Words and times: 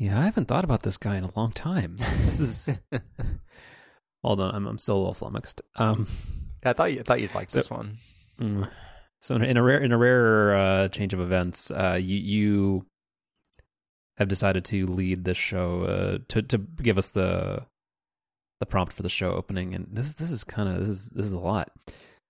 Yeah, 0.00 0.18
I 0.18 0.22
haven't 0.22 0.48
thought 0.48 0.64
about 0.64 0.82
this 0.82 0.96
guy 0.96 1.18
in 1.18 1.24
a 1.24 1.30
long 1.36 1.52
time. 1.52 1.98
This 2.24 2.40
is. 2.40 2.70
Hold 4.24 4.40
on, 4.40 4.54
I'm 4.54 4.66
I'm 4.66 4.78
still 4.78 4.96
a 4.96 4.98
little 4.98 5.12
flummoxed. 5.12 5.60
Um, 5.76 6.06
I 6.64 6.72
thought 6.72 6.90
you 6.90 7.00
I 7.00 7.02
thought 7.02 7.20
you'd 7.20 7.34
like 7.34 7.50
this 7.50 7.68
one. 7.68 7.98
mm, 8.40 8.66
so 9.20 9.36
in 9.36 9.58
a 9.58 9.62
rare 9.62 9.78
in 9.78 9.92
a 9.92 9.98
rare 9.98 10.54
uh, 10.54 10.88
change 10.88 11.12
of 11.12 11.20
events, 11.20 11.70
uh, 11.70 11.98
you 12.00 12.16
you 12.16 12.86
have 14.16 14.28
decided 14.28 14.64
to 14.66 14.86
lead 14.86 15.24
this 15.24 15.36
show 15.36 15.82
uh, 15.82 16.18
to 16.28 16.40
to 16.44 16.56
give 16.56 16.96
us 16.96 17.10
the 17.10 17.66
the 18.58 18.66
prompt 18.66 18.94
for 18.94 19.02
the 19.02 19.10
show 19.10 19.32
opening, 19.32 19.74
and 19.74 19.86
this 19.92 20.14
this 20.14 20.30
is 20.30 20.44
kind 20.44 20.70
of 20.70 20.80
this 20.80 20.88
is 20.88 21.10
this 21.10 21.26
is 21.26 21.34
a 21.34 21.38
lot. 21.38 21.70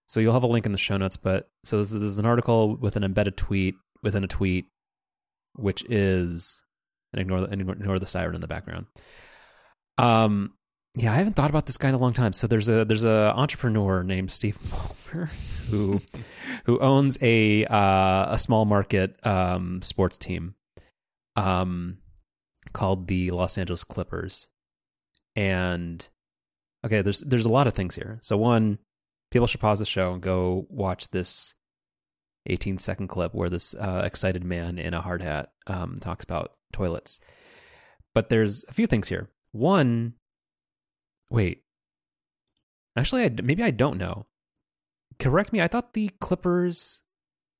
So 0.08 0.18
you'll 0.18 0.32
have 0.32 0.42
a 0.42 0.48
link 0.48 0.66
in 0.66 0.72
the 0.72 0.78
show 0.78 0.96
notes, 0.96 1.16
but 1.16 1.48
so 1.64 1.78
this 1.78 1.92
is, 1.92 2.00
this 2.00 2.10
is 2.10 2.18
an 2.18 2.26
article 2.26 2.76
with 2.76 2.96
an 2.96 3.04
embedded 3.04 3.36
tweet 3.36 3.76
within 4.02 4.24
a 4.24 4.28
tweet, 4.28 4.66
which 5.54 5.84
is 5.88 6.64
and 7.12 7.20
ignore 7.20 7.40
the 7.40 7.50
ignore, 7.50 7.98
the 7.98 8.06
siren 8.06 8.34
in 8.34 8.40
the 8.40 8.46
background. 8.46 8.86
Um, 9.98 10.54
yeah, 10.96 11.12
I 11.12 11.16
haven't 11.16 11.34
thought 11.34 11.50
about 11.50 11.66
this 11.66 11.76
guy 11.76 11.88
in 11.88 11.94
a 11.94 11.98
long 11.98 12.12
time. 12.12 12.32
So 12.32 12.46
there's 12.46 12.68
a 12.68 12.84
there's 12.84 13.04
a 13.04 13.32
entrepreneur 13.36 14.02
named 14.02 14.30
Steve 14.30 14.58
Ballmer 14.62 15.28
who 15.70 16.00
who 16.64 16.78
owns 16.80 17.18
a 17.22 17.64
uh, 17.66 18.34
a 18.34 18.38
small 18.38 18.64
market 18.64 19.14
um, 19.24 19.82
sports 19.82 20.18
team 20.18 20.54
um, 21.36 21.98
called 22.72 23.06
the 23.06 23.30
Los 23.30 23.56
Angeles 23.58 23.84
Clippers. 23.84 24.48
And 25.36 26.06
okay, 26.84 27.02
there's 27.02 27.20
there's 27.20 27.46
a 27.46 27.52
lot 27.52 27.66
of 27.66 27.74
things 27.74 27.94
here. 27.94 28.18
So 28.20 28.36
one, 28.36 28.78
people 29.30 29.46
should 29.46 29.60
pause 29.60 29.78
the 29.78 29.84
show 29.84 30.12
and 30.12 30.22
go 30.22 30.66
watch 30.68 31.10
this 31.10 31.54
18 32.46 32.78
second 32.78 33.08
clip 33.08 33.34
where 33.34 33.50
this 33.50 33.74
uh, 33.74 34.02
excited 34.04 34.44
man 34.44 34.78
in 34.78 34.94
a 34.94 35.00
hard 35.00 35.22
hat 35.22 35.52
um, 35.66 35.96
talks 36.00 36.24
about 36.24 36.52
toilets. 36.72 37.20
But 38.14 38.28
there's 38.28 38.64
a 38.68 38.72
few 38.72 38.86
things 38.86 39.08
here. 39.08 39.28
One, 39.52 40.14
wait, 41.30 41.62
actually, 42.96 43.24
I, 43.24 43.30
maybe 43.42 43.62
I 43.62 43.70
don't 43.70 43.98
know. 43.98 44.26
Correct 45.18 45.52
me. 45.52 45.60
I 45.60 45.68
thought 45.68 45.92
the 45.92 46.10
Clippers, 46.20 47.02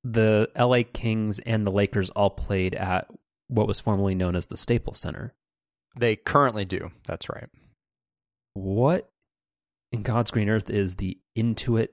the 0.03 0.49
LA 0.59 0.83
Kings, 0.93 1.39
and 1.41 1.67
the 1.67 1.71
Lakers 1.71 2.11
all 2.11 2.31
played 2.31 2.75
at 2.75 3.09
what 3.49 3.67
was 3.67 3.81
formerly 3.81 4.15
known 4.15 4.37
as 4.37 4.47
the 4.47 4.57
Staples 4.57 4.99
Center. 4.99 5.35
They 5.97 6.17
currently 6.17 6.65
do. 6.65 6.91
That's 7.07 7.29
right. 7.29 7.49
What 8.55 9.11
in 9.93 10.03
God's 10.03 10.31
green 10.31 10.49
earth 10.49 10.71
is 10.71 10.97
the 10.97 11.19
Intuit 11.37 11.89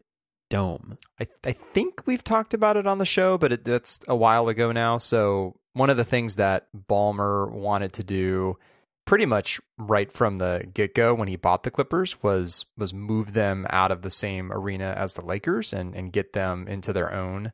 Dome? 0.49 0.97
I 1.19 1.27
I 1.43 1.51
think 1.51 2.03
we've 2.05 2.23
talked 2.23 2.53
about 2.53 2.77
it 2.77 2.87
on 2.87 2.99
the 2.99 3.05
show, 3.05 3.37
but 3.37 3.51
it, 3.51 3.65
that's 3.65 3.99
a 4.07 4.15
while 4.15 4.47
ago 4.47 4.71
now. 4.71 4.97
So 4.97 5.59
one 5.77 5.89
of 5.89 5.97
the 5.97 6.03
things 6.03 6.35
that 6.35 6.67
Ballmer 6.89 7.51
wanted 7.51 7.93
to 7.93 8.03
do 8.03 8.57
pretty 9.05 9.25
much 9.25 9.61
right 9.77 10.11
from 10.11 10.37
the 10.37 10.67
get-go 10.73 11.13
when 11.13 11.29
he 11.29 11.37
bought 11.37 11.63
the 11.63 11.71
Clippers 11.71 12.21
was 12.21 12.65
was 12.77 12.93
move 12.93 13.33
them 13.33 13.65
out 13.69 13.91
of 13.91 14.01
the 14.01 14.09
same 14.09 14.51
arena 14.51 14.93
as 14.97 15.13
the 15.13 15.25
Lakers 15.25 15.73
and 15.73 15.95
and 15.95 16.11
get 16.11 16.33
them 16.33 16.67
into 16.67 16.91
their 16.91 17.13
own 17.13 17.53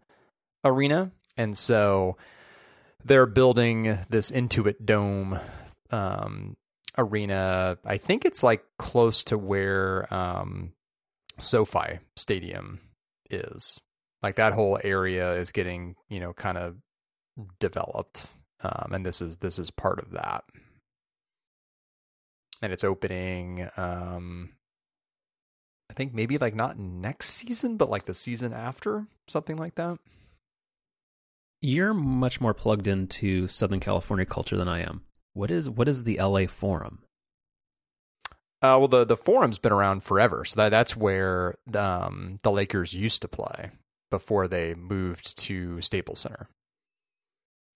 arena. 0.65 1.11
And 1.38 1.57
so 1.57 2.17
they're 3.03 3.25
building 3.25 3.99
this 4.09 4.31
Intuit 4.31 4.85
Dome 4.85 5.39
um, 5.91 6.55
arena. 6.97 7.77
I 7.85 7.97
think 7.97 8.25
it's 8.25 8.43
like 8.43 8.63
close 8.77 9.23
to 9.25 9.37
where 9.37 10.11
um, 10.13 10.73
SoFi 11.39 11.99
Stadium 12.15 12.80
is. 13.30 13.80
Like 14.21 14.35
that 14.35 14.53
whole 14.53 14.80
area 14.83 15.33
is 15.33 15.52
getting, 15.52 15.95
you 16.08 16.19
know, 16.19 16.33
kind 16.33 16.58
of 16.58 16.75
developed, 17.59 18.28
um, 18.62 18.92
and 18.94 19.06
this 19.06 19.22
is 19.22 19.38
this 19.38 19.59
is 19.59 19.72
part 19.72 20.00
of 20.00 20.12
that. 20.12 20.44
And 22.62 22.72
it's 22.72 22.84
opening, 22.84 23.70
um, 23.76 24.52
I 25.92 25.94
think 25.94 26.14
maybe 26.14 26.38
like 26.38 26.56
not 26.56 26.80
next 26.80 27.30
season, 27.31 27.76
but 27.76 27.89
like 27.89 28.06
the 28.06 28.14
season 28.14 28.54
after, 28.54 29.08
something 29.27 29.58
like 29.58 29.76
that. 29.76 29.99
You're 31.61 31.93
much 31.93 32.42
more 32.42 32.54
plugged 32.54 32.88
into 32.88 33.48
Southern 33.48 33.80
California 33.80 34.26
culture 34.26 34.58
than 34.58 34.67
I 34.67 34.82
am. 34.82 35.02
What 35.33 35.52
is 35.52 35.70
what 35.70 35.88
is 35.88 36.04
the 36.04 36.20
LA 36.22 36.48
Forum? 36.48 36.99
Uh, 38.61 38.80
well, 38.80 38.88
the 38.88 39.04
the 39.04 39.17
forum's 39.17 39.58
been 39.58 39.73
around 39.73 40.04
forever, 40.04 40.45
so 40.45 40.55
that, 40.55 40.70
that's 40.70 40.95
where 40.95 41.55
um, 41.76 42.39
the 42.43 42.52
Lakers 42.52 42.93
used 42.93 43.22
to 43.22 43.27
play 43.27 43.72
before 44.10 44.48
they 44.48 44.73
moved 44.73 45.38
to 45.38 45.82
Staples 45.82 46.20
Center, 46.20 46.48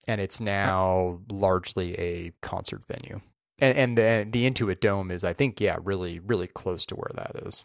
and 0.08 0.20
it's 0.20 0.40
now 0.40 1.20
largely 1.30 1.94
a 1.98 2.32
concert 2.40 2.82
venue. 2.88 3.20
And 3.60 3.76
and 3.76 3.98
the, 3.98 4.26
the 4.28 4.50
Intuit 4.50 4.80
Dome 4.80 5.10
is, 5.10 5.22
I 5.22 5.34
think, 5.34 5.60
yeah, 5.60 5.76
really 5.82 6.18
really 6.18 6.48
close 6.48 6.86
to 6.86 6.96
where 6.96 7.12
that 7.14 7.46
is. 7.46 7.64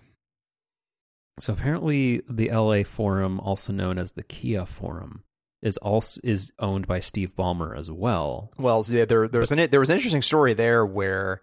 So 1.39 1.53
apparently, 1.53 2.21
the 2.29 2.51
LA 2.51 2.83
Forum, 2.83 3.39
also 3.39 3.73
known 3.73 3.97
as 3.97 4.11
the 4.11 4.21
Kia 4.21 4.67
Forum, 4.67 5.23
is 5.63 5.77
also 5.77 6.21
is 6.23 6.51
owned 6.59 6.85
by 6.85 6.99
Steve 6.99 7.35
Ballmer 7.35 7.75
as 7.75 7.89
well. 7.89 8.51
Well, 8.57 8.83
yeah, 8.87 9.05
there 9.05 9.27
there 9.27 9.39
was 9.39 9.51
an 9.51 9.69
there 9.69 9.79
was 9.79 9.89
an 9.89 9.95
interesting 9.95 10.21
story 10.21 10.53
there 10.53 10.85
where 10.85 11.41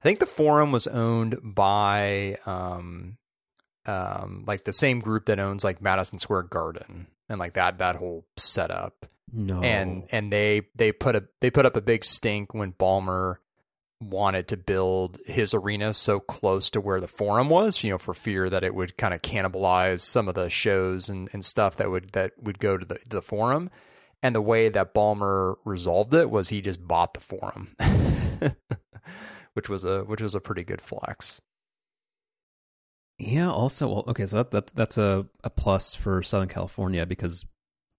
I 0.00 0.02
think 0.02 0.18
the 0.20 0.26
forum 0.26 0.70
was 0.70 0.86
owned 0.86 1.38
by 1.42 2.36
um 2.44 3.16
um 3.86 4.44
like 4.46 4.64
the 4.64 4.72
same 4.72 5.00
group 5.00 5.26
that 5.26 5.40
owns 5.40 5.64
like 5.64 5.80
Madison 5.80 6.18
Square 6.18 6.44
Garden 6.44 7.06
and 7.28 7.40
like 7.40 7.54
that 7.54 7.78
that 7.78 7.96
whole 7.96 8.26
setup. 8.36 9.06
No, 9.32 9.60
And 9.62 10.04
and 10.10 10.32
they 10.32 10.68
they 10.74 10.92
put 10.92 11.16
a 11.16 11.24
they 11.40 11.50
put 11.50 11.66
up 11.66 11.76
a 11.76 11.80
big 11.80 12.04
stink 12.04 12.54
when 12.54 12.72
Ballmer 12.72 13.36
wanted 14.00 14.46
to 14.48 14.56
build 14.56 15.18
his 15.26 15.54
arena 15.54 15.92
so 15.94 16.20
close 16.20 16.68
to 16.70 16.80
where 16.80 17.00
the 17.00 17.08
forum 17.08 17.48
was, 17.48 17.82
you 17.82 17.90
know, 17.90 17.98
for 17.98 18.14
fear 18.14 18.50
that 18.50 18.62
it 18.62 18.74
would 18.74 18.96
kind 18.96 19.14
of 19.14 19.22
cannibalize 19.22 20.00
some 20.00 20.28
of 20.28 20.34
the 20.34 20.50
shows 20.50 21.08
and, 21.08 21.28
and 21.32 21.44
stuff 21.44 21.76
that 21.76 21.90
would 21.90 22.10
that 22.12 22.32
would 22.40 22.58
go 22.58 22.76
to 22.76 22.84
the, 22.84 22.98
the 23.08 23.22
forum. 23.22 23.70
And 24.22 24.34
the 24.34 24.40
way 24.40 24.68
that 24.68 24.94
Ballmer 24.94 25.56
resolved 25.64 26.14
it 26.14 26.30
was 26.30 26.48
he 26.48 26.60
just 26.60 26.86
bought 26.86 27.14
the 27.14 27.20
forum. 27.20 27.74
which 29.54 29.68
was 29.68 29.84
a 29.84 30.04
which 30.04 30.20
was 30.20 30.34
a 30.34 30.40
pretty 30.40 30.64
good 30.64 30.80
flex. 30.80 31.40
yeah. 33.18 33.50
Also, 33.50 33.88
well, 33.88 34.04
okay, 34.08 34.26
so 34.26 34.36
that, 34.36 34.50
that 34.50 34.66
that's 34.68 34.98
a 34.98 35.26
a 35.42 35.50
plus 35.50 35.94
for 35.94 36.22
Southern 36.22 36.48
California 36.48 37.06
because 37.06 37.46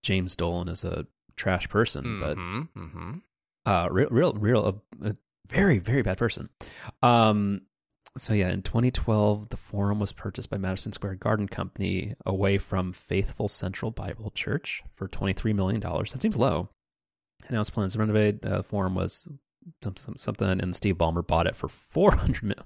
James 0.04 0.36
Dolan 0.36 0.68
is 0.68 0.84
a 0.84 1.08
trash 1.38 1.70
person, 1.70 2.20
but 2.20 2.38
Mm-hmm, 2.38 2.80
mm-hmm. 2.80 3.12
uh, 3.66 3.88
real, 3.90 4.09
real, 4.09 4.34
real, 4.34 4.66
a, 5.02 5.09
a 5.09 5.16
very, 5.48 5.80
very 5.80 6.02
bad 6.02 6.18
person. 6.18 6.50
Um, 7.02 7.62
so 8.18 8.34
yeah, 8.34 8.50
in 8.50 8.64
2012, 8.64 9.50
the 9.50 9.58
forum 9.58 10.00
was 10.00 10.12
purchased 10.12 10.50
by 10.50 10.58
Madison 10.58 10.92
Square 10.92 11.16
Garden 11.16 11.47
Company 11.47 12.16
away 12.26 12.58
from 12.58 12.92
Faithful 12.92 13.47
Central 13.47 13.92
Bible 13.92 14.31
Church 14.31 14.81
for 14.96 15.08
23 15.08 15.53
million 15.53 15.80
dollars. 15.80 16.12
That 16.12 16.22
seems 16.22 16.36
low. 16.38 16.70
Announced 17.47 17.74
plans 17.74 17.94
to 17.94 18.00
renovate. 18.00 18.44
Uh, 18.44 18.64
forum 18.64 18.96
was 18.96 19.30
something, 19.84 20.18
something, 20.18 20.59
and 20.59 20.76
Steve 20.76 20.97
Ballmer 20.97 21.26
bought 21.26 21.47
it 21.47 21.56
for 21.56 21.68
400 21.70 22.44
million. 22.44 22.64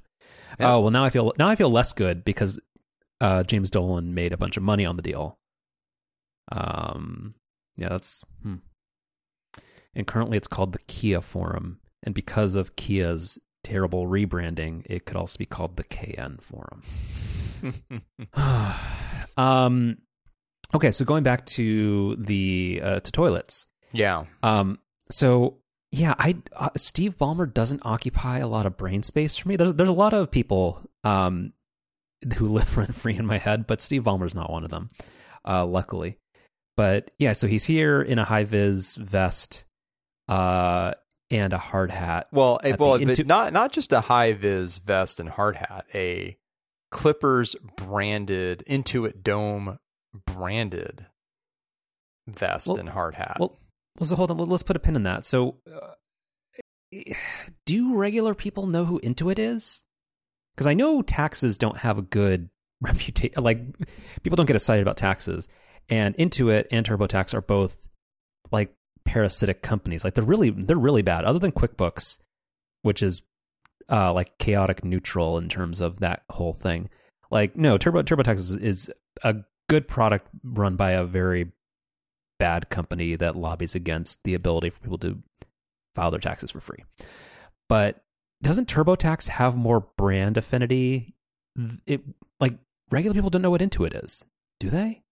Yeah. 0.60 0.74
Oh 0.76 0.80
well, 0.82 0.92
now 0.92 1.04
I 1.04 1.10
feel 1.10 1.34
now 1.38 1.50
I 1.50 1.56
feel 1.56 1.70
less 1.70 1.94
good 1.94 2.24
because 2.24 2.60
uh, 3.20 3.44
James 3.44 3.70
Dolan 3.70 4.14
made 4.14 4.34
a 4.34 4.38
bunch 4.38 4.56
of 4.58 4.64
money 4.64 4.86
on 4.86 4.96
the 4.96 5.02
deal. 5.02 5.38
Um, 6.52 7.34
yeah, 7.82 7.90
that's. 7.90 8.24
Hmm. 8.44 8.56
And 9.94 10.08
currently, 10.08 10.38
it's 10.38 10.48
called 10.48 10.72
the 10.72 10.80
Kia 10.88 11.20
Forum, 11.20 11.80
and 12.04 12.16
because 12.16 12.56
of 12.56 12.76
Kia's 12.76 13.38
terrible 13.64 14.08
rebranding, 14.08 14.84
it 14.86 15.06
could 15.06 15.18
also 15.18 15.38
be 15.38 15.46
called 15.46 15.78
the 15.78 15.84
KN 15.84 16.38
Forum. 16.40 16.82
um, 19.38 19.98
okay, 20.74 20.92
so 20.92 21.04
going 21.04 21.24
back 21.24 21.46
to 21.48 22.16
the 22.18 22.82
uh, 22.84 23.00
to 23.02 23.12
toilets. 23.12 23.68
yeah. 23.92 24.26
Um, 24.44 24.80
so 25.10 25.58
yeah, 25.92 26.16
I 26.18 26.36
uh, 26.56 26.70
Steve 26.78 27.18
Ballmer 27.18 27.52
doesn't 27.52 27.82
occupy 27.84 28.40
a 28.40 28.48
lot 28.48 28.66
of 28.66 28.78
brain 28.78 29.04
space 29.04 29.36
for 29.38 29.50
me. 29.50 29.58
There's 29.58 29.76
there's 29.76 29.90
a 29.90 29.94
lot 29.94 30.14
of 30.14 30.32
people 30.32 30.82
um 31.04 31.52
who 32.38 32.48
live 32.54 32.78
rent 32.78 32.96
free 32.96 33.18
in 33.18 33.26
my 33.26 33.38
head, 33.38 33.68
but 33.68 33.82
Steve 33.82 34.04
Ballmer's 34.04 34.36
not 34.36 34.52
one 34.52 34.64
of 34.64 34.70
them. 34.70 34.88
Uh, 35.44 35.66
luckily, 35.66 36.18
but 36.78 37.12
yeah, 37.20 37.34
so 37.34 37.48
he's 37.48 37.66
here 37.66 38.02
in 38.02 38.20
a 38.20 38.26
high 38.26 38.44
vis 38.44 38.96
vest, 38.96 39.66
uh, 40.28 40.94
and 41.30 41.54
a 41.54 41.58
hard 41.58 41.92
hat. 41.92 42.28
Well, 42.32 42.60
a, 42.64 42.76
well, 42.76 43.00
but 43.00 43.26
not 43.26 43.54
not 43.54 43.72
just 43.72 43.92
a 43.94 44.02
high 44.02 44.34
vis 44.34 44.78
vest 44.78 45.20
and 45.20 45.30
hard 45.30 45.56
hat, 45.56 45.86
a 45.94 46.38
Clippers 46.92 47.56
branded 47.78 48.64
Intuit 48.70 49.24
Dome 49.24 49.80
branded 50.26 51.06
vest 52.28 52.68
Well- 52.68 52.78
and 52.78 52.90
hard 52.90 53.16
hat. 53.16 53.38
Well, 53.40 53.58
well, 54.00 54.08
so 54.08 54.16
hold 54.16 54.32
on. 54.32 54.38
Let's 54.38 54.64
put 54.64 54.76
a 54.76 54.80
pin 54.80 54.96
in 54.96 55.04
that. 55.04 55.26
So, 55.26 55.58
uh, 55.72 57.04
do 57.66 57.96
regular 57.96 58.34
people 58.34 58.68
know 58.68 58.86
who 58.86 59.00
Intuit 59.02 59.40
is? 59.40 59.84
Because 60.56 60.68
I 60.68 60.74
know 60.74 61.02
taxes 61.02 61.58
don't 61.58 61.78
have 61.78 61.98
a 61.98 62.02
good 62.02 62.50
reputation. 62.82 63.42
Like, 63.44 63.60
people 64.24 64.36
don't 64.36 64.46
get 64.46 64.56
excited 64.56 64.82
about 64.82 64.98
taxes, 64.98 65.48
and 65.90 66.16
Intuit 66.18 66.68
and 66.72 66.86
TurboTax 66.86 67.34
are 67.34 67.42
both 67.42 67.88
like 68.52 68.74
parasitic 69.06 69.62
companies. 69.62 70.04
Like, 70.04 70.14
they're 70.14 70.24
really 70.24 70.50
they're 70.50 70.78
really 70.78 71.02
bad. 71.02 71.26
Other 71.26 71.40
than 71.40 71.52
QuickBooks, 71.52 72.20
which 72.82 73.04
is 73.04 73.22
uh, 73.90 74.14
like 74.14 74.38
chaotic 74.38 74.84
neutral 74.84 75.38
in 75.38 75.50
terms 75.50 75.82
of 75.82 76.00
that 76.00 76.24
whole 76.30 76.54
thing. 76.54 76.90
Like 77.30 77.56
no, 77.56 77.78
Turbo 77.78 78.04
TurboTax 78.04 78.36
is, 78.36 78.56
is 78.56 78.92
a 79.24 79.36
good 79.70 79.88
product 79.88 80.28
run 80.44 80.76
by 80.76 80.92
a 80.92 81.04
very 81.04 81.52
bad 82.40 82.70
company 82.70 83.16
that 83.16 83.36
lobbies 83.36 83.76
against 83.76 84.24
the 84.24 84.34
ability 84.34 84.70
for 84.70 84.80
people 84.80 84.98
to 85.00 85.22
file 85.94 86.12
their 86.12 86.20
taxes 86.20 86.52
for 86.52 86.60
free. 86.60 86.84
But 87.70 88.04
doesn't 88.42 88.68
TurboTax 88.68 89.28
have 89.28 89.56
more 89.56 89.88
brand 89.98 90.38
affinity? 90.38 91.16
It 91.86 92.02
like 92.40 92.58
regular 92.90 93.14
people 93.14 93.30
don't 93.30 93.42
know 93.42 93.52
what 93.52 93.62
Intuit 93.62 94.04
is, 94.04 94.26
do 94.60 94.70
they? 94.70 95.04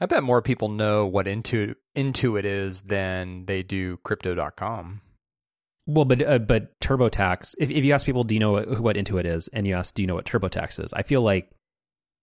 I 0.00 0.06
bet 0.06 0.22
more 0.22 0.42
people 0.42 0.68
know 0.68 1.06
what 1.06 1.26
Intuit 1.26 1.76
Intuit 1.96 2.44
is 2.44 2.82
than 2.82 3.46
they 3.46 3.62
do 3.62 3.98
crypto.com. 3.98 5.00
Well, 5.86 6.04
but 6.04 6.22
uh, 6.26 6.38
but 6.38 6.78
TurboTax. 6.80 7.54
If 7.58 7.70
if 7.70 7.84
you 7.84 7.92
ask 7.92 8.06
people, 8.06 8.24
do 8.24 8.34
you 8.34 8.40
know 8.40 8.52
what, 8.52 8.80
what 8.80 8.96
Intuit 8.96 9.26
is, 9.26 9.48
and 9.48 9.66
you 9.66 9.74
ask, 9.74 9.94
do 9.94 10.02
you 10.02 10.06
know 10.06 10.14
what 10.14 10.24
TurboTax 10.24 10.82
is? 10.82 10.92
I 10.94 11.02
feel 11.02 11.22
like 11.22 11.50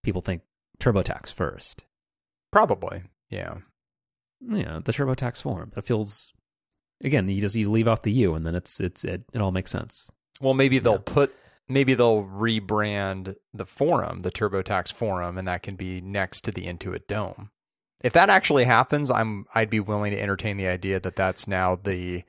people 0.03 0.21
think 0.21 0.41
TurboTax 0.79 1.33
first. 1.33 1.85
Probably, 2.51 3.03
yeah. 3.29 3.57
Yeah, 4.41 4.79
the 4.83 4.91
TurboTax 4.91 5.41
form. 5.41 5.71
That 5.75 5.85
feels 5.85 6.33
again. 7.03 7.27
You 7.27 7.39
just 7.39 7.55
you 7.55 7.69
leave 7.69 7.87
off 7.87 8.01
the 8.01 8.11
U, 8.11 8.33
and 8.33 8.45
then 8.45 8.55
it's 8.55 8.79
it's 8.79 9.05
it, 9.05 9.23
it 9.31 9.41
all 9.41 9.51
makes 9.51 9.71
sense. 9.71 10.09
Well, 10.41 10.55
maybe 10.55 10.79
they'll 10.79 10.93
yeah. 10.93 10.99
put 11.05 11.35
maybe 11.69 11.93
they'll 11.93 12.23
rebrand 12.23 13.35
the 13.53 13.65
forum, 13.65 14.21
the 14.21 14.31
TurboTax 14.31 14.91
forum, 14.91 15.37
and 15.37 15.47
that 15.47 15.61
can 15.61 15.75
be 15.75 16.01
next 16.01 16.41
to 16.41 16.51
the 16.51 16.65
Intuit 16.65 17.05
Dome. 17.07 17.51
If 18.03 18.13
that 18.13 18.29
actually 18.29 18.65
happens, 18.65 19.11
I'm 19.11 19.45
I'd 19.53 19.69
be 19.69 19.79
willing 19.79 20.11
to 20.11 20.19
entertain 20.19 20.57
the 20.57 20.67
idea 20.67 20.99
that 20.99 21.15
that's 21.15 21.47
now 21.47 21.75
the 21.75 22.23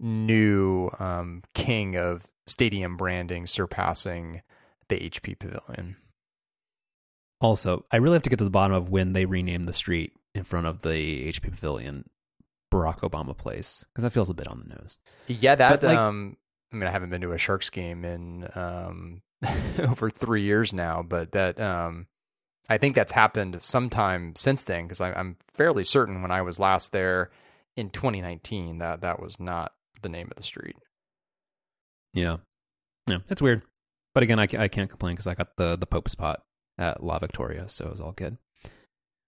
new 0.00 0.90
um, 0.98 1.42
king 1.54 1.96
of 1.96 2.26
stadium 2.46 2.96
branding, 2.96 3.46
surpassing 3.46 4.42
the 4.88 4.96
HP 4.96 5.38
Pavilion. 5.38 5.96
Also, 7.40 7.84
I 7.90 7.96
really 7.96 8.14
have 8.14 8.22
to 8.22 8.30
get 8.30 8.38
to 8.38 8.44
the 8.44 8.50
bottom 8.50 8.74
of 8.74 8.90
when 8.90 9.12
they 9.12 9.24
renamed 9.24 9.68
the 9.68 9.72
street 9.72 10.12
in 10.34 10.44
front 10.44 10.66
of 10.66 10.82
the 10.82 11.28
HP 11.28 11.42
Pavilion 11.42 12.08
Barack 12.72 13.00
Obama 13.00 13.36
place 13.36 13.84
because 13.92 14.02
that 14.02 14.10
feels 14.10 14.30
a 14.30 14.34
bit 14.34 14.48
on 14.48 14.60
the 14.60 14.74
nose. 14.74 14.98
Yeah, 15.26 15.54
that 15.56 15.82
like, 15.82 15.98
um, 15.98 16.36
I 16.72 16.76
mean, 16.76 16.88
I 16.88 16.90
haven't 16.90 17.10
been 17.10 17.20
to 17.20 17.32
a 17.32 17.38
Sharks 17.38 17.70
game 17.70 18.04
in 18.04 18.48
um, 18.54 19.22
over 19.78 20.08
three 20.10 20.42
years 20.42 20.72
now, 20.72 21.02
but 21.02 21.32
that 21.32 21.60
um, 21.60 22.06
I 22.68 22.78
think 22.78 22.94
that's 22.94 23.12
happened 23.12 23.60
sometime 23.60 24.34
since 24.36 24.64
then 24.64 24.84
because 24.84 25.00
I'm 25.00 25.36
fairly 25.52 25.84
certain 25.84 26.22
when 26.22 26.30
I 26.30 26.42
was 26.42 26.58
last 26.58 26.92
there 26.92 27.30
in 27.76 27.90
2019 27.90 28.78
that 28.78 29.00
that 29.00 29.20
was 29.20 29.40
not 29.40 29.72
the 30.02 30.08
name 30.08 30.28
of 30.30 30.36
the 30.36 30.42
street. 30.42 30.76
Yeah, 32.14 32.38
yeah, 33.08 33.18
it's 33.28 33.42
weird, 33.42 33.62
but 34.14 34.22
again, 34.22 34.38
I, 34.38 34.46
I 34.58 34.68
can't 34.68 34.90
complain 34.90 35.14
because 35.14 35.26
I 35.26 35.34
got 35.34 35.56
the 35.56 35.76
the 35.76 35.86
Pope 35.86 36.08
spot 36.08 36.42
at 36.78 37.02
La 37.02 37.18
Victoria, 37.18 37.68
so 37.68 37.86
it 37.86 37.90
was 37.90 38.00
all 38.00 38.12
good. 38.12 38.36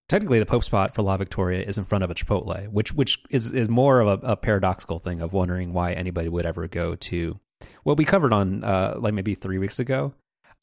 Technically, 0.09 0.39
the 0.39 0.47
Pope 0.47 0.65
spot 0.65 0.95
for 0.95 1.03
La 1.03 1.17
Victoria 1.17 1.63
is 1.63 1.79
in 1.79 1.85
front 1.85 2.05
of 2.05 2.11
a 2.11 2.15
Chipotle, 2.15 2.69
which 2.69 2.93
which 2.93 3.23
is 3.31 3.53
is 3.53 3.69
more 3.69 4.01
of 4.01 4.23
a, 4.23 4.33
a 4.33 4.37
paradoxical 4.37 4.99
thing 4.99 5.23
of 5.23 5.33
wondering 5.33 5.73
why 5.73 5.93
anybody 5.93 6.29
would 6.29 6.45
ever 6.47 6.69
go 6.69 6.95
to. 6.95 7.41
What 7.85 7.97
we 7.97 8.05
covered 8.05 8.33
on 8.33 8.63
uh, 8.63 8.97
like 8.99 9.15
maybe 9.15 9.35
three 9.35 9.59
weeks 9.59 9.79
ago, 9.79 10.13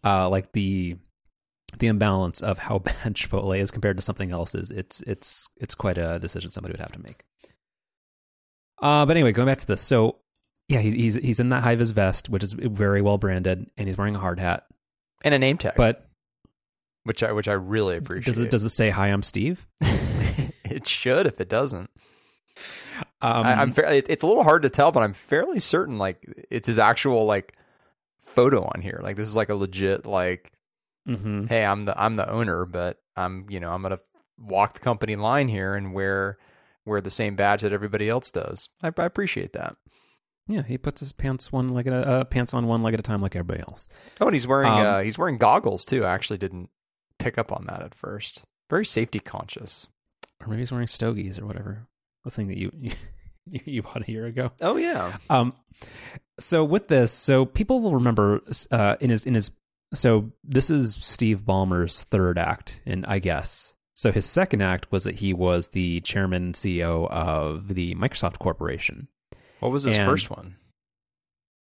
uh, 0.04 0.30
like 0.30 0.52
the 0.52 0.98
the 1.80 1.88
imbalance 1.88 2.42
of 2.42 2.58
how 2.60 2.80
bad 2.80 3.16
Chipotle 3.16 3.58
is 3.58 3.72
compared 3.72 3.98
to 3.98 4.02
something 4.02 4.32
else 4.32 4.56
is 4.56 4.72
it's 4.72 5.02
it's 5.02 5.50
it's 5.58 5.76
quite 5.76 5.98
a 5.98 6.20
decision 6.20 6.52
somebody 6.52 6.74
would 6.74 6.82
have 6.82 6.92
to 6.94 7.02
make. 7.02 7.24
Uh, 8.82 9.06
but 9.06 9.16
anyway, 9.16 9.32
going 9.32 9.46
back 9.46 9.60
to 9.60 9.68
this, 9.68 9.82
so 9.82 10.18
yeah, 10.68 10.80
he's 10.80 10.94
he's 10.94 11.16
he's 11.16 11.40
in 11.40 11.50
that 11.50 11.64
high 11.64 11.76
vis 11.76 11.92
vest, 11.92 12.30
which 12.30 12.44
is 12.44 12.54
very 12.54 13.02
well 13.02 13.18
branded, 13.18 13.70
and 13.78 13.88
he's 13.88 13.98
wearing 13.98 14.16
a 14.16 14.20
hard 14.20 14.40
hat 14.40 14.66
and 15.24 15.34
a 15.34 15.40
name 15.40 15.58
tag. 15.58 15.74
But 15.76 16.08
which 17.04 17.24
I 17.24 17.32
which 17.32 17.48
I 17.48 17.54
really 17.54 17.98
appreciate. 17.98 18.26
Does 18.26 18.40
it 18.40 18.50
does 18.50 18.66
it 18.66 18.70
say 18.70 18.90
hi? 18.90 19.08
I'm 19.08 19.24
Steve. 19.24 19.68
it 19.82 20.88
should 20.88 21.26
if 21.26 21.40
it 21.42 21.50
doesn't. 21.50 21.90
Um, 23.22 23.46
I, 23.46 23.62
am 23.62 23.72
fa- 23.72 23.94
it's 23.94 24.24
a 24.24 24.28
little 24.28 24.44
hard 24.44 24.64
to 24.64 24.70
tell, 24.70 24.92
but 24.92 25.04
I'm 25.04 25.14
fairly 25.14 25.60
certain 25.60 25.98
like 25.98 26.24
it's 26.50 26.68
his 26.68 26.80
actual 26.80 27.26
like 27.26 27.56
photo 28.22 28.64
on 28.64 28.82
here. 28.82 29.00
Like 29.02 29.16
this 29.16 29.28
is 29.28 29.36
like 29.36 29.50
a 29.50 29.56
legit 29.56 30.06
like, 30.06 30.52
mm-hmm. 31.08 31.48
hey, 31.48 31.66
I'm 31.66 31.84
the 31.84 32.02
I'm 32.02 32.16
the 32.16 32.30
owner, 32.30 32.66
but 32.66 32.98
I'm 33.16 33.46
you 33.50 33.60
know 33.60 33.72
I'm 33.72 33.82
gonna 33.82 34.00
walk 34.38 34.74
the 34.74 34.80
company 34.80 35.16
line 35.16 35.48
here 35.48 35.76
and 35.76 35.94
wear 35.94 36.38
wear 36.86 37.02
the 37.02 37.10
same 37.10 37.36
badge 37.36 37.62
that 37.62 37.74
everybody 37.74 38.10
else 38.10 38.32
does. 38.32 38.70
I, 38.82 38.92
I 38.98 39.06
appreciate 39.06 39.54
that. 39.54 39.78
Yeah, 40.48 40.64
he 40.64 40.78
puts 40.78 41.00
his 41.00 41.14
pants 41.14 41.52
one 41.52 41.70
leg 41.70 41.88
at 41.88 41.94
a 41.94 42.08
uh, 42.08 42.24
pants 42.24 42.54
on 42.54 42.68
one 42.68 42.84
leg 42.84 42.94
at 42.94 43.00
a 43.00 43.04
time, 43.04 43.22
like 43.22 43.36
everybody 43.36 43.62
else. 43.62 43.88
Oh, 44.20 44.28
and 44.28 44.36
he's 44.36 44.48
wearing 44.48 44.72
um, 44.72 44.86
uh, 44.86 45.00
he's 45.02 45.18
wearing 45.18 45.38
goggles 45.38 45.86
too. 45.86 46.04
I 46.04 46.14
actually 46.14 46.40
didn't 46.40 46.70
pick 47.20 47.38
up 47.38 47.52
on 47.52 47.66
that 47.68 47.82
at 47.82 47.96
first. 47.96 48.44
Very 48.70 48.86
safety 48.86 49.20
conscious. 49.20 49.88
Or 50.42 50.48
maybe 50.48 50.62
he's 50.62 50.72
wearing 50.72 50.88
stogies 50.88 51.38
or 51.38 51.46
whatever. 51.46 51.88
The 52.24 52.32
thing 52.32 52.48
that 52.48 52.58
you 52.58 52.72
you, 53.46 53.60
you 53.66 53.84
bought 53.84 54.08
a 54.08 54.12
year 54.12 54.26
ago. 54.26 54.52
Oh 54.60 54.78
yeah. 54.78 55.18
Um. 55.30 55.54
So 56.40 56.64
with 56.64 56.88
this, 56.88 57.12
so 57.12 57.46
people 57.46 57.80
will 57.82 57.94
remember 57.94 58.42
uh, 58.72 58.96
in 59.00 59.10
his 59.10 59.26
in 59.26 59.36
his. 59.36 59.52
So 59.94 60.32
this 60.44 60.70
is 60.70 60.96
Steve 60.96 61.42
Ballmer's 61.42 62.04
third 62.04 62.38
act, 62.38 62.82
and 62.86 63.06
I 63.06 63.20
guess 63.20 63.74
so. 63.94 64.12
His 64.12 64.26
second 64.26 64.62
act 64.62 64.92
was 64.92 65.04
that 65.04 65.16
he 65.16 65.34
was 65.34 65.70
the 65.70 66.00
chairman 66.02 66.54
CEO 66.54 67.10
of 67.10 67.76
the 67.76 67.96
Microsoft 67.96 68.40
Corporation. 68.40 69.10
What 69.60 69.72
was 69.72 69.84
his 69.84 69.98
and, 69.98 70.10
first 70.10 70.30
one? 70.30 70.56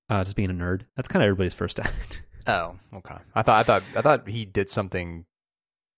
Uh, 0.08 0.22
just 0.22 0.36
being 0.36 0.50
a 0.50 0.54
nerd. 0.54 0.82
That's 0.96 1.08
kind 1.08 1.22
of 1.22 1.26
everybody's 1.26 1.54
first 1.54 1.80
act. 1.80 2.22
Oh, 2.46 2.76
okay. 2.94 3.16
I 3.34 3.42
thought 3.42 3.58
I 3.58 3.62
thought 3.62 3.82
I 3.96 4.00
thought 4.00 4.28
he 4.28 4.44
did 4.44 4.70
something 4.70 5.24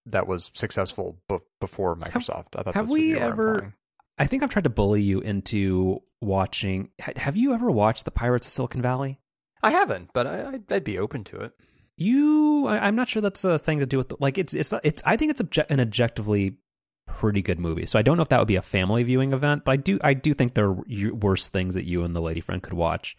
that 0.07 0.27
was 0.27 0.51
successful 0.55 1.19
b- 1.29 1.39
before 1.61 1.97
Microsoft. 1.97 2.55
Have, 2.55 2.61
I 2.61 2.63
thought 2.63 2.75
have 2.75 2.91
we 2.91 3.19
ever? 3.19 3.75
I 4.19 4.27
think 4.27 4.43
I've 4.43 4.51
tried 4.51 4.65
to 4.65 4.71
bully 4.71 5.03
you 5.03 5.21
into 5.21 6.01
watching. 6.23 6.91
Have 6.99 7.37
you 7.37 7.53
ever 7.53 7.71
watched 7.71 8.07
the 8.07 8.11
Pirates 8.11 8.47
of 8.47 8.53
Silicon 8.53 8.81
Valley? 8.81 9.21
I 9.63 9.71
haven't, 9.71 10.11
but 10.15 10.27
I, 10.27 10.61
would 10.69 10.85
be 10.85 10.99
open 10.99 11.25
to 11.25 11.37
it. 11.41 11.53
You, 11.99 12.67
I, 12.67 12.89
am 12.89 12.97
not 12.97 13.09
sure 13.09 13.23
that's 13.23 13.45
a 13.45 13.59
thing 13.59 13.79
to 13.79 13.87
do 13.87 13.97
with 13.97 14.11
the, 14.11 14.17
like 14.21 14.37
it's 14.37 14.53
it's 14.53 14.75
it's. 14.85 15.03
I 15.07 15.17
think 15.17 15.31
it's 15.31 15.41
obje- 15.41 15.71
an 15.71 15.81
objectively 15.81 16.59
pretty 17.07 17.41
good 17.41 17.59
movie. 17.59 17.87
So 17.87 17.99
I 17.99 18.03
don't 18.03 18.17
know 18.17 18.23
if 18.23 18.29
that 18.29 18.39
would 18.39 18.49
be 18.49 18.57
a 18.57 18.63
family 18.63 19.03
viewing 19.03 19.33
event, 19.33 19.65
but 19.65 19.73
I 19.73 19.77
do 19.77 19.99
I 20.05 20.15
do 20.15 20.35
think 20.35 20.55
there 20.55 20.67
are 20.67 21.15
worse 21.15 21.49
things 21.49 21.75
that 21.75 21.87
you 21.87 22.05
and 22.05 22.15
the 22.15 22.21
lady 22.21 22.41
friend 22.41 22.63
could 22.63 22.75
watch. 22.75 23.17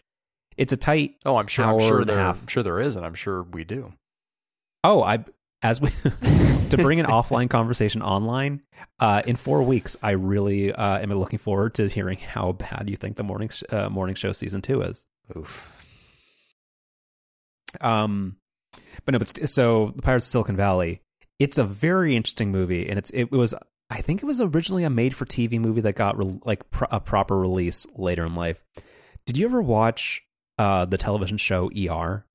It's 0.56 0.72
a 0.72 0.76
tight. 0.76 1.16
Oh, 1.24 1.36
I'm 1.36 1.46
sure. 1.46 1.64
I'm 1.64 1.80
sure 1.80 2.04
there. 2.04 2.20
I'm 2.20 2.46
sure 2.46 2.62
there 2.62 2.80
is, 2.80 2.96
and 2.96 3.04
I'm 3.04 3.14
sure 3.14 3.42
we 3.42 3.64
do. 3.64 3.92
Oh, 4.84 5.02
I 5.02 5.24
as 5.62 5.80
we 5.80 5.90
to 6.70 6.76
bring 6.76 7.00
an 7.00 7.06
offline 7.06 7.48
conversation 7.50 8.02
online 8.02 8.62
uh, 9.00 9.22
in 9.26 9.36
four 9.36 9.62
weeks. 9.62 9.96
I 10.02 10.12
really 10.12 10.72
uh, 10.72 10.98
am 10.98 11.10
looking 11.10 11.38
forward 11.38 11.74
to 11.74 11.88
hearing 11.88 12.18
how 12.18 12.52
bad 12.52 12.88
you 12.88 12.96
think 12.96 13.16
the 13.16 13.24
morning 13.24 13.48
sh- 13.48 13.64
uh, 13.70 13.88
morning 13.88 14.14
show 14.14 14.32
season 14.32 14.62
two 14.62 14.82
is. 14.82 15.06
Oof. 15.36 15.72
Um, 17.80 18.36
but 19.04 19.12
no, 19.12 19.18
but 19.18 19.28
st- 19.28 19.48
so 19.48 19.92
the 19.96 20.02
Pirates 20.02 20.26
of 20.26 20.30
Silicon 20.30 20.56
Valley. 20.56 21.02
It's 21.38 21.58
a 21.58 21.64
very 21.64 22.16
interesting 22.16 22.50
movie, 22.50 22.88
and 22.88 22.98
it's 22.98 23.10
it 23.10 23.30
was. 23.30 23.54
I 23.90 24.02
think 24.02 24.22
it 24.22 24.26
was 24.26 24.40
originally 24.40 24.84
a 24.84 24.90
made 24.90 25.14
for 25.14 25.24
TV 25.24 25.58
movie 25.58 25.80
that 25.82 25.94
got 25.94 26.18
re- 26.18 26.38
like 26.44 26.68
pro- 26.70 26.88
a 26.90 27.00
proper 27.00 27.38
release 27.38 27.86
later 27.94 28.24
in 28.24 28.34
life. 28.34 28.62
Did 29.24 29.38
you 29.38 29.46
ever 29.46 29.62
watch 29.62 30.22
uh, 30.58 30.84
the 30.84 30.98
television 30.98 31.38
show 31.38 31.70
ER? 31.70 32.26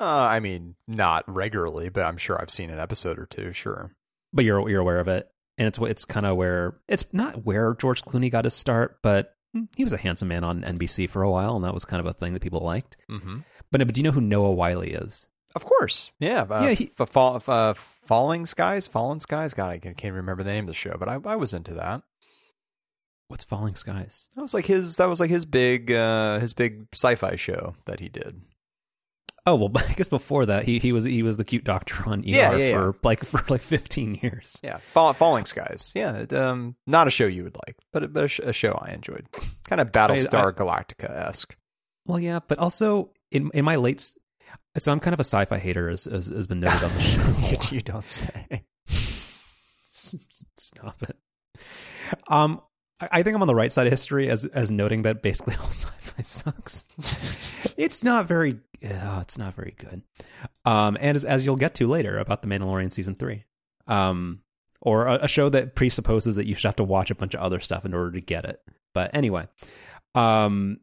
Uh, 0.00 0.04
I 0.04 0.38
mean, 0.38 0.76
not 0.86 1.24
regularly, 1.32 1.88
but 1.88 2.04
I'm 2.04 2.18
sure 2.18 2.40
I've 2.40 2.50
seen 2.50 2.70
an 2.70 2.78
episode 2.78 3.18
or 3.18 3.26
two. 3.26 3.52
Sure, 3.52 3.92
but 4.32 4.44
you're 4.44 4.68
you're 4.68 4.80
aware 4.80 5.00
of 5.00 5.08
it, 5.08 5.28
and 5.56 5.66
it's 5.66 5.78
it's 5.78 6.04
kind 6.04 6.26
of 6.26 6.36
where 6.36 6.78
it's 6.88 7.06
not 7.12 7.44
where 7.44 7.74
George 7.74 8.02
Clooney 8.02 8.30
got 8.30 8.44
his 8.44 8.54
start, 8.54 8.98
but 9.02 9.34
he 9.76 9.84
was 9.84 9.92
a 9.92 9.98
handsome 9.98 10.28
man 10.28 10.44
on 10.44 10.62
NBC 10.62 11.08
for 11.08 11.22
a 11.22 11.30
while, 11.30 11.56
and 11.56 11.64
that 11.64 11.74
was 11.74 11.84
kind 11.84 12.00
of 12.00 12.06
a 12.06 12.12
thing 12.12 12.34
that 12.34 12.42
people 12.42 12.60
liked. 12.60 12.96
Mm-hmm. 13.10 13.38
But 13.70 13.78
but 13.86 13.94
do 13.94 13.98
you 13.98 14.04
know 14.04 14.12
who 14.12 14.20
Noah 14.20 14.52
Wyle 14.52 14.82
is? 14.82 15.28
Of 15.54 15.64
course, 15.64 16.12
yeah, 16.20 16.42
uh, 16.42 16.62
yeah. 16.62 16.70
He, 16.70 16.90
f- 16.98 17.08
fall, 17.08 17.42
uh, 17.46 17.74
falling 17.74 18.46
skies, 18.46 18.86
fallen 18.86 19.20
skies. 19.20 19.54
God, 19.54 19.70
I 19.70 19.78
can't 19.78 20.14
remember 20.14 20.42
the 20.42 20.50
name 20.50 20.64
of 20.64 20.68
the 20.68 20.74
show, 20.74 20.96
but 20.98 21.08
I, 21.08 21.18
I 21.24 21.36
was 21.36 21.54
into 21.54 21.74
that. 21.74 22.02
What's 23.28 23.44
Falling 23.44 23.74
Skies? 23.74 24.28
That 24.34 24.40
was 24.42 24.54
like 24.54 24.64
his. 24.64 24.96
That 24.96 25.08
was 25.08 25.20
like 25.20 25.28
his 25.28 25.44
big, 25.44 25.92
uh, 25.92 26.38
his 26.38 26.54
big 26.54 26.86
sci-fi 26.94 27.36
show 27.36 27.74
that 27.84 28.00
he 28.00 28.08
did. 28.08 28.40
Oh 29.48 29.54
well, 29.54 29.70
I 29.88 29.92
guess 29.94 30.08
before 30.08 30.46
that 30.46 30.64
he 30.64 30.78
he 30.78 30.92
was 30.92 31.04
he 31.04 31.22
was 31.22 31.36
the 31.36 31.44
cute 31.44 31.64
doctor 31.64 32.08
on 32.08 32.20
ER 32.20 32.24
yeah, 32.24 32.56
yeah, 32.56 32.72
for 32.72 32.86
yeah. 32.86 33.00
like 33.02 33.24
for 33.24 33.42
like 33.48 33.60
fifteen 33.60 34.18
years. 34.22 34.60
Yeah, 34.62 34.78
Fall, 34.78 35.12
Falling 35.12 35.44
Skies. 35.44 35.92
Yeah, 35.94 36.24
um, 36.30 36.76
not 36.86 37.06
a 37.06 37.10
show 37.10 37.26
you 37.26 37.44
would 37.44 37.56
like, 37.66 37.76
but 37.92 38.04
a, 38.04 38.08
but 38.08 38.38
a, 38.38 38.52
show 38.52 38.72
I 38.72 38.92
enjoyed. 38.92 39.26
Kind 39.64 39.80
of 39.80 39.92
Battlestar 39.92 40.52
Galactica 40.52 41.10
esque. 41.10 41.56
Well, 42.06 42.20
yeah, 42.20 42.40
but 42.46 42.58
also 42.58 43.10
in 43.30 43.50
in 43.52 43.64
my 43.64 43.76
late, 43.76 44.10
so 44.78 44.92
I'm 44.92 45.00
kind 45.00 45.14
of 45.14 45.20
a 45.20 45.24
sci-fi 45.24 45.58
hater, 45.58 45.88
as 45.88 46.06
as 46.06 46.28
has 46.28 46.46
been 46.46 46.60
noted 46.60 46.84
on 46.84 46.94
the 46.94 47.00
show. 47.68 47.74
you 47.74 47.80
don't 47.80 48.06
say. 48.06 48.64
Stop 49.90 51.02
it. 51.02 51.16
Um, 52.28 52.60
I 53.00 53.22
think 53.22 53.36
I'm 53.36 53.42
on 53.42 53.48
the 53.48 53.54
right 53.54 53.72
side 53.72 53.86
of 53.86 53.92
history 53.92 54.28
as 54.28 54.44
as 54.44 54.70
noting 54.70 55.02
that 55.02 55.22
basically 55.22 55.54
all 55.60 55.66
sci-fi 55.66 56.22
sucks. 56.22 56.84
it's 57.76 58.02
not 58.04 58.26
very. 58.26 58.58
It's 58.80 59.38
not 59.38 59.54
very 59.54 59.74
good. 59.76 60.02
Um, 60.64 60.96
and 61.00 61.16
as, 61.16 61.24
as 61.24 61.44
you'll 61.44 61.56
get 61.56 61.74
to 61.74 61.88
later 61.88 62.18
about 62.18 62.42
the 62.42 62.48
Mandalorian 62.48 62.92
season 62.92 63.16
three, 63.16 63.44
um, 63.88 64.40
or 64.80 65.06
a, 65.06 65.24
a 65.24 65.28
show 65.28 65.48
that 65.48 65.74
presupposes 65.74 66.36
that 66.36 66.46
you 66.46 66.54
should 66.54 66.68
have 66.68 66.76
to 66.76 66.84
watch 66.84 67.10
a 67.10 67.16
bunch 67.16 67.34
of 67.34 67.40
other 67.40 67.58
stuff 67.58 67.84
in 67.84 67.92
order 67.92 68.12
to 68.12 68.20
get 68.20 68.44
it. 68.44 68.60
But 68.94 69.10
anyway, 69.14 69.48
um, 70.14 70.78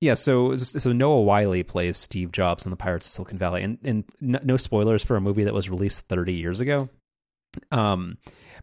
yeah. 0.00 0.14
So 0.14 0.56
so 0.56 0.92
Noah 0.92 1.22
Wyle 1.22 1.62
plays 1.64 1.96
Steve 1.96 2.32
Jobs 2.32 2.64
in 2.64 2.70
the 2.70 2.76
Pirates 2.76 3.06
of 3.06 3.12
Silicon 3.12 3.38
Valley, 3.38 3.62
and 3.62 3.78
and 3.84 4.04
no, 4.20 4.56
spoilers 4.56 5.04
for 5.04 5.16
a 5.16 5.20
movie 5.20 5.44
that 5.44 5.54
was 5.54 5.70
released 5.70 6.08
30 6.08 6.32
years 6.32 6.60
ago. 6.60 6.88
Um, 7.70 8.18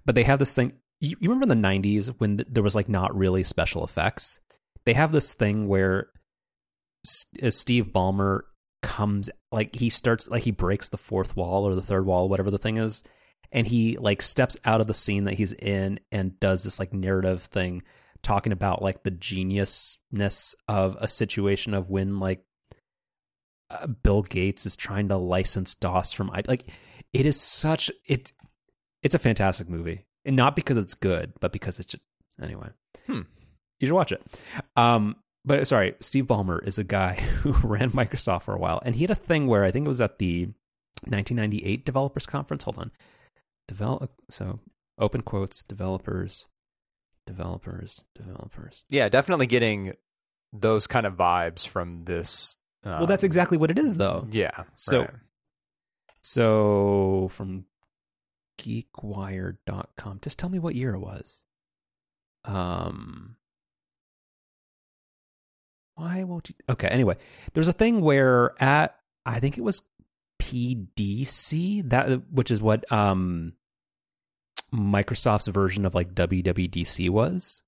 but 0.06 0.15
they 0.15 0.24
have 0.24 0.39
this 0.39 0.56
thing. 0.56 0.74
You, 1.00 1.15
you 1.20 1.29
remember 1.29 1.51
in 1.51 1.62
the 1.62 1.67
90s 1.67 2.15
when 2.17 2.38
th- 2.38 2.48
there 2.50 2.63
was 2.63 2.75
like 2.75 2.89
not 2.89 3.15
really 3.15 3.44
special 3.44 3.84
effects? 3.84 4.39
They 4.86 4.94
have 4.94 5.12
this 5.12 5.34
thing 5.34 5.67
where 5.67 6.10
uh, 7.44 7.51
Steve 7.51 7.88
Ballmer 7.88 8.41
comes 8.82 9.29
like 9.51 9.75
he 9.75 9.89
starts 9.89 10.29
like 10.29 10.44
he 10.44 10.51
breaks 10.51 10.89
the 10.89 10.98
fourth 10.98 11.36
wall 11.36 11.67
or 11.67 11.75
the 11.75 11.82
third 11.82 12.06
wall, 12.06 12.29
whatever 12.29 12.50
the 12.50 12.58
thing 12.58 12.77
is, 12.77 13.03
and 13.51 13.67
he 13.67 13.98
like 13.98 14.22
steps 14.22 14.58
out 14.65 14.82
of 14.82 14.88
the 14.88 14.94
scene 14.94 15.25
that 15.25 15.36
he's 15.36 15.53
in 15.53 16.00
and 16.12 16.39
does 16.39 16.63
this 16.63 16.79
like 16.79 16.94
narrative 16.94 17.44
thing 17.44 17.84
talking 18.27 18.51
about 18.51 18.81
like 18.81 19.03
the 19.03 19.12
geniusness 19.12 20.53
of 20.67 20.98
a 21.00 21.07
situation 21.07 21.74
of 21.74 21.89
when 21.89 22.19
like 22.19 22.43
uh, 23.72 23.88
Bill 23.88 24.22
Gates 24.22 24.65
is 24.65 24.75
trying 24.75 25.07
to 25.07 25.15
license 25.15 25.75
DOS 25.75 26.12
from 26.12 26.29
I 26.31 26.41
like 26.46 26.69
it 27.13 27.25
is 27.25 27.39
such 27.39 27.89
it 28.05 28.34
it's 29.01 29.15
a 29.15 29.19
fantastic 29.19 29.69
movie 29.69 30.03
and 30.25 30.36
not 30.36 30.57
because 30.57 30.75
it's 30.75 30.93
good 30.93 31.31
but 31.39 31.53
because 31.53 31.79
it's 31.79 31.88
just 31.88 32.03
anyway. 32.41 32.67
Hmm. 33.05 33.22
you 33.79 33.88
should 33.88 33.93
watch 33.93 34.12
it. 34.12 34.22
Um 34.75 35.15
but 35.46 35.65
sorry 35.65 35.96
Steve 36.01 36.25
Ballmer 36.25 36.62
is 36.67 36.77
a 36.77 36.84
guy 36.84 37.13
who 37.43 37.53
ran 37.65 37.91
Microsoft 37.91 38.41
for 38.41 38.53
a 38.53 38.60
while 38.60 38.81
and 38.84 38.93
he 38.93 39.03
had 39.03 39.12
a 39.12 39.15
thing 39.15 39.48
where 39.48 39.63
I 39.63 39.72
think 39.72 39.86
it 39.86 39.89
was 39.89 40.01
at 40.01 40.19
the 40.19 40.48
1998 41.05 41.86
developers 41.86 42.25
conference. 42.25 42.65
Hold 42.65 42.77
on. 42.77 42.91
Develop 43.69 44.12
so 44.29 44.60
open 45.00 45.22
quotes 45.22 45.63
developers 45.63 46.46
developers 47.27 48.03
developers 48.15 48.84
Yeah, 48.89 49.07
definitely 49.10 49.46
getting 49.46 49.93
those 50.53 50.88
kind 50.88 51.05
of 51.05 51.13
vibes 51.15 51.67
from 51.67 52.00
this. 52.01 52.57
Um, 52.84 52.93
well 53.00 53.05
that's 53.05 53.24
exactly 53.24 53.57
what 53.57 53.69
it 53.69 53.77
is 53.77 53.98
though 53.98 54.27
Yeah. 54.31 54.63
So- 54.74 55.01
right. 55.01 55.10
So 56.24 57.29
from 57.31 57.65
geekwire.com, 58.60 60.19
just 60.22 60.38
tell 60.39 60.50
me 60.50 60.60
what 60.60 60.74
year 60.75 60.93
it 60.93 61.00
was. 61.00 61.43
Um 62.46 63.36
why 65.96 66.24
won't 66.24 66.50
you 66.50 66.55
Okay, 66.69 66.88
anyway, 66.88 67.17
there's 67.53 67.67
a 67.67 67.74
thing 67.74 68.01
where 68.01 68.51
at 68.62 68.96
I 69.25 69.39
think 69.39 69.57
it 69.57 69.62
was 69.63 69.81
PDC 70.39 71.89
that 71.89 72.31
which 72.31 72.51
is 72.51 72.62
what 72.62 72.89
um 72.91 73.53
Microsoft's 74.74 75.47
version 75.47 75.86
of 75.86 75.95
like 75.95 76.13
WWDC 76.13 77.09
was. 77.09 77.62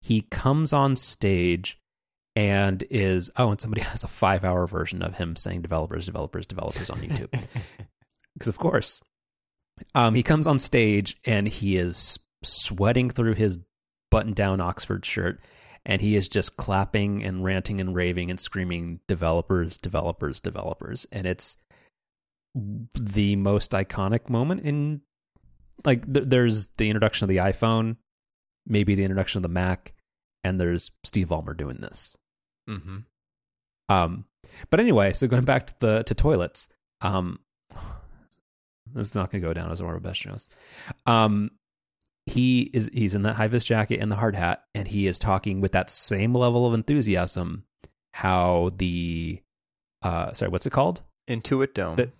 He 0.00 0.22
comes 0.22 0.72
on 0.72 0.96
stage 0.96 1.78
and 2.36 2.84
is 2.90 3.30
oh 3.36 3.50
and 3.50 3.60
somebody 3.60 3.80
has 3.82 4.04
a 4.04 4.08
5-hour 4.08 4.66
version 4.66 5.02
of 5.02 5.16
him 5.16 5.34
saying 5.34 5.62
developers 5.62 6.06
developers 6.06 6.46
developers 6.46 6.90
on 6.90 6.98
YouTube 7.00 7.30
because 8.34 8.48
of 8.48 8.58
course 8.58 9.00
um, 9.94 10.14
he 10.14 10.22
comes 10.22 10.46
on 10.46 10.58
stage 10.58 11.16
and 11.24 11.48
he 11.48 11.76
is 11.76 12.18
sweating 12.42 13.10
through 13.10 13.34
his 13.34 13.58
button 14.10 14.34
down 14.34 14.60
oxford 14.60 15.04
shirt 15.04 15.40
and 15.84 16.00
he 16.00 16.16
is 16.16 16.28
just 16.28 16.56
clapping 16.56 17.24
and 17.24 17.44
ranting 17.44 17.80
and 17.80 17.94
raving 17.94 18.30
and 18.30 18.38
screaming 18.38 19.00
developers 19.08 19.78
developers 19.78 20.40
developers 20.40 21.06
and 21.10 21.26
it's 21.26 21.56
the 22.94 23.36
most 23.36 23.72
iconic 23.72 24.28
moment 24.30 24.62
in 24.62 25.00
like 25.84 26.12
th- 26.12 26.26
there's 26.28 26.66
the 26.78 26.88
introduction 26.88 27.24
of 27.24 27.28
the 27.28 27.38
iphone 27.38 27.96
maybe 28.66 28.94
the 28.94 29.04
introduction 29.04 29.38
of 29.38 29.42
the 29.42 29.48
mac 29.48 29.92
and 30.44 30.60
there's 30.60 30.90
steve 31.04 31.28
Ballmer 31.28 31.56
doing 31.56 31.78
this 31.80 32.16
hmm 32.68 32.98
um, 33.88 34.24
but 34.70 34.80
anyway, 34.80 35.12
so 35.12 35.26
going 35.28 35.44
back 35.44 35.66
to 35.66 35.74
the 35.80 36.02
to 36.04 36.14
toilets, 36.14 36.68
um, 37.00 37.38
this 38.92 39.08
is 39.08 39.14
not 39.14 39.30
going 39.30 39.42
to 39.42 39.48
go 39.48 39.54
down 39.54 39.70
as 39.70 39.82
one 39.82 39.90
of 39.90 39.94
our 39.94 40.00
best 40.00 40.20
shows. 40.20 40.48
Um, 41.06 41.50
he 42.26 42.62
is 42.74 42.90
he's 42.92 43.14
in 43.14 43.22
that 43.22 43.34
high 43.34 43.48
vis 43.48 43.64
jacket 43.64 44.00
and 44.00 44.10
the 44.10 44.16
hard 44.16 44.34
hat, 44.34 44.64
and 44.74 44.88
he 44.88 45.06
is 45.06 45.18
talking 45.18 45.60
with 45.60 45.72
that 45.72 45.90
same 45.90 46.34
level 46.34 46.66
of 46.66 46.74
enthusiasm. 46.74 47.64
How 48.12 48.70
the 48.76 49.40
uh, 50.02 50.32
sorry, 50.32 50.50
what's 50.50 50.66
it 50.66 50.70
called? 50.70 51.02
Intuit 51.28 51.74
Dome. 51.74 51.96
The- 51.96 52.10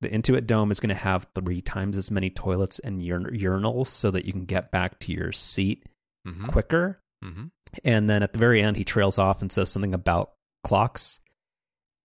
The 0.00 0.08
Intuit 0.08 0.46
Dome 0.46 0.70
is 0.70 0.80
going 0.80 0.88
to 0.88 0.94
have 0.94 1.26
three 1.34 1.60
times 1.60 1.96
as 1.98 2.10
many 2.10 2.30
toilets 2.30 2.78
and 2.78 3.00
urin- 3.02 3.38
urinals, 3.40 3.88
so 3.88 4.10
that 4.10 4.24
you 4.24 4.32
can 4.32 4.44
get 4.46 4.70
back 4.70 4.98
to 5.00 5.12
your 5.12 5.32
seat 5.32 5.86
hmm 6.26 6.46
quicker. 6.46 7.00
hmm 7.22 7.46
And 7.84 8.08
then 8.08 8.22
at 8.22 8.32
the 8.32 8.38
very 8.38 8.62
end, 8.62 8.76
he 8.76 8.84
trails 8.84 9.18
off 9.18 9.42
and 9.42 9.50
says 9.52 9.70
something 9.70 9.92
about 9.94 10.32
clocks. 10.64 11.20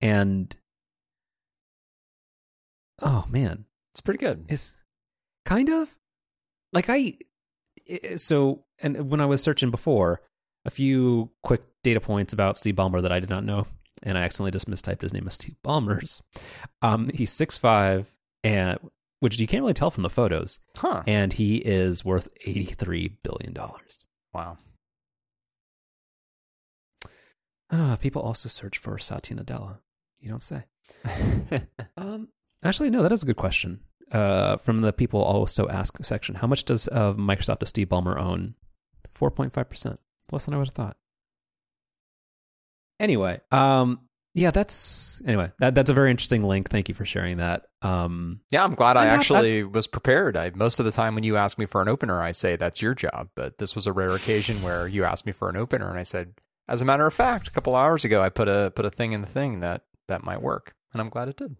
And 0.01 0.53
oh 3.01 3.25
man, 3.29 3.65
It's 3.93 4.01
pretty 4.01 4.19
good. 4.19 4.45
it's 4.49 4.81
kind 5.45 5.69
of 5.69 5.95
like 6.73 6.89
I. 6.89 7.13
i- 7.89 8.15
So, 8.17 8.65
and 8.79 9.09
when 9.09 9.21
I 9.21 9.25
was 9.25 9.41
searching 9.43 9.71
before, 9.71 10.21
a 10.65 10.69
few 10.69 11.31
quick 11.43 11.61
data 11.83 12.01
points 12.01 12.33
about 12.33 12.57
Steve 12.57 12.75
Ballmer 12.75 13.01
that 13.03 13.11
I 13.11 13.19
did 13.19 13.29
not 13.29 13.43
know, 13.45 13.67
and 14.05 14.17
I 14.17 14.21
accidentally 14.21 14.51
just 14.51 14.69
mistyped 14.69 15.01
his 15.01 15.13
name 15.13 15.27
as 15.27 15.33
Steve 15.33 15.55
Ballmer's. 15.63 16.21
Um, 16.81 17.09
he's 17.13 17.31
six 17.31 17.57
five, 17.57 18.13
and 18.43 18.79
which 19.19 19.39
you 19.39 19.47
can't 19.47 19.61
really 19.63 19.73
tell 19.73 19.91
from 19.91 20.03
the 20.03 20.09
photos, 20.09 20.59
Huh. 20.77 21.03
and 21.07 21.33
he 21.33 21.57
is 21.57 22.05
worth 22.05 22.29
eighty 22.45 22.65
three 22.65 23.17
billion 23.23 23.53
dollars. 23.53 24.05
wow. 24.33 24.57
Uh, 27.71 27.95
people 27.95 28.21
also 28.21 28.47
search 28.47 28.77
for 28.77 28.97
Satya 28.97 29.37
Nadella. 29.37 29.79
You 30.19 30.29
don't 30.29 30.41
say. 30.41 30.63
Um, 31.97 32.27
actually, 32.63 32.89
no, 32.89 33.01
that 33.01 33.11
is 33.13 33.23
a 33.23 33.25
good 33.25 33.37
question. 33.37 33.79
Uh, 34.11 34.57
from 34.57 34.81
the 34.81 34.91
people 34.93 35.21
also 35.21 35.67
ask 35.69 35.95
section, 36.03 36.35
how 36.35 36.45
much 36.47 36.65
does 36.65 36.87
uh, 36.91 37.13
Microsoft 37.13 37.59
does 37.59 37.69
Steve 37.69 37.87
Ballmer 37.89 38.19
own? 38.19 38.53
Four 39.09 39.31
point 39.31 39.53
five 39.53 39.69
percent, 39.69 39.99
less 40.31 40.45
than 40.45 40.53
I 40.53 40.57
would 40.57 40.67
have 40.67 40.73
thought. 40.75 40.97
Anyway, 42.99 43.41
um, 43.51 43.99
yeah, 44.33 44.51
that's 44.51 45.21
anyway 45.25 45.51
that 45.59 45.75
that's 45.75 45.89
a 45.89 45.93
very 45.93 46.11
interesting 46.11 46.43
link. 46.43 46.69
Thank 46.69 46.89
you 46.89 46.95
for 46.95 47.05
sharing 47.05 47.37
that. 47.37 47.67
Um, 47.81 48.41
yeah, 48.51 48.63
I'm 48.63 48.75
glad 48.75 48.97
I 48.97 49.05
not- 49.05 49.19
actually 49.19 49.63
was 49.63 49.87
prepared. 49.87 50.35
I 50.35 50.51
most 50.53 50.79
of 50.79 50.85
the 50.85 50.91
time 50.91 51.15
when 51.15 51.23
you 51.23 51.37
ask 51.37 51.57
me 51.57 51.65
for 51.65 51.81
an 51.81 51.87
opener, 51.87 52.21
I 52.21 52.31
say 52.31 52.55
that's 52.55 52.81
your 52.81 52.93
job. 52.93 53.29
But 53.35 53.57
this 53.59 53.75
was 53.75 53.87
a 53.87 53.93
rare 53.93 54.13
occasion 54.13 54.57
where 54.61 54.87
you 54.87 55.05
asked 55.05 55.25
me 55.25 55.31
for 55.31 55.49
an 55.49 55.55
opener, 55.55 55.89
and 55.89 55.97
I 55.97 56.03
said, 56.03 56.33
as 56.67 56.81
a 56.81 56.85
matter 56.85 57.05
of 57.05 57.13
fact, 57.13 57.47
a 57.47 57.51
couple 57.51 57.75
hours 57.75 58.03
ago, 58.03 58.21
I 58.21 58.29
put 58.29 58.47
a 58.49 58.73
put 58.75 58.85
a 58.85 58.89
thing 58.89 59.13
in 59.13 59.21
the 59.21 59.27
thing 59.27 59.61
that 59.61 59.83
that 60.07 60.23
might 60.23 60.41
work, 60.41 60.75
and 60.91 61.01
I'm 61.01 61.09
glad 61.09 61.29
it 61.29 61.37
did. 61.37 61.55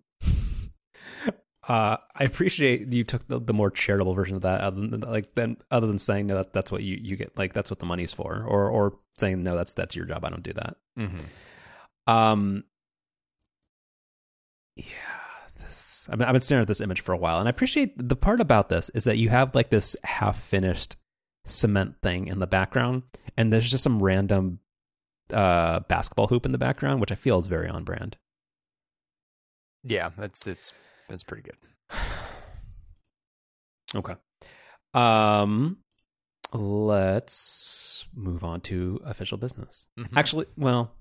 Uh, 1.67 1.98
I 2.15 2.24
appreciate 2.24 2.91
you 2.91 3.03
took 3.03 3.27
the, 3.27 3.39
the 3.39 3.53
more 3.53 3.72
charitable 3.72 4.13
version 4.13 4.36
of 4.36 4.43
that, 4.43 4.62
other 4.62 4.88
than 4.88 5.01
like 5.01 5.34
then 5.34 5.57
other 5.72 5.88
than 5.88 5.98
saying 5.98 6.27
no, 6.27 6.36
that, 6.36 6.53
that's 6.53 6.72
what 6.72 6.84
you, 6.84 7.00
you 7.01 7.15
get, 7.15 7.38
like 7.38 7.53
that's 7.53 7.72
what 7.72 7.79
the 7.79 7.86
money's 7.86 8.13
for, 8.13 8.43
or 8.48 8.69
or 8.69 8.98
saying 9.17 9.41
no, 9.41 9.55
that's 9.55 9.74
that's 9.74 9.95
your 9.95 10.05
job. 10.05 10.24
I 10.24 10.29
don't 10.29 10.43
do 10.43 10.53
that. 10.53 10.77
Mm-hmm. 10.98 12.12
Um, 12.12 12.63
yeah, 14.75 14.86
this. 15.60 16.07
I 16.12 16.15
mean, 16.15 16.24
I've 16.24 16.34
been 16.34 16.41
staring 16.41 16.62
at 16.62 16.67
this 16.67 16.81
image 16.81 17.01
for 17.01 17.13
a 17.13 17.17
while, 17.17 17.39
and 17.39 17.48
I 17.48 17.50
appreciate 17.50 17.93
the 17.98 18.15
part 18.15 18.41
about 18.41 18.69
this 18.69 18.89
is 18.91 19.05
that 19.05 19.17
you 19.17 19.29
have 19.29 19.55
like 19.55 19.72
this 19.72 19.95
half 20.03 20.39
finished 20.39 20.98
cement 21.45 21.95
thing 22.03 22.27
in 22.27 22.38
the 22.39 22.48
background, 22.48 23.03
and 23.38 23.51
there's 23.51 23.69
just 23.69 23.84
some 23.84 24.01
random 24.03 24.60
uh 25.34 25.79
basketball 25.81 26.27
hoop 26.27 26.45
in 26.45 26.51
the 26.51 26.60
background, 26.60 27.01
which 27.01 27.12
I 27.12 27.15
feel 27.15 27.39
is 27.39 27.48
very 27.48 27.67
on 27.67 27.84
brand. 27.84 28.17
Yeah, 29.84 30.12
it's 30.19 30.45
it's 30.45 30.74
it's 31.09 31.24
pretty 31.24 31.43
good. 31.43 31.57
Okay. 33.95 34.15
Um, 34.93 35.77
let's 36.51 38.07
move 38.13 38.43
on 38.43 38.59
to 38.62 39.00
official 39.05 39.38
business. 39.38 39.88
Mhm. 39.97 40.09
Actually, 40.17 40.47
well, 40.57 40.91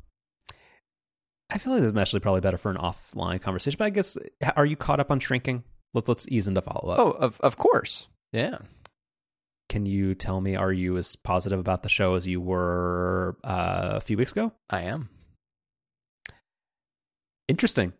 I 1.50 1.58
feel 1.58 1.72
like 1.72 1.82
this 1.82 1.90
is 1.90 1.96
actually 1.96 2.20
probably 2.20 2.40
better 2.42 2.58
for 2.58 2.70
an 2.70 2.76
offline 2.76 3.40
conversation. 3.42 3.78
But 3.78 3.86
I 3.86 3.90
guess, 3.90 4.16
are 4.54 4.66
you 4.66 4.76
caught 4.76 5.00
up 5.00 5.10
on 5.10 5.18
shrinking? 5.18 5.64
Let's 5.92 6.08
let's 6.08 6.28
ease 6.28 6.46
into 6.46 6.60
follow 6.62 6.92
up. 6.92 6.98
Oh, 7.00 7.10
of 7.12 7.40
of 7.40 7.56
course. 7.56 8.06
Yeah. 8.32 8.58
Can 9.68 9.86
you 9.86 10.14
tell 10.14 10.40
me, 10.40 10.54
are 10.54 10.72
you 10.72 10.96
as 10.96 11.16
positive 11.16 11.58
about 11.58 11.82
the 11.82 11.88
show 11.88 12.14
as 12.14 12.28
you 12.28 12.40
were 12.40 13.36
uh, 13.42 13.92
a 13.94 14.00
few 14.00 14.16
weeks 14.16 14.30
ago? 14.32 14.52
I 14.70 14.82
am. 14.82 15.08
Interesting. 17.48 17.92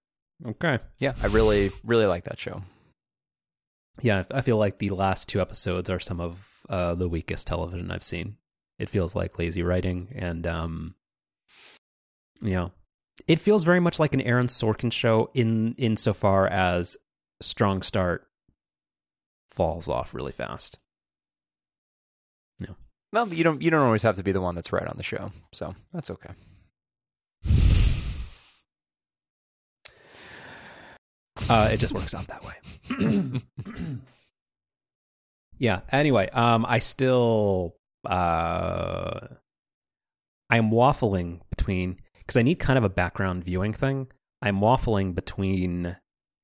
Okay. 0.46 0.78
Yeah, 0.98 1.14
I 1.22 1.28
really 1.28 1.70
really 1.84 2.06
like 2.06 2.24
that 2.24 2.38
show. 2.38 2.62
Yeah, 4.02 4.24
I 4.30 4.38
I 4.38 4.40
feel 4.40 4.56
like 4.56 4.78
the 4.78 4.90
last 4.90 5.28
two 5.28 5.40
episodes 5.40 5.88
are 5.88 6.00
some 6.00 6.20
of 6.20 6.66
uh, 6.68 6.94
the 6.94 7.08
weakest 7.08 7.46
television 7.46 7.90
I've 7.90 8.02
seen. 8.02 8.36
It 8.78 8.88
feels 8.88 9.14
like 9.14 9.38
lazy 9.38 9.62
writing, 9.62 10.08
and 10.14 10.46
um, 10.46 10.94
you 12.42 12.54
know, 12.54 12.72
it 13.26 13.38
feels 13.38 13.64
very 13.64 13.80
much 13.80 13.98
like 13.98 14.14
an 14.14 14.20
Aaron 14.20 14.46
Sorkin 14.46 14.92
show 14.92 15.30
in 15.34 15.74
insofar 15.78 16.46
as 16.46 16.96
strong 17.40 17.82
start 17.82 18.26
falls 19.48 19.88
off 19.88 20.14
really 20.14 20.32
fast. 20.32 20.76
No. 22.60 22.74
Well, 23.12 23.32
you 23.32 23.44
don't 23.44 23.62
you 23.62 23.70
don't 23.70 23.82
always 23.86 24.02
have 24.02 24.16
to 24.16 24.22
be 24.22 24.32
the 24.32 24.40
one 24.40 24.54
that's 24.56 24.72
right 24.72 24.86
on 24.86 24.96
the 24.96 25.04
show, 25.04 25.30
so 25.52 25.74
that's 25.92 26.10
okay. 26.10 26.30
Uh, 31.48 31.68
it 31.72 31.78
just 31.78 31.94
works 31.94 32.14
out 32.14 32.26
that 32.28 32.44
way. 32.44 33.40
yeah. 35.58 35.80
Anyway, 35.90 36.28
um, 36.30 36.64
I 36.66 36.78
still 36.78 37.76
uh, 38.06 39.20
I'm 40.50 40.70
waffling 40.70 41.40
between 41.50 41.98
because 42.18 42.36
I 42.36 42.42
need 42.42 42.56
kind 42.56 42.78
of 42.78 42.84
a 42.84 42.88
background 42.88 43.44
viewing 43.44 43.72
thing. 43.72 44.08
I'm 44.40 44.60
waffling 44.60 45.14
between 45.14 45.96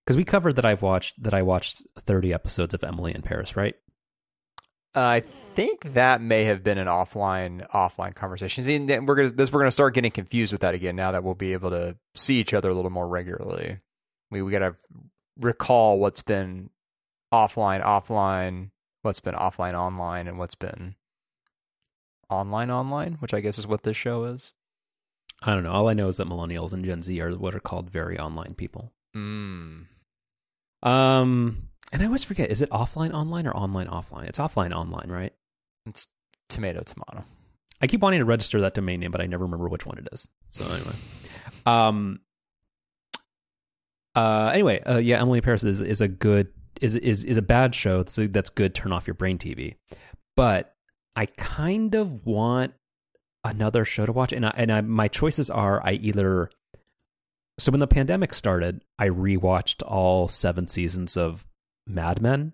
because 0.05 0.17
we 0.17 0.25
covered 0.25 0.57
that 0.57 0.65
I've 0.65 0.83
watched 0.83 1.23
that 1.23 1.35
I 1.35 1.43
watched 1.43 1.83
30 1.99 2.33
episodes 2.33 2.75
of 2.75 2.83
Emily 2.83 3.15
in 3.15 3.23
Paris, 3.23 3.57
right? 3.57 3.75
I 4.95 5.21
think 5.21 5.95
that 5.95 6.21
may 6.21 6.45
have 6.45 6.65
been 6.65 6.79
an 6.79 6.89
offline 6.89 7.69
offline 7.71 8.15
conversation. 8.15 8.65
See, 8.65 8.79
we're 8.79 9.15
gonna 9.15 9.31
this 9.31 9.53
we're 9.53 9.61
gonna 9.61 9.71
start 9.71 9.95
getting 9.95 10.11
confused 10.11 10.53
with 10.53 10.63
that 10.63 10.75
again 10.75 10.97
now 10.97 11.13
that 11.13 11.23
we'll 11.23 11.35
be 11.35 11.53
able 11.53 11.71
to 11.71 11.97
see 12.15 12.41
each 12.41 12.55
other 12.55 12.71
a 12.71 12.75
little 12.75 12.91
more 12.91 13.07
regularly. 13.07 13.79
We 14.31 14.43
we 14.43 14.53
gotta 14.53 14.77
recall 15.39 15.99
what's 15.99 16.23
been 16.23 16.71
offline 17.33 17.83
offline, 17.83 18.71
what's 19.03 19.21
been 19.21 19.35
offline 19.35 19.75
online, 19.75 20.29
and 20.29 20.39
what's 20.39 20.55
been 20.55 20.95
online 22.29 22.71
online, 22.71 23.15
which 23.15 23.35
I 23.35 23.41
guess 23.41 23.59
is 23.59 23.67
what 23.67 23.83
this 23.83 23.97
show 23.97 24.25
is. 24.25 24.53
I 25.43 25.55
don't 25.55 25.65
know. 25.65 25.73
All 25.73 25.89
I 25.89 25.95
know 25.95 26.09
is 26.09 26.19
that 26.19 26.29
millennials 26.29 26.73
and 26.73 26.85
Gen 26.85 27.03
Z 27.03 27.19
are 27.21 27.31
what 27.31 27.55
are 27.55 27.61
called 27.61 27.91
very 27.91 28.19
online 28.19 28.55
people. 28.55 28.93
Mm. 29.17 29.87
Um, 30.83 31.69
and 31.93 32.03
I 32.03 32.05
always 32.05 32.25
forget: 32.25 32.51
is 32.51 32.63
it 32.63 32.71
offline 32.71 33.13
online 33.13 33.47
or 33.47 33.57
online 33.57 33.87
offline? 33.87 34.29
It's 34.29 34.39
offline 34.39 34.75
online, 34.75 35.09
right? 35.09 35.33
It's 35.87 36.07
tomato 36.49 36.83
tomato. 36.83 37.25
I 37.81 37.87
keep 37.87 38.03
wanting 38.03 38.21
to 38.21 38.27
register 38.27 38.61
that 38.61 38.75
domain 38.75 39.01
name, 39.01 39.11
but 39.11 39.23
I 39.23 39.27
never 39.27 39.45
remember 39.45 39.69
which 39.69 39.87
one 39.87 39.99
it 39.99 40.09
is. 40.13 40.29
So 40.49 40.65
anyway, 40.67 40.95
um, 41.65 42.21
uh, 44.15 44.51
anyway, 44.53 44.81
uh, 44.81 44.99
yeah, 44.99 45.21
Emily 45.21 45.39
in 45.39 45.45
Paris 45.45 45.65
is 45.65 45.81
is 45.81 46.01
a 46.01 46.09
good 46.09 46.49
is 46.81 46.97
is 46.97 47.25
is 47.25 47.37
a 47.37 47.43
bad 47.43 47.75
show. 47.75 47.99
That's 47.99 48.19
a, 48.19 48.27
that's 48.27 48.51
good. 48.51 48.75
Turn 48.75 48.93
off 48.93 49.07
your 49.07 49.15
brain 49.15 49.39
TV, 49.39 49.77
but 50.37 50.75
I 51.15 51.27
kind 51.27 51.95
of 51.95 52.27
want 52.27 52.73
another 53.45 53.85
show 53.85 54.07
to 54.07 54.13
watch, 54.13 54.33
and 54.33 54.47
I, 54.47 54.53
and 54.57 54.73
I, 54.73 54.81
my 54.81 55.09
choices 55.09 55.49
are 55.51 55.81
I 55.85 55.93
either. 55.93 56.51
So 57.59 57.71
when 57.71 57.81
the 57.81 57.87
pandemic 57.87 58.33
started, 58.33 58.83
I 58.99 59.09
rewatched 59.09 59.83
all 59.87 60.29
seven 60.29 60.67
seasons 60.67 61.17
of 61.17 61.47
Mad 61.87 62.21
Men, 62.23 62.53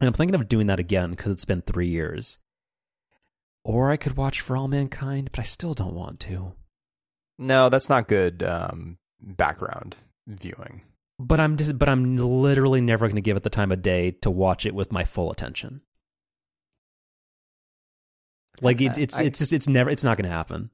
and 0.00 0.08
I'm 0.08 0.12
thinking 0.12 0.34
of 0.34 0.48
doing 0.48 0.66
that 0.66 0.80
again 0.80 1.10
because 1.10 1.32
it's 1.32 1.44
been 1.44 1.62
three 1.62 1.88
years. 1.88 2.38
Or 3.64 3.90
I 3.90 3.96
could 3.96 4.16
watch 4.16 4.40
For 4.40 4.56
All 4.56 4.66
Mankind, 4.66 5.28
but 5.30 5.40
I 5.40 5.42
still 5.42 5.74
don't 5.74 5.94
want 5.94 6.20
to. 6.20 6.54
No, 7.38 7.68
that's 7.68 7.88
not 7.88 8.08
good 8.08 8.42
um, 8.42 8.98
background 9.20 9.96
viewing. 10.28 10.82
But 11.18 11.40
I'm 11.40 11.56
just 11.56 11.76
but 11.78 11.88
I'm 11.88 12.16
literally 12.16 12.80
never 12.80 13.06
going 13.06 13.16
to 13.16 13.20
give 13.22 13.36
it 13.36 13.42
the 13.42 13.50
time 13.50 13.72
of 13.72 13.82
day 13.82 14.12
to 14.22 14.30
watch 14.30 14.64
it 14.66 14.74
with 14.74 14.92
my 14.92 15.02
full 15.04 15.32
attention. 15.32 15.80
Like 18.60 18.80
it's 18.80 18.98
it's 18.98 19.18
I- 19.20 19.24
it's 19.24 19.38
just, 19.38 19.52
it's 19.52 19.68
never 19.68 19.90
it's 19.90 20.04
not 20.04 20.16
going 20.16 20.28
to 20.28 20.34
happen. 20.36 20.70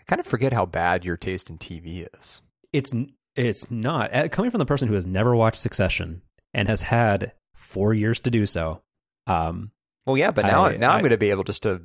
I 0.00 0.04
kind 0.04 0.20
of 0.20 0.26
forget 0.26 0.52
how 0.52 0.66
bad 0.66 1.04
your 1.04 1.16
taste 1.16 1.50
in 1.50 1.58
TV 1.58 2.06
is. 2.18 2.42
It's 2.72 2.94
it's 3.36 3.70
not 3.70 4.14
Uh, 4.14 4.28
coming 4.28 4.50
from 4.50 4.58
the 4.58 4.66
person 4.66 4.88
who 4.88 4.94
has 4.94 5.06
never 5.06 5.34
watched 5.36 5.60
Succession 5.60 6.22
and 6.54 6.68
has 6.68 6.82
had 6.82 7.32
4 7.54 7.94
years 7.94 8.20
to 8.20 8.30
do 8.30 8.46
so. 8.46 8.82
Um 9.26 9.70
Well, 10.06 10.16
yeah, 10.16 10.30
but 10.30 10.42
now 10.46 10.64
I- 10.64 10.76
now 10.76 10.92
I'm 10.92 11.00
going 11.00 11.10
to 11.10 11.18
be 11.18 11.30
able 11.30 11.44
just 11.44 11.62
to 11.64 11.82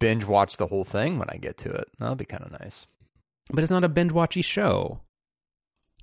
binge 0.00 0.24
watch 0.24 0.56
the 0.56 0.66
whole 0.66 0.84
thing 0.84 1.18
when 1.18 1.30
I 1.30 1.36
get 1.36 1.56
to 1.58 1.70
it. 1.70 1.88
That'll 1.98 2.14
be 2.16 2.24
kind 2.24 2.44
of 2.44 2.52
nice. 2.60 2.86
but 3.50 3.62
it's 3.62 3.70
not 3.70 3.84
a 3.84 3.88
binge 3.88 4.10
watchy 4.12 4.44
show. 4.44 5.02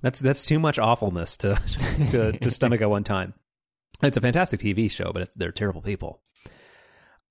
That's 0.02 0.20
that's 0.20 0.46
too 0.46 0.58
much 0.58 0.78
awfulness 0.78 1.36
to 1.38 1.54
to 2.10 2.32
to 2.32 2.50
stomach 2.50 2.80
at 2.82 2.90
one 2.90 3.04
time. 3.04 3.34
It's 4.02 4.16
a 4.16 4.20
fantastic 4.20 4.60
TV 4.60 4.90
show, 4.90 5.12
but 5.12 5.22
it's, 5.22 5.34
they're 5.34 5.52
terrible 5.52 5.80
people. 5.80 6.20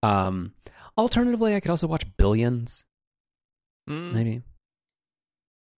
Um, 0.01 0.53
alternatively, 0.97 1.55
I 1.55 1.59
could 1.59 1.71
also 1.71 1.87
watch 1.87 2.05
Billions, 2.17 2.85
Mm. 3.89 4.13
maybe. 4.13 4.41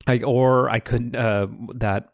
I 0.07 0.19
or 0.21 0.69
I 0.69 0.79
could 0.79 1.15
uh 1.15 1.47
that 1.75 2.09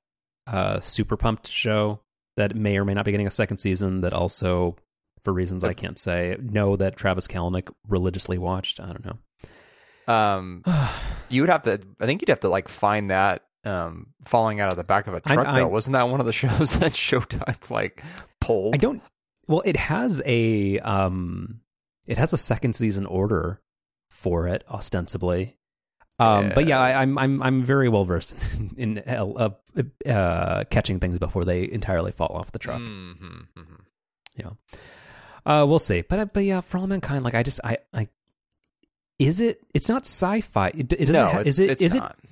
uh 0.48 0.80
super 0.80 1.18
pumped 1.18 1.48
show 1.50 2.00
that 2.38 2.56
may 2.56 2.78
or 2.78 2.86
may 2.86 2.94
not 2.94 3.04
be 3.04 3.12
getting 3.12 3.28
a 3.28 3.32
second 3.32 3.58
season 3.58 4.02
that 4.02 4.14
also 4.14 4.78
for 5.26 5.34
reasons 5.34 5.64
I 5.66 5.74
can't 5.74 6.00
say 6.00 6.38
know 6.42 6.78
that 6.78 6.96
Travis 6.96 7.28
Kalanick 7.28 7.70
religiously 7.88 8.38
watched. 8.38 8.80
I 8.80 8.88
don't 8.94 9.06
know. 9.06 10.14
Um, 10.14 10.64
you 11.30 11.42
would 11.42 11.50
have 11.50 11.64
to. 11.64 11.82
I 12.00 12.06
think 12.06 12.22
you'd 12.22 12.30
have 12.30 12.40
to 12.40 12.50
like 12.50 12.70
find 12.70 13.12
that 13.12 13.44
um 13.64 14.08
falling 14.24 14.60
out 14.60 14.72
of 14.72 14.78
the 14.78 14.84
back 14.84 15.08
of 15.08 15.14
a 15.14 15.22
truck. 15.22 15.48
I- 15.48 15.60
though, 15.60 15.68
wasn't 15.68 15.94
that 15.94 16.10
one 16.10 16.20
of 16.20 16.26
the 16.26 16.32
shows 16.44 16.72
that 16.80 16.94
Showtime 16.94 17.70
like 17.70 18.04
pulled? 18.40 18.76
I 18.76 18.78
don't. 18.78 19.02
Well, 19.48 19.62
it 19.66 19.76
has 19.76 20.22
a 20.26 20.80
um, 20.80 21.62
it 22.08 22.18
has 22.18 22.32
a 22.34 22.38
second 22.38 22.74
season 22.76 23.06
order 23.06 23.62
for 24.10 24.48
it 24.48 24.64
ostensibly. 24.70 25.58
Um, 26.20 26.52
but 26.54 26.68
yeah, 26.68 26.80
I, 26.80 27.02
I'm 27.02 27.18
I'm 27.18 27.42
I'm 27.42 27.64
very 27.64 27.90
well 27.90 28.06
versed 28.06 28.38
in 28.78 29.00
uh, 29.00 29.50
uh, 29.76 30.10
uh, 30.10 30.64
catching 30.66 31.00
things 31.00 31.18
before 31.18 31.44
they 31.44 31.70
entirely 31.70 32.12
fall 32.12 32.28
off 32.36 32.52
the 32.52 32.60
truck. 32.60 32.80
Mhm, 32.80 33.48
mhm. 33.58 33.80
Yeah, 34.38 34.50
uh, 35.46 35.66
we'll 35.66 35.80
see. 35.80 36.02
But 36.02 36.32
but 36.32 36.44
yeah, 36.44 36.62
for 36.62 36.78
all 36.78 36.86
mankind, 36.88 37.24
like 37.24 37.34
I 37.34 37.42
just 37.44 37.60
I 37.64 37.80
I 37.94 38.08
is 39.18 39.40
it? 39.42 39.62
It's 39.74 39.90
not 39.90 40.04
sci-fi. 40.04 40.68
It, 40.70 40.94
it 40.94 41.06
doesn't. 41.08 41.14
No, 41.14 41.28
ha- 41.28 41.40
it's, 41.40 41.48
is 41.50 41.60
it? 41.60 41.70
it's 41.72 41.84
is 41.84 41.96
not. 41.96 42.18
it? 42.24 42.30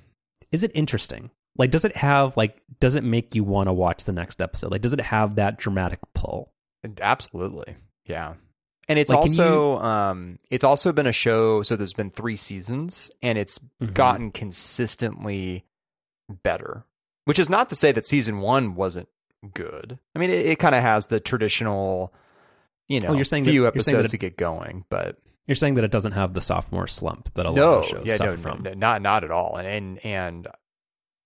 Is 0.52 0.62
it 0.62 0.70
interesting? 0.74 1.30
Like, 1.56 1.70
does 1.70 1.84
it 1.84 1.96
have 1.96 2.36
like? 2.36 2.60
Does 2.80 2.94
it 2.94 3.04
make 3.04 3.34
you 3.34 3.44
want 3.44 3.68
to 3.68 3.72
watch 3.72 4.04
the 4.04 4.12
next 4.12 4.40
episode? 4.40 4.70
Like, 4.70 4.82
does 4.82 4.92
it 4.92 5.00
have 5.00 5.36
that 5.36 5.58
dramatic 5.58 5.98
pull? 6.14 6.52
Absolutely. 7.00 7.76
Yeah. 8.06 8.34
And 8.88 8.98
it's 8.98 9.10
Like, 9.10 9.18
also 9.20 9.78
um 9.78 10.38
it's 10.50 10.64
also 10.64 10.92
been 10.92 11.06
a 11.06 11.12
show 11.12 11.62
so 11.62 11.76
there's 11.76 11.92
been 11.92 12.10
3 12.10 12.34
seasons 12.34 13.10
and 13.22 13.38
it's 13.38 13.60
Mhm. 13.82 13.94
gotten 13.94 14.30
consistently 14.32 15.64
better. 16.42 16.84
Which 17.26 17.38
is 17.38 17.48
not 17.48 17.68
to 17.68 17.74
say 17.76 17.92
that 17.92 18.06
season 18.06 18.40
1 18.40 18.74
wasn't 18.74 19.08
good. 19.54 19.98
I 20.14 20.18
mean 20.18 20.30
it, 20.30 20.46
it 20.46 20.58
kind 20.58 20.74
of 20.74 20.82
has 20.82 21.06
the 21.06 21.20
traditional 21.20 22.12
you 22.88 22.98
know 23.00 23.10
Oh, 23.10 23.12
you're 23.12 23.24
saying 23.24 23.44
that- 23.44 23.50
few 23.50 23.60
saying 23.62 23.72
that 23.72 23.76
episodes 23.76 24.08
it- 24.08 24.10
to 24.12 24.18
get 24.18 24.36
going, 24.36 24.84
but 24.88 25.18
You're 25.50 25.56
saying 25.56 25.74
that 25.74 25.84
it 25.84 25.90
doesn't 25.90 26.12
have 26.12 26.32
the 26.32 26.40
sophomore 26.40 26.86
slump 26.86 27.34
that 27.34 27.44
a 27.44 27.48
lot 27.50 27.56
no, 27.56 27.74
of 27.80 27.84
shows 27.84 28.04
yeah, 28.06 28.14
suffer 28.14 28.36
no, 28.36 28.36
from. 28.36 28.62
no, 28.62 28.72
not 28.72 29.02
not 29.02 29.24
at 29.24 29.32
all. 29.32 29.56
And 29.56 29.66
and 29.66 30.06
and 30.06 30.48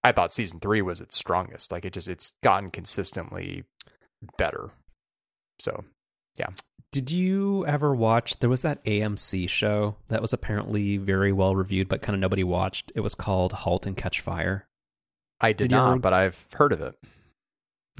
I 0.02 0.12
thought 0.12 0.32
season 0.32 0.60
3 0.60 0.80
was 0.80 1.02
its 1.02 1.14
strongest. 1.14 1.70
Like 1.70 1.84
it 1.84 1.92
just 1.92 2.08
it's 2.08 2.32
gotten 2.42 2.70
consistently 2.70 3.64
better. 4.38 4.70
So, 5.58 5.84
yeah. 6.36 6.46
Did 6.90 7.10
you 7.10 7.66
ever 7.66 7.94
watch? 7.94 8.38
There 8.38 8.48
was 8.48 8.62
that 8.62 8.82
AMC 8.86 9.46
show 9.50 9.96
that 10.08 10.22
was 10.22 10.32
apparently 10.32 10.96
very 10.96 11.30
well 11.30 11.54
reviewed, 11.54 11.90
but 11.90 12.00
kind 12.00 12.14
of 12.14 12.20
nobody 12.20 12.44
watched. 12.44 12.92
It 12.94 13.00
was 13.00 13.14
called 13.14 13.52
*Halt 13.52 13.84
and 13.84 13.94
Catch 13.94 14.22
Fire*. 14.22 14.66
I 15.38 15.48
did, 15.48 15.68
Did 15.68 15.72
not, 15.72 15.90
ever- 15.90 15.98
but 15.98 16.14
I've 16.14 16.46
heard 16.54 16.72
of 16.72 16.80
it. 16.80 16.94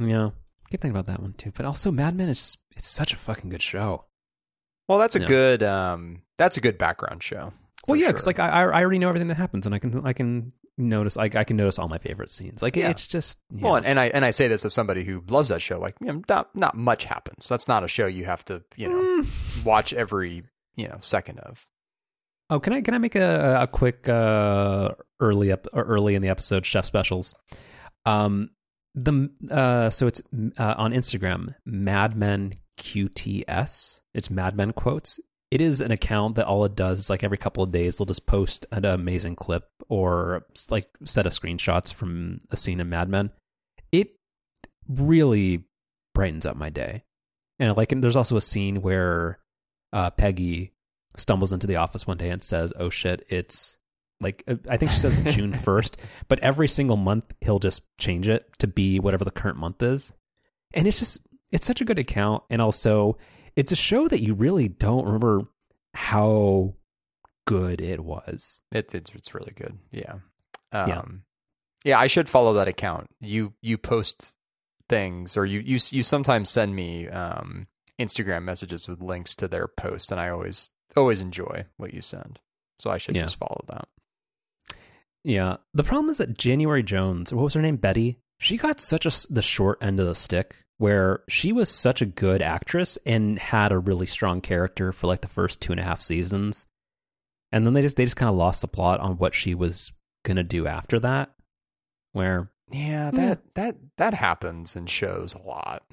Yeah, 0.01 0.31
keep 0.71 0.81
thinking 0.81 0.93
about 0.93 1.05
that 1.13 1.21
one 1.21 1.35
too. 1.35 1.53
But 1.55 1.67
also, 1.67 1.91
*Mad 1.91 2.17
Men* 2.17 2.31
is 2.31 2.57
it's 2.75 2.89
such 2.89 3.13
a 3.13 3.17
fucking 3.19 3.51
good 3.51 3.61
show. 3.61 4.07
Well, 4.89 4.99
that's 4.99 5.17
a 5.17 5.21
Yeah. 5.21 5.27
good 5.27 5.63
um 5.63 6.23
that's 6.39 6.57
a 6.57 6.61
good 6.61 6.79
background 6.79 7.23
show. 7.23 7.53
Well, 7.87 7.97
yeah, 7.97 8.07
sure. 8.07 8.13
because 8.15 8.27
like 8.27 8.39
I 8.39 8.49
I 8.49 8.81
already 8.83 8.99
know 8.99 9.09
everything 9.09 9.29
that 9.29 9.37
happens, 9.37 9.67
and 9.67 9.75
I 9.75 9.79
can 9.79 10.07
I 10.07 10.13
can 10.13 10.53
notice 10.77 11.17
like 11.17 11.35
I 11.37 11.45
can 11.45 11.57
notice 11.57 11.79
all 11.79 11.89
my 11.89 11.99
favorite 11.99 12.31
scenes. 12.31 12.63
Like 12.63 12.77
Yeah. 12.77 12.89
it's 12.91 13.07
just 13.07 13.39
yeah. 13.51 13.63
well, 13.65 13.77
and, 13.77 13.87
and 13.87 14.01
I 14.01 14.07
and 14.07 14.25
I 14.25 14.31
say 14.31 14.49
this 14.49 14.65
as 14.65 14.73
somebody 14.75 15.05
who 15.05 15.23
loves 15.29 15.51
that 15.51 15.61
show. 15.63 15.79
Like, 15.79 15.97
you 16.01 16.07
know, 16.09 16.23
not 16.29 16.55
not 16.57 16.77
much 16.77 17.05
happens. 17.05 17.49
That's 17.49 17.69
not 17.69 17.85
a 17.85 17.89
show 17.89 18.07
you 18.07 18.25
have 18.25 18.45
to 18.47 18.63
you 18.77 18.89
know 18.89 18.95
Mm. 19.23 19.65
watch 19.67 19.93
every 19.93 20.45
you 20.77 20.89
know 20.89 20.97
second 21.01 21.39
of. 21.41 21.67
Oh, 22.51 22.59
can 22.61 22.73
I 22.73 22.81
can 22.83 22.95
I 22.95 22.99
make 22.99 23.15
a 23.17 23.59
a 23.63 23.67
quick 23.67 24.09
uh 24.09 24.91
early 25.21 25.53
up 25.53 25.67
early 25.75 26.15
in 26.15 26.23
the 26.23 26.29
episode 26.29 26.65
chef 26.67 26.85
specials? 26.87 27.35
Um 28.07 28.51
the 28.95 29.31
uh 29.51 29.91
so 29.91 30.07
it's 30.07 30.23
uh, 30.59 30.75
on 30.79 30.93
Instagram 30.93 31.55
Madmen 31.67 32.55
QTS. 32.79 34.01
It's 34.15 34.31
Madmen 34.31 34.73
quotes. 34.73 35.21
It 35.51 35.61
is 35.61 35.81
an 35.81 35.93
account 35.93 36.37
that 36.37 36.47
all 36.47 36.65
it 36.65 36.75
does 36.75 36.99
is 36.99 37.11
like 37.11 37.23
every 37.23 37.39
couple 37.39 37.63
of 37.63 37.71
days 37.71 37.97
they'll 37.97 38.07
just 38.07 38.27
post 38.27 38.67
an 38.73 38.85
amazing 38.85 39.37
clip 39.37 39.69
or 39.89 40.47
like 40.71 40.89
set 41.05 41.27
of 41.27 41.33
screenshots 41.33 41.95
from 41.95 42.41
a 42.51 42.57
scene 42.57 42.81
in 42.81 42.89
Mad 42.89 43.09
Men. 43.09 43.31
It 43.93 44.17
really 44.89 45.65
brightens 46.15 46.47
up 46.47 46.57
my 46.57 46.71
day. 46.71 47.05
And 47.61 47.77
like 47.77 47.93
and 47.93 48.03
there's 48.03 48.17
also 48.17 48.37
a 48.37 48.41
scene 48.41 48.83
where 48.83 49.39
uh 49.93 50.11
Peggy 50.11 50.73
stumbles 51.17 51.53
into 51.53 51.69
the 51.69 51.77
office 51.77 52.07
one 52.07 52.17
day 52.17 52.31
and 52.31 52.43
says, 52.43 52.73
"Oh 52.77 52.91
shit, 52.91 53.25
it's 53.29 53.77
Like 54.21 54.43
uh, 54.49 54.57
I 54.69 54.77
think 54.77 54.91
she 54.91 54.99
says 54.99 55.21
June 55.35 55.53
first, 55.69 56.01
but 56.27 56.41
every 56.41 56.67
single 56.67 56.97
month 56.97 57.33
he'll 57.41 57.61
just 57.61 57.83
change 57.99 58.29
it 58.29 58.45
to 58.59 58.67
be 58.67 58.99
whatever 58.99 59.25
the 59.25 59.31
current 59.31 59.59
month 59.59 59.83
is, 59.83 60.13
and 60.73 60.89
it's 60.89 60.99
just 60.99 61.27
it's 61.55 61.65
such 61.65 61.81
a 61.81 61.85
good 61.85 62.01
account, 62.01 62.43
and 62.51 62.61
also 62.61 63.17
it's 63.55 63.71
a 63.71 63.77
show 63.77 64.09
that 64.09 64.21
you 64.21 64.35
really 64.35 64.69
don't 64.69 65.07
remember 65.07 65.43
how 65.95 66.75
good 67.47 67.81
it 67.81 68.01
was. 68.01 68.61
It's 68.73 68.93
it's 68.93 69.13
it's 69.15 69.35
really 69.35 69.53
good. 69.55 69.79
Yeah. 69.93 70.15
Um, 70.73 70.89
yeah. 70.89 71.03
Yeah, 71.85 72.01
I 72.01 72.09
should 72.09 72.29
follow 72.29 72.55
that 72.55 72.67
account. 72.67 73.09
You 73.21 73.53
you 73.63 73.79
post 73.79 74.33
things 74.89 75.37
or 75.37 75.47
you 75.47 75.61
you 75.61 75.79
you 75.91 76.03
sometimes 76.03 76.51
send 76.51 76.75
me 76.75 77.09
um, 77.09 77.69
Instagram 78.01 78.43
messages 78.43 78.89
with 78.89 79.01
links 79.01 79.37
to 79.37 79.47
their 79.47 79.69
posts 79.69 80.11
and 80.11 80.21
I 80.21 80.31
always 80.31 80.71
always 80.97 81.21
enjoy 81.21 81.67
what 81.77 81.95
you 81.95 82.01
send. 82.01 82.41
So 82.81 82.91
I 82.91 82.99
should 82.99 83.15
yeah. 83.15 83.23
just 83.23 83.39
follow 83.39 83.65
that. 83.69 83.87
Yeah. 85.23 85.59
The 85.73 85.85
problem 85.85 86.11
is 86.11 86.19
that 86.19 86.37
January 86.37 86.83
Jones, 86.83 87.33
what 87.33 87.45
was 87.45 87.55
her 87.55 87.63
name? 87.63 87.77
Betty. 87.77 88.19
She 88.39 88.57
got 88.57 88.81
such 88.81 89.07
a 89.07 89.33
the 89.33 89.41
short 89.41 89.79
end 89.81 90.01
of 90.01 90.07
the 90.07 90.17
stick 90.17 90.64
where 90.79 91.23
she 91.29 91.53
was 91.53 91.69
such 91.69 92.03
a 92.03 92.07
good 92.07 92.43
actress 92.43 92.99
and 93.07 93.39
had 93.39 93.73
a 93.73 93.79
really 93.79 94.07
strong 94.07 94.41
character 94.41 94.93
for 94.93 95.07
like 95.07 95.21
the 95.21 95.29
first 95.29 95.61
two 95.61 95.73
and 95.73 95.81
a 95.81 95.85
half 95.85 96.01
seasons. 96.01 96.67
And 97.53 97.65
then 97.65 97.73
they 97.75 97.83
just 97.83 97.97
they 97.97 98.05
just 98.05 98.17
kind 98.17 98.31
of 98.31 98.37
lost 98.37 98.61
the 98.61 98.69
plot 98.69 99.01
on 99.01 99.17
what 99.17 99.35
she 99.35 99.55
was 99.55 99.93
gonna 100.25 100.43
do 100.43 100.67
after 100.67 100.99
that. 101.01 101.31
Where 102.13 102.51
yeah, 102.71 103.11
that 103.13 103.41
yeah. 103.45 103.53
that 103.55 103.77
that 103.97 104.15
happens 104.15 104.75
in 104.75 104.87
shows 104.87 105.35
a 105.35 105.47
lot. 105.47 105.85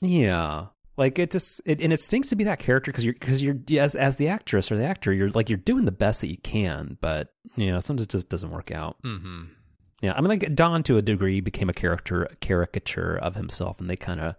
Yeah, 0.00 0.66
like 0.96 1.18
it 1.18 1.30
just 1.30 1.60
it, 1.64 1.80
and 1.80 1.92
it 1.92 2.00
stinks 2.00 2.28
to 2.30 2.36
be 2.36 2.44
that 2.44 2.58
character 2.58 2.90
because 2.90 3.04
you're 3.04 3.14
because 3.14 3.42
you're 3.42 3.58
as 3.78 3.94
as 3.94 4.16
the 4.16 4.28
actress 4.28 4.72
or 4.72 4.76
the 4.76 4.84
actor 4.84 5.12
you're 5.12 5.30
like 5.30 5.48
you're 5.48 5.58
doing 5.58 5.84
the 5.84 5.92
best 5.92 6.20
that 6.20 6.30
you 6.30 6.38
can, 6.38 6.98
but 7.00 7.32
you 7.56 7.70
know 7.70 7.80
sometimes 7.80 8.04
it 8.04 8.10
just 8.10 8.28
doesn't 8.28 8.50
work 8.50 8.70
out. 8.70 8.96
Mm-hmm. 9.04 9.44
Yeah, 10.04 10.12
I 10.14 10.20
mean 10.20 10.28
like 10.28 10.54
Don 10.54 10.82
to 10.82 10.98
a 10.98 11.02
degree 11.02 11.40
became 11.40 11.70
a 11.70 11.72
character 11.72 12.24
a 12.24 12.36
caricature 12.36 13.16
of 13.16 13.36
himself, 13.36 13.80
and 13.80 13.88
they 13.88 13.96
kind 13.96 14.20
of 14.20 14.34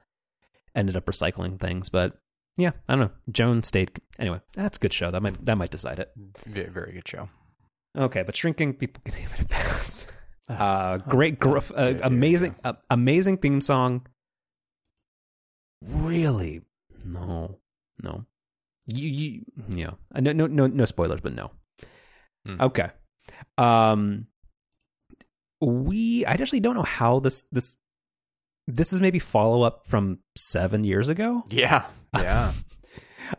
ended 0.75 0.95
up 0.95 1.05
recycling 1.05 1.59
things, 1.59 1.89
but. 1.89 2.17
Yeah, 2.57 2.71
I 2.87 2.95
don't 2.95 3.01
know. 3.01 3.11
Joan 3.29 3.63
stayed 3.63 3.99
anyway. 4.17 4.39
That's 4.53 4.77
a 4.77 4.79
good 4.79 4.93
show. 4.93 5.11
That 5.11 5.21
might 5.21 5.43
that 5.43 5.57
might 5.57 5.71
decide 5.71 5.99
it. 5.99 6.11
Very, 6.45 6.69
very 6.69 6.93
good 6.93 7.05
show. 7.05 7.27
Okay, 7.97 8.23
but 8.23 8.33
shrinking 8.33 8.75
people 8.75 9.01
can 9.03 9.21
give 9.21 9.33
it 9.33 9.41
a 9.41 9.45
pass. 9.45 10.07
Uh, 10.47 10.97
great, 10.97 11.39
gr- 11.39 11.57
uh, 11.75 11.95
amazing, 12.03 12.53
uh, 12.63 12.73
amazing 12.91 13.37
theme 13.37 13.59
song. 13.59 14.05
Really, 15.81 16.61
no, 17.03 17.57
no. 18.03 18.25
You, 18.85 19.09
you, 19.09 19.41
yeah. 19.67 19.91
Uh, 20.13 20.21
no, 20.21 20.33
no, 20.33 20.45
no, 20.45 20.67
no 20.67 20.85
spoilers, 20.85 21.21
but 21.21 21.33
no. 21.33 21.49
Hmm. 22.45 22.61
Okay. 22.61 22.89
Um, 23.57 24.27
we, 25.61 26.25
I 26.25 26.33
actually 26.33 26.59
don't 26.59 26.75
know 26.75 26.83
how 26.83 27.19
this, 27.19 27.43
this, 27.43 27.75
this 28.67 28.93
is 28.93 29.01
maybe 29.01 29.19
follow 29.19 29.61
up 29.61 29.85
from 29.85 30.19
seven 30.35 30.83
years 30.83 31.09
ago. 31.09 31.43
Yeah, 31.49 31.85
yeah. 32.15 32.51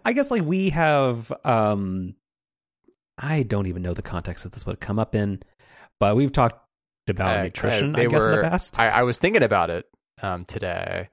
I 0.05 0.13
guess 0.13 0.31
like 0.31 0.43
we 0.43 0.71
have, 0.71 1.33
um, 1.45 2.15
I 3.19 3.43
don't 3.43 3.67
even 3.67 3.83
know 3.83 3.95
the 3.95 4.03
context 4.03 4.45
that 4.45 4.53
this 4.53 4.67
would 4.67 4.81
come 4.81 4.99
up 4.99 5.15
in, 5.15 5.43
but 5.99 6.17
we've 6.17 6.33
talked 6.33 6.61
about 7.09 7.39
uh, 7.39 7.43
nutrition. 7.45 7.95
Uh, 7.95 8.01
I 8.01 8.07
guess 8.07 8.23
were, 8.23 8.33
in 8.33 8.37
the 8.37 8.49
past. 8.49 8.79
I, 8.79 8.89
I 8.89 9.03
was 9.03 9.19
thinking 9.19 9.43
about 9.43 9.71
it 9.71 9.87
um, 10.23 10.45
today. 10.45 11.09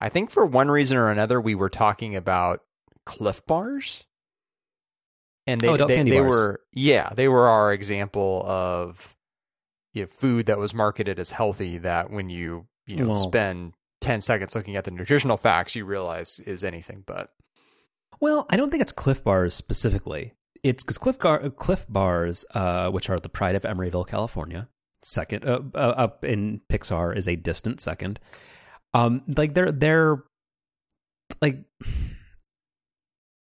I 0.00 0.08
think 0.08 0.30
for 0.30 0.46
one 0.46 0.70
reason 0.70 0.96
or 0.96 1.10
another, 1.10 1.40
we 1.40 1.54
were 1.54 1.68
talking 1.68 2.14
about 2.14 2.60
Clif 3.04 3.44
Bars, 3.46 4.04
and 5.46 5.60
they 5.60 5.68
oh, 5.68 5.76
they, 5.76 6.02
they 6.02 6.20
were 6.20 6.60
yeah 6.72 7.10
they 7.14 7.26
were 7.26 7.48
our 7.48 7.72
example 7.72 8.44
of 8.46 9.16
you 9.98 10.04
know, 10.04 10.08
food 10.08 10.46
that 10.46 10.58
was 10.58 10.74
marketed 10.74 11.18
as 11.18 11.30
healthy. 11.30 11.78
That 11.78 12.10
when 12.10 12.30
you 12.30 12.66
you 12.86 12.96
know 12.96 13.08
well, 13.08 13.16
spend 13.16 13.74
ten 14.00 14.20
seconds 14.20 14.54
looking 14.54 14.76
at 14.76 14.84
the 14.84 14.90
nutritional 14.90 15.36
facts, 15.36 15.74
you 15.74 15.84
realize 15.84 16.40
is 16.40 16.64
anything 16.64 17.04
but. 17.06 17.32
Well, 18.20 18.46
I 18.50 18.56
don't 18.56 18.70
think 18.70 18.82
it's 18.82 18.92
Clif 18.92 19.22
Bars 19.22 19.54
specifically. 19.54 20.32
It's 20.64 20.82
because 20.82 20.98
Clif, 20.98 21.18
Gar- 21.18 21.50
Clif 21.50 21.86
Bars, 21.88 22.44
uh, 22.52 22.90
which 22.90 23.08
are 23.10 23.18
the 23.18 23.28
pride 23.28 23.54
of 23.54 23.62
Emeryville, 23.62 24.08
California, 24.08 24.68
second 25.02 25.44
uh, 25.44 25.60
uh, 25.74 25.94
up 25.96 26.24
in 26.24 26.60
Pixar 26.70 27.16
is 27.16 27.28
a 27.28 27.36
distant 27.36 27.80
second. 27.80 28.20
Um, 28.94 29.22
like 29.36 29.54
they're 29.54 29.72
they're 29.72 30.24
like, 31.40 31.58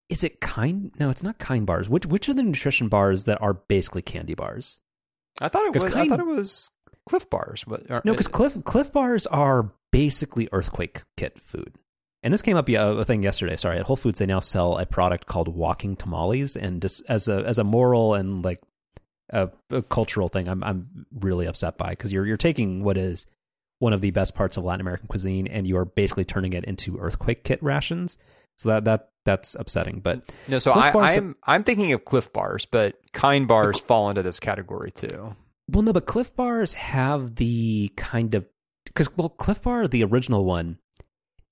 is 0.09 0.23
it 0.23 0.41
kind? 0.41 0.91
No, 0.99 1.09
it's 1.09 1.23
not 1.23 1.37
kind 1.37 1.65
bars. 1.65 1.87
Which 1.87 2.05
which 2.05 2.27
are 2.27 2.33
the 2.33 2.43
nutrition 2.43 2.89
bars 2.89 3.25
that 3.25 3.41
are 3.41 3.53
basically 3.53 4.01
candy 4.01 4.33
bars? 4.33 4.79
I 5.41 5.49
thought 5.49 5.65
it 5.65 5.73
was. 5.73 5.83
Kind, 5.83 5.95
I 5.95 6.07
thought 6.07 6.19
it 6.19 6.25
was 6.25 6.71
Clif 7.07 7.29
Bars. 7.29 7.63
But 7.67 7.89
no, 7.89 7.97
uh, 7.97 8.01
because 8.03 8.27
Cliff 8.27 8.57
Clif 8.63 8.91
Bars 8.91 9.27
are 9.27 9.71
basically 9.91 10.49
earthquake 10.51 11.01
kit 11.15 11.39
food. 11.39 11.73
And 12.23 12.33
this 12.33 12.41
came 12.41 12.57
up 12.57 12.67
yeah, 12.67 12.99
a 12.99 13.05
thing 13.05 13.23
yesterday. 13.23 13.55
Sorry, 13.55 13.77
at 13.77 13.85
Whole 13.85 13.95
Foods 13.95 14.19
they 14.19 14.25
now 14.25 14.39
sell 14.39 14.77
a 14.77 14.85
product 14.85 15.27
called 15.27 15.47
Walking 15.47 15.95
Tamales, 15.95 16.55
and 16.55 16.81
just 16.81 17.03
as 17.07 17.27
a 17.27 17.45
as 17.45 17.59
a 17.59 17.63
moral 17.63 18.15
and 18.15 18.43
like 18.43 18.61
a, 19.31 19.49
a 19.69 19.81
cultural 19.83 20.27
thing, 20.27 20.47
I'm 20.47 20.63
I'm 20.63 21.05
really 21.13 21.45
upset 21.45 21.77
by 21.77 21.89
because 21.91 22.11
you're 22.11 22.25
you're 22.25 22.37
taking 22.37 22.83
what 22.83 22.97
is 22.97 23.27
one 23.79 23.93
of 23.93 24.01
the 24.01 24.11
best 24.11 24.35
parts 24.35 24.57
of 24.57 24.63
Latin 24.63 24.81
American 24.81 25.07
cuisine 25.07 25.47
and 25.47 25.67
you 25.67 25.77
are 25.77 25.85
basically 25.85 26.23
turning 26.23 26.53
it 26.53 26.63
into 26.65 26.97
earthquake 26.97 27.43
kit 27.43 27.61
rations. 27.61 28.17
So 28.57 28.69
that 28.69 28.85
that 28.85 29.09
that's 29.23 29.55
upsetting. 29.55 29.99
But 29.99 30.31
no, 30.47 30.59
so 30.59 30.73
I, 30.73 30.91
bars, 30.91 31.17
I'm 31.17 31.35
I'm 31.43 31.63
thinking 31.63 31.91
of 31.93 32.05
Clif 32.05 32.33
Bars, 32.33 32.65
but 32.65 32.99
Kind 33.13 33.47
Bars 33.47 33.79
fall 33.79 34.09
into 34.09 34.23
this 34.23 34.39
category 34.39 34.91
too. 34.91 35.35
Well, 35.69 35.83
no, 35.83 35.93
but 35.93 36.05
Clif 36.05 36.35
Bars 36.35 36.73
have 36.73 37.35
the 37.35 37.91
kind 37.95 38.33
of 38.35 38.45
because 38.85 39.15
well, 39.15 39.29
Clif 39.29 39.61
Bar, 39.61 39.87
the 39.87 40.03
original 40.03 40.43
one, 40.45 40.79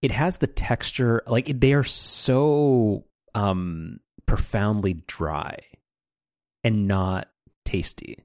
it 0.01 0.11
has 0.11 0.37
the 0.37 0.47
texture 0.47 1.21
like 1.27 1.45
they 1.47 1.73
are 1.73 1.83
so 1.83 3.05
um 3.35 3.99
profoundly 4.25 5.03
dry 5.07 5.59
and 6.63 6.87
not 6.87 7.29
tasty. 7.65 8.23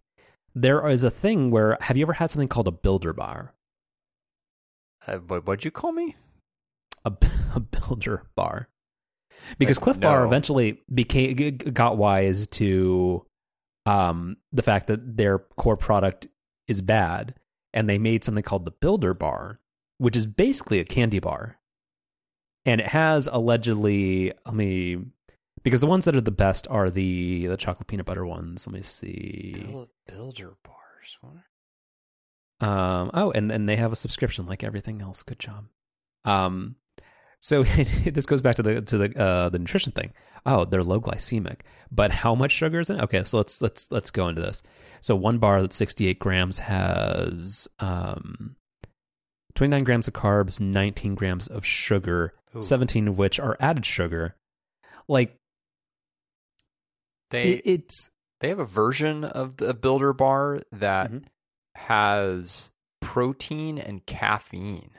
There 0.54 0.88
is 0.88 1.04
a 1.04 1.10
thing 1.10 1.50
where 1.50 1.76
have 1.80 1.96
you 1.96 2.04
ever 2.04 2.14
had 2.14 2.30
something 2.30 2.48
called 2.48 2.68
a 2.68 2.72
builder 2.72 3.12
bar? 3.12 3.54
Uh, 5.06 5.16
what 5.18 5.46
what'd 5.46 5.64
you 5.64 5.70
call 5.70 5.92
me? 5.92 6.16
A, 7.04 7.12
a 7.54 7.60
builder 7.60 8.24
bar. 8.34 8.68
Because 9.58 9.78
Clif 9.78 9.98
no. 9.98 10.08
Bar 10.08 10.26
eventually 10.26 10.82
became 10.92 11.56
got 11.56 11.96
wise 11.96 12.46
to 12.48 13.24
um, 13.86 14.36
the 14.52 14.62
fact 14.62 14.86
that 14.88 15.16
their 15.16 15.38
core 15.38 15.78
product 15.78 16.26
is 16.68 16.82
bad, 16.82 17.34
and 17.72 17.88
they 17.88 17.98
made 17.98 18.22
something 18.22 18.42
called 18.42 18.66
the 18.66 18.70
Builder 18.70 19.14
Bar, 19.14 19.58
which 19.96 20.14
is 20.14 20.26
basically 20.26 20.78
a 20.78 20.84
candy 20.84 21.20
bar 21.20 21.60
and 22.66 22.80
it 22.80 22.88
has 22.88 23.28
allegedly 23.30 24.32
let 24.44 24.54
me 24.54 24.98
because 25.62 25.80
the 25.80 25.86
ones 25.86 26.04
that 26.04 26.16
are 26.16 26.20
the 26.20 26.30
best 26.30 26.66
are 26.68 26.90
the 26.90 27.46
the 27.46 27.56
chocolate 27.56 27.86
peanut 27.86 28.06
butter 28.06 28.24
ones. 28.24 28.66
Let 28.66 28.74
me 28.74 28.82
see. 28.82 29.54
Builder 30.06 30.56
bars. 30.62 31.18
Um. 32.60 33.10
Oh, 33.14 33.30
and 33.32 33.50
and 33.50 33.68
they 33.68 33.76
have 33.76 33.92
a 33.92 33.96
subscription 33.96 34.46
like 34.46 34.64
everything 34.64 35.00
else. 35.02 35.22
Good 35.22 35.38
job. 35.38 35.66
Um. 36.24 36.76
So 37.40 37.62
this 38.04 38.26
goes 38.26 38.42
back 38.42 38.56
to 38.56 38.62
the 38.62 38.82
to 38.82 38.98
the 38.98 39.18
uh, 39.18 39.48
the 39.48 39.58
nutrition 39.58 39.92
thing. 39.92 40.12
Oh, 40.46 40.64
they're 40.64 40.82
low 40.82 41.00
glycemic, 41.00 41.60
but 41.90 42.10
how 42.10 42.34
much 42.34 42.52
sugar 42.52 42.80
is 42.80 42.90
in 42.90 42.96
it? 42.96 43.02
Okay, 43.04 43.24
so 43.24 43.38
let's 43.38 43.60
let's 43.60 43.90
let's 43.90 44.10
go 44.10 44.28
into 44.28 44.42
this. 44.42 44.62
So 45.00 45.16
one 45.16 45.38
bar 45.38 45.60
that's 45.60 45.76
68 45.76 46.18
grams 46.18 46.58
has 46.60 47.68
um 47.78 48.56
29 49.54 49.84
grams 49.84 50.08
of 50.08 50.14
carbs, 50.14 50.60
19 50.60 51.14
grams 51.14 51.46
of 51.46 51.66
sugar, 51.66 52.34
Ooh. 52.56 52.62
17 52.62 53.08
of 53.08 53.18
which 53.18 53.40
are 53.40 53.56
added 53.60 53.84
sugar. 53.84 54.36
Like 55.08 55.36
they 57.30 57.54
it, 57.54 57.62
it's 57.64 58.10
they 58.40 58.48
have 58.48 58.58
a 58.58 58.64
version 58.64 59.24
of 59.24 59.56
the 59.56 59.74
builder 59.74 60.12
bar 60.12 60.60
that 60.72 61.10
mm-hmm. 61.10 61.24
has 61.76 62.70
protein 63.00 63.78
and 63.78 64.04
caffeine. 64.06 64.92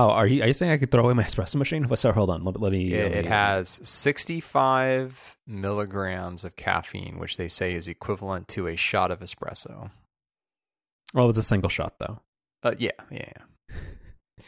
Oh, 0.00 0.12
are 0.12 0.26
you 0.26 0.42
are 0.42 0.46
you 0.46 0.54
saying 0.54 0.72
I 0.72 0.78
could 0.78 0.90
throw 0.90 1.04
away 1.04 1.12
my 1.12 1.24
espresso 1.24 1.56
machine? 1.56 1.84
What's 1.88 2.00
Sorry, 2.00 2.14
hold 2.14 2.30
on. 2.30 2.42
Let, 2.42 2.58
let 2.58 2.72
me. 2.72 2.94
It, 2.94 3.02
let 3.02 3.12
me, 3.12 3.18
it 3.18 3.26
has 3.26 3.80
65 3.82 5.36
milligrams 5.46 6.42
of 6.42 6.56
caffeine, 6.56 7.18
which 7.18 7.36
they 7.36 7.48
say 7.48 7.74
is 7.74 7.86
equivalent 7.86 8.48
to 8.48 8.66
a 8.66 8.76
shot 8.76 9.10
of 9.10 9.20
espresso. 9.20 9.90
Well, 11.12 11.28
it's 11.28 11.36
a 11.36 11.42
single 11.42 11.68
shot 11.68 11.98
though. 11.98 12.18
Uh, 12.62 12.74
yeah, 12.78 12.92
yeah, 13.10 13.30
yeah. 13.36 14.44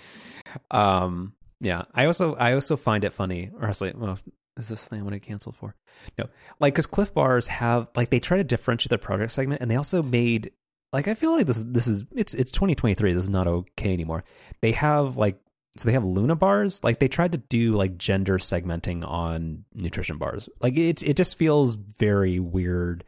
um, 0.71 1.35
yeah. 1.61 1.83
I 1.95 2.07
also 2.07 2.35
I 2.37 2.55
also 2.55 2.79
find 2.79 3.05
it 3.05 3.13
funny, 3.13 3.51
or 3.61 3.71
like, 3.79 3.95
well, 3.95 4.19
is 4.57 4.71
this 4.71 4.89
thing 4.89 5.01
I 5.01 5.03
want 5.03 5.15
to 5.15 5.21
cancel 5.21 5.53
for? 5.53 5.75
No, 6.17 6.31
like 6.61 6.73
because 6.73 6.87
Clif 6.87 7.13
Bars 7.13 7.49
have 7.49 7.91
like 7.95 8.09
they 8.09 8.21
try 8.21 8.39
to 8.39 8.45
differentiate 8.45 8.89
their 8.89 8.99
product 8.99 9.33
segment, 9.33 9.61
and 9.61 9.71
they 9.71 9.77
also 9.77 10.03
made 10.03 10.51
like 10.93 11.09
I 11.09 11.15
feel 11.15 11.33
like 11.33 11.47
this 11.47 11.65
this 11.67 11.87
is 11.87 12.05
it's 12.15 12.35
it's 12.35 12.53
2023. 12.53 13.15
This 13.15 13.25
is 13.25 13.31
not 13.31 13.47
okay 13.47 13.93
anymore. 13.93 14.25
They 14.61 14.73
have 14.73 15.17
like 15.17 15.39
so 15.77 15.87
they 15.87 15.93
have 15.95 16.05
Luna 16.05 16.37
bars. 16.37 16.83
Like 16.85 16.99
they 16.99 17.09
tried 17.09 17.33
to 17.33 17.39
do 17.39 17.75
like 17.75 17.97
gender 17.97 18.39
segmenting 18.39 19.07
on 19.09 19.65
nutrition 19.75 20.19
bars. 20.19 20.49
Like 20.61 20.77
it's 20.77 21.03
it 21.03 21.17
just 21.17 21.39
feels 21.39 21.75
very 21.75 22.39
weird. 22.39 23.05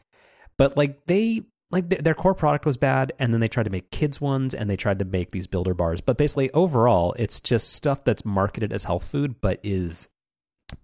but 0.57 0.77
like 0.77 1.05
they 1.07 1.42
like 1.70 1.90
th- 1.90 2.03
their 2.03 2.14
core 2.14 2.35
product 2.35 2.64
was 2.64 2.77
bad 2.77 3.12
and 3.18 3.33
then 3.33 3.40
they 3.40 3.48
tried 3.48 3.64
to 3.64 3.70
make 3.70 3.90
kids 3.90 4.20
ones 4.20 4.55
and 4.55 4.70
they 4.70 4.77
tried 4.77 4.98
to 5.00 5.05
make 5.05 5.33
these 5.33 5.46
builder 5.48 5.74
bars 5.74 6.00
but 6.00 6.16
basically 6.16 6.50
overall 6.53 7.14
it's 7.18 7.40
just 7.40 7.72
stuff 7.72 8.05
that's 8.05 8.24
marketed 8.24 8.72
as 8.72 8.85
health 8.85 9.05
food 9.05 9.40
but 9.40 9.59
is 9.64 10.09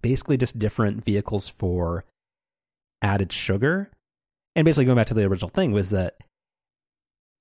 basically 0.01 0.35
just 0.37 0.59
different 0.59 1.05
vehicles 1.05 1.47
for 1.47 2.03
added 3.01 3.31
sugar 3.31 3.89
and 4.55 4.65
basically 4.65 4.83
going 4.85 4.97
back 4.97 5.07
to 5.07 5.13
the 5.13 5.23
original 5.23 5.49
thing 5.49 5.71
was 5.71 5.91
that 5.91 6.17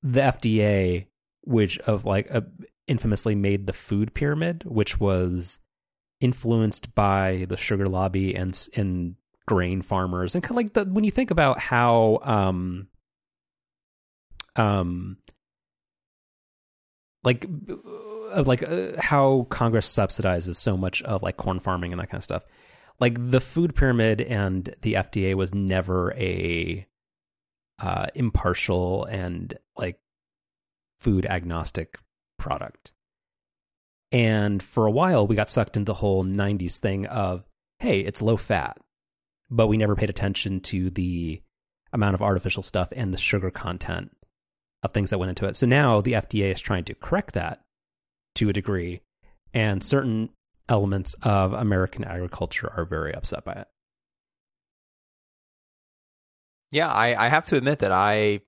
the 0.02 0.20
FDA 0.20 1.06
which 1.42 1.78
of 1.80 2.04
like 2.04 2.32
uh, 2.32 2.42
infamously 2.86 3.34
made 3.34 3.66
the 3.66 3.72
food 3.72 4.14
pyramid 4.14 4.64
which 4.66 4.98
was 4.98 5.58
influenced 6.20 6.94
by 6.94 7.46
the 7.48 7.56
sugar 7.56 7.86
lobby 7.86 8.34
and 8.34 8.68
and 8.76 9.16
grain 9.46 9.82
farmers. 9.82 10.34
And 10.34 10.44
kind 10.44 10.52
of 10.52 10.56
like 10.56 10.72
the, 10.74 10.84
when 10.84 11.04
you 11.04 11.10
think 11.10 11.30
about 11.30 11.58
how 11.58 12.20
um 12.22 12.88
um 14.56 15.16
like 17.24 17.46
uh, 18.34 18.42
like 18.44 18.62
uh, 18.62 18.92
how 18.98 19.46
congress 19.50 19.92
subsidizes 19.92 20.56
so 20.56 20.76
much 20.76 21.02
of 21.02 21.22
like 21.22 21.36
corn 21.36 21.60
farming 21.60 21.92
and 21.92 22.00
that 22.00 22.08
kind 22.08 22.18
of 22.18 22.24
stuff 22.24 22.44
like 22.98 23.14
the 23.30 23.40
food 23.40 23.74
pyramid 23.74 24.20
and 24.20 24.74
the 24.82 24.94
fda 24.94 25.34
was 25.34 25.54
never 25.54 26.12
a 26.14 26.86
uh 27.78 28.06
impartial 28.14 29.04
and 29.04 29.54
like 29.76 29.98
food 30.98 31.26
agnostic 31.26 31.98
product 32.40 32.92
and 34.10 34.62
for 34.62 34.86
a 34.86 34.90
while 34.90 35.26
we 35.26 35.36
got 35.36 35.48
sucked 35.48 35.76
into 35.76 35.86
the 35.86 35.94
whole 35.94 36.24
90s 36.24 36.78
thing 36.78 37.06
of 37.06 37.44
hey 37.78 38.00
it's 38.00 38.22
low 38.22 38.36
fat 38.36 38.76
but 39.50 39.66
we 39.66 39.76
never 39.76 39.96
paid 39.96 40.10
attention 40.10 40.60
to 40.60 40.90
the 40.90 41.42
amount 41.92 42.14
of 42.14 42.22
artificial 42.22 42.62
stuff 42.62 42.88
and 42.94 43.12
the 43.12 43.18
sugar 43.18 43.50
content 43.50 44.16
of 44.82 44.92
things 44.92 45.10
that 45.10 45.18
went 45.18 45.30
into 45.30 45.46
it. 45.46 45.56
So 45.56 45.66
now 45.66 46.00
the 46.00 46.12
FDA 46.12 46.52
is 46.52 46.60
trying 46.60 46.84
to 46.84 46.94
correct 46.94 47.34
that 47.34 47.60
to 48.36 48.48
a 48.48 48.52
degree, 48.52 49.02
and 49.52 49.82
certain 49.82 50.30
elements 50.68 51.14
of 51.22 51.52
American 51.52 52.04
agriculture 52.04 52.72
are 52.74 52.84
very 52.84 53.14
upset 53.14 53.44
by 53.44 53.52
it. 53.52 53.68
Yeah, 56.70 56.88
I, 56.88 57.26
I 57.26 57.28
have 57.28 57.46
to 57.46 57.56
admit 57.56 57.80
that 57.80 57.90
I 57.90 58.40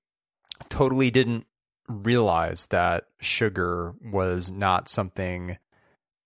totally 0.69 1.11
didn't 1.11 1.45
realize 1.87 2.67
that 2.67 3.05
sugar 3.19 3.93
was 4.03 4.51
not 4.51 4.87
something 4.87 5.57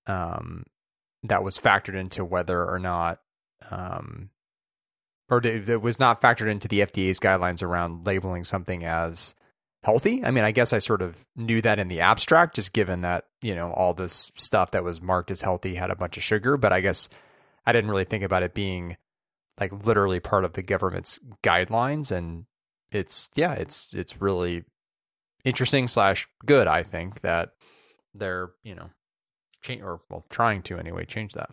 um, 0.05 0.63
that 1.23 1.43
was 1.43 1.59
factored 1.59 1.95
into 1.95 2.23
whether 2.23 2.63
or 2.63 2.79
not, 2.79 3.19
um, 3.69 4.29
or 5.29 5.41
that 5.41 5.81
was 5.81 5.99
not 5.99 6.21
factored 6.21 6.49
into 6.49 6.67
the 6.67 6.79
FDA's 6.79 7.19
guidelines 7.19 7.61
around 7.61 8.05
labeling 8.05 8.43
something 8.43 8.83
as 8.85 9.35
healthy. 9.83 10.23
I 10.23 10.31
mean, 10.31 10.43
I 10.43 10.51
guess 10.51 10.73
I 10.73 10.79
sort 10.79 11.01
of 11.01 11.25
knew 11.35 11.61
that 11.61 11.79
in 11.79 11.87
the 11.87 12.01
abstract, 12.01 12.55
just 12.55 12.73
given 12.73 13.01
that, 13.01 13.25
you 13.41 13.55
know, 13.55 13.71
all 13.71 13.93
this 13.93 14.31
stuff 14.35 14.71
that 14.71 14.83
was 14.83 15.01
marked 15.01 15.31
as 15.31 15.41
healthy 15.41 15.75
had 15.75 15.91
a 15.91 15.95
bunch 15.95 16.17
of 16.17 16.23
sugar, 16.23 16.57
but 16.57 16.71
I 16.71 16.81
guess 16.81 17.09
I 17.65 17.71
didn't 17.71 17.89
really 17.89 18.05
think 18.05 18.23
about 18.23 18.43
it 18.43 18.53
being 18.53 18.97
like 19.59 19.85
literally 19.85 20.19
part 20.19 20.45
of 20.45 20.53
the 20.53 20.61
government's 20.61 21.19
guidelines. 21.43 22.11
And 22.11 22.45
it's, 22.91 23.29
yeah, 23.35 23.53
it's, 23.53 23.89
it's 23.93 24.21
really 24.21 24.63
interesting 25.45 25.87
slash 25.87 26.27
good, 26.45 26.67
I 26.67 26.83
think, 26.83 27.21
that 27.21 27.51
they're, 28.13 28.49
you 28.63 28.75
know, 28.75 28.89
change 29.61 29.81
or 29.81 30.01
well, 30.09 30.25
trying 30.29 30.61
to 30.63 30.77
anyway, 30.77 31.05
change 31.05 31.33
that. 31.33 31.49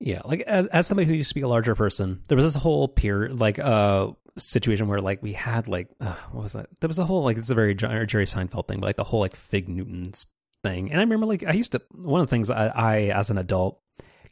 Yeah, 0.00 0.20
like 0.24 0.40
as 0.42 0.66
as 0.66 0.86
somebody 0.86 1.08
who 1.08 1.14
used 1.14 1.30
to 1.30 1.34
be 1.34 1.40
a 1.40 1.48
larger 1.48 1.74
person, 1.74 2.22
there 2.28 2.36
was 2.36 2.44
this 2.44 2.62
whole 2.62 2.86
peer 2.86 3.28
like 3.30 3.58
uh 3.58 4.12
situation 4.36 4.86
where 4.86 5.00
like 5.00 5.22
we 5.22 5.32
had 5.32 5.66
like 5.66 5.88
uh, 6.00 6.14
what 6.30 6.44
was 6.44 6.52
that? 6.52 6.68
There 6.80 6.88
was 6.88 6.98
a 6.98 7.04
whole 7.04 7.24
like 7.24 7.36
it's 7.36 7.50
a 7.50 7.54
very 7.54 7.74
Jerry 7.74 8.06
Seinfeld 8.06 8.68
thing, 8.68 8.80
but 8.80 8.86
like 8.86 8.96
the 8.96 9.04
whole 9.04 9.20
like 9.20 9.34
Fig 9.34 9.68
Newtons 9.68 10.26
thing. 10.62 10.90
And 10.90 11.00
I 11.00 11.02
remember 11.02 11.26
like 11.26 11.44
I 11.44 11.52
used 11.52 11.72
to 11.72 11.82
one 11.92 12.20
of 12.20 12.26
the 12.26 12.30
things 12.30 12.50
I, 12.50 12.68
I 12.68 12.98
as 13.10 13.30
an 13.30 13.38
adult 13.38 13.80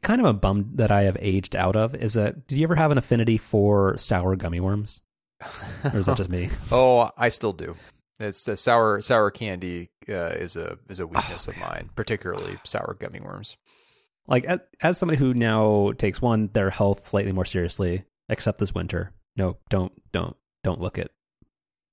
kind 0.02 0.20
of 0.20 0.26
a 0.26 0.32
bum 0.32 0.70
that 0.74 0.90
I 0.90 1.02
have 1.02 1.16
aged 1.20 1.56
out 1.56 1.74
of 1.74 1.94
is 1.94 2.14
that 2.14 2.46
did 2.46 2.58
you 2.58 2.64
ever 2.64 2.76
have 2.76 2.92
an 2.92 2.98
affinity 2.98 3.38
for 3.38 3.96
sour 3.98 4.36
gummy 4.36 4.60
worms? 4.60 5.00
Or 5.84 5.98
is 5.98 6.06
that 6.06 6.16
just 6.16 6.30
me? 6.30 6.48
oh, 6.72 7.10
I 7.16 7.28
still 7.28 7.52
do. 7.52 7.76
It's 8.18 8.44
the 8.44 8.56
sour 8.56 9.00
sour 9.00 9.30
candy 9.30 9.90
uh, 10.08 10.30
is 10.30 10.56
a 10.56 10.78
is 10.88 11.00
a 11.00 11.06
weakness 11.06 11.46
oh, 11.48 11.52
of 11.52 11.58
mine, 11.58 11.90
particularly 11.94 12.56
sour 12.64 12.96
gummy 12.98 13.20
worms 13.20 13.56
like 14.28 14.44
as, 14.44 14.60
as 14.80 14.98
somebody 14.98 15.18
who 15.18 15.34
now 15.34 15.92
takes 15.92 16.20
one 16.20 16.50
their 16.52 16.70
health 16.70 17.06
slightly 17.06 17.32
more 17.32 17.44
seriously, 17.44 18.04
except 18.28 18.58
this 18.58 18.74
winter. 18.74 19.12
No, 19.36 19.58
don't 19.68 19.92
don't 20.12 20.36
don't 20.64 20.80
look 20.80 20.98
at 20.98 21.10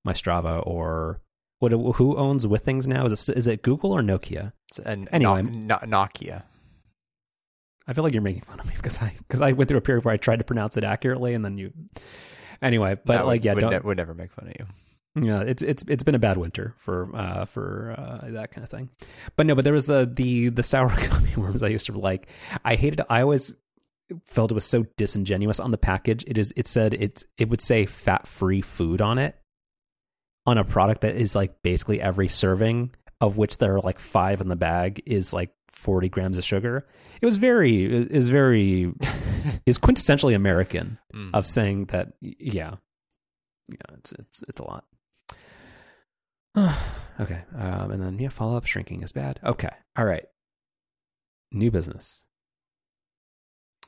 my 0.04 0.12
Strava 0.12 0.66
or 0.66 1.20
what? 1.58 1.72
Who 1.72 2.16
owns 2.16 2.46
Withings 2.46 2.86
now? 2.86 3.04
Is 3.06 3.28
it 3.28 3.36
is 3.36 3.46
it 3.46 3.62
Google 3.62 3.92
or 3.92 4.02
Nokia? 4.02 4.52
It's 4.68 4.78
an, 4.80 5.08
anyway, 5.12 5.42
no, 5.42 5.76
Nokia. 5.78 6.42
I 7.86 7.92
feel 7.92 8.02
like 8.02 8.14
you're 8.14 8.22
making 8.22 8.42
fun 8.42 8.60
of 8.60 8.66
me 8.66 8.72
because 8.76 9.00
I 9.00 9.14
because 9.18 9.40
I 9.40 9.52
went 9.52 9.68
through 9.68 9.78
a 9.78 9.82
period 9.82 10.04
where 10.04 10.14
I 10.14 10.16
tried 10.16 10.38
to 10.38 10.44
pronounce 10.44 10.76
it 10.76 10.84
accurately 10.84 11.34
and 11.34 11.44
then 11.44 11.58
you. 11.58 11.72
Anyway, 12.64 12.96
but 13.04 13.18
no, 13.18 13.26
like 13.26 13.44
yeah, 13.44 13.52
would 13.52 13.60
don't 13.60 13.70
ne- 13.72 13.78
would 13.80 13.98
never 13.98 14.14
make 14.14 14.32
fun 14.32 14.48
of 14.48 14.54
you. 14.58 15.26
Yeah, 15.26 15.42
it's 15.42 15.62
it's 15.62 15.84
it's 15.86 16.02
been 16.02 16.14
a 16.14 16.18
bad 16.18 16.38
winter 16.38 16.74
for 16.78 17.14
uh 17.14 17.44
for 17.44 17.94
uh, 17.96 18.30
that 18.30 18.50
kind 18.50 18.64
of 18.64 18.70
thing. 18.70 18.88
But 19.36 19.46
no, 19.46 19.54
but 19.54 19.64
there 19.64 19.74
was 19.74 19.86
the 19.86 20.10
the 20.12 20.48
the 20.48 20.62
sour 20.62 20.88
gummy 21.08 21.36
worms 21.36 21.62
I 21.62 21.68
used 21.68 21.86
to 21.86 21.92
like. 21.92 22.28
I 22.64 22.74
hated. 22.74 23.02
I 23.08 23.20
always 23.20 23.54
felt 24.24 24.50
it 24.50 24.54
was 24.54 24.64
so 24.64 24.84
disingenuous 24.96 25.60
on 25.60 25.70
the 25.70 25.78
package. 25.78 26.24
It 26.26 26.38
is. 26.38 26.52
It 26.56 26.66
said 26.66 26.94
it's. 26.94 27.24
It 27.38 27.48
would 27.50 27.60
say 27.60 27.86
fat 27.86 28.26
free 28.26 28.62
food 28.62 29.02
on 29.02 29.18
it, 29.18 29.38
on 30.46 30.58
a 30.58 30.64
product 30.64 31.02
that 31.02 31.14
is 31.14 31.36
like 31.36 31.62
basically 31.62 32.00
every 32.00 32.28
serving 32.28 32.94
of 33.20 33.36
which 33.36 33.58
there 33.58 33.76
are 33.76 33.80
like 33.80 34.00
five 34.00 34.40
in 34.40 34.48
the 34.48 34.56
bag 34.56 35.02
is 35.06 35.32
like 35.32 35.50
40 35.74 36.08
grams 36.08 36.38
of 36.38 36.44
sugar. 36.44 36.86
It 37.20 37.26
was 37.26 37.36
very, 37.36 37.84
is 37.84 38.28
very, 38.28 38.92
is 39.66 39.78
quintessentially 39.78 40.34
American 40.34 40.98
mm. 41.14 41.30
of 41.34 41.46
saying 41.46 41.86
that, 41.86 42.12
yeah, 42.20 42.76
yeah, 43.68 43.96
it's, 43.96 44.12
it's, 44.12 44.42
it's 44.48 44.60
a 44.60 44.64
lot. 44.64 44.84
okay. 47.20 47.42
Um, 47.56 47.90
and 47.90 48.02
then 48.02 48.18
yeah, 48.18 48.28
follow 48.28 48.56
up 48.56 48.66
shrinking 48.66 49.02
is 49.02 49.12
bad. 49.12 49.40
Okay. 49.44 49.70
All 49.96 50.04
right. 50.04 50.24
New 51.52 51.70
business. 51.70 52.26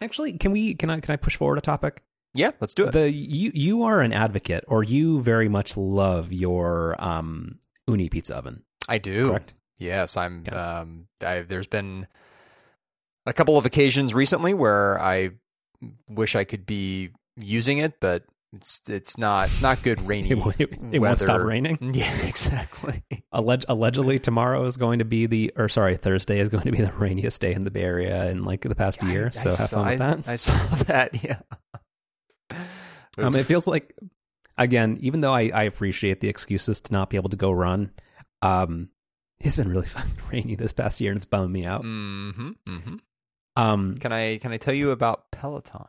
Actually, 0.00 0.34
can 0.34 0.52
we 0.52 0.74
can 0.74 0.90
I 0.90 1.00
can 1.00 1.12
I 1.12 1.16
push 1.16 1.36
forward 1.36 1.58
a 1.58 1.62
topic? 1.62 2.02
Yeah, 2.34 2.50
let's 2.60 2.74
do 2.74 2.86
it. 2.86 2.92
The 2.92 3.10
you 3.10 3.50
you 3.54 3.84
are 3.84 4.00
an 4.00 4.12
advocate, 4.12 4.64
or 4.68 4.82
you 4.82 5.22
very 5.22 5.48
much 5.48 5.76
love 5.76 6.32
your 6.32 6.96
um 6.98 7.58
Ooni 7.88 8.10
pizza 8.10 8.36
oven. 8.36 8.62
I 8.88 8.98
do. 8.98 9.30
Correct. 9.30 9.54
Yes, 9.78 10.16
I'm. 10.16 10.44
Yeah. 10.46 10.80
Um, 10.80 11.06
I, 11.20 11.40
there's 11.40 11.66
been 11.66 12.06
a 13.26 13.32
couple 13.32 13.58
of 13.58 13.66
occasions 13.66 14.14
recently 14.14 14.54
where 14.54 15.00
I 15.00 15.30
wish 16.08 16.34
I 16.34 16.44
could 16.44 16.64
be 16.64 17.10
using 17.36 17.78
it, 17.78 18.00
but 18.00 18.24
it's 18.54 18.80
it's 18.88 19.18
not 19.18 19.50
not 19.60 19.82
good 19.82 20.00
rainy. 20.06 20.30
it, 20.30 20.38
won't, 20.38 20.60
it, 20.60 20.70
it 20.92 20.98
won't 21.00 21.20
stop 21.20 21.42
raining. 21.42 21.78
Yeah, 21.94 22.14
exactly. 22.22 23.02
Alleg- 23.32 23.64
allegedly, 23.68 24.18
tomorrow 24.18 24.64
is 24.64 24.76
going 24.76 24.98
to 25.00 25.04
be 25.04 25.26
the 25.26 25.52
or 25.56 25.68
sorry, 25.68 25.96
Thursday 25.96 26.38
is 26.38 26.48
going 26.48 26.64
to 26.64 26.72
be 26.72 26.80
the 26.80 26.92
rainiest 26.92 27.40
day 27.40 27.52
in 27.52 27.64
the 27.64 27.70
Bay 27.70 27.82
Area 27.82 28.30
in 28.30 28.44
like 28.44 28.62
the 28.62 28.74
past 28.74 29.02
yeah, 29.02 29.10
year. 29.10 29.26
I, 29.26 29.30
so 29.30 29.50
I 29.50 29.54
have 29.54 29.68
saw, 29.68 29.76
fun 29.76 29.86
with 29.90 29.98
that. 29.98 30.28
I 30.28 30.36
saw 30.36 30.66
that. 30.84 31.24
Yeah. 31.24 31.38
um, 33.18 33.34
it 33.34 33.44
feels 33.44 33.66
like 33.66 33.94
again, 34.56 34.96
even 35.00 35.20
though 35.20 35.34
I, 35.34 35.50
I 35.52 35.62
appreciate 35.64 36.20
the 36.20 36.28
excuses 36.28 36.80
to 36.82 36.92
not 36.92 37.10
be 37.10 37.16
able 37.16 37.30
to 37.30 37.36
go 37.36 37.50
run, 37.50 37.92
um, 38.42 38.88
it's 39.40 39.56
been 39.56 39.68
really 39.68 39.86
fucking 39.86 40.16
rainy 40.32 40.54
this 40.54 40.72
past 40.72 41.00
year 41.00 41.10
and 41.10 41.18
it's 41.18 41.24
bumming 41.24 41.52
me 41.52 41.64
out. 41.64 41.82
Mm-hmm, 41.82 42.50
mm-hmm. 42.66 42.96
Um, 43.56 43.94
can 43.94 44.12
I 44.12 44.38
can 44.38 44.52
I 44.52 44.58
tell 44.58 44.74
you 44.74 44.90
about 44.90 45.30
Peloton? 45.30 45.86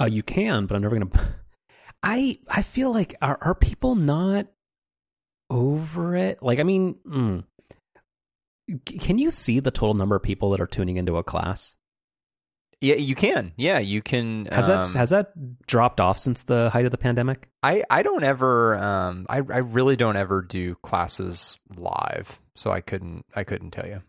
Uh, 0.00 0.04
you 0.04 0.22
can, 0.22 0.66
but 0.66 0.76
I'm 0.76 0.82
never 0.82 0.98
gonna. 0.98 1.10
I 2.02 2.38
I 2.48 2.62
feel 2.62 2.92
like 2.92 3.14
are 3.20 3.38
are 3.40 3.54
people 3.54 3.96
not 3.96 4.46
over 5.50 6.14
it? 6.14 6.42
Like, 6.42 6.60
I 6.60 6.62
mean, 6.62 6.96
mm, 7.06 7.44
can 8.84 9.18
you 9.18 9.30
see 9.30 9.60
the 9.60 9.70
total 9.70 9.94
number 9.94 10.16
of 10.16 10.22
people 10.22 10.50
that 10.50 10.60
are 10.60 10.66
tuning 10.66 10.96
into 10.96 11.16
a 11.16 11.24
class? 11.24 11.76
Yeah, 12.80 12.96
you 12.96 13.14
can. 13.14 13.52
Yeah, 13.56 13.78
you 13.78 14.02
can. 14.02 14.46
Has 14.46 14.68
um, 14.68 14.82
that 14.82 14.98
has 14.98 15.10
that 15.10 15.66
dropped 15.66 16.00
off 16.00 16.18
since 16.18 16.42
the 16.42 16.68
height 16.70 16.84
of 16.84 16.90
the 16.90 16.98
pandemic? 16.98 17.48
I 17.62 17.82
I 17.88 18.02
don't 18.02 18.22
ever. 18.22 18.76
Um, 18.76 19.26
I 19.28 19.36
I 19.36 19.38
really 19.38 19.96
don't 19.96 20.16
ever 20.16 20.42
do 20.42 20.74
classes 20.76 21.58
live, 21.74 22.38
so 22.54 22.70
I 22.70 22.82
couldn't 22.82 23.24
I 23.34 23.44
couldn't 23.44 23.70
tell 23.70 23.86
you. 23.86 24.02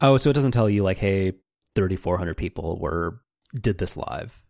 Oh, 0.00 0.16
so 0.16 0.30
it 0.30 0.32
doesn't 0.32 0.52
tell 0.52 0.70
you 0.70 0.82
like, 0.82 0.96
hey, 0.96 1.34
thirty 1.74 1.96
four 1.96 2.16
hundred 2.16 2.38
people 2.38 2.78
were 2.78 3.20
did 3.54 3.76
this 3.76 3.96
live. 3.96 4.42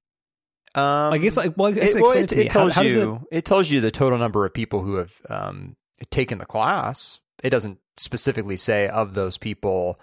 Um, 0.74 1.12
I 1.12 1.18
guess 1.18 1.36
like 1.36 1.54
well, 1.56 1.72
guess 1.72 1.96
it, 1.96 2.00
well, 2.00 2.12
it, 2.12 2.32
it 2.32 2.50
tells 2.50 2.74
how, 2.74 2.82
how 2.82 2.88
you 2.88 3.26
it... 3.30 3.38
it... 3.38 3.44
tells 3.44 3.70
you 3.70 3.80
the 3.80 3.90
total 3.90 4.18
number 4.18 4.46
of 4.46 4.54
people 4.54 4.82
who 4.82 4.94
have 4.96 5.12
um, 5.28 5.76
taken 6.10 6.38
the 6.38 6.46
class. 6.46 7.20
It 7.42 7.50
doesn't 7.50 7.78
specifically 7.96 8.56
say 8.56 8.86
of 8.86 9.14
those 9.14 9.36
people 9.36 9.98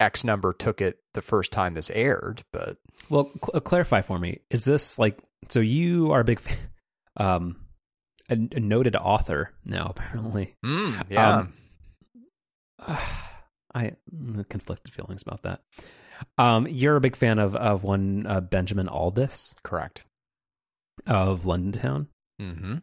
X 0.00 0.24
number 0.24 0.52
took 0.52 0.80
it 0.80 0.98
the 1.14 1.22
first 1.22 1.52
time 1.52 1.74
this 1.74 1.90
aired, 1.90 2.42
but 2.52 2.76
well, 3.08 3.30
cl- 3.42 3.50
uh, 3.54 3.60
clarify 3.60 4.00
for 4.00 4.18
me: 4.18 4.40
is 4.50 4.64
this 4.64 4.98
like 4.98 5.18
so 5.48 5.60
you 5.60 6.12
are 6.12 6.20
a 6.20 6.24
big, 6.24 6.40
fan, 6.40 6.56
um, 7.16 7.56
a, 8.30 8.34
a 8.34 8.60
noted 8.60 8.96
author 8.96 9.52
now 9.64 9.86
apparently. 9.90 10.54
Mm, 10.64 11.04
yeah. 11.08 11.36
Um, 11.36 11.52
I 13.74 13.92
conflicted 14.48 14.92
feelings 14.92 15.22
about 15.26 15.42
that. 15.42 15.62
Um, 16.36 16.66
you're 16.68 16.96
a 16.96 17.00
big 17.00 17.16
fan 17.16 17.38
of 17.38 17.54
of 17.54 17.84
one 17.84 18.26
uh, 18.26 18.40
Benjamin 18.40 18.88
Alldis 18.88 19.54
Correct. 19.62 20.04
of 21.06 21.46
London 21.46 21.72
Town. 21.72 22.08
Mm-hmm. 22.40 22.76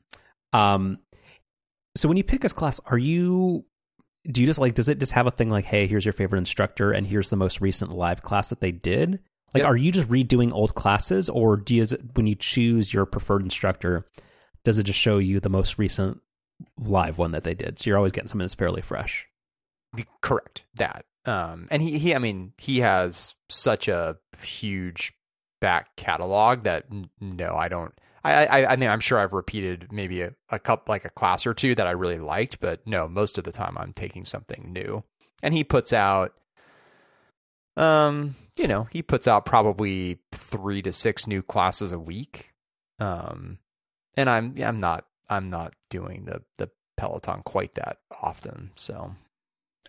Um, 0.58 1.00
so 1.96 2.08
when 2.08 2.18
you 2.18 2.24
pick 2.24 2.44
his 2.44 2.54
class, 2.54 2.80
are 2.86 2.98
you 2.98 3.66
do 4.32 4.42
you 4.42 4.48
just 4.48 4.60
like 4.60 4.74
does 4.74 4.90
it 4.90 5.00
just 5.00 5.12
have 5.14 5.28
a 5.28 5.32
thing 5.32 5.50
like, 5.50 5.66
hey, 5.66 5.88
here's 5.88 6.06
your 6.06 6.14
favorite 6.14 6.40
instructor, 6.40 6.92
and 6.92 7.06
here's 7.08 7.30
the 7.30 7.36
most 7.36 7.62
recent 7.62 7.92
live 7.92 8.22
class 8.22 8.50
that 8.50 8.60
they 8.62 8.72
did? 8.72 9.20
Like, 9.54 9.62
Yep. 9.62 9.66
are 9.68 9.76
you 9.78 9.92
just 9.92 10.10
redoing 10.10 10.52
old 10.52 10.76
classes, 10.76 11.30
or 11.30 11.56
do 11.58 11.76
you 11.76 11.86
when 12.16 12.28
you 12.28 12.36
choose 12.36 12.94
your 12.94 13.06
preferred 13.06 13.42
instructor, 13.44 14.06
does 14.64 14.80
it 14.80 14.84
just 14.84 15.00
show 15.00 15.18
you 15.18 15.40
the 15.40 15.50
most 15.50 15.78
recent 15.78 16.20
live 16.80 17.18
one 17.18 17.32
that 17.32 17.44
they 17.44 17.54
did? 17.54 17.80
So 17.80 17.90
you're 17.90 17.98
always 17.98 18.12
getting 18.12 18.28
something 18.28 18.44
that's 18.44 18.56
fairly 18.56 18.82
fresh. 18.82 19.28
Correct. 20.22 20.66
That. 20.76 21.06
Um, 21.26 21.68
and 21.72 21.82
he, 21.82 21.98
he, 21.98 22.14
I 22.14 22.20
mean, 22.20 22.54
he 22.58 22.80
has 22.80 23.34
such 23.50 23.88
a 23.88 24.18
huge 24.42 25.14
back 25.62 25.96
catalog 25.96 26.64
that 26.64 26.86
no, 27.22 27.56
I 27.56 27.68
don't. 27.68 27.94
I, 28.26 28.46
I, 28.46 28.72
I 28.72 28.76
mean, 28.76 28.90
I'm 28.90 29.00
sure 29.00 29.20
I've 29.20 29.34
repeated 29.34 29.90
maybe 29.92 30.22
a, 30.22 30.34
a 30.50 30.58
cup 30.58 30.90
like 30.90 31.06
a 31.06 31.10
class 31.10 31.46
or 31.46 31.54
two 31.54 31.76
that 31.76 31.86
I 31.86 31.92
really 31.92 32.18
liked, 32.18 32.60
but 32.60 32.86
no, 32.88 33.08
most 33.08 33.38
of 33.38 33.44
the 33.44 33.52
time 33.52 33.78
I'm 33.78 33.94
taking 33.94 34.26
something 34.26 34.72
new. 34.74 35.04
And 35.44 35.54
he 35.54 35.64
puts 35.64 35.94
out, 35.94 36.34
um, 37.78 38.36
you 38.58 38.68
know, 38.68 38.88
he 38.92 39.04
puts 39.04 39.28
out 39.28 39.46
probably 39.46 40.20
three 40.32 40.82
to 40.82 40.92
six 40.92 41.28
new 41.28 41.44
classes 41.44 41.92
a 41.92 42.00
week. 42.00 42.52
Um, 43.00 43.60
and 44.18 44.30
I'm, 44.30 44.56
I'm 44.60 44.80
not, 44.80 45.06
I'm 45.30 45.50
not 45.50 45.74
doing 45.90 46.26
the 46.26 46.42
the 46.58 46.70
Peloton 46.98 47.42
quite 47.44 47.76
that 47.76 47.98
often, 48.22 48.72
so. 48.76 49.16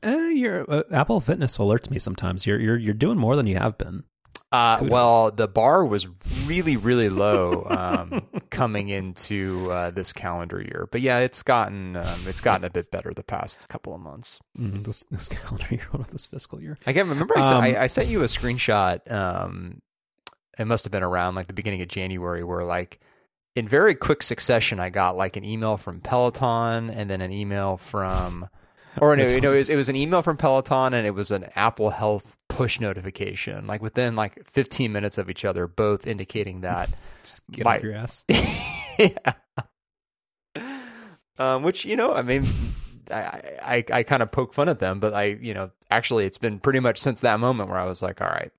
Uh, 0.03 0.29
your 0.29 0.71
uh, 0.71 0.83
Apple 0.93 1.21
Fitness 1.21 1.57
alerts 1.59 1.91
me 1.91 1.99
sometimes. 1.99 2.47
You're 2.47 2.61
you're 2.61 2.77
you're 2.77 2.95
doing 2.95 3.19
more 3.19 3.37
than 3.37 3.47
you 3.47 3.57
have 3.57 3.79
been. 3.79 4.05
Uh, 4.53 4.79
well, 4.83 5.31
the 5.31 5.49
bar 5.49 5.85
was 5.85 6.07
really, 6.47 6.77
really 6.77 7.09
low 7.09 7.67
um, 7.69 8.27
coming 8.51 8.89
into 8.89 9.71
uh, 9.71 9.91
this 9.91 10.13
calendar 10.13 10.61
year, 10.61 10.89
but 10.91 11.01
yeah, 11.01 11.19
it's 11.19 11.43
gotten 11.43 11.97
um, 11.97 12.19
it's 12.27 12.41
gotten 12.41 12.65
a 12.65 12.71
bit 12.71 12.91
better 12.91 13.13
the 13.13 13.25
past 13.25 13.69
couple 13.69 13.95
of 13.95 14.01
months. 14.01 14.39
Mm, 14.59 14.83
this 14.85 15.05
this 15.11 15.29
calendar 15.31 15.67
year, 15.71 15.87
this 16.13 16.27
fiscal 16.27 16.63
year? 16.63 16.79
I 16.87 16.93
can't 16.93 17.09
remember. 17.09 17.37
I, 17.37 17.41
sent, 17.41 17.55
Um, 17.55 17.65
I, 17.65 17.83
I 17.83 17.87
sent 17.87 18.09
you 18.09 18.23
a 18.23 18.27
screenshot. 18.27 19.11
Um, 19.11 19.83
it 20.59 20.67
must 20.67 20.85
have 20.85 20.93
been 20.93 21.03
around 21.03 21.35
like 21.35 21.49
the 21.49 21.53
beginning 21.55 21.83
of 21.83 21.89
January, 21.89 22.45
where 22.45 22.65
like 22.65 23.01
in 23.57 23.67
very 23.69 23.95
quick 23.95 24.23
succession, 24.23 24.79
I 24.81 24.91
got 24.91 25.17
like 25.17 25.37
an 25.37 25.45
email 25.45 25.77
from 25.77 26.01
Peloton 26.01 26.89
and 26.91 27.11
then 27.11 27.21
an 27.21 27.33
email 27.33 27.77
from. 27.77 28.49
Or 28.99 29.15
no, 29.15 29.25
Peloton. 29.27 29.43
no, 29.43 29.53
it 29.53 29.59
was, 29.59 29.71
it 29.71 29.77
was 29.77 29.89
an 29.91 29.97
email 29.97 30.23
from 30.23 30.39
Peloton 30.39 30.95
and 30.95 31.07
it 31.07 31.15
was 31.15 31.31
an 31.31 31.45
Apple 31.55 31.91
Health 31.91 32.37
push 32.57 32.81
notification. 32.81 33.67
Like 33.67 33.83
within 33.83 34.17
like 34.17 34.49
15 34.51 34.91
minutes 34.93 35.19
of 35.19 35.29
each 35.31 35.45
other, 35.45 35.67
both 35.67 36.07
indicating 36.07 36.63
that 36.63 36.89
Just 37.23 37.43
get 37.51 37.65
My- 37.65 37.77
off 37.77 37.83
your 37.83 37.95
ass. 37.95 38.25
yeah. 38.99 39.33
Um, 41.39 41.63
which 41.63 41.85
you 41.85 41.97
know, 41.97 42.15
I 42.15 42.23
mean, 42.23 42.45
I, 43.11 43.43
I 43.63 43.85
I 43.93 44.03
kind 44.05 44.23
of 44.23 44.33
poke 44.33 44.55
fun 44.55 44.69
at 44.71 44.79
them, 44.79 45.01
but 45.01 45.13
I 45.13 45.25
you 45.25 45.53
know 45.53 45.71
actually 45.91 46.25
it's 46.25 46.39
been 46.39 46.59
pretty 46.59 46.81
much 46.81 46.99
since 46.99 47.21
that 47.21 47.39
moment 47.41 47.69
where 47.69 47.79
I 47.79 47.85
was 47.85 48.01
like, 48.01 48.23
all 48.23 48.29
right, 48.29 48.51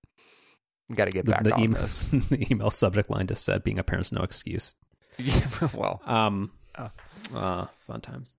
got 0.93 1.05
to 1.05 1.11
get 1.11 1.25
The, 1.25 1.31
back 1.31 1.43
the 1.43 1.53
on 1.53 1.59
email 1.63 1.81
this. 1.81 2.09
the 2.29 2.45
email 2.51 2.69
subject 2.69 3.09
line 3.09 3.25
just 3.25 3.43
said 3.43 3.63
being 3.63 3.79
a 3.79 3.83
parent's 3.83 4.11
no 4.11 4.21
excuse. 4.21 4.75
Yeah, 5.17 5.47
well, 5.73 6.01
Um, 6.05 6.51
Oh. 6.77 6.91
uh, 7.35 7.65
fun 7.79 8.01
times. 8.01 8.35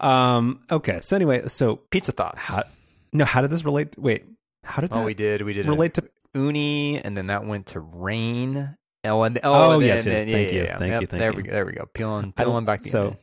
Um. 0.00 0.60
Okay. 0.70 1.00
So 1.02 1.14
anyway, 1.14 1.46
so 1.48 1.76
pizza 1.76 2.12
thoughts. 2.12 2.46
how? 2.46 2.64
No. 3.12 3.26
How 3.26 3.42
did 3.42 3.50
this 3.50 3.64
relate? 3.66 3.98
Wait. 3.98 4.24
How 4.64 4.80
did 4.80 4.90
oh, 4.92 5.00
that 5.00 5.04
we 5.06 5.14
did. 5.14 5.42
We 5.42 5.52
did 5.52 5.68
relate 5.68 5.94
to? 5.94 6.08
Ooni, 6.34 7.00
and 7.04 7.16
then 7.16 7.28
that 7.28 7.46
went 7.46 7.66
to 7.66 7.80
Rain. 7.80 8.76
Oh, 9.04 9.22
and 9.22 9.38
oh, 9.38 9.40
Oh, 9.44 9.72
and 9.74 9.82
then- 9.82 9.88
yes, 9.88 9.98
yes. 9.98 10.04
then- 10.04 10.32
Thank 10.32 10.48
yeah, 10.48 10.54
you, 10.54 10.62
yeah, 10.64 10.76
thank 10.78 10.90
Yep, 10.92 11.00
you, 11.02 11.06
thank 11.06 11.20
there 11.20 11.30
you. 11.30 11.36
we 11.36 11.42
go. 11.44 11.52
There 11.52 11.66
we 11.66 11.72
go. 11.72 11.86
Peeling, 11.94 12.32
peeling 12.32 12.64
back 12.64 12.82
the 12.82 12.88
so- 12.88 13.00
onion. 13.02 13.18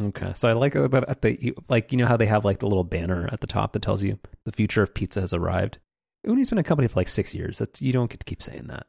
Okay. 0.00 0.32
So 0.34 0.48
I 0.48 0.52
like 0.54 0.74
about 0.74 1.06
at 1.08 1.20
the 1.20 1.54
like 1.68 1.92
you 1.92 1.98
know 1.98 2.06
how 2.06 2.16
they 2.16 2.24
have 2.26 2.44
like 2.46 2.60
the 2.60 2.66
little 2.66 2.84
banner 2.84 3.28
at 3.30 3.40
the 3.40 3.46
top 3.46 3.72
that 3.74 3.82
tells 3.82 4.02
you 4.02 4.18
the 4.46 4.52
future 4.52 4.82
of 4.82 4.94
pizza 4.94 5.20
has 5.20 5.34
arrived. 5.34 5.80
Ooni's 6.26 6.48
been 6.48 6.56
a 6.58 6.62
company 6.62 6.88
for 6.88 6.98
like 6.98 7.08
six 7.08 7.34
years. 7.34 7.58
That's 7.58 7.82
you 7.82 7.92
don't 7.92 8.08
get 8.10 8.20
to 8.20 8.24
keep 8.24 8.40
saying 8.42 8.68
that. 8.68 8.86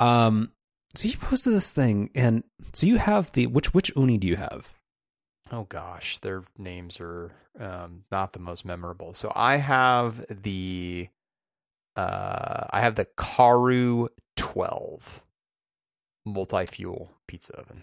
Um. 0.00 0.50
So 0.96 1.08
you 1.08 1.16
posted 1.16 1.52
this 1.52 1.72
thing, 1.72 2.10
and 2.14 2.44
so 2.72 2.86
you 2.86 2.96
have 2.98 3.30
the 3.32 3.46
which 3.46 3.74
which 3.74 3.94
Ooni 3.94 4.18
do 4.18 4.26
you 4.26 4.36
have? 4.36 4.74
Oh 5.52 5.64
gosh, 5.64 6.18
their 6.18 6.44
names 6.58 6.98
are 7.00 7.32
um, 7.58 8.04
not 8.10 8.32
the 8.32 8.38
most 8.38 8.64
memorable. 8.64 9.14
So 9.14 9.32
I 9.34 9.56
have 9.56 10.24
the 10.28 11.08
uh, 11.96 12.66
I 12.70 12.80
have 12.80 12.96
the 12.96 13.06
Karu 13.16 14.08
12 14.36 15.22
multi-fuel 16.26 17.12
pizza 17.28 17.56
oven. 17.56 17.82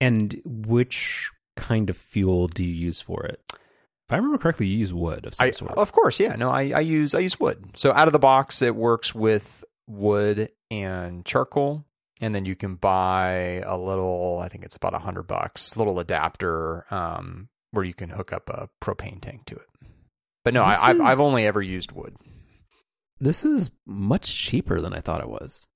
And 0.00 0.40
which 0.44 1.30
kind 1.56 1.90
of 1.90 1.96
fuel 1.96 2.48
do 2.48 2.62
you 2.62 2.74
use 2.74 3.00
for 3.00 3.24
it? 3.24 3.40
If 3.50 4.12
I 4.12 4.16
remember 4.16 4.38
correctly, 4.38 4.66
you 4.66 4.78
use 4.78 4.92
wood 4.92 5.24
of 5.26 5.34
some 5.34 5.46
I, 5.46 5.50
sort. 5.50 5.72
of 5.72 5.92
course, 5.92 6.20
yeah. 6.20 6.36
No, 6.36 6.50
I, 6.50 6.72
I 6.74 6.80
use 6.80 7.14
I 7.14 7.20
use 7.20 7.40
wood. 7.40 7.70
So 7.74 7.92
out 7.92 8.06
of 8.06 8.12
the 8.12 8.18
box, 8.18 8.60
it 8.60 8.76
works 8.76 9.14
with 9.14 9.64
wood 9.86 10.50
and 10.70 11.24
charcoal, 11.24 11.86
and 12.20 12.34
then 12.34 12.44
you 12.44 12.54
can 12.54 12.74
buy 12.74 13.62
a 13.64 13.78
little. 13.78 14.40
I 14.42 14.48
think 14.48 14.64
it's 14.64 14.76
about 14.76 14.94
a 14.94 14.98
hundred 14.98 15.22
bucks, 15.22 15.76
little 15.76 15.98
adapter 15.98 16.84
um, 16.90 17.48
where 17.74 17.84
you 17.84 17.94
can 17.94 18.10
hook 18.10 18.32
up 18.32 18.48
a 18.48 18.68
propane 18.80 19.20
tank 19.20 19.44
to 19.46 19.56
it. 19.56 19.66
But 20.44 20.54
no, 20.54 20.66
This 20.68 20.78
I, 20.78 20.88
I've 20.90 20.94
is- 20.96 21.00
I've 21.02 21.20
only 21.20 21.46
ever 21.46 21.62
used 21.62 21.92
wood. 21.92 22.16
This 23.20 23.44
is 23.44 23.70
much 23.86 24.36
cheaper 24.36 24.80
than 24.80 24.92
I 24.92 25.00
thought 25.00 25.20
it 25.22 25.28
was. 25.28 25.66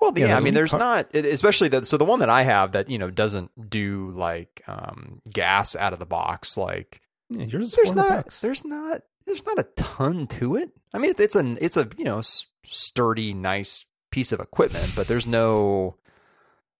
Well, 0.00 0.12
Yeah, 0.16 0.26
yeah, 0.28 0.36
I 0.36 0.40
mean, 0.40 0.52
there's 0.54 0.72
car- 0.72 0.80
not, 0.80 1.14
especially 1.14 1.68
the 1.68 1.84
so 1.86 1.96
the 1.96 2.04
one 2.04 2.18
that 2.20 2.28
I 2.28 2.42
have 2.42 2.72
that 2.72 2.90
you 2.90 2.98
know 2.98 3.08
doesn't 3.08 3.70
do 3.70 4.10
like 4.16 4.62
um, 4.66 5.22
gas 5.32 5.76
out 5.76 5.92
of 5.92 6.00
the 6.00 6.06
box. 6.06 6.56
Like 6.56 7.00
Yeah, 7.30 7.44
yours 7.44 7.72
there's 7.74 7.94
not, 7.94 8.08
bucks. 8.08 8.40
there's 8.40 8.64
not, 8.64 9.02
there's 9.26 9.46
not 9.46 9.60
a 9.60 9.62
ton 9.76 10.26
to 10.26 10.56
it. 10.56 10.70
I 10.92 10.98
mean, 10.98 11.10
it's 11.10 11.20
it's 11.20 11.36
an 11.36 11.56
it's 11.60 11.76
a 11.76 11.88
you 11.96 12.04
know 12.04 12.18
s- 12.18 12.46
sturdy, 12.66 13.32
nice 13.32 13.84
piece 14.10 14.32
of 14.32 14.40
equipment, 14.40 14.92
but 14.96 15.06
there's 15.06 15.26
no 15.26 15.94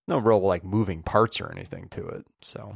no 0.09 0.19
real 0.19 0.41
like 0.41 0.65
moving 0.65 1.03
parts 1.05 1.41
or 1.41 1.51
anything 1.53 1.89
to 1.91 2.05
it. 2.09 2.27
So 2.43 2.75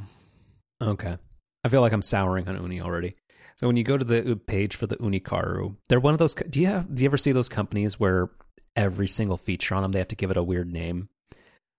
Okay. 0.81 1.17
I 1.63 1.69
feel 1.69 1.81
like 1.81 1.93
I'm 1.93 2.01
souring 2.01 2.47
on 2.47 2.57
Ooni 2.57 2.81
already. 2.81 3.15
So 3.55 3.65
when 3.65 3.75
you 3.75 3.83
go 3.83 3.97
to 3.97 4.05
the 4.05 4.35
page 4.35 4.75
for 4.75 4.85
the 4.85 4.97
Ooni 4.97 5.21
Karu, 5.21 5.75
they're 5.89 5.99
one 5.99 6.13
of 6.13 6.19
those. 6.19 6.35
Do 6.35 6.61
you 6.61 6.67
have? 6.67 6.93
Do 6.93 7.01
you 7.01 7.09
ever 7.09 7.17
see 7.17 7.31
those 7.31 7.49
companies 7.49 7.99
where 7.99 8.29
every 8.75 9.07
single 9.07 9.37
feature 9.37 9.73
on 9.73 9.81
them 9.81 9.91
they 9.91 9.99
have 9.99 10.07
to 10.09 10.15
give 10.15 10.29
it 10.29 10.37
a 10.37 10.43
weird 10.43 10.71
name? 10.71 11.09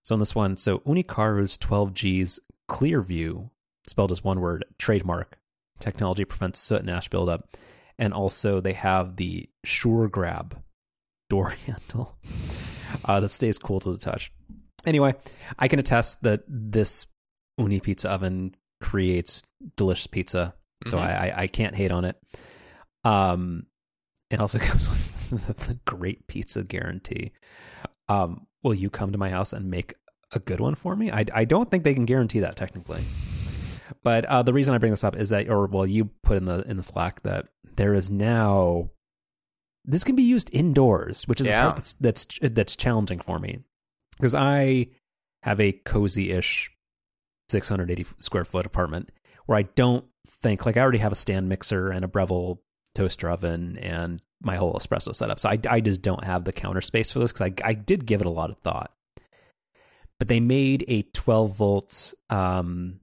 So 0.03 0.15
on 0.15 0.19
this 0.19 0.35
one, 0.35 0.57
so 0.57 0.79
Ooni 0.81 1.05
Karu's 1.05 1.57
12G's 1.59 2.41
Clearview, 2.69 3.51
spelled 3.87 4.11
as 4.11 4.25
one 4.25 4.41
word, 4.41 4.65
trademark. 4.79 5.39
Technology 5.79 6.25
prevents 6.25 6.59
soot 6.59 6.81
and 6.81 6.91
ash 6.91 7.09
buildup, 7.09 7.49
and 7.99 8.13
also 8.13 8.61
they 8.61 8.73
have 8.73 9.17
the 9.17 9.49
Sure 9.65 10.09
Grab 10.09 10.61
door 11.31 11.51
handle 11.67 12.19
uh, 13.05 13.21
that 13.21 13.29
stays 13.31 13.59
cool 13.59 13.81
to 13.81 13.93
the 13.93 13.99
touch. 13.99 14.33
Anyway, 14.85 15.15
I 15.59 15.69
can 15.69 15.79
attest 15.79 16.23
that 16.23 16.43
this 16.49 17.07
Ooni 17.61 17.83
pizza 17.83 18.11
oven 18.11 18.55
creates 18.81 19.43
delicious 19.77 20.07
pizza, 20.07 20.55
so 20.87 20.99
Mhm. 20.99 21.03
I, 21.03 21.33
I 21.37 21.47
can't 21.47 21.75
hate 21.75 21.91
on 21.91 22.05
it. 22.05 22.17
Um, 23.05 23.67
it 24.31 24.41
also 24.41 24.59
comes 24.61 24.89
with 25.31 25.57
the 25.67 25.79
great 25.87 26.27
pizza 26.27 26.63
guarantee. 26.63 27.33
Um, 28.09 28.47
will 28.63 28.75
you 28.75 28.91
come 28.91 29.13
to 29.13 29.19
my 29.19 29.31
house 29.31 29.53
and 29.53 29.71
make 29.71 29.95
a 30.33 30.39
good 30.39 30.61
one 30.61 30.75
for 30.75 30.95
me? 30.97 31.11
I 31.11 31.25
I 31.33 31.45
don't 31.45 31.71
think 31.71 31.85
they 31.85 31.95
can 31.95 32.05
guarantee 32.07 32.41
that 32.41 32.57
technically. 32.57 33.03
But 34.03 34.27
uh, 34.27 34.43
the 34.43 34.53
reason 34.53 34.75
I 34.75 34.79
bring 34.79 34.93
this 34.93 35.05
up 35.05 35.17
is 35.17 35.31
that, 35.31 35.49
or 35.49 35.67
well, 35.67 35.87
you 35.87 36.07
put 36.23 36.37
in 36.37 36.45
the 36.45 36.61
in 36.69 36.77
the 36.77 36.83
Slack 36.83 37.23
that 37.23 37.49
there 37.77 37.95
is 37.95 38.11
now 38.11 38.91
this 39.85 40.05
can 40.05 40.15
be 40.17 40.23
used 40.23 40.51
indoors, 40.53 41.27
which 41.27 41.41
is 41.41 41.47
the 41.47 41.53
part 41.53 41.77
that's 41.77 41.93
that's 41.95 42.27
that's 42.43 42.77
challenging 42.77 43.21
for 43.21 43.39
me 43.39 43.61
because 44.17 44.35
I 44.35 44.89
have 45.43 45.61
a 45.61 45.73
cozy-ish 45.73 46.71
680 47.51 48.07
square 48.19 48.45
foot 48.45 48.67
apartment 48.67 49.11
where 49.47 49.59
I 49.59 49.63
don't 49.63 50.05
think 50.27 50.67
like 50.67 50.77
I 50.77 50.81
already 50.81 50.99
have 50.99 51.13
a 51.13 51.17
stand 51.17 51.49
mixer 51.49 51.91
and 51.91 52.05
a 52.05 52.09
Breville 52.09 52.61
toaster 52.95 53.31
oven 53.31 53.79
and 53.79 54.21
my 54.43 54.57
whole 54.57 54.75
espresso 54.75 55.15
setup. 55.15 55.41
So 55.41 55.49
I, 55.49 55.59
I 55.69 55.81
just 55.81 56.03
don't 56.03 56.25
have 56.25 56.45
the 56.45 56.53
counter 56.53 56.81
space 56.81 57.11
for 57.11 57.19
this 57.19 57.33
because 57.33 57.51
I, 57.65 57.69
I 57.69 57.75
did 57.75 58.07
give 58.07 58.21
it 58.21 58.27
a 58.27 58.33
lot 58.33 58.51
of 58.51 58.59
thought. 58.59 58.93
But 60.19 60.29
they 60.29 60.41
made 60.41 60.85
a 60.89 61.03
12 61.03 61.57
volt 61.57 62.15
um, 62.29 63.01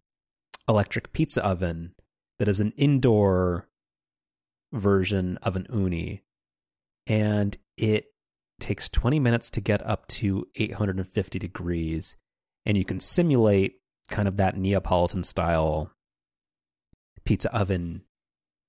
electric 0.67 1.13
pizza 1.13 1.45
oven 1.45 1.93
that 2.39 2.47
is 2.47 2.59
an 2.59 2.73
indoor 2.75 3.67
version 4.73 5.37
of 5.41 5.55
an 5.55 5.67
Ooni, 5.71 6.21
and 7.07 7.57
it 7.77 8.07
takes 8.59 8.89
20 8.89 9.19
minutes 9.19 9.49
to 9.51 9.61
get 9.61 9.85
up 9.85 10.07
to 10.07 10.45
850 10.55 11.39
degrees, 11.39 12.17
and 12.65 12.77
you 12.77 12.83
can 12.83 12.99
simulate 12.99 13.79
kind 14.09 14.27
of 14.27 14.37
that 14.37 14.57
Neapolitan 14.57 15.23
style 15.23 15.91
pizza 17.23 17.53
oven 17.55 18.03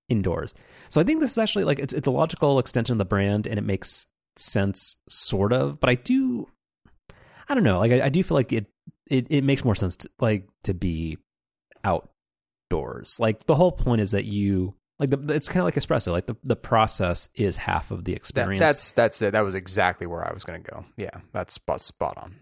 indoors. 0.09 0.55
So 0.89 1.01
I 1.01 1.05
think 1.05 1.21
this 1.21 1.33
is 1.33 1.39
actually 1.39 1.65
like 1.65 1.79
it's 1.79 1.93
it's 1.93 2.07
a 2.09 2.13
logical 2.13 2.59
extension 2.59 2.95
of 2.95 2.99
the 2.99 3.05
brand, 3.05 3.47
and 3.47 3.59
it 3.59 3.63
makes 3.65 4.07
sense, 4.37 4.97
sort 5.09 5.53
of. 5.53 5.81
But 5.81 5.91
I 5.91 5.95
do, 5.95 6.49
I 7.49 7.55
don't 7.55 7.65
know, 7.65 7.79
like 7.79 7.93
I, 7.93 8.07
I 8.07 8.09
do 8.09 8.23
feel 8.23 8.37
like 8.37 8.53
it, 8.53 8.67
it 9.11 9.27
it 9.31 9.45
makes 9.45 9.65
more 9.65 9.75
sense 9.75 9.97
to, 9.97 10.11
like 10.21 10.49
to 10.65 10.75
be 10.75 11.19
outdoors. 11.85 13.19
Like 13.21 13.45
the 13.47 13.55
whole 13.55 13.73
point 13.73 14.01
is 14.01 14.13
that 14.13 14.25
you 14.25 14.75
like 14.99 15.11
the, 15.11 15.35
it's 15.35 15.49
kind 15.49 15.61
of 15.61 15.65
like 15.67 15.75
espresso. 15.75 16.13
Like 16.13 16.27
the, 16.27 16.37
the 16.43 16.57
process 16.57 17.29
is 17.35 17.57
half 17.57 17.91
of 17.91 18.05
the 18.05 18.13
That, 18.13 18.17
experience. 18.17 18.61
that's 18.61 18.93
that's 18.93 19.23
it. 19.23 19.33
That 19.33 19.45
was 19.45 19.55
exactly 19.55 20.07
where 20.07 20.27
I 20.27 20.33
was 20.33 20.45
going 20.45 20.63
to 20.63 20.71
go. 20.71 20.85
Yeah, 20.97 21.21
that's 21.33 21.55
spot, 21.55 21.81
spot 21.81 22.17
on. 22.17 22.37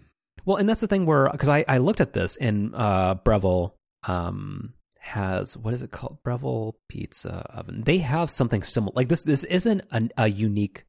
Well, 0.45 0.57
and 0.59 0.69
that's 0.69 0.81
the 0.81 0.87
thing 0.87 1.07
where 1.07 1.29
because 1.31 1.49
I 1.49 1.65
I 1.67 1.79
looked 1.79 2.01
at 2.01 2.13
this 2.13 2.37
and 2.37 2.75
uh 2.75 3.17
Breville 3.25 3.75
um 4.07 4.75
has 4.99 5.57
what 5.57 5.75
is 5.75 5.83
it 5.83 5.91
called 5.91 6.19
Breville 6.23 6.77
Pizza 6.89 7.47
Oven. 7.51 7.83
They 7.83 7.99
have 7.99 8.31
something 8.31 8.63
similar. 8.63 8.93
Like 8.95 9.09
this 9.09 9.23
this 9.23 9.45
isn't 9.45 9.83
an, 9.91 10.11
a 10.17 10.29
unique 10.29 10.85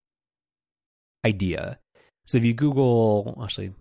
idea. 1.25 1.79
So 2.25 2.37
if 2.37 2.45
you 2.45 2.53
Google 2.53 3.39
actually 3.43 3.73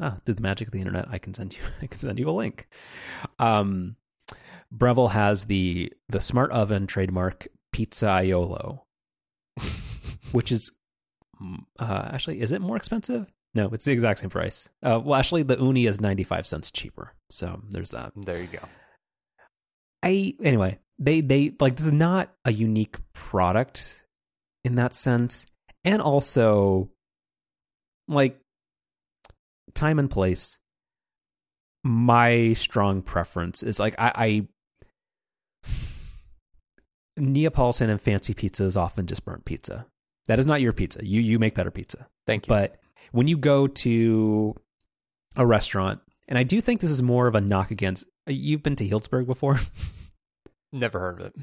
ah, 0.00 0.16
through 0.24 0.34
the 0.34 0.42
magic 0.42 0.68
of 0.68 0.72
the 0.72 0.80
internet, 0.80 1.06
I 1.10 1.18
can 1.18 1.34
send 1.34 1.54
you 1.54 1.60
I 1.82 1.86
can 1.86 1.98
send 1.98 2.18
you 2.18 2.28
a 2.28 2.32
link. 2.32 2.68
Um 3.38 3.96
Breville 4.70 5.10
has 5.10 5.44
the 5.44 5.92
the 6.08 6.20
smart 6.20 6.50
oven 6.52 6.86
trademark 6.86 7.48
Pizzaiolo, 7.74 8.80
which 10.32 10.50
is 10.52 10.72
mm, 11.40 11.58
uh, 11.78 12.08
actually 12.12 12.40
is 12.40 12.52
it 12.52 12.60
more 12.60 12.76
expensive? 12.76 13.30
No, 13.54 13.68
it's 13.72 13.84
the 13.84 13.92
exact 13.92 14.20
same 14.20 14.30
price. 14.30 14.70
Uh, 14.82 15.00
well, 15.04 15.18
actually, 15.18 15.42
the 15.42 15.56
Ooni 15.56 15.86
is 15.86 16.00
ninety 16.00 16.24
five 16.24 16.46
cents 16.46 16.70
cheaper. 16.70 17.12
So 17.30 17.62
there's 17.68 17.90
that. 17.90 18.12
There 18.16 18.40
you 18.40 18.46
go. 18.46 18.60
I 20.02 20.34
anyway, 20.42 20.78
they 20.98 21.20
they 21.20 21.54
like 21.60 21.76
this 21.76 21.86
is 21.86 21.92
not 21.92 22.32
a 22.44 22.52
unique 22.52 22.96
product 23.12 24.04
in 24.64 24.76
that 24.76 24.94
sense, 24.94 25.46
and 25.84 26.00
also 26.00 26.90
like 28.08 28.40
time 29.74 29.98
and 29.98 30.10
place. 30.10 30.58
My 31.84 32.54
strong 32.54 33.02
preference 33.02 33.62
is 33.62 33.80
like 33.80 33.96
I, 33.98 34.12
I 34.14 34.48
Neapolitan 37.16 37.90
and 37.90 38.00
fancy 38.00 38.34
pizza 38.34 38.64
is 38.64 38.76
often 38.76 39.06
just 39.06 39.24
burnt 39.24 39.44
pizza. 39.44 39.86
That 40.26 40.38
is 40.38 40.46
not 40.46 40.60
your 40.60 40.72
pizza. 40.72 41.04
You 41.06 41.20
you 41.20 41.38
make 41.38 41.54
better 41.54 41.70
pizza. 41.70 42.06
Thank 42.26 42.46
you. 42.46 42.48
But 42.48 42.76
when 43.12 43.28
you 43.28 43.36
go 43.36 43.66
to 43.66 44.54
a 45.36 45.46
restaurant, 45.46 46.00
and 46.28 46.38
I 46.38 46.42
do 46.42 46.60
think 46.60 46.80
this 46.80 46.90
is 46.90 47.02
more 47.02 47.26
of 47.26 47.34
a 47.34 47.40
knock 47.40 47.70
against. 47.70 48.06
You've 48.26 48.62
been 48.62 48.76
to 48.76 48.88
Healdsburg 48.88 49.26
before, 49.26 49.58
Never 50.72 50.98
heard 50.98 51.20
of 51.20 51.26
it. 51.26 51.34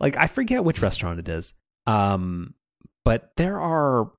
like 0.00 0.16
I 0.16 0.26
forget 0.26 0.64
which 0.64 0.82
restaurant 0.82 1.20
it 1.20 1.28
is. 1.28 1.54
Um, 1.86 2.54
but 3.04 3.32
there 3.36 3.60
are 3.60 4.10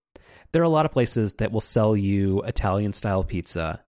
there 0.51 0.61
are 0.61 0.66
a 0.66 0.70
lot 0.70 0.86
of 0.86 0.91
places 0.91 1.34
that 1.34 1.51
will 1.51 1.61
sell 1.61 1.95
you 1.95 2.41
Italian 2.43 2.93
style 2.93 3.24
pizza, 3.24 3.84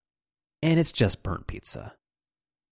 and 0.61 0.79
it's 0.79 0.91
just 0.91 1.23
burnt 1.23 1.47
pizza. 1.47 1.93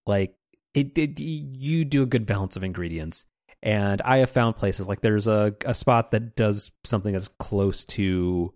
Like 0.06 0.34
it, 0.74 0.96
it 0.98 1.20
you 1.20 1.84
do 1.84 2.02
a 2.02 2.06
good 2.06 2.26
balance 2.26 2.56
of 2.56 2.62
ingredients. 2.62 3.26
And 3.62 4.02
I 4.02 4.18
have 4.18 4.30
found 4.30 4.56
places 4.56 4.86
like 4.86 5.00
there's 5.00 5.26
a, 5.26 5.54
a 5.64 5.74
spot 5.74 6.10
that 6.10 6.36
does 6.36 6.70
something 6.84 7.14
that's 7.14 7.28
close 7.40 7.84
to 7.86 8.52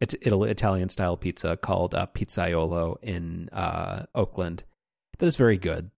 it's 0.00 0.14
Italian 0.14 0.88
style 0.88 1.16
pizza 1.16 1.56
called 1.56 1.94
uh, 1.94 2.06
Pizzaiolo 2.14 2.96
in 3.02 3.48
uh, 3.52 4.04
Oakland. 4.14 4.64
That 5.18 5.26
is 5.26 5.36
very 5.36 5.56
good, 5.56 5.90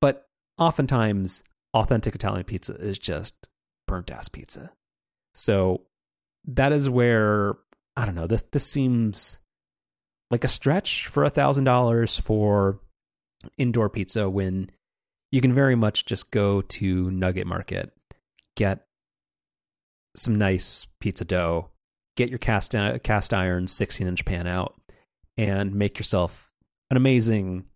but 0.00 0.28
oftentimes 0.58 1.42
authentic 1.74 2.14
Italian 2.14 2.44
pizza 2.44 2.74
is 2.74 2.98
just 2.98 3.46
burnt 3.86 4.10
ass 4.10 4.28
pizza. 4.28 4.72
So 5.34 5.82
that 6.46 6.72
is 6.72 6.88
where 6.88 7.56
I 7.96 8.06
don't 8.06 8.14
know. 8.14 8.26
This 8.26 8.44
this 8.52 8.66
seems 8.66 9.40
like 10.30 10.44
a 10.44 10.48
stretch 10.48 11.06
for 11.06 11.24
a 11.24 11.30
thousand 11.30 11.64
dollars 11.64 12.18
for 12.18 12.80
indoor 13.58 13.88
pizza 13.90 14.28
when 14.28 14.70
you 15.30 15.40
can 15.40 15.52
very 15.52 15.74
much 15.74 16.06
just 16.06 16.30
go 16.30 16.62
to 16.62 17.10
Nugget 17.10 17.46
Market, 17.46 17.92
get 18.56 18.86
some 20.14 20.34
nice 20.36 20.86
pizza 21.00 21.24
dough, 21.24 21.68
get 22.16 22.30
your 22.30 22.38
cast 22.38 22.74
cast 23.02 23.34
iron 23.34 23.66
16 23.66 24.06
inch 24.06 24.24
pan 24.24 24.46
out, 24.46 24.74
and 25.36 25.74
make 25.74 25.98
yourself 25.98 26.50
an 26.90 26.96
amazing 26.96 27.66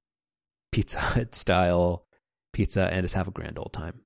Pizza 0.73 1.27
style 1.33 2.05
pizza 2.53 2.93
and 2.93 3.03
just 3.03 3.15
have 3.15 3.29
a 3.29 3.33
grand 3.33 3.59
old 3.59 3.73
time. 3.73 4.01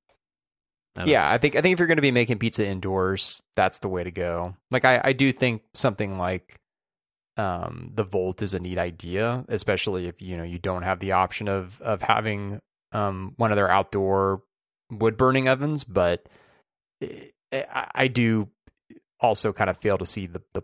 I 0.97 1.05
Yeah, 1.05 1.31
I 1.31 1.39
think 1.39 1.57
I 1.57 1.61
think 1.61 1.75
if 1.75 1.79
you're 1.79 1.89
going 1.89 1.97
to 1.97 2.03
be 2.03 2.11
making 2.11 2.39
pizza 2.39 2.67
indoors, 2.67 3.43
that's 3.57 3.81
the 3.81 3.89
way 3.89 4.05
to 4.05 4.11
go. 4.11 4.57
Like 4.71 4.85
I, 4.85 5.01
I 5.05 5.13
do 5.13 5.33
think 5.33 5.63
something 5.75 6.19
like 6.19 6.61
um, 7.37 7.91
the 7.95 8.05
Volt 8.05 8.43
is 8.43 8.55
a 8.55 8.61
neat 8.61 8.79
idea, 8.79 9.45
especially 9.49 10.07
if 10.07 10.23
you 10.23 10.37
know 10.37 10.45
you 10.45 10.59
don't 10.59 10.83
have 10.83 11.01
the 11.01 11.13
option 11.13 11.49
of 11.49 11.81
of 11.81 12.03
having 12.03 12.61
um, 12.93 13.35
one 13.37 13.51
of 13.51 13.57
their 13.57 13.71
outdoor 13.71 14.43
wood 14.91 15.17
burning 15.17 15.49
ovens. 15.49 15.83
But 15.83 16.29
eh, 17.03 17.65
I 17.95 18.09
do 18.09 18.49
also 19.25 19.53
kind 19.53 19.71
of 19.71 19.79
fail 19.79 19.99
to 19.99 20.07
see 20.07 20.27
the 20.27 20.43
the 20.53 20.63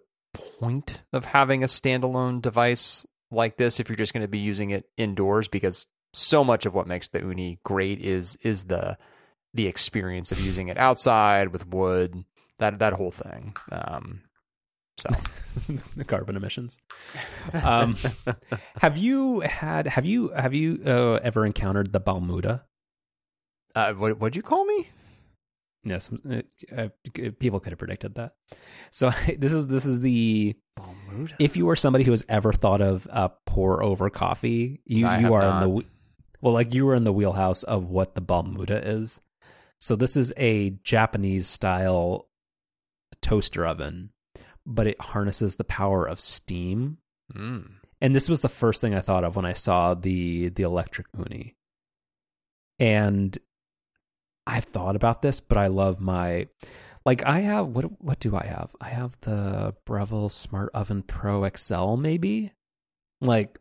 point 0.58 1.00
of 1.12 1.24
having 1.24 1.62
a 1.62 1.66
standalone 1.66 2.40
device 2.40 3.06
like 3.30 3.56
this 3.56 3.80
if 3.80 3.88
you're 3.88 3.96
just 3.96 4.12
going 4.12 4.22
to 4.22 4.28
be 4.28 4.38
using 4.38 4.70
it 4.70 4.88
indoors 4.96 5.48
because 5.48 5.86
so 6.12 6.44
much 6.44 6.66
of 6.66 6.74
what 6.74 6.86
makes 6.86 7.08
the 7.08 7.20
Ooni 7.20 7.58
great 7.64 8.00
is 8.00 8.36
is 8.42 8.64
the 8.64 8.96
the 9.54 9.66
experience 9.66 10.30
of 10.30 10.40
using 10.40 10.68
it 10.68 10.76
outside 10.76 11.48
with 11.48 11.66
wood 11.66 12.24
that 12.58 12.78
that 12.78 12.92
whole 12.92 13.10
thing 13.10 13.56
um 13.72 14.22
so 14.98 15.08
the 15.96 16.04
carbon 16.04 16.36
emissions. 16.36 16.78
Um, 17.54 17.96
have 18.82 18.98
you 18.98 19.40
had? 19.40 19.86
Have 19.86 20.04
you 20.04 20.28
have 20.28 20.52
you 20.52 20.82
uh, 20.84 21.18
ever 21.22 21.46
encountered 21.46 21.92
the 21.92 22.00
Balmuda? 22.00 22.62
uh 23.74 23.92
what 23.92 24.18
what'd 24.18 24.36
you 24.36 24.42
call 24.42 24.64
me 24.64 24.88
Yes, 25.82 26.10
uh, 26.30 26.42
uh, 26.76 26.88
people 27.38 27.58
could 27.58 27.72
have 27.72 27.78
predicted 27.78 28.16
that. 28.16 28.34
So 28.90 29.10
this 29.38 29.52
is 29.52 29.66
this 29.66 29.86
is 29.86 30.00
the 30.00 30.54
Balmuda? 30.78 31.34
if 31.38 31.56
you 31.56 31.68
are 31.70 31.76
somebody 31.76 32.04
who 32.04 32.10
has 32.10 32.24
ever 32.28 32.52
thought 32.52 32.80
of 32.80 33.08
uh, 33.10 33.28
pour 33.46 33.82
over 33.82 34.10
coffee, 34.10 34.80
you 34.84 35.06
I 35.06 35.20
you 35.20 35.32
are 35.34 35.42
in 35.42 35.58
the 35.60 35.84
well, 36.40 36.54
like 36.54 36.74
you 36.74 36.88
are 36.88 36.94
in 36.94 37.04
the 37.04 37.12
wheelhouse 37.12 37.62
of 37.62 37.88
what 37.88 38.14
the 38.14 38.22
Balmuda 38.22 38.82
is. 38.84 39.20
So 39.78 39.96
this 39.96 40.16
is 40.16 40.32
a 40.36 40.70
Japanese 40.84 41.46
style 41.46 42.28
toaster 43.22 43.66
oven, 43.66 44.10
but 44.66 44.86
it 44.86 45.00
harnesses 45.00 45.56
the 45.56 45.64
power 45.64 46.06
of 46.06 46.20
steam. 46.20 46.98
Mm. 47.34 47.70
And 48.02 48.14
this 48.14 48.28
was 48.28 48.40
the 48.40 48.48
first 48.48 48.80
thing 48.80 48.94
I 48.94 49.00
thought 49.00 49.24
of 49.24 49.36
when 49.36 49.44
I 49.44 49.54
saw 49.54 49.94
the 49.94 50.50
the 50.50 50.62
electric 50.62 51.10
Ooni. 51.12 51.54
And 52.78 53.36
I've 54.50 54.64
thought 54.64 54.96
about 54.96 55.22
this, 55.22 55.40
but 55.40 55.56
I 55.56 55.68
love 55.68 56.00
my 56.00 56.48
like 57.06 57.24
I 57.24 57.40
have 57.40 57.68
what 57.68 58.02
what 58.02 58.18
do 58.18 58.36
I 58.36 58.44
have? 58.44 58.74
I 58.80 58.88
have 58.88 59.16
the 59.20 59.74
Breville 59.86 60.28
Smart 60.28 60.70
Oven 60.74 61.02
Pro 61.02 61.48
XL 61.48 61.96
maybe. 61.96 62.52
Like 63.20 63.58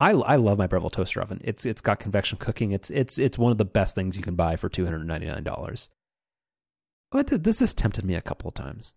I 0.00 0.12
I 0.12 0.36
love 0.36 0.58
my 0.58 0.66
Breville 0.66 0.90
toaster 0.90 1.20
oven. 1.20 1.40
It's 1.44 1.66
it's 1.66 1.80
got 1.82 2.00
convection 2.00 2.38
cooking. 2.38 2.72
It's 2.72 2.90
it's 2.90 3.18
it's 3.18 3.38
one 3.38 3.52
of 3.52 3.58
the 3.58 3.64
best 3.64 3.94
things 3.94 4.16
you 4.16 4.22
can 4.22 4.34
buy 4.34 4.56
for 4.56 4.70
$299. 4.70 5.88
But 7.10 7.26
th- 7.28 7.42
this 7.42 7.60
has 7.60 7.74
tempted 7.74 8.04
me 8.04 8.14
a 8.14 8.22
couple 8.22 8.48
of 8.48 8.54
times. 8.54 8.94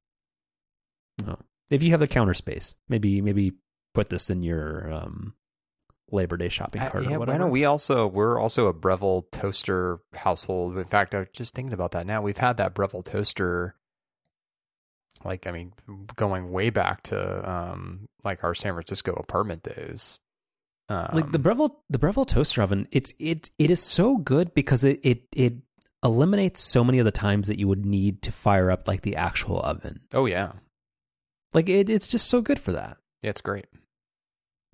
No. 1.23 1.38
If 1.69 1.83
you 1.83 1.91
have 1.91 1.99
the 1.99 2.07
counter 2.07 2.33
space, 2.33 2.75
maybe 2.88 3.21
maybe 3.21 3.53
put 3.93 4.09
this 4.09 4.29
in 4.29 4.41
your 4.41 4.91
um 4.91 5.33
Labor 6.12 6.38
Day 6.38 6.49
shopping 6.49 6.82
I, 6.82 6.89
cart 6.89 7.06
yeah, 7.06 7.18
or 7.18 7.30
I 7.30 7.38
know 7.38 7.47
we 7.47 7.66
also 7.66 8.08
we're 8.08 8.39
also 8.39 8.68
a 8.68 8.74
Breville 8.74 9.24
toaster 9.32 9.99
household. 10.14 10.78
In 10.78 10.86
fact, 10.86 11.16
I 11.16 11.20
was 11.20 11.28
just 11.34 11.56
thinking 11.56 11.74
about 11.74 11.91
that 11.91 12.06
now. 12.06 12.22
We've 12.22 12.38
had 12.38 12.58
that 12.58 12.74
Breville 12.76 13.03
toaster, 13.03 13.76
like 15.24 15.47
I 15.47 15.51
mean, 15.51 15.74
going 16.16 16.51
way 16.51 16.70
back 16.70 17.03
to 17.03 17.49
um 17.49 18.08
like 18.24 18.43
our 18.43 18.53
San 18.53 18.74
Francisco 18.74 19.14
apartment 19.14 19.64
days. 19.64 20.20
Um, 20.88 21.10
like 21.14 21.32
the 21.32 21.39
Breville 21.39 21.82
the 21.89 21.97
Breville 21.97 22.26
toaster 22.26 22.62
oven, 22.62 22.88
it's 22.91 23.14
it 23.20 23.49
it 23.58 23.72
is 23.72 23.82
so 23.82 24.18
good 24.18 24.53
because 24.53 24.84
it 24.84 24.99
it 25.03 25.24
it 25.36 25.53
eliminates 26.03 26.60
so 26.60 26.84
many 26.84 26.99
of 26.99 27.06
the 27.06 27.12
times 27.12 27.47
that 27.47 27.58
you 27.58 27.68
would 27.68 27.84
need 27.84 28.22
to 28.22 28.32
fire 28.32 28.70
up 28.70 28.88
like 28.88 29.01
the 29.01 29.16
actual 29.16 29.60
oven. 29.62 30.01
oh 30.14 30.28
yeah, 30.28 30.51
Like 31.56 31.68
it, 31.68 31.89
it's 31.89 32.08
just 32.08 32.28
so 32.28 32.41
good 32.41 32.60
for 32.60 32.74
that. 32.74 32.97
yeah, 33.24 33.32
it's 33.32 33.41
great. 33.41 33.66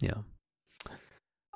Yeah. 0.02 0.16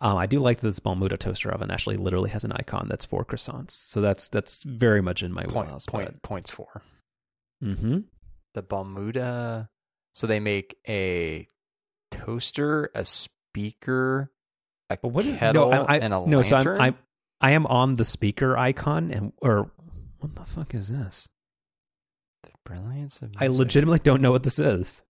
Um, 0.02 0.18
I 0.18 0.26
do 0.26 0.40
like 0.40 0.60
that 0.60 0.68
this 0.68 0.80
Balmuda 0.80 1.18
toaster 1.18 1.52
oven 1.52 1.72
actually 1.72 1.96
literally 1.98 2.30
has 2.32 2.44
an 2.44 2.52
icon 2.52 2.88
that's 2.90 3.06
for 3.06 3.24
croissants. 3.24 3.72
So 3.72 4.02
that's 4.02 4.28
that's 4.28 4.64
very 4.64 5.02
much 5.02 5.24
in 5.24 5.32
my 5.32 5.44
Point, 5.44 5.56
wheelhouse. 5.68 5.86
point, 5.86 6.22
points 6.22 6.50
for 6.50 6.82
Mm-hmm. 7.64 8.00
the 8.54 8.62
Balmuda 8.64 9.70
So 10.14 10.28
they 10.28 10.40
make 10.42 10.76
a 10.88 11.48
toaster, 12.12 12.90
a 12.94 13.06
speaker, 13.06 14.32
a 14.90 14.98
But 14.98 15.10
what 15.10 15.26
is- 15.26 15.38
kettle, 15.38 15.70
no, 15.72 15.84
I, 15.86 15.96
I, 15.96 16.00
and 16.00 16.14
a 16.14 16.26
no, 16.28 16.42
so 16.42 16.58
I'm. 16.58 16.68
I'm 16.82 16.98
I 17.42 17.52
am 17.52 17.66
on 17.68 17.94
the 17.96 18.06
speaker 18.06 18.58
icon 18.58 19.12
and 19.12 19.32
or 19.42 19.72
what 20.20 20.36
the 20.36 20.44
fuck 20.46 20.74
is 20.76 20.90
this? 20.90 21.28
The 22.44 22.50
brilliance 22.66 23.22
of 23.22 23.32
I 23.38 23.48
legitimately 23.48 24.00
don't 24.00 24.22
know 24.22 24.32
what 24.32 24.44
this 24.44 24.58
is. 24.60 25.04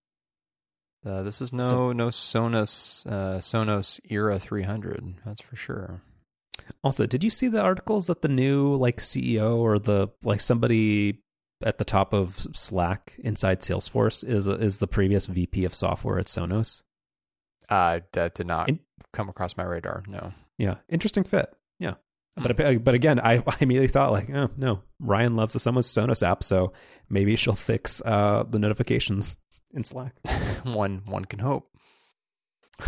Uh, 1.06 1.22
this 1.22 1.42
is 1.42 1.54
no 1.54 1.92
no 1.92 2.08
Sonos 2.08 3.06
uh, 3.06 3.38
Sonos 3.38 4.00
Era 4.10 4.40
300. 4.40 5.16
That's 5.26 5.42
for 5.42 5.56
sure. 5.56 6.02
Also, 6.84 7.06
did 7.06 7.24
you 7.24 7.30
see 7.30 7.48
the 7.48 7.62
articles 7.62 8.08
that 8.08 8.22
the 8.22 8.28
new 8.28 8.76
like 8.76 8.98
CEO 8.98 9.58
or 9.58 9.78
the 9.78 10.08
like 10.24 10.42
somebody 10.42 11.22
at 11.64 11.78
the 11.78 11.86
top 11.86 12.14
of 12.14 12.48
Slack 12.54 13.20
inside 13.24 13.62
Salesforce 13.62 14.28
is 14.28 14.48
is 14.48 14.80
the 14.80 14.88
previous 14.88 15.28
VP 15.28 15.66
of 15.66 15.76
software 15.76 16.18
at 16.18 16.26
Sonos? 16.26 16.84
Uh, 17.70 18.00
that 18.14 18.36
did 18.36 18.48
not 18.48 18.70
In- 18.70 18.80
come 19.14 19.30
across 19.30 19.58
my 19.58 19.64
radar. 19.64 20.04
No. 20.08 20.34
Yeah, 20.58 20.76
interesting 20.90 21.24
fit. 21.24 21.54
But 22.36 22.84
but 22.84 22.94
again, 22.94 23.20
I, 23.20 23.42
I 23.48 23.56
immediately 23.62 23.88
thought 23.88 24.12
like, 24.12 24.30
oh 24.30 24.50
no, 24.58 24.82
Ryan 25.00 25.36
loves 25.36 25.54
the 25.54 25.60
Sonos 25.60 25.86
Sonos 25.86 26.26
app, 26.26 26.44
so 26.44 26.74
maybe 27.10 27.36
she'll 27.36 27.54
fix 27.54 28.02
uh, 28.06 28.44
the 28.50 28.60
notifications 28.60 29.38
in 29.74 29.84
Slack. 29.84 30.14
one 30.64 31.04
one 31.06 31.26
can 31.26 31.40
hope. 31.40 31.70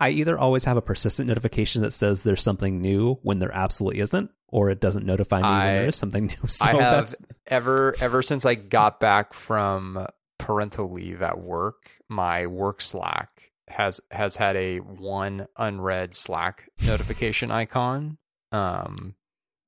I 0.00 0.10
either 0.10 0.38
always 0.38 0.64
have 0.64 0.76
a 0.76 0.82
persistent 0.82 1.28
notification 1.28 1.82
that 1.82 1.92
says 1.92 2.22
there's 2.22 2.42
something 2.42 2.80
new 2.80 3.14
when 3.22 3.38
there 3.38 3.52
absolutely 3.52 4.00
isn't, 4.00 4.30
or 4.48 4.70
it 4.70 4.80
doesn't 4.80 5.04
notify 5.04 5.38
me 5.42 5.48
when 5.48 5.74
there 5.74 5.88
is 5.88 5.96
something 5.96 6.26
new. 6.26 6.34
So 6.48 6.70
I 6.70 6.72
have 6.72 6.92
that's 6.92 7.16
ever 7.46 7.94
ever 8.00 8.22
since 8.22 8.46
I 8.46 8.54
got 8.54 9.00
back 9.00 9.34
from 9.34 10.06
parental 10.38 10.90
leave 10.90 11.20
at 11.22 11.38
work, 11.38 11.90
my 12.08 12.46
work 12.46 12.80
Slack 12.80 13.50
has 13.68 14.00
has 14.10 14.36
had 14.36 14.56
a 14.56 14.78
one 14.78 15.46
unread 15.56 16.14
Slack 16.14 16.70
notification 16.86 17.50
icon. 17.50 18.18
Um, 18.52 19.14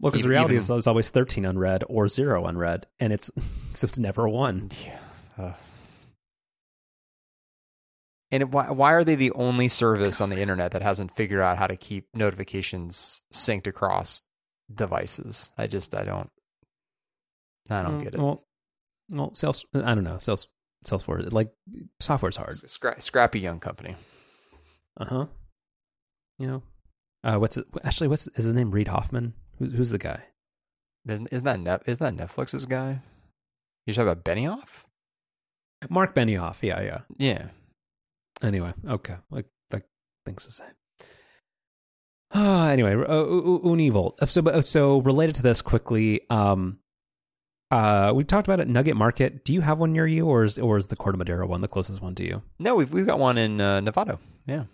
well 0.00 0.10
because 0.10 0.22
the 0.22 0.28
reality 0.28 0.54
even- 0.54 0.58
is 0.60 0.68
there's 0.68 0.86
always 0.86 1.10
13 1.10 1.44
unread 1.44 1.84
or 1.88 2.08
zero 2.08 2.44
unread, 2.46 2.86
and 3.00 3.12
it's 3.12 3.30
so 3.72 3.86
it's 3.86 3.98
never 3.98 4.28
one. 4.28 4.70
yeah. 4.84 4.98
Ugh. 5.38 5.54
And 8.30 8.52
why 8.52 8.70
why 8.70 8.92
are 8.92 9.04
they 9.04 9.14
the 9.14 9.30
only 9.32 9.68
service 9.68 10.20
on 10.20 10.30
the 10.30 10.38
internet 10.40 10.72
that 10.72 10.82
hasn't 10.82 11.14
figured 11.14 11.40
out 11.40 11.58
how 11.58 11.66
to 11.66 11.76
keep 11.76 12.08
notifications 12.14 13.20
synced 13.32 13.66
across 13.66 14.22
devices? 14.74 15.52
I 15.56 15.66
just 15.68 15.94
I 15.94 16.04
don't 16.04 16.30
I 17.70 17.78
don't 17.82 18.02
get 18.02 18.14
it. 18.14 18.20
Well, 18.20 18.44
well, 19.12 19.34
sales. 19.34 19.64
I 19.74 19.94
don't 19.94 20.04
know. 20.04 20.18
Sales. 20.18 20.48
Salesforce. 20.86 21.32
Like 21.32 21.50
software's 22.00 22.36
hard. 22.36 22.50
Scra- 22.54 23.00
scrappy 23.02 23.40
young 23.40 23.58
company. 23.60 23.96
Uh 24.98 25.04
huh. 25.06 25.26
You 26.38 26.46
know, 26.48 26.62
uh, 27.24 27.38
what's 27.38 27.56
it? 27.56 27.66
Actually, 27.82 28.08
what's 28.08 28.28
is 28.28 28.44
his 28.44 28.52
name? 28.52 28.70
Reed 28.70 28.88
Hoffman. 28.88 29.34
Who, 29.58 29.66
who's 29.66 29.90
the 29.90 29.98
guy? 29.98 30.22
Isn't, 31.08 31.28
isn't 31.32 31.44
that 31.44 31.60
ne- 31.60 31.90
isn't 31.90 32.16
that 32.16 32.28
Netflix's 32.28 32.66
guy? 32.66 33.00
You 33.86 33.94
talking 33.94 34.08
about 34.08 34.24
Benioff? 34.24 34.84
Mark 35.90 36.14
Benioff. 36.14 36.62
Yeah, 36.62 36.80
yeah. 36.80 37.00
Yeah. 37.18 37.46
Anyway, 38.42 38.72
okay. 38.88 39.16
Like 39.30 39.46
like 39.72 39.84
things 40.24 40.44
to 40.44 40.52
say. 40.52 40.64
Uh, 42.34 42.66
anyway, 42.66 42.94
uh, 42.94 43.24
Ooni 43.24 43.92
Volt. 43.92 44.18
So, 44.28 44.60
so 44.62 44.98
related 45.02 45.36
to 45.36 45.42
this 45.42 45.62
quickly, 45.62 46.20
um, 46.30 46.78
uh, 47.70 48.12
we 48.14 48.24
talked 48.24 48.48
about 48.48 48.58
it. 48.58 48.66
Nugget 48.68 48.96
Market. 48.96 49.44
Do 49.44 49.52
you 49.52 49.60
have 49.60 49.78
one 49.78 49.92
near 49.92 50.06
you, 50.06 50.26
or 50.26 50.42
is 50.42 50.58
or 50.58 50.76
is 50.76 50.88
the 50.88 50.96
Corte 50.96 51.16
Madera 51.16 51.46
one 51.46 51.60
the 51.60 51.68
closest 51.68 52.00
one 52.02 52.14
to 52.16 52.24
you? 52.24 52.42
No, 52.58 52.74
we've 52.74 52.92
we've 52.92 53.06
got 53.06 53.18
one 53.18 53.38
in 53.38 53.60
uh, 53.60 53.80
Novato. 53.80 54.18
Yeah, 54.46 54.64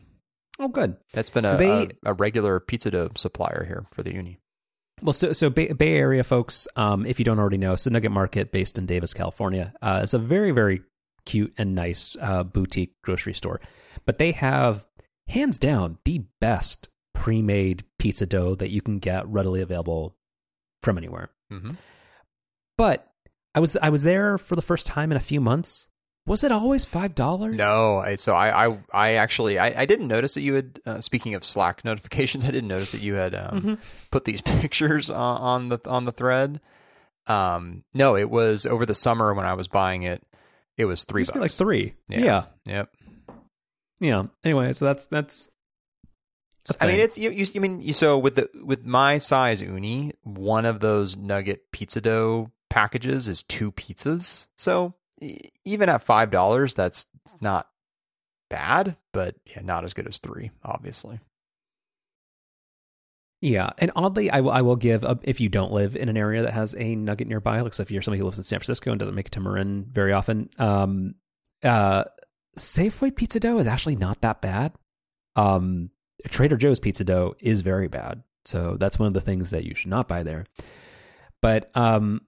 Oh, 0.60 0.68
good. 0.68 0.96
that's 1.14 1.30
been 1.30 1.46
So 1.46 1.54
a, 1.54 1.58
they- 1.58 1.84
a 2.04 2.10
a 2.10 2.14
regular 2.14 2.60
pizza 2.60 2.90
dough 2.90 3.10
supplier 3.16 3.64
here 3.66 3.84
for 3.92 4.02
the 4.02 4.12
Ooni. 4.12 4.36
Well, 5.02 5.14
so 5.14 5.32
so 5.32 5.48
Bay, 5.48 5.72
Bay 5.72 5.94
Area 5.96 6.22
folks, 6.22 6.68
um, 6.76 7.06
if 7.06 7.18
you 7.18 7.24
don't 7.24 7.38
already 7.38 7.56
know, 7.56 7.74
so 7.74 7.88
Nugget 7.90 8.12
Market, 8.12 8.52
based 8.52 8.76
in 8.76 8.84
Davis, 8.84 9.14
California, 9.14 9.72
uh, 9.80 10.00
it's 10.02 10.12
a 10.14 10.18
very 10.18 10.50
very 10.50 10.82
cute 11.24 11.54
and 11.58 11.74
nice 11.74 12.16
uh, 12.20 12.42
boutique 12.44 12.94
grocery 13.02 13.32
store, 13.34 13.60
but 14.04 14.18
they 14.18 14.32
have 14.32 14.86
hands 15.28 15.58
down 15.58 15.96
the 16.04 16.24
best 16.40 16.88
pre-made 17.14 17.84
pizza 17.98 18.26
dough 18.26 18.54
that 18.54 18.70
you 18.70 18.80
can 18.82 18.98
get 18.98 19.26
readily 19.28 19.60
available 19.62 20.16
from 20.82 20.98
anywhere. 20.98 21.30
Mm-hmm. 21.52 21.70
But 22.76 23.06
I 23.54 23.60
was 23.60 23.76
I 23.76 23.88
was 23.90 24.02
there 24.02 24.38
for 24.38 24.54
the 24.56 24.62
first 24.62 24.86
time 24.86 25.10
in 25.10 25.16
a 25.16 25.20
few 25.20 25.40
months. 25.40 25.88
Was 26.26 26.44
it 26.44 26.52
always 26.52 26.84
five 26.84 27.14
dollars? 27.14 27.56
No, 27.56 27.98
I, 27.98 28.14
so 28.16 28.34
I, 28.34 28.66
I 28.68 28.78
I 28.92 29.12
actually 29.14 29.58
I, 29.58 29.82
I 29.82 29.86
didn't 29.86 30.06
notice 30.08 30.34
that 30.34 30.42
you 30.42 30.54
had. 30.54 30.78
Uh, 30.86 31.00
speaking 31.00 31.34
of 31.34 31.44
Slack 31.44 31.84
notifications, 31.84 32.44
I 32.46 32.50
didn't 32.50 32.68
notice 32.68 32.92
that 32.92 33.02
you 33.02 33.14
had 33.14 33.34
um, 33.34 33.60
Mhm. 33.60 34.10
put 34.10 34.24
these 34.24 34.40
pictures 34.60 35.10
on, 35.10 35.40
on 35.40 35.68
the 35.70 35.78
on 35.86 36.04
the 36.04 36.12
thread. 36.12 36.60
Um, 37.26 37.84
no, 37.94 38.16
it 38.16 38.30
was 38.30 38.66
over 38.66 38.84
the 38.86 38.94
summer 38.94 39.34
when 39.34 39.46
I 39.46 39.54
was 39.54 39.66
buying 39.68 40.02
it. 40.02 40.22
It 40.76 40.84
was 40.84 41.04
three 41.04 41.22
Used 41.22 41.30
to 41.32 41.34
be 41.34 41.40
bucks. 41.40 41.54
like 41.54 41.58
three. 41.58 41.94
Yeah. 42.08 42.20
Yeah. 42.20 42.44
Yep. 42.66 42.88
yeah, 44.00 44.22
Anyway, 44.44 44.72
so 44.72 44.84
that's 44.84 45.06
that's. 45.06 45.48
I 46.80 46.86
mean, 46.86 47.00
it's 47.00 47.16
you. 47.18 47.30
You, 47.30 47.46
you 47.54 47.60
mean 47.60 47.80
you, 47.80 47.92
so 47.92 48.18
with 48.18 48.34
the 48.34 48.48
with 48.64 48.84
my 48.84 49.18
size 49.18 49.62
Ooni, 49.62 50.12
one 50.22 50.66
of 50.66 50.80
those 50.80 51.16
nugget 51.16 51.72
pizza 51.72 52.00
dough 52.00 52.50
packages 52.68 53.26
is 53.28 53.42
two 53.42 53.72
pizzas. 53.72 54.46
So 54.56 54.94
even 55.64 55.88
at 55.88 56.02
five 56.02 56.30
dollars, 56.30 56.74
that's 56.74 57.06
not 57.40 57.68
bad, 58.48 58.96
but 59.12 59.36
yeah, 59.46 59.62
not 59.62 59.84
as 59.84 59.94
good 59.94 60.06
as 60.06 60.18
three, 60.18 60.50
obviously. 60.64 61.20
Yeah, 63.42 63.70
and 63.78 63.90
oddly, 63.96 64.30
I 64.30 64.40
will 64.40 64.50
I 64.50 64.60
will 64.60 64.76
give 64.76 65.02
a, 65.02 65.18
if 65.22 65.40
you 65.40 65.48
don't 65.48 65.72
live 65.72 65.96
in 65.96 66.10
an 66.10 66.16
area 66.16 66.42
that 66.42 66.52
has 66.52 66.74
a 66.76 66.94
Nugget 66.94 67.26
nearby, 67.26 67.60
like 67.62 67.72
so 67.72 67.82
if 67.82 67.90
you're 67.90 68.02
somebody 68.02 68.18
who 68.18 68.26
lives 68.26 68.38
in 68.38 68.44
San 68.44 68.58
Francisco 68.58 68.90
and 68.90 68.98
doesn't 68.98 69.14
make 69.14 69.28
it 69.28 69.32
to 69.32 69.40
Marin 69.40 69.86
very 69.90 70.12
often, 70.12 70.50
um, 70.58 71.14
uh, 71.62 72.04
Safeway 72.58 73.14
pizza 73.14 73.40
dough 73.40 73.58
is 73.58 73.66
actually 73.66 73.96
not 73.96 74.20
that 74.20 74.42
bad. 74.42 74.72
Um, 75.36 75.90
Trader 76.28 76.58
Joe's 76.58 76.80
pizza 76.80 77.02
dough 77.02 77.34
is 77.40 77.62
very 77.62 77.88
bad, 77.88 78.22
so 78.44 78.76
that's 78.78 78.98
one 78.98 79.06
of 79.06 79.14
the 79.14 79.22
things 79.22 79.50
that 79.50 79.64
you 79.64 79.74
should 79.74 79.90
not 79.90 80.06
buy 80.06 80.22
there. 80.22 80.44
But 81.40 81.70
um, 81.74 82.20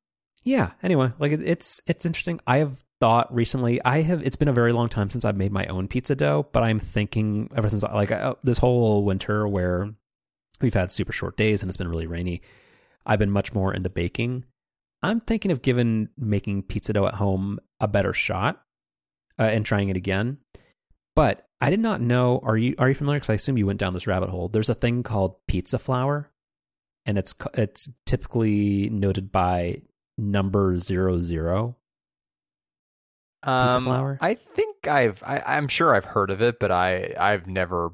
yeah. 0.43 0.73
Anyway, 0.83 1.13
like 1.19 1.33
it, 1.33 1.43
it's 1.43 1.81
it's 1.87 2.07
interesting. 2.07 2.41
I 2.47 2.59
have 2.59 2.83
thought 3.01 3.35
recently. 3.35 3.83
I 3.85 4.03
have. 4.03 4.23
It's 4.23 4.37
been 4.37 4.49
a 4.49 4.53
very 4.53 4.73
long 4.73 4.89
time 4.89 5.11
since 5.11 5.25
I've 5.25 5.37
made 5.37 5.53
my 5.53 5.67
own 5.67 5.89
pizza 5.89 6.15
dough, 6.15 6.47
but 6.53 6.63
I'm 6.63 6.79
thinking 6.79 7.51
ever 7.57 7.69
since 7.69 7.83
like 7.83 8.13
I, 8.13 8.35
this 8.43 8.59
whole 8.59 9.05
winter 9.05 9.47
where 9.47 9.93
we've 10.61 10.75
had 10.75 10.91
super 10.91 11.13
short 11.13 11.37
days 11.37 11.63
and 11.63 11.71
it's 11.71 11.77
been 11.77 11.89
really 11.89 12.07
rainy. 12.07 12.43
I've 13.05 13.19
been 13.19 13.31
much 13.31 13.53
more 13.53 13.75
into 13.75 13.91
baking. 13.91 14.45
I'm 15.03 15.21
thinking 15.21 15.51
of 15.51 15.63
giving 15.63 16.09
making 16.17 16.63
pizza 16.63 16.93
dough 16.93 17.07
at 17.07 17.15
home 17.15 17.59
a 17.81 17.89
better 17.89 18.13
shot 18.13 18.63
uh, 19.39 19.45
and 19.45 19.67
trying 19.67 19.89
it 19.89 19.97
again. 19.97 20.39
But 21.15 21.47
I 21.61 21.71
did 21.71 21.81
not 21.81 22.01
know. 22.01 22.41
Are 22.43 22.57
you 22.57 22.75
are 22.79 22.89
you 22.89 22.95
familiar? 22.95 23.19
Because 23.19 23.31
I 23.31 23.35
assume 23.35 23.59
you 23.59 23.67
went 23.67 23.81
down 23.81 23.95
this 23.95 24.07
rabbit 24.07 24.31
hole. 24.31 24.49
There's 24.49 24.71
a 24.71 24.75
thing 24.75 25.03
called 25.03 25.37
pizza 25.47 25.79
flour, 25.79 26.31
and 27.07 27.19
it's 27.19 27.35
it's 27.55 27.91
typically 28.07 28.89
noted 28.91 29.31
by 29.31 29.83
number 30.19 30.79
zero 30.79 31.19
zero. 31.19 31.77
Pizza 33.45 33.77
Um, 33.79 33.85
flour? 33.85 34.19
I 34.21 34.35
think 34.35 34.87
I've. 34.87 35.23
I, 35.25 35.43
I'm 35.45 35.67
sure 35.69 35.95
I've 35.95 36.05
heard 36.05 36.31
of 36.31 36.41
it, 36.41 36.61
but 36.61 36.71
I 36.71 37.15
I've 37.19 37.47
never 37.47 37.91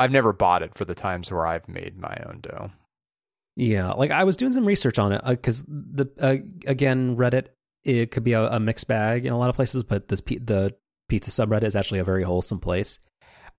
I've 0.00 0.10
never 0.10 0.32
bought 0.32 0.62
it 0.62 0.74
for 0.76 0.84
the 0.84 0.94
times 0.94 1.30
where 1.30 1.46
I've 1.46 1.68
made 1.68 1.98
my 1.98 2.16
own 2.26 2.40
dough. 2.40 2.70
Yeah, 3.56 3.92
like 3.92 4.10
I 4.10 4.24
was 4.24 4.36
doing 4.36 4.52
some 4.52 4.64
research 4.64 4.98
on 4.98 5.12
it 5.12 5.22
because 5.24 5.64
the 5.66 6.08
uh, 6.20 6.36
again 6.68 7.16
Reddit 7.16 7.46
it 7.84 8.10
could 8.10 8.24
be 8.24 8.32
a, 8.32 8.48
a 8.50 8.60
mixed 8.60 8.88
bag 8.88 9.24
in 9.24 9.32
a 9.32 9.38
lot 9.38 9.50
of 9.50 9.56
places, 9.56 9.84
but 9.84 10.08
this 10.08 10.20
the 10.20 10.74
pizza 11.08 11.30
subreddit 11.30 11.64
is 11.64 11.76
actually 11.76 12.00
a 12.00 12.04
very 12.04 12.22
wholesome 12.22 12.58
place. 12.60 13.00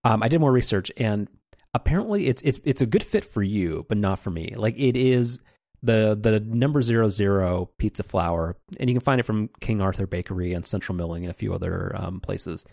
Um, 0.03 0.21
I 0.23 0.27
did 0.27 0.39
more 0.39 0.51
research, 0.51 0.91
and 0.97 1.27
apparently 1.73 2.27
it's 2.27 2.41
it's 2.41 2.59
it's 2.63 2.81
a 2.81 2.85
good 2.85 3.03
fit 3.03 3.25
for 3.25 3.41
you, 3.41 3.85
but 3.89 3.97
not 3.97 4.19
for 4.19 4.29
me. 4.29 4.53
Like 4.55 4.77
it 4.77 4.95
is 4.95 5.39
the 5.81 6.17
the 6.19 6.39
number 6.39 6.81
zero 6.81 7.09
zero 7.09 7.69
pizza 7.77 8.03
flour, 8.03 8.57
and 8.79 8.89
you 8.89 8.95
can 8.95 9.03
find 9.03 9.19
it 9.19 9.25
from 9.25 9.49
King 9.59 9.81
Arthur 9.81 10.07
Bakery 10.07 10.53
and 10.53 10.65
Central 10.65 10.95
Milling 10.95 11.23
and 11.23 11.31
a 11.31 11.37
few 11.37 11.53
other 11.53 11.95
um, 11.95 12.19
places. 12.19 12.65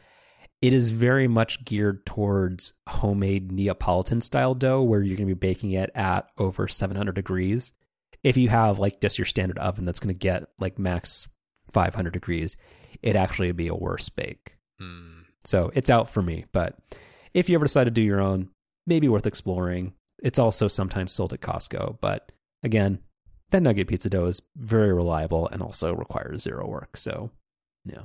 It 0.62 0.72
is 0.72 0.90
very 0.90 1.28
much 1.28 1.64
geared 1.64 2.06
towards 2.06 2.72
homemade 2.88 3.52
Neapolitan 3.52 4.22
style 4.22 4.54
dough, 4.54 4.82
where 4.82 5.02
you're 5.02 5.16
going 5.16 5.28
to 5.28 5.34
be 5.34 5.38
baking 5.38 5.72
it 5.72 5.90
at 5.94 6.28
over 6.38 6.66
700 6.66 7.14
degrees. 7.14 7.72
If 8.22 8.36
you 8.36 8.48
have 8.48 8.78
like 8.78 9.00
just 9.00 9.18
your 9.18 9.26
standard 9.26 9.58
oven 9.58 9.84
that's 9.84 10.00
going 10.00 10.14
to 10.14 10.18
get 10.18 10.48
like 10.58 10.78
max 10.78 11.28
500 11.72 12.12
degrees, 12.12 12.56
it 13.02 13.16
actually 13.16 13.48
would 13.48 13.56
be 13.56 13.68
a 13.68 13.74
worse 13.74 14.08
bake. 14.08 14.56
So 15.44 15.70
it's 15.74 15.90
out 15.90 16.08
for 16.08 16.22
me. 16.22 16.46
But 16.52 16.78
if 17.34 17.48
you 17.48 17.54
ever 17.54 17.66
decide 17.66 17.84
to 17.84 17.90
do 17.90 18.02
your 18.02 18.20
own, 18.20 18.48
maybe 18.86 19.08
worth 19.08 19.26
exploring. 19.26 19.92
It's 20.22 20.38
also 20.38 20.68
sometimes 20.68 21.12
sold 21.12 21.34
at 21.34 21.40
Costco. 21.40 21.98
But 22.00 22.32
again, 22.66 22.98
that 23.50 23.62
nugget 23.62 23.88
pizza 23.88 24.10
dough 24.10 24.26
is 24.26 24.42
very 24.56 24.92
reliable 24.92 25.48
and 25.48 25.62
also 25.62 25.94
requires 25.94 26.42
zero 26.42 26.68
work. 26.68 26.96
So 26.96 27.30
yeah. 27.84 28.02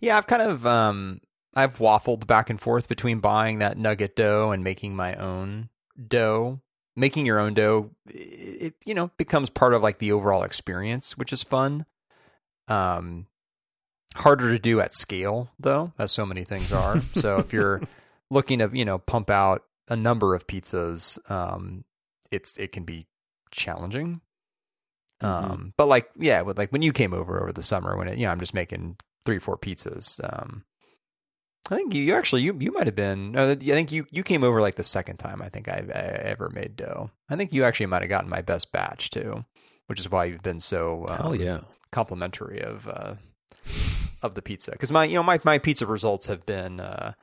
Yeah, 0.00 0.16
I've 0.16 0.26
kind 0.26 0.42
of 0.42 0.66
um 0.66 1.20
I've 1.54 1.78
waffled 1.78 2.26
back 2.26 2.48
and 2.48 2.60
forth 2.60 2.88
between 2.88 3.20
buying 3.20 3.58
that 3.58 3.76
nugget 3.76 4.16
dough 4.16 4.52
and 4.52 4.62
making 4.64 4.96
my 4.96 5.14
own 5.16 5.68
dough. 6.08 6.60
Making 6.98 7.26
your 7.26 7.38
own 7.38 7.52
dough, 7.52 7.90
it 8.06 8.74
you 8.86 8.94
know 8.94 9.10
becomes 9.18 9.50
part 9.50 9.74
of 9.74 9.82
like 9.82 9.98
the 9.98 10.12
overall 10.12 10.44
experience, 10.44 11.18
which 11.18 11.30
is 11.30 11.42
fun. 11.42 11.84
Um, 12.68 13.26
harder 14.14 14.50
to 14.50 14.58
do 14.58 14.80
at 14.80 14.94
scale 14.94 15.50
though, 15.58 15.92
as 15.98 16.10
so 16.10 16.24
many 16.24 16.44
things 16.44 16.72
are. 16.72 17.00
so 17.14 17.36
if 17.36 17.52
you're 17.52 17.82
looking 18.30 18.60
to 18.60 18.70
you 18.72 18.86
know 18.86 18.96
pump 18.96 19.28
out 19.28 19.64
a 19.88 19.96
number 19.96 20.34
of 20.34 20.46
pizzas, 20.46 21.18
um, 21.30 21.84
it's 22.30 22.56
it 22.56 22.72
can 22.72 22.84
be 22.84 23.06
challenging. 23.56 24.20
Mhm. 25.22 25.26
Um, 25.26 25.72
but 25.76 25.86
like 25.86 26.10
yeah, 26.18 26.42
with 26.42 26.58
like 26.58 26.70
when 26.72 26.82
you 26.82 26.92
came 26.92 27.14
over 27.14 27.40
over 27.40 27.52
the 27.52 27.62
summer, 27.62 27.96
when 27.96 28.08
it, 28.08 28.18
you 28.18 28.26
know 28.26 28.32
I'm 28.32 28.40
just 28.40 28.54
making 28.54 28.96
three 29.24 29.38
four 29.38 29.56
pizzas. 29.56 30.20
Um, 30.22 30.64
I 31.70 31.76
think 31.76 31.94
you, 31.94 32.02
you 32.02 32.14
actually 32.14 32.42
you 32.42 32.54
you 32.60 32.70
might 32.72 32.86
have 32.86 32.94
been. 32.94 33.32
No, 33.32 33.50
I 33.50 33.54
think 33.56 33.90
you 33.90 34.06
you 34.10 34.22
came 34.22 34.44
over 34.44 34.60
like 34.60 34.74
the 34.76 34.82
second 34.84 35.16
time 35.16 35.40
I 35.42 35.48
think 35.48 35.68
I've, 35.68 35.90
I 35.90 36.20
ever 36.24 36.50
made 36.50 36.76
dough. 36.76 37.10
I 37.28 37.36
think 37.36 37.52
you 37.52 37.64
actually 37.64 37.86
might 37.86 38.02
have 38.02 38.08
gotten 38.10 38.30
my 38.30 38.42
best 38.42 38.70
batch 38.72 39.10
too, 39.10 39.44
which 39.86 39.98
is 39.98 40.10
why 40.10 40.26
you've 40.26 40.42
been 40.42 40.60
so 40.60 41.06
um, 41.08 41.16
Hell 41.16 41.34
yeah. 41.34 41.60
complimentary 41.90 42.60
of 42.62 42.86
uh, 42.86 43.14
of 44.22 44.34
the 44.34 44.42
pizza. 44.42 44.72
Because 44.72 44.92
my 44.92 45.04
you 45.04 45.14
know 45.14 45.22
my 45.22 45.40
my 45.44 45.58
pizza 45.58 45.86
results 45.86 46.26
have 46.26 46.44
been 46.44 46.78
uh, 46.78 47.14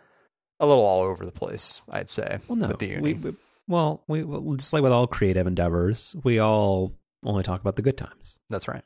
a 0.59 0.65
little 0.65 0.83
all 0.83 1.03
over 1.03 1.25
the 1.25 1.31
place. 1.31 1.81
I'd 1.89 2.09
say. 2.09 2.39
Well, 2.47 2.55
no, 2.57 2.67
with 2.69 2.79
the 2.79 2.95
Ooni. 2.95 3.01
we, 3.01 3.13
we 3.13 3.35
well, 3.67 4.03
we 4.07 4.23
well, 4.23 4.55
just 4.55 4.73
like 4.73 4.83
with 4.83 4.91
all 4.91 5.07
creative 5.07 5.47
endeavors, 5.47 6.15
we 6.23 6.39
all 6.39 6.93
only 7.23 7.43
talk 7.43 7.61
about 7.61 7.75
the 7.75 7.81
good 7.81 7.97
times. 7.97 8.39
that's 8.49 8.67
right. 8.67 8.83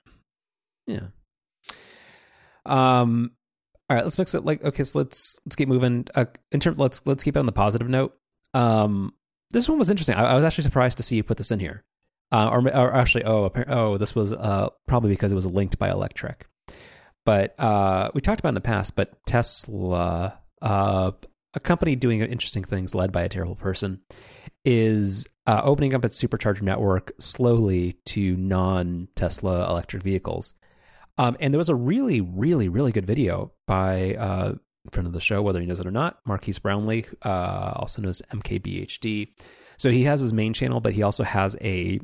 Yeah. 0.85 1.07
Um. 2.65 3.31
All 3.89 3.95
right, 3.95 4.03
let's 4.03 4.17
mix 4.17 4.33
it. 4.33 4.43
Like, 4.43 4.63
okay, 4.63 4.83
so 4.83 4.99
let's 4.99 5.39
let's 5.45 5.55
keep 5.55 5.69
moving. 5.69 6.07
Uh, 6.13 6.25
in 6.51 6.59
terms, 6.59 6.77
let's 6.77 7.01
let's 7.05 7.23
keep 7.23 7.35
it 7.35 7.39
on 7.39 7.45
the 7.45 7.51
positive 7.53 7.87
note. 7.87 8.17
Um, 8.53 9.13
this 9.51 9.69
one 9.69 9.79
was 9.79 9.89
interesting. 9.89 10.15
I, 10.15 10.25
I 10.25 10.35
was 10.35 10.43
actually 10.43 10.63
surprised 10.63 10.97
to 10.97 11.03
see 11.03 11.15
you 11.15 11.23
put 11.23 11.37
this 11.37 11.51
in 11.51 11.59
here. 11.59 11.83
Uh, 12.29 12.49
or, 12.49 12.59
or 12.59 12.93
actually, 12.93 13.23
oh, 13.23 13.49
oh, 13.67 13.97
this 13.97 14.13
was 14.13 14.33
uh 14.33 14.67
probably 14.85 15.09
because 15.09 15.31
it 15.31 15.35
was 15.35 15.45
linked 15.45 15.79
by 15.79 15.89
Electrek. 15.89 16.41
But 17.25 17.57
uh, 17.59 18.11
we 18.13 18.21
talked 18.21 18.39
about 18.41 18.49
in 18.49 18.55
the 18.55 18.61
past. 18.61 18.95
But 18.95 19.13
Tesla, 19.25 20.39
uh, 20.61 21.11
a 21.53 21.59
company 21.59 21.95
doing 21.95 22.21
interesting 22.21 22.63
things 22.63 22.93
led 22.93 23.11
by 23.11 23.23
a 23.23 23.29
terrible 23.29 23.55
person, 23.55 24.01
is 24.65 25.27
uh, 25.45 25.61
opening 25.63 25.93
up 25.93 26.03
its 26.03 26.21
supercharger 26.21 26.61
network 26.61 27.11
slowly 27.19 27.97
to 28.05 28.35
non-Tesla 28.35 29.69
electric 29.69 30.03
vehicles. 30.03 30.53
Um, 31.17 31.37
and 31.39 31.53
there 31.53 31.57
was 31.59 31.69
a 31.69 31.75
really, 31.75 32.21
really, 32.21 32.69
really 32.69 32.91
good 32.91 33.07
video 33.07 33.53
by 33.65 34.15
uh, 34.15 34.55
friend 34.91 35.07
of 35.07 35.13
the 35.13 35.21
show, 35.21 35.41
whether 35.41 35.59
he 35.59 35.65
knows 35.65 35.79
it 35.79 35.87
or 35.87 35.91
not, 35.91 36.19
Marques 36.25 36.59
Brownlee, 36.59 37.05
uh, 37.23 37.73
also 37.75 38.01
known 38.01 38.09
as 38.09 38.21
MKBHD. 38.31 39.29
So 39.77 39.89
he 39.89 40.03
has 40.03 40.19
his 40.19 40.33
main 40.33 40.53
channel, 40.53 40.79
but 40.79 40.93
he 40.93 41.03
also 41.03 41.23
has 41.23 41.55
a 41.61 41.99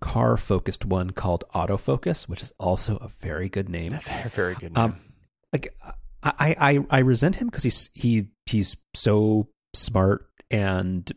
car 0.00 0.36
focused 0.36 0.84
one 0.84 1.10
called 1.10 1.44
Autofocus, 1.54 2.28
which 2.28 2.42
is 2.42 2.52
also 2.58 2.96
a 2.96 3.08
very 3.20 3.48
good 3.48 3.68
name. 3.68 3.98
Very, 4.04 4.28
very 4.30 4.54
good. 4.54 4.74
Name. 4.74 4.84
Um, 4.84 5.00
Like 5.52 5.74
I, 6.22 6.56
I, 6.58 6.86
I 6.90 6.98
resent 7.00 7.36
him 7.36 7.48
because 7.48 7.62
he's 7.62 7.90
he 7.94 8.28
he's 8.46 8.76
so 8.94 9.48
smart 9.74 10.28
and 10.50 11.10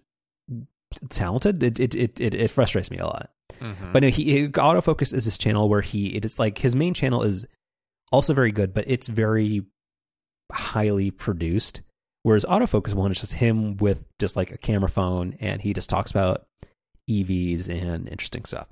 talented. 1.10 1.62
It 1.64 1.80
it 1.80 1.96
it 1.96 2.20
it, 2.20 2.34
it 2.36 2.52
frustrates 2.52 2.92
me 2.92 2.98
a 2.98 3.06
lot. 3.06 3.32
Mhm. 3.60 3.94
But 3.94 4.04
no, 4.04 4.10
he 4.10 4.48
autofocus 4.50 5.14
is 5.14 5.26
his 5.26 5.38
channel 5.38 5.70
where 5.70 5.82
he 5.82 6.16
it 6.16 6.26
is 6.26 6.40
like 6.40 6.58
his 6.58 6.76
main 6.76 6.94
channel 6.94 7.24
is 7.24 7.46
also 8.12 8.34
very 8.34 8.52
good, 8.52 8.74
but 8.74 8.86
it's 8.88 9.08
very 9.08 9.64
highly 10.52 11.12
produced. 11.12 11.82
Whereas 12.24 12.46
autofocus 12.46 12.94
one 12.94 13.12
is 13.12 13.22
just 13.22 13.34
him 13.34 13.78
with 13.78 14.06
just 14.20 14.36
like 14.36 14.52
a 14.52 14.58
camera 14.58 14.90
phone, 14.90 15.36
and 15.40 15.62
he 15.62 15.74
just 15.74 15.90
talks 15.90 16.12
about 16.12 16.48
EVs 17.10 17.70
and 17.70 18.08
interesting 18.10 18.46
stuff. 18.46 18.68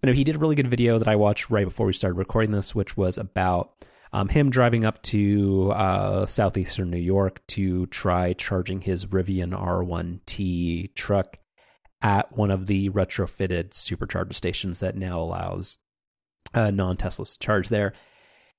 But 0.00 0.08
no, 0.08 0.12
he 0.12 0.24
did 0.24 0.36
a 0.36 0.38
really 0.38 0.54
good 0.54 0.68
video 0.68 0.98
that 0.98 1.08
I 1.08 1.16
watched 1.16 1.50
right 1.50 1.64
before 1.64 1.86
we 1.86 1.92
started 1.92 2.18
recording 2.18 2.52
this, 2.52 2.74
which 2.74 2.96
was 2.96 3.18
about 3.18 3.84
um, 4.14 4.28
him 4.28 4.48
driving 4.48 4.84
up 4.84 5.02
to 5.02 5.72
uh, 5.72 6.24
southeastern 6.24 6.88
New 6.88 6.98
York 6.98 7.44
to 7.48 7.86
try 7.86 8.32
charging 8.32 8.80
his 8.80 9.06
Rivian 9.06 9.50
R1T 9.50 10.94
truck 10.94 11.38
at 12.00 12.30
one 12.36 12.52
of 12.52 12.66
the 12.66 12.90
retrofitted 12.90 13.70
supercharger 13.70 14.32
stations 14.32 14.78
that 14.78 14.94
now 14.96 15.18
allows 15.18 15.78
uh, 16.54 16.70
non-Teslas 16.70 17.32
to 17.32 17.38
charge 17.40 17.68
there. 17.70 17.92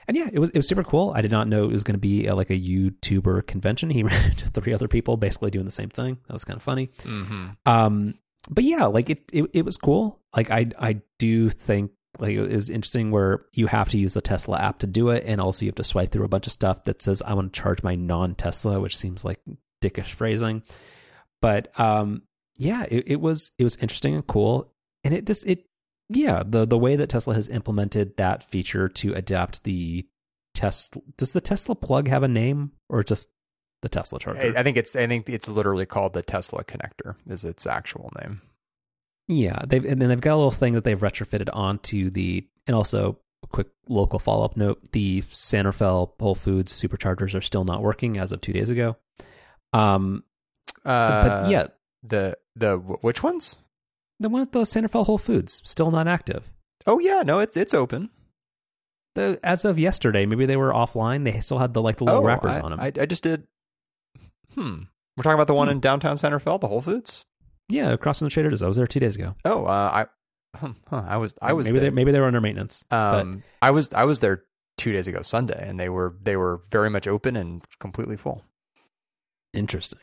And 0.09 0.17
yeah, 0.17 0.27
it 0.31 0.39
was 0.39 0.49
it 0.49 0.57
was 0.57 0.67
super 0.67 0.83
cool. 0.83 1.13
I 1.15 1.21
did 1.21 1.31
not 1.31 1.47
know 1.47 1.63
it 1.63 1.71
was 1.71 1.85
going 1.85 1.95
to 1.95 1.99
be 1.99 2.27
uh 2.27 2.35
like 2.35 2.49
a 2.49 2.59
YouTuber 2.59 3.47
convention. 3.47 3.89
He 3.95 4.03
ran 4.03 4.25
into 4.25 4.49
three 4.49 4.73
other 4.73 4.89
people 4.89 5.15
basically 5.15 5.51
doing 5.51 5.65
the 5.65 5.71
same 5.71 5.89
thing. 5.89 6.17
That 6.27 6.33
was 6.33 6.43
kind 6.43 6.57
of 6.57 6.63
funny. 6.63 6.87
Mhm. 7.03 7.55
Um, 7.65 8.15
but 8.49 8.65
yeah, 8.65 8.85
like 8.85 9.09
it, 9.09 9.23
it, 9.31 9.49
it 9.53 9.65
was 9.65 9.77
cool. 9.77 10.19
Like 10.35 10.51
I, 10.51 10.67
I 10.77 11.01
do 11.17 11.49
think 11.49 11.91
like 12.19 12.35
it 12.35 12.51
is 12.51 12.69
interesting 12.69 13.11
where 13.11 13.45
you 13.51 13.67
have 13.67 13.89
to 13.89 13.97
use 13.97 14.13
the 14.13 14.21
Tesla 14.21 14.59
app 14.59 14.79
to 14.79 14.87
do 14.87 15.09
it, 15.09 15.23
and 15.25 15.41
also 15.41 15.65
you 15.65 15.69
have 15.69 15.75
to 15.75 15.83
swipe 15.83 16.11
through 16.11 16.25
a 16.25 16.29
bunch 16.29 16.47
of 16.47 16.53
stuff 16.53 16.83
that 16.85 17.01
says 17.01 17.21
I 17.21 17.33
want 17.33 17.53
to 17.53 17.61
charge 17.61 17.83
my 17.83 17.95
non-Tesla, 17.95 18.79
which 18.79 18.97
seems 18.97 19.25
like 19.25 19.39
dickish 19.81 20.13
phrasing. 20.13 20.63
But 21.41 21.77
um, 21.79 22.23
yeah, 22.57 22.85
it, 22.89 23.03
it 23.07 23.21
was 23.21 23.51
it 23.57 23.63
was 23.63 23.75
interesting 23.77 24.15
and 24.15 24.25
cool, 24.25 24.73
and 25.03 25.13
it 25.13 25.25
just 25.25 25.45
it 25.45 25.65
yeah 26.09 26.43
the 26.45 26.65
the 26.65 26.77
way 26.77 26.95
that 26.95 27.09
Tesla 27.09 27.33
has 27.33 27.49
implemented 27.49 28.17
that 28.17 28.49
feature 28.49 28.89
to 28.89 29.13
adapt 29.13 29.63
the 29.63 30.05
Tesla. 30.53 31.01
Does 31.17 31.33
the 31.33 31.41
Tesla 31.41 31.75
plug 31.75 32.07
have 32.07 32.23
a 32.23 32.27
name 32.27 32.71
or 32.89 33.03
just 33.03 33.29
the 33.81 33.89
Tesla 33.89 34.19
charger? 34.19 34.57
I 34.57 34.63
think 34.63 34.77
it's 34.77 34.95
I 34.95 35.07
think 35.07 35.29
it's 35.29 35.47
literally 35.47 35.85
called 35.85 36.13
the 36.13 36.23
Tesla 36.23 36.63
connector. 36.63 37.15
Is 37.27 37.43
its 37.45 37.67
actual 37.67 38.11
name? 38.19 38.41
Yeah, 39.27 39.59
they've 39.65 39.83
and 39.83 40.01
then 40.01 40.09
they've 40.09 40.21
got 40.21 40.33
a 40.33 40.37
little 40.37 40.51
thing 40.51 40.73
that 40.73 40.83
they've 40.83 40.99
retrofitted 40.99 41.49
onto 41.53 42.09
the 42.09 42.47
and 42.67 42.75
also 42.75 43.19
a 43.43 43.47
quick 43.47 43.67
local 43.89 44.19
follow 44.19 44.45
up 44.45 44.55
note: 44.57 44.91
the 44.91 45.23
San 45.31 45.65
Rafael 45.65 46.13
Whole 46.19 46.35
Foods 46.35 46.71
superchargers 46.71 47.33
are 47.35 47.41
still 47.41 47.65
not 47.65 47.81
working 47.81 48.17
as 48.17 48.31
of 48.31 48.41
two 48.41 48.53
days 48.53 48.69
ago. 48.69 48.97
Um, 49.73 50.23
Uh, 50.83 51.27
but 51.27 51.49
yeah, 51.49 51.67
the 52.03 52.37
the 52.55 52.77
which 52.77 53.23
ones? 53.23 53.55
the 54.19 54.29
one 54.29 54.41
at 54.41 54.51
the 54.51 54.63
San 54.65 54.83
Rafael 54.83 55.03
Whole 55.05 55.17
Foods 55.17 55.61
still 55.65 55.91
not 55.91 56.07
active. 56.07 56.51
Oh 56.85 56.99
yeah, 56.99 57.23
no, 57.23 57.39
it's 57.39 57.57
it's 57.57 57.73
open. 57.73 58.11
The 59.15 59.39
as 59.43 59.65
of 59.65 59.79
yesterday, 59.79 60.25
maybe 60.25 60.45
they 60.45 60.57
were 60.57 60.71
offline. 60.71 61.23
They 61.23 61.39
still 61.39 61.57
had 61.57 61.73
the 61.73 61.81
like 61.81 61.95
the 61.97 62.03
little 62.03 62.21
oh, 62.21 62.25
wrappers 62.25 62.57
I, 62.57 62.61
on 62.61 62.71
them. 62.71 62.79
I, 62.79 62.91
I 62.99 63.05
just 63.05 63.23
did. 63.23 63.47
Hmm. 64.53 64.83
We're 65.17 65.23
talking 65.23 65.33
about 65.35 65.47
the 65.47 65.53
one 65.53 65.67
Hmm. 65.67 65.73
in 65.73 65.79
downtown 65.79 66.17
San 66.17 66.33
Rafael, 66.33 66.59
the 66.59 66.67
Whole 66.67 66.81
Foods. 66.81 67.25
Yeah, 67.69 67.91
across 67.91 68.19
from 68.19 68.27
the 68.27 68.31
Trader 68.31 68.49
Joe's. 68.49 68.63
I 68.63 68.67
was 68.67 68.77
there 68.77 68.87
two 68.87 68.99
days 68.99 69.15
ago. 69.15 69.35
Oh, 69.45 69.65
uh, 69.65 70.05
I, 70.05 70.05
huh, 70.87 71.03
I 71.07 71.17
was, 71.17 71.33
I 71.41 71.53
was 71.53 71.65
maybe 71.67 71.79
there. 71.79 71.89
they 71.89 71.95
maybe 71.95 72.11
they 72.11 72.19
were 72.19 72.27
under 72.27 72.41
maintenance. 72.41 72.85
um, 72.91 73.43
I 73.61 73.71
was, 73.71 73.91
I 73.93 74.03
was 74.05 74.19
there 74.19 74.43
two 74.77 74.91
days 74.91 75.07
ago 75.07 75.21
Sunday, 75.21 75.67
and 75.67 75.79
they 75.79 75.89
were, 75.89 76.15
they 76.21 76.35
were 76.35 76.61
very 76.69 76.89
much 76.89 77.07
open 77.07 77.35
and 77.35 77.63
completely 77.79 78.17
full. 78.17 78.43
interesting. 79.53 79.99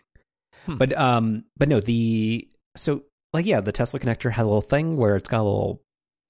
Hmm. 0.66 0.76
But 0.76 0.96
um, 0.96 1.44
but 1.56 1.68
no, 1.68 1.80
the 1.80 2.48
so 2.76 3.02
like 3.32 3.46
yeah, 3.46 3.60
the 3.60 3.72
Tesla 3.72 4.00
connector 4.00 4.30
had 4.30 4.42
a 4.44 4.48
little 4.48 4.60
thing 4.60 4.96
where 4.96 5.16
it's 5.16 5.28
got 5.28 5.40
a 5.40 5.44
little 5.44 5.82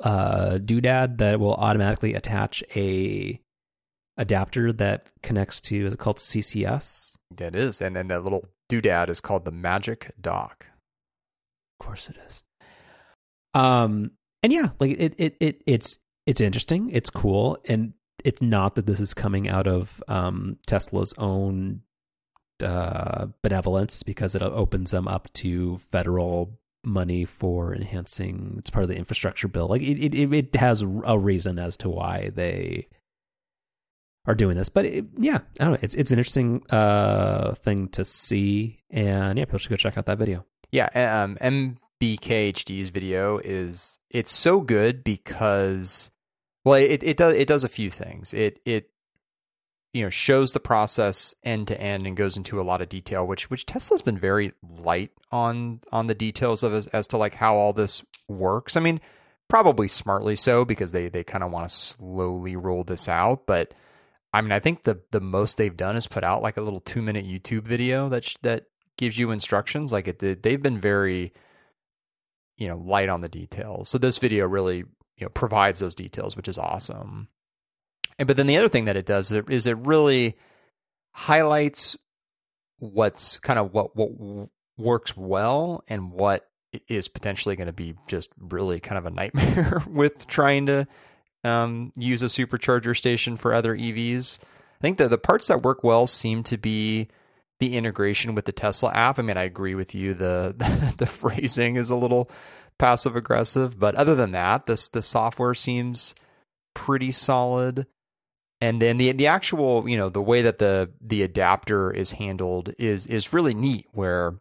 uh 0.02 0.58
doodad 0.58 1.18
that 1.18 1.38
will 1.38 1.54
automatically 1.54 2.14
attach 2.14 2.64
a 2.74 3.38
adapter 4.16 4.72
that 4.72 5.12
connects 5.22 5.60
to 5.60 5.86
is 5.86 5.94
it 5.94 5.98
called 5.98 6.16
CCS? 6.16 7.16
That 7.36 7.54
is, 7.54 7.80
and 7.80 7.94
then 7.94 8.08
that 8.08 8.22
little 8.24 8.46
doodad 8.70 9.08
is 9.10 9.20
called 9.20 9.44
the 9.44 9.52
Magic 9.52 10.12
Dock. 10.20 10.66
Course 11.82 12.08
it 12.08 12.16
is. 12.26 12.44
Um 13.54 14.12
and 14.42 14.52
yeah, 14.52 14.68
like 14.78 14.92
it 14.92 15.14
it, 15.18 15.36
it 15.40 15.62
it's 15.66 15.98
it's 16.26 16.40
interesting, 16.40 16.90
it's 16.90 17.10
cool, 17.10 17.58
and 17.68 17.92
it's 18.24 18.40
not 18.40 18.76
that 18.76 18.86
this 18.86 19.00
is 19.00 19.14
coming 19.14 19.48
out 19.48 19.66
of 19.66 20.02
um 20.06 20.58
Tesla's 20.66 21.12
own 21.18 21.80
uh 22.62 23.26
benevolence 23.42 24.04
because 24.04 24.36
it 24.36 24.42
opens 24.42 24.92
them 24.92 25.08
up 25.08 25.32
to 25.32 25.76
federal 25.78 26.58
money 26.84 27.24
for 27.24 27.74
enhancing 27.74 28.54
it's 28.58 28.70
part 28.70 28.84
of 28.84 28.88
the 28.88 28.96
infrastructure 28.96 29.48
bill. 29.48 29.66
Like 29.66 29.82
it 29.82 30.14
it 30.14 30.32
it 30.32 30.54
has 30.56 30.82
a 30.82 31.18
reason 31.18 31.58
as 31.58 31.76
to 31.78 31.90
why 31.90 32.30
they 32.32 32.86
are 34.26 34.36
doing 34.36 34.56
this. 34.56 34.68
But 34.68 34.84
it, 34.86 35.06
yeah, 35.16 35.40
I 35.58 35.64
don't 35.64 35.72
know. 35.72 35.78
It's 35.82 35.96
it's 35.96 36.12
an 36.12 36.18
interesting 36.18 36.62
uh 36.70 37.54
thing 37.54 37.88
to 37.88 38.04
see 38.04 38.84
and 38.88 39.36
yeah, 39.36 39.46
people 39.46 39.58
should 39.58 39.70
go 39.70 39.76
check 39.76 39.98
out 39.98 40.06
that 40.06 40.18
video. 40.18 40.46
Yeah, 40.72 40.88
um, 41.22 41.36
MBKHD's 42.00 42.88
video 42.88 43.38
is 43.38 43.98
it's 44.10 44.32
so 44.32 44.62
good 44.62 45.04
because 45.04 46.10
well, 46.64 46.76
it 46.76 47.02
it 47.02 47.16
does 47.18 47.34
it 47.34 47.46
does 47.46 47.62
a 47.62 47.68
few 47.68 47.90
things. 47.90 48.32
It 48.32 48.58
it 48.64 48.88
you 49.92 50.02
know 50.02 50.10
shows 50.10 50.52
the 50.52 50.60
process 50.60 51.34
end 51.44 51.68
to 51.68 51.78
end 51.78 52.06
and 52.06 52.16
goes 52.16 52.38
into 52.38 52.58
a 52.58 52.64
lot 52.64 52.80
of 52.80 52.88
detail, 52.88 53.26
which 53.26 53.50
which 53.50 53.66
Tesla's 53.66 54.00
been 54.00 54.18
very 54.18 54.52
light 54.62 55.10
on 55.30 55.80
on 55.92 56.06
the 56.06 56.14
details 56.14 56.62
of 56.62 56.72
as, 56.72 56.86
as 56.88 57.06
to 57.08 57.18
like 57.18 57.34
how 57.34 57.56
all 57.56 57.74
this 57.74 58.02
works. 58.26 58.74
I 58.74 58.80
mean, 58.80 59.00
probably 59.48 59.88
smartly 59.88 60.36
so 60.36 60.64
because 60.64 60.92
they 60.92 61.10
they 61.10 61.22
kind 61.22 61.44
of 61.44 61.52
want 61.52 61.68
to 61.68 61.74
slowly 61.74 62.56
roll 62.56 62.82
this 62.82 63.10
out, 63.10 63.46
but 63.46 63.74
I 64.32 64.40
mean, 64.40 64.52
I 64.52 64.60
think 64.60 64.84
the 64.84 65.00
the 65.10 65.20
most 65.20 65.58
they've 65.58 65.76
done 65.76 65.96
is 65.96 66.06
put 66.06 66.24
out 66.24 66.42
like 66.42 66.56
a 66.56 66.62
little 66.62 66.80
two 66.80 67.02
minute 67.02 67.26
YouTube 67.26 67.64
video 67.64 68.08
that 68.08 68.24
sh- 68.24 68.36
that 68.40 68.68
gives 68.96 69.18
you 69.18 69.30
instructions. 69.30 69.92
Like 69.92 70.08
it, 70.08 70.18
did. 70.18 70.42
they've 70.42 70.62
been 70.62 70.78
very, 70.78 71.32
you 72.56 72.68
know, 72.68 72.76
light 72.76 73.08
on 73.08 73.20
the 73.20 73.28
details. 73.28 73.88
So 73.88 73.98
this 73.98 74.18
video 74.18 74.46
really, 74.46 74.78
you 74.78 74.86
know, 75.22 75.28
provides 75.28 75.80
those 75.80 75.94
details, 75.94 76.36
which 76.36 76.48
is 76.48 76.58
awesome. 76.58 77.28
And 78.18 78.28
but 78.28 78.36
then 78.36 78.46
the 78.46 78.56
other 78.56 78.68
thing 78.68 78.84
that 78.86 78.96
it 78.96 79.06
does 79.06 79.32
is 79.32 79.66
it 79.66 79.86
really 79.86 80.36
highlights 81.12 81.96
what's 82.78 83.38
kind 83.38 83.58
of 83.58 83.72
what 83.72 83.96
what 83.96 84.48
works 84.78 85.16
well 85.16 85.84
and 85.88 86.10
what 86.10 86.48
is 86.88 87.08
potentially 87.08 87.56
going 87.56 87.66
to 87.66 87.72
be 87.72 87.94
just 88.06 88.30
really 88.38 88.80
kind 88.80 88.98
of 88.98 89.06
a 89.06 89.10
nightmare 89.10 89.82
with 89.88 90.26
trying 90.26 90.66
to 90.66 90.86
um, 91.44 91.92
use 91.96 92.22
a 92.22 92.26
supercharger 92.26 92.96
station 92.96 93.36
for 93.36 93.54
other 93.54 93.76
EVs. 93.76 94.38
I 94.42 94.80
think 94.80 94.98
that 94.98 95.10
the 95.10 95.18
parts 95.18 95.48
that 95.48 95.62
work 95.62 95.84
well 95.84 96.06
seem 96.06 96.42
to 96.44 96.56
be 96.56 97.08
the 97.62 97.76
integration 97.76 98.34
with 98.34 98.44
the 98.44 98.50
Tesla 98.52 98.90
app. 98.92 99.20
I 99.20 99.22
mean, 99.22 99.36
I 99.36 99.44
agree 99.44 99.76
with 99.76 99.94
you. 99.94 100.14
The 100.14 100.52
the, 100.56 100.94
the 100.98 101.06
phrasing 101.06 101.76
is 101.76 101.90
a 101.90 101.96
little 101.96 102.28
passive 102.76 103.14
aggressive, 103.14 103.78
but 103.78 103.94
other 103.94 104.16
than 104.16 104.32
that, 104.32 104.66
this 104.66 104.88
the 104.88 105.00
software 105.00 105.54
seems 105.54 106.14
pretty 106.74 107.12
solid. 107.12 107.86
And 108.60 108.82
then 108.82 108.96
the 108.96 109.12
the 109.12 109.28
actual, 109.28 109.88
you 109.88 109.96
know, 109.96 110.08
the 110.08 110.20
way 110.20 110.42
that 110.42 110.58
the 110.58 110.90
the 111.00 111.22
adapter 111.22 111.92
is 111.92 112.12
handled 112.12 112.74
is 112.78 113.06
is 113.06 113.32
really 113.32 113.54
neat. 113.54 113.86
Where 113.92 114.34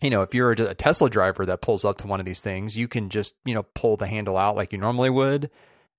you 0.00 0.10
know, 0.10 0.22
if 0.22 0.32
you're 0.32 0.52
a 0.52 0.74
Tesla 0.74 1.10
driver 1.10 1.44
that 1.46 1.60
pulls 1.60 1.84
up 1.84 1.98
to 1.98 2.06
one 2.06 2.20
of 2.20 2.26
these 2.26 2.40
things, 2.40 2.76
you 2.76 2.86
can 2.86 3.08
just, 3.08 3.34
you 3.44 3.54
know, 3.54 3.64
pull 3.74 3.96
the 3.96 4.06
handle 4.06 4.36
out 4.36 4.54
like 4.54 4.72
you 4.72 4.78
normally 4.78 5.10
would 5.10 5.50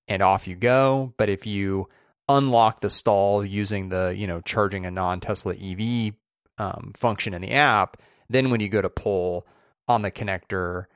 and 0.08 0.22
off 0.22 0.46
you 0.46 0.54
go. 0.54 1.12
But 1.18 1.28
if 1.28 1.44
you 1.44 1.88
unlock 2.28 2.80
the 2.80 2.90
stall 2.90 3.44
using 3.44 3.88
the, 3.88 4.14
you 4.16 4.26
know, 4.26 4.40
charging 4.40 4.86
a 4.86 4.90
non 4.90 5.20
Tesla 5.20 5.54
EV 5.54 6.14
um, 6.58 6.92
function 6.96 7.34
in 7.34 7.42
the 7.42 7.52
app, 7.52 7.96
then 8.28 8.50
when 8.50 8.60
you 8.60 8.68
go 8.68 8.82
to 8.82 8.88
pull 8.88 9.46
on 9.88 10.02
the 10.02 10.10
connector, 10.10 10.86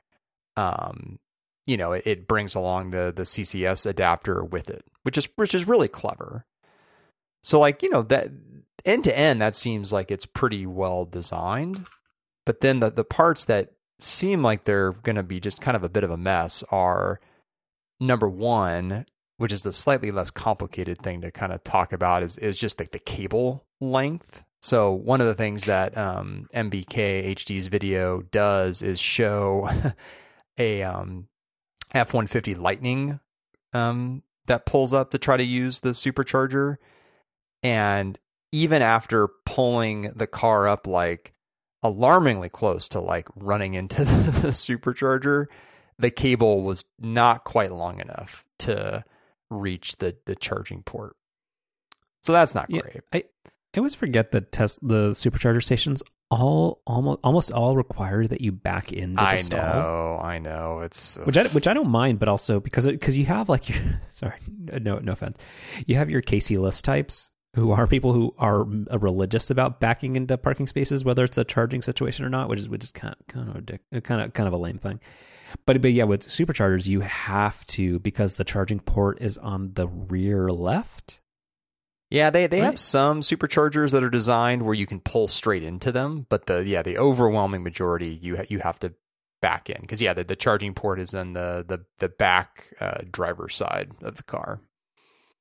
um, 0.57 1.19
you 1.65 1.77
know, 1.77 1.93
it, 1.93 2.03
it 2.05 2.27
brings 2.27 2.55
along 2.55 2.91
the 2.91 3.13
the 3.15 3.23
CCS 3.23 3.85
adapter 3.85 4.43
with 4.43 4.69
it, 4.69 4.83
which 5.03 5.17
is 5.17 5.29
which 5.35 5.55
is 5.55 5.67
really 5.67 5.87
clever. 5.87 6.45
So 7.43 7.59
like, 7.59 7.81
you 7.81 7.89
know, 7.89 8.03
that 8.03 8.29
end 8.85 9.03
to 9.05 9.17
end, 9.17 9.41
that 9.41 9.55
seems 9.55 9.91
like 9.91 10.11
it's 10.11 10.25
pretty 10.25 10.65
well 10.65 11.05
designed. 11.05 11.85
But 12.45 12.61
then 12.61 12.79
the, 12.79 12.91
the 12.91 13.03
parts 13.03 13.45
that 13.45 13.73
seem 13.99 14.41
like 14.41 14.63
they're 14.63 14.91
going 14.91 15.15
to 15.15 15.23
be 15.23 15.39
just 15.39 15.61
kind 15.61 15.77
of 15.77 15.83
a 15.83 15.89
bit 15.89 16.03
of 16.03 16.11
a 16.11 16.17
mess 16.17 16.63
are 16.71 17.19
number 17.99 18.27
one, 18.27 19.05
which 19.37 19.53
is 19.53 19.61
the 19.61 19.71
slightly 19.71 20.11
less 20.11 20.31
complicated 20.31 21.01
thing 21.01 21.21
to 21.21 21.31
kind 21.31 21.51
of 21.53 21.63
talk 21.63 21.93
about, 21.93 22.23
is, 22.23 22.37
is 22.37 22.57
just 22.57 22.79
like 22.79 22.91
the 22.91 22.99
cable 22.99 23.65
length. 23.79 24.43
So 24.61 24.91
one 24.91 25.21
of 25.21 25.27
the 25.27 25.33
things 25.33 25.65
that 25.65 25.97
um, 25.97 26.47
MBK 26.53 27.35
HD's 27.35 27.67
video 27.67 28.21
does 28.21 28.81
is 28.81 28.99
show 28.99 29.69
a 30.57 30.83
um, 30.83 31.27
F-150 31.93 32.57
Lightning 32.57 33.19
um, 33.73 34.23
that 34.45 34.65
pulls 34.65 34.93
up 34.93 35.11
to 35.11 35.17
try 35.17 35.37
to 35.37 35.43
use 35.43 35.79
the 35.79 35.89
supercharger, 35.89 36.77
and 37.63 38.19
even 38.51 38.81
after 38.81 39.29
pulling 39.45 40.11
the 40.15 40.27
car 40.27 40.67
up 40.67 40.85
like 40.85 41.33
alarmingly 41.83 42.49
close 42.49 42.87
to 42.89 42.99
like 42.99 43.27
running 43.35 43.73
into 43.73 44.03
the, 44.03 44.31
the 44.41 44.47
supercharger. 44.49 45.47
The 45.97 46.11
cable 46.11 46.63
was 46.63 46.83
not 46.99 47.43
quite 47.43 47.71
long 47.71 47.99
enough 47.99 48.43
to 48.59 49.03
reach 49.49 49.97
the 49.97 50.15
the 50.25 50.35
charging 50.35 50.83
port. 50.83 51.15
So 52.23 52.31
that's 52.31 52.55
not 52.55 52.67
Yeah, 52.69 52.81
great. 52.81 53.01
I 53.13 53.23
I 53.73 53.79
always 53.79 53.95
forget 53.95 54.31
that 54.31 54.51
test 54.51 54.85
the 54.85 55.11
supercharger 55.11 55.63
stations 55.63 56.03
all 56.29 56.81
almost 56.87 57.19
almost 57.23 57.51
all 57.51 57.75
require 57.75 58.25
that 58.25 58.41
you 58.41 58.51
back 58.51 58.93
into 58.93 59.15
the 59.15 59.23
I 59.23 59.35
stall. 59.35 59.59
know, 59.59 60.19
I 60.21 60.39
know. 60.39 60.79
It's 60.79 61.17
uh, 61.17 61.23
Which 61.23 61.37
I 61.37 61.47
which 61.47 61.67
I 61.67 61.73
don't 61.73 61.89
mind, 61.89 62.19
but 62.19 62.29
also 62.29 62.59
because 62.59 62.87
because 62.87 63.17
you 63.17 63.25
have 63.25 63.49
like 63.49 63.69
your 63.69 63.79
sorry 64.07 64.39
no 64.49 64.99
no 64.99 65.11
offense, 65.11 65.39
you 65.85 65.95
have 65.95 66.09
your 66.09 66.21
Casey 66.21 66.57
list 66.57 66.85
types 66.85 67.31
who 67.53 67.71
are 67.71 67.85
people 67.85 68.13
who 68.13 68.33
are 68.37 68.63
mm, 68.63 68.87
uh, 68.91 68.97
religious 68.97 69.49
about 69.49 69.79
backing 69.81 70.15
into 70.15 70.37
parking 70.37 70.67
spaces, 70.67 71.03
whether 71.03 71.23
it's 71.23 71.37
a 71.37 71.43
charging 71.43 71.81
situation 71.81 72.25
or 72.25 72.29
not, 72.29 72.47
which 72.47 72.59
is 72.59 72.69
which 72.69 72.83
is 72.83 72.91
kind 72.91 73.15
of 73.19 73.27
kind 73.27 73.49
of 73.49 73.55
a 73.57 73.61
dick, 73.61 73.81
uh, 73.93 73.99
kind 73.99 74.21
of 74.21 74.33
kind 74.33 74.47
of 74.47 74.53
a 74.53 74.57
lame 74.57 74.77
thing. 74.77 74.99
But 75.65 75.81
but 75.81 75.91
yeah, 75.91 76.05
with 76.05 76.21
superchargers, 76.27 76.87
you 76.87 77.01
have 77.01 77.65
to 77.67 77.99
because 77.99 78.35
the 78.35 78.45
charging 78.45 78.79
port 78.79 79.21
is 79.21 79.37
on 79.37 79.73
the 79.73 79.87
rear 79.87 80.49
left. 80.49 81.21
Yeah, 82.11 82.29
they 82.29 82.45
they 82.47 82.59
Right. 82.59 82.65
have 82.67 82.77
some 82.79 83.21
superchargers 83.21 83.91
that 83.93 84.03
are 84.03 84.09
designed 84.09 84.63
where 84.63 84.73
you 84.75 84.85
can 84.85 84.99
pull 84.99 85.27
straight 85.27 85.63
into 85.63 85.91
them, 85.91 86.27
but 86.29 86.45
the 86.45 86.63
yeah 86.65 86.81
the 86.81 86.97
overwhelming 86.97 87.63
majority 87.63 88.09
you 88.21 88.37
ha- 88.37 88.43
you 88.49 88.59
have 88.59 88.77
to 88.81 88.93
back 89.41 89.69
in 89.71 89.81
because 89.81 90.01
yeah 90.01 90.13
the, 90.13 90.23
the 90.23 90.35
charging 90.35 90.73
port 90.75 90.99
is 90.99 91.13
in 91.15 91.33
the 91.33 91.65
the 91.67 91.79
the 91.99 92.09
back 92.09 92.67
uh, 92.79 92.99
driver's 93.11 93.55
side 93.55 93.91
of 94.03 94.17
the 94.17 94.23
car. 94.23 94.59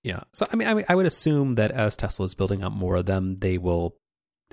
Yeah. 0.03 0.21
So 0.33 0.47
I 0.51 0.57
mean, 0.57 0.69
I 0.69 0.75
mean, 0.75 0.85
I 0.89 0.95
would 0.95 1.05
assume 1.07 1.57
that 1.57 1.73
as 1.73 1.97
Tesla 1.97 2.25
is 2.25 2.35
building 2.35 2.63
out 2.63 2.73
more 2.73 2.97
of 2.97 3.05
them, 3.05 3.37
they 3.37 3.59
will 3.59 3.97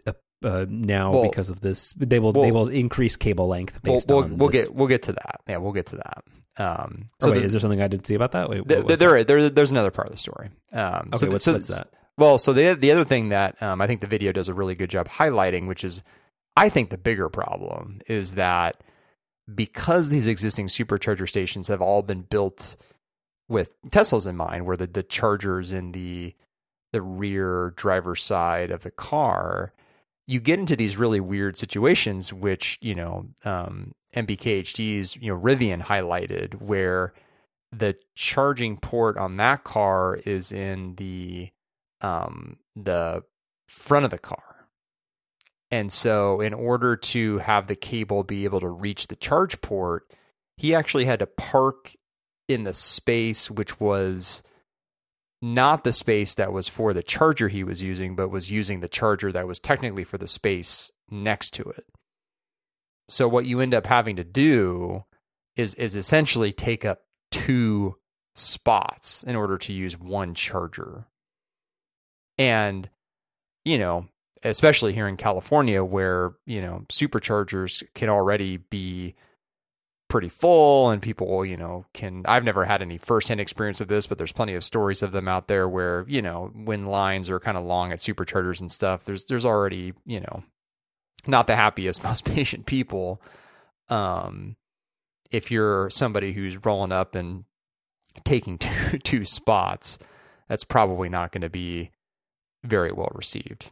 uh, 0.05 0.11
uh, 0.43 0.65
now 0.67 1.11
Well- 1.13 1.21
because 1.23 1.49
of 1.49 1.61
this, 1.61 1.93
they 1.93 2.19
will 2.19 2.33
well- 2.33 2.43
they 2.43 2.51
will 2.51 2.67
increase 2.67 3.15
cable 3.15 3.47
length 3.47 3.79
We'll 3.83 3.93
based 3.95 4.09
we'll, 4.09 4.23
on. 4.23 4.37
we'll 4.37 4.49
this. 4.49 4.67
get 4.67 4.75
we'll 4.75 4.87
get 4.87 5.03
to 5.03 5.13
that. 5.13 5.39
Yeah, 5.47 5.57
we'll 5.57 5.71
get 5.71 5.85
to 5.87 5.97
that. 5.97 6.23
Um, 6.59 7.05
So 7.21 7.27
so 7.27 7.31
wait, 7.31 7.39
the- 7.41 7.45
is 7.45 7.51
there 7.53 7.59
something 7.61 7.81
I 7.81 7.87
didn't 7.87 8.07
see 8.07 8.15
about 8.15 8.31
that? 8.31 8.49
Wait, 8.49 8.67
Th- 8.67 8.79
what 8.79 8.87
was 8.89 8.99
there, 8.99 9.23
there, 9.23 9.49
there's 9.49 9.69
another 9.71 9.91
part 9.91 10.07
of 10.07 10.13
the 10.13 10.17
story. 10.19 10.49
Um, 10.73 11.09
Okay, 11.13 11.17
so, 11.17 11.27
what's- 11.29 11.43
so- 11.43 11.53
what's 11.53 11.67
that? 11.67 11.87
Well, 12.17 12.37
so 12.37 12.51
the 12.51 12.73
the 12.73 12.91
other 12.91 13.03
thing 13.03 13.29
that 13.29 13.61
um, 13.61 13.81
I 13.81 13.87
think 13.87 14.01
the 14.01 14.07
video 14.07 14.31
does 14.31 14.49
a 14.49 14.53
really 14.53 14.75
good 14.75 14.89
job 14.89 15.07
highlighting, 15.07 15.67
which 15.67 15.83
is, 15.83 16.01
I 16.55 16.69
think 16.69 16.89
the 16.89 16.97
bigger 16.97 17.29
problem 17.29 18.01
is 18.07 18.33
that 18.33 18.83
because 19.53 20.09
these 20.09 20.27
existing 20.27 20.67
supercharger 20.67 21.29
stations 21.29 21.67
have 21.67 21.81
all 21.81 22.01
been 22.01 22.21
built 22.21 22.75
with 23.47 23.75
Teslas 23.89 24.25
in 24.27 24.35
mind, 24.35 24.65
where 24.65 24.77
the 24.77 24.87
the 24.87 25.03
chargers 25.03 25.71
in 25.71 25.91
the 25.91 26.33
the 26.91 27.01
rear 27.01 27.73
driver's 27.75 28.23
side 28.23 28.71
of 28.71 28.81
the 28.81 28.91
car, 28.91 29.73
you 30.25 30.39
get 30.39 30.59
into 30.59 30.75
these 30.75 30.97
really 30.97 31.19
weird 31.19 31.55
situations, 31.55 32.33
which 32.33 32.79
you 32.81 32.95
know 32.95 33.27
um, 33.45 33.93
MBKHD's 34.15 35.17
you 35.17 35.31
know 35.31 35.39
Rivian 35.39 35.83
highlighted, 35.83 36.61
where 36.61 37.13
the 37.71 37.95
charging 38.15 38.77
port 38.77 39.17
on 39.17 39.37
that 39.37 39.63
car 39.63 40.15
is 40.25 40.51
in 40.51 40.95
the 40.95 41.51
um, 42.01 42.57
the 42.75 43.23
front 43.67 44.05
of 44.05 44.11
the 44.11 44.17
car. 44.17 44.67
And 45.69 45.91
so, 45.91 46.39
in 46.39 46.53
order 46.53 46.95
to 46.95 47.39
have 47.39 47.67
the 47.67 47.75
cable 47.75 48.23
be 48.23 48.45
able 48.45 48.61
to 48.61 48.69
reach 48.69 49.07
the 49.07 49.17
charge 49.17 49.59
port, 49.61 50.09
he 50.55 50.73
actually 50.73 51.05
had 51.05 51.19
to 51.19 51.27
park 51.27 51.93
in 52.47 52.63
the 52.63 52.73
space 52.73 53.51
which 53.51 53.79
was 53.79 54.43
not 55.41 55.83
the 55.83 55.91
space 55.91 56.33
that 56.35 56.53
was 56.53 56.67
for 56.67 56.93
the 56.93 57.03
charger 57.03 57.47
he 57.47 57.63
was 57.63 57.83
using, 57.83 58.15
but 58.15 58.29
was 58.29 58.49
using 58.51 58.79
the 58.79 58.87
charger 58.87 59.31
that 59.31 59.47
was 59.47 59.59
technically 59.59 60.03
for 60.03 60.17
the 60.17 60.27
space 60.27 60.89
next 61.11 61.51
to 61.53 61.63
it. 61.63 61.85
So 63.09 63.27
what 63.27 63.45
you 63.45 63.59
end 63.59 63.73
up 63.73 63.85
having 63.85 64.15
to 64.15 64.23
do 64.23 65.03
is 65.55 65.73
is 65.75 65.95
essentially 65.95 66.51
take 66.51 66.85
up 66.85 67.01
two 67.31 67.97
spots 68.35 69.23
in 69.23 69.35
order 69.35 69.57
to 69.57 69.73
use 69.73 69.97
one 69.97 70.33
charger. 70.33 71.07
And 72.37 72.89
you 73.65 73.77
know, 73.77 74.07
especially 74.43 74.93
here 74.93 75.07
in 75.07 75.17
California 75.17 75.83
where, 75.83 76.33
you 76.45 76.61
know, 76.61 76.85
superchargers 76.89 77.83
can 77.93 78.09
already 78.09 78.57
be 78.57 79.15
pretty 80.09 80.29
full 80.29 80.89
and 80.89 81.01
people, 81.01 81.45
you 81.45 81.57
know, 81.57 81.85
can 81.93 82.23
I've 82.25 82.45
never 82.45 82.63
had 82.65 82.81
any 82.81 82.97
firsthand 82.97 83.41
experience 83.41 83.81
of 83.81 83.89
this, 83.89 84.07
but 84.07 84.17
there's 84.17 84.31
plenty 84.31 84.55
of 84.55 84.63
stories 84.63 85.01
of 85.01 85.11
them 85.11 85.27
out 85.27 85.47
there 85.47 85.67
where, 85.67 86.05
you 86.07 86.21
know, 86.21 86.51
when 86.53 86.85
lines 86.85 87.29
are 87.29 87.41
kind 87.41 87.57
of 87.57 87.65
long 87.65 87.91
at 87.91 87.99
superchargers 87.99 88.61
and 88.61 88.71
stuff, 88.71 89.03
there's 89.03 89.25
there's 89.25 89.45
already, 89.45 89.93
you 90.05 90.21
know, 90.21 90.43
not 91.25 91.47
the 91.47 91.55
happiest, 91.55 92.03
most 92.05 92.23
patient 92.25 92.65
people. 92.65 93.21
Um 93.89 94.55
if 95.29 95.51
you're 95.51 95.89
somebody 95.89 96.31
who's 96.31 96.65
rolling 96.65 96.93
up 96.93 97.15
and 97.15 97.43
taking 98.23 98.57
two 98.57 98.97
two 98.99 99.25
spots, 99.25 99.99
that's 100.47 100.63
probably 100.63 101.09
not 101.09 101.33
going 101.33 101.41
to 101.41 101.49
be 101.49 101.91
very 102.63 102.91
well 102.91 103.11
received. 103.13 103.71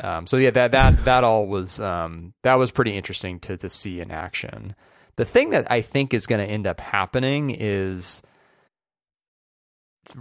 Um, 0.00 0.26
so 0.26 0.36
yeah, 0.36 0.50
that 0.50 0.72
that 0.72 1.04
that 1.04 1.24
all 1.24 1.46
was 1.46 1.80
um, 1.80 2.34
that 2.42 2.58
was 2.58 2.70
pretty 2.70 2.96
interesting 2.96 3.38
to 3.40 3.56
to 3.56 3.68
see 3.68 4.00
in 4.00 4.10
action. 4.10 4.74
The 5.16 5.24
thing 5.24 5.50
that 5.50 5.70
I 5.70 5.82
think 5.82 6.14
is 6.14 6.26
going 6.26 6.44
to 6.44 6.50
end 6.50 6.66
up 6.66 6.80
happening 6.80 7.50
is 7.50 8.22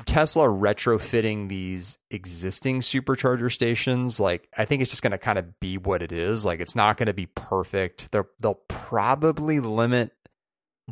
Tesla 0.05 0.45
retrofitting 0.47 1.49
these 1.49 1.97
existing 2.11 2.81
supercharger 2.81 3.51
stations. 3.51 4.19
Like 4.19 4.47
I 4.55 4.65
think 4.65 4.81
it's 4.81 4.91
just 4.91 5.01
going 5.01 5.11
to 5.11 5.17
kind 5.17 5.39
of 5.39 5.59
be 5.59 5.77
what 5.77 6.01
it 6.01 6.11
is. 6.11 6.45
Like 6.45 6.59
it's 6.59 6.75
not 6.75 6.97
going 6.97 7.07
to 7.07 7.13
be 7.13 7.25
perfect. 7.27 8.11
They're, 8.11 8.27
they'll 8.39 8.61
probably 8.67 9.59
limit 9.59 10.11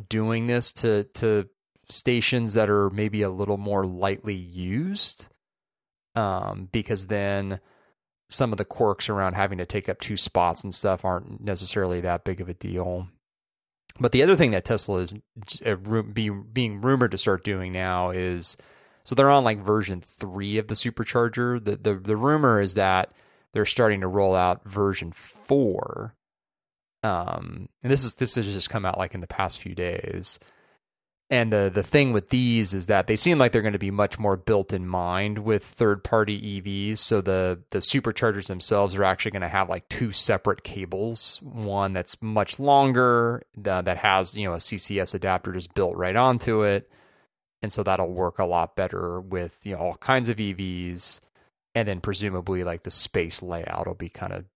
doing 0.08 0.46
this 0.46 0.72
to 0.72 1.04
to 1.14 1.48
stations 1.88 2.54
that 2.54 2.70
are 2.70 2.90
maybe 2.90 3.22
a 3.22 3.30
little 3.30 3.58
more 3.58 3.84
lightly 3.84 4.34
used 4.34 5.28
um, 6.14 6.68
because 6.72 7.06
then 7.06 7.60
some 8.28 8.52
of 8.52 8.58
the 8.58 8.64
quirks 8.64 9.08
around 9.08 9.34
having 9.34 9.58
to 9.58 9.66
take 9.66 9.88
up 9.88 10.00
two 10.00 10.16
spots 10.16 10.62
and 10.62 10.74
stuff 10.74 11.04
aren't 11.04 11.40
necessarily 11.40 12.00
that 12.00 12.24
big 12.24 12.40
of 12.40 12.48
a 12.48 12.54
deal. 12.54 13.08
But 13.98 14.12
the 14.12 14.22
other 14.22 14.36
thing 14.36 14.52
that 14.52 14.64
Tesla 14.64 15.00
is 15.00 15.14
uh, 15.66 15.74
being 15.74 16.80
rumored 16.80 17.10
to 17.10 17.18
start 17.18 17.44
doing 17.44 17.72
now 17.72 18.10
is 18.10 18.56
so 19.04 19.14
they're 19.14 19.30
on 19.30 19.44
like 19.44 19.58
version 19.58 20.00
three 20.00 20.58
of 20.58 20.68
the 20.68 20.74
supercharger. 20.74 21.62
The 21.62 21.76
the 21.76 21.94
the 21.94 22.16
rumor 22.16 22.60
is 22.60 22.74
that 22.74 23.12
they're 23.52 23.66
starting 23.66 24.00
to 24.02 24.06
roll 24.06 24.34
out 24.34 24.64
version 24.64 25.12
four. 25.12 26.14
Um, 27.02 27.68
and 27.82 27.90
this 27.90 28.04
is 28.04 28.14
this 28.14 28.36
has 28.36 28.46
just 28.46 28.70
come 28.70 28.84
out 28.84 28.98
like 28.98 29.14
in 29.14 29.20
the 29.20 29.26
past 29.26 29.60
few 29.60 29.74
days. 29.74 30.38
And 31.32 31.52
the 31.52 31.70
the 31.72 31.84
thing 31.84 32.12
with 32.12 32.30
these 32.30 32.74
is 32.74 32.86
that 32.86 33.06
they 33.06 33.14
seem 33.14 33.38
like 33.38 33.52
they're 33.52 33.62
going 33.62 33.72
to 33.72 33.78
be 33.78 33.92
much 33.92 34.18
more 34.18 34.36
built 34.36 34.72
in 34.72 34.84
mind 34.88 35.38
with 35.38 35.62
third 35.62 36.02
party 36.02 36.60
EVs. 36.60 36.98
So 36.98 37.20
the 37.20 37.60
the 37.70 37.78
superchargers 37.78 38.48
themselves 38.48 38.96
are 38.96 39.04
actually 39.04 39.30
going 39.30 39.42
to 39.42 39.48
have 39.48 39.68
like 39.68 39.88
two 39.88 40.10
separate 40.10 40.64
cables. 40.64 41.38
One 41.42 41.92
that's 41.92 42.20
much 42.20 42.58
longer 42.58 43.44
that 43.56 43.86
has 43.98 44.36
you 44.36 44.48
know 44.48 44.54
a 44.54 44.58
CCS 44.58 45.14
adapter 45.14 45.52
just 45.52 45.72
built 45.72 45.96
right 45.96 46.16
onto 46.16 46.62
it, 46.62 46.90
and 47.62 47.72
so 47.72 47.84
that'll 47.84 48.10
work 48.10 48.40
a 48.40 48.44
lot 48.44 48.74
better 48.74 49.20
with 49.20 49.56
you 49.62 49.76
know 49.76 49.80
all 49.80 49.96
kinds 49.98 50.28
of 50.28 50.38
EVs. 50.38 51.20
And 51.76 51.86
then 51.86 52.00
presumably 52.00 52.64
like 52.64 52.82
the 52.82 52.90
space 52.90 53.40
layout 53.40 53.86
will 53.86 53.94
be 53.94 54.08
kind 54.08 54.32
of 54.32 54.46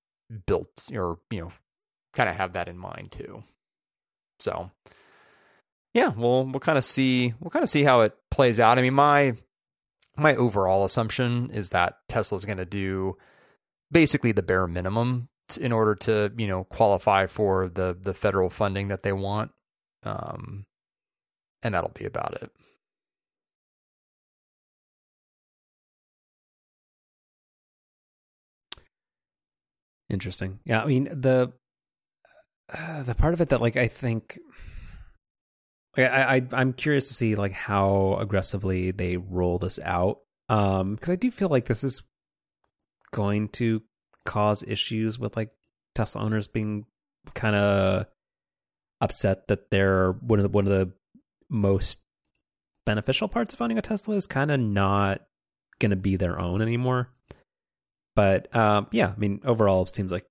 built 0.47 0.89
or 0.93 1.20
you 1.31 1.43
know 1.43 1.53
kind 2.12 2.29
of 2.29 2.35
have 2.35 2.55
that 2.55 2.68
in 2.68 2.77
mind 2.77 3.12
too. 3.12 3.45
So 4.41 4.72
yeah, 5.95 6.09
we'll 6.09 6.45
we'll 6.45 6.61
kind 6.61 6.76
of 6.76 6.84
see 6.84 7.32
we'll 7.40 7.51
kind 7.51 7.62
of 7.62 7.68
see 7.68 7.84
how 7.84 8.01
it 8.01 8.14
plays 8.30 8.59
out. 8.59 8.78
I 8.78 8.82
mean, 8.82 8.95
my 8.95 9.34
my 10.16 10.34
overall 10.34 10.84
assumption 10.84 11.51
is 11.51 11.70
that 11.70 11.99
Tesla's 12.09 12.45
going 12.45 12.59
to 12.59 12.64
do 12.66 13.16
basically 13.90 14.32
the 14.32 14.42
bare 14.42 14.66
minimum 14.66 15.28
in 15.61 15.72
order 15.72 15.95
to 15.95 16.32
you 16.36 16.49
know 16.49 16.64
qualify 16.64 17.26
for 17.26 17.68
the 17.68 17.97
the 17.99 18.12
federal 18.12 18.51
funding 18.51 18.88
that 18.88 19.05
they 19.05 19.12
want, 19.12 19.53
um, 20.03 20.66
and 21.62 21.74
that'll 21.74 21.90
be 21.90 22.05
about 22.05 22.42
it. 22.42 22.51
Interesting. 30.11 30.59
Yeah, 30.64 30.82
I 30.82 30.86
mean 30.86 31.05
the 31.05 31.53
uh, 32.72 33.03
the 33.05 33.14
part 33.14 33.34
of 33.34 33.40
it 33.40 33.51
that 33.51 33.61
like 33.61 33.76
I 33.76 33.86
think 33.86 34.38
I, 35.97 36.36
I 36.36 36.42
I'm 36.53 36.72
curious 36.72 37.09
to 37.09 37.14
see 37.14 37.34
like 37.34 37.53
how 37.53 38.16
aggressively 38.20 38.90
they 38.90 39.16
roll 39.16 39.59
this 39.59 39.78
out. 39.82 40.18
Um, 40.49 40.95
because 40.95 41.11
I 41.11 41.16
do 41.16 41.30
feel 41.30 41.49
like 41.49 41.66
this 41.66 41.84
is 41.84 42.03
going 43.12 43.49
to 43.49 43.82
cause 44.24 44.62
issues 44.62 45.18
with 45.18 45.36
like 45.36 45.51
Tesla 45.95 46.22
owners 46.22 46.49
being 46.49 46.86
kind 47.34 47.57
of 47.57 48.07
upset 49.01 49.49
that 49.49 49.70
they're 49.70 50.12
one 50.12 50.38
of 50.38 50.42
the 50.42 50.49
one 50.49 50.66
of 50.66 50.72
the 50.72 50.92
most 51.49 52.01
beneficial 52.84 53.28
parts 53.28 53.55
of 53.55 53.61
owning 53.62 53.78
a 53.78 53.82
Tesla 53.82 54.14
is 54.14 54.26
kind 54.26 54.51
of 54.51 54.61
not 54.61 55.22
going 55.78 55.90
to 55.90 55.97
be 55.97 56.16
their 56.16 56.40
own 56.40 56.61
anymore. 56.61 57.11
But 58.16 58.55
um, 58.55 58.86
yeah, 58.92 59.09
I 59.09 59.18
mean, 59.18 59.40
overall, 59.45 59.82
it 59.82 59.88
seems 59.88 60.12
like 60.12 60.26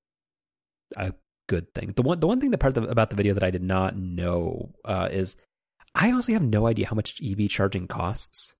a 0.96 1.14
good 1.48 1.74
thing. 1.74 1.94
The 1.96 2.02
one 2.02 2.20
the 2.20 2.28
one 2.28 2.40
thing 2.40 2.52
that 2.52 2.60
part 2.60 2.76
the, 2.76 2.84
about 2.84 3.10
the 3.10 3.16
video 3.16 3.34
that 3.34 3.44
I 3.44 3.52
did 3.52 3.64
not 3.64 3.98
know 3.98 4.74
uh, 4.86 5.10
is 5.12 5.36
I 5.96 6.12
honestly 6.12 6.34
have 6.34 6.44
no 6.44 6.68
idea 6.68 6.88
how 6.88 6.96
much 6.96 7.22
EV 7.24 7.50
charging 7.50 7.88
costs. 7.88 8.56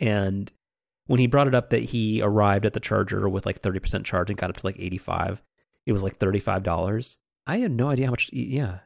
And 0.00 0.50
when 1.06 1.18
he 1.18 1.26
brought 1.26 1.48
it 1.48 1.54
up 1.54 1.70
that 1.70 1.82
he 1.82 2.20
arrived 2.22 2.66
at 2.66 2.74
the 2.74 2.80
charger 2.80 3.28
with 3.28 3.46
like 3.46 3.60
30% 3.60 4.04
charge 4.04 4.30
and 4.30 4.38
got 4.38 4.50
up 4.50 4.56
to 4.56 4.66
like 4.66 4.78
85, 4.78 5.42
it 5.86 5.92
was 5.92 6.02
like 6.02 6.18
$35. 6.18 7.16
I 7.46 7.58
have 7.58 7.70
no 7.70 7.88
idea 7.88 8.06
how 8.06 8.12
much. 8.12 8.30
Yeah. 8.32 8.80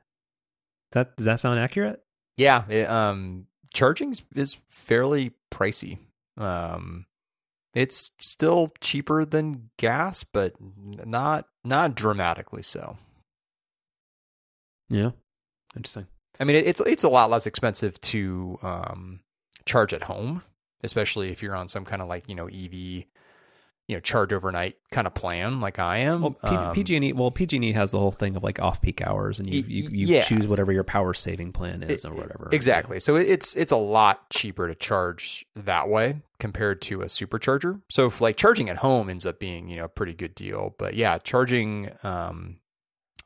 Does 0.91 0.95
that, 0.95 1.17
does 1.17 1.27
that 1.27 1.41
sound 1.41 1.59
accurate? 1.59 2.01
Yeah. 2.37 2.67
It, 2.69 2.89
um, 2.89 3.47
charging 3.73 4.15
is 4.35 4.57
fairly 4.71 5.33
pricey. 5.53 5.99
Um, 6.39 7.07
it's 7.75 8.13
still 8.21 8.73
cheaper 8.81 9.25
than 9.25 9.71
gas, 9.79 10.25
but 10.25 10.55
not 10.61 11.47
not 11.65 11.97
dramatically 11.97 12.63
so. 12.63 12.97
Yeah, 14.89 15.11
interesting. 15.77 16.07
I 16.41 16.45
mean, 16.45 16.57
it's 16.57 16.81
it's 16.81 17.05
a 17.05 17.09
lot 17.09 17.31
less 17.31 17.47
expensive 17.47 18.01
to 18.03 18.59
um, 18.63 19.21
charge 19.67 19.95
at 19.95 20.03
home, 20.03 20.43
especially 20.83 21.31
if 21.31 21.43
you're 21.43 21.55
on 21.55 21.69
some 21.69 21.85
kind 21.85 22.03
of 22.03 22.09
like 22.09 22.29
you 22.29 22.35
know 22.35 22.47
EV, 22.47 22.75
you 22.75 23.05
know, 23.89 24.01
charge 24.01 24.33
overnight 24.33 24.77
kind 24.91 25.07
of 25.07 25.15
plan 25.15 25.61
like 25.61 25.79
I 25.79 25.99
am. 25.99 26.23
Well, 26.23 26.33
P- 26.33 26.49
um, 26.49 26.75
PG&E 26.75 27.13
well 27.13 27.31
PG&E 27.31 27.73
has 27.73 27.93
the 27.93 27.99
whole 27.99 28.11
thing 28.11 28.35
of 28.35 28.43
like 28.43 28.59
off 28.61 28.83
peak 28.83 29.01
hours, 29.01 29.39
and 29.39 29.53
you 29.53 29.63
you, 29.63 29.89
you 29.91 30.07
yes. 30.09 30.29
choose 30.29 30.49
whatever 30.49 30.73
your 30.73 30.85
power 30.85 31.15
saving 31.15 31.53
plan 31.53 31.85
is 31.85 32.05
it, 32.05 32.09
or 32.09 32.15
whatever. 32.15 32.49
Exactly. 32.51 32.99
So 32.99 33.15
it's 33.15 33.55
it's 33.55 33.73
a 33.73 33.77
lot 33.77 34.29
cheaper 34.31 34.67
to 34.67 34.75
charge 34.75 35.47
that 35.55 35.89
way 35.89 36.17
compared 36.41 36.83
to 36.83 37.03
a 37.03 37.07
supercharger. 37.07 37.81
So 37.91 38.07
if 38.07 38.21
like 38.21 38.37
charging 38.37 38.69
at 38.71 38.79
home 38.79 39.09
ends 39.09 39.25
up 39.25 39.39
being 39.39 39.69
you 39.69 39.77
know 39.77 39.85
a 39.85 39.89
pretty 39.89 40.15
good 40.15 40.35
deal, 40.35 40.75
but 40.79 40.95
yeah, 40.95 41.19
charging 41.19 41.91
um, 42.03 42.57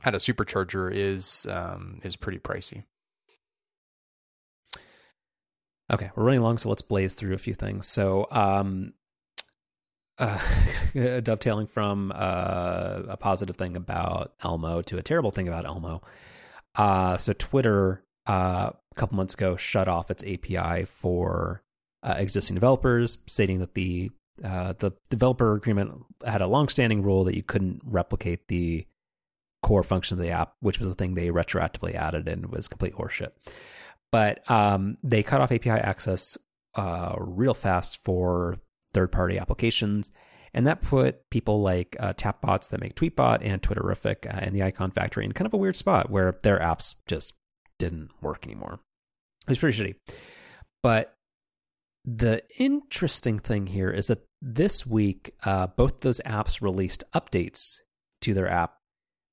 at 0.04 0.14
a 0.14 0.18
supercharger 0.18 0.94
is 0.94 1.46
um, 1.48 2.00
is 2.02 2.14
pretty 2.14 2.38
pricey. 2.38 2.84
Okay, 5.90 6.10
we're 6.14 6.24
running 6.24 6.42
long, 6.42 6.58
so 6.58 6.68
let's 6.68 6.82
blaze 6.82 7.14
through 7.14 7.34
a 7.34 7.38
few 7.38 7.54
things. 7.54 7.86
So, 7.86 8.26
um, 8.30 8.92
uh, 10.18 10.38
dovetailing 10.94 11.66
from 11.66 12.12
uh, 12.14 13.02
a 13.08 13.16
positive 13.16 13.56
thing 13.56 13.76
about 13.76 14.34
Elmo 14.42 14.82
to 14.82 14.98
a 14.98 15.02
terrible 15.02 15.30
thing 15.30 15.48
about 15.48 15.64
Elmo. 15.64 16.02
Uh, 16.74 17.16
so, 17.16 17.32
Twitter 17.32 18.04
uh, 18.28 18.70
a 18.72 18.94
couple 18.96 19.16
months 19.16 19.32
ago 19.32 19.56
shut 19.56 19.88
off 19.88 20.10
its 20.10 20.22
API 20.24 20.84
for 20.84 21.62
uh, 22.02 22.16
existing 22.18 22.54
developers, 22.54 23.16
stating 23.26 23.60
that 23.60 23.74
the 23.74 24.10
uh, 24.44 24.74
the 24.78 24.92
developer 25.08 25.54
agreement 25.54 25.92
had 26.24 26.42
a 26.42 26.46
long-standing 26.46 27.02
rule 27.02 27.24
that 27.24 27.34
you 27.34 27.42
couldn't 27.42 27.80
replicate 27.84 28.46
the 28.46 28.86
core 29.62 29.82
function 29.82 30.16
of 30.16 30.22
the 30.22 30.30
app, 30.30 30.52
which 30.60 30.78
was 30.78 30.86
the 30.86 30.94
thing 30.94 31.14
they 31.14 31.28
retroactively 31.28 31.94
added 31.94 32.28
and 32.28 32.46
was 32.46 32.68
complete 32.68 32.94
horseshit 32.94 33.30
but 34.10 34.48
um, 34.50 34.96
they 35.02 35.22
cut 35.22 35.40
off 35.40 35.52
API 35.52 35.70
access 35.70 36.38
uh, 36.74 37.14
real 37.18 37.54
fast 37.54 38.02
for 38.04 38.56
third 38.92 39.12
party 39.12 39.38
applications. 39.38 40.10
And 40.54 40.66
that 40.66 40.80
put 40.80 41.28
people 41.30 41.60
like 41.60 41.96
uh, 42.00 42.14
Tapbots 42.14 42.70
that 42.70 42.80
make 42.80 42.94
Tweetbot 42.94 43.38
and 43.42 43.60
Twitterrific 43.60 44.26
uh, 44.26 44.38
and 44.40 44.56
the 44.56 44.62
Icon 44.62 44.90
Factory 44.90 45.24
in 45.24 45.32
kind 45.32 45.46
of 45.46 45.52
a 45.52 45.58
weird 45.58 45.76
spot 45.76 46.10
where 46.10 46.38
their 46.42 46.58
apps 46.58 46.94
just 47.06 47.34
didn't 47.78 48.10
work 48.22 48.46
anymore. 48.46 48.80
It 49.46 49.50
was 49.50 49.58
pretty 49.58 49.82
shitty. 49.82 49.94
But 50.82 51.14
the 52.04 52.42
interesting 52.58 53.38
thing 53.38 53.66
here 53.66 53.90
is 53.90 54.06
that 54.06 54.24
this 54.40 54.86
week, 54.86 55.34
uh, 55.44 55.66
both 55.66 56.00
those 56.00 56.20
apps 56.20 56.62
released 56.62 57.04
updates 57.14 57.80
to 58.22 58.34
their 58.34 58.48
app, 58.48 58.74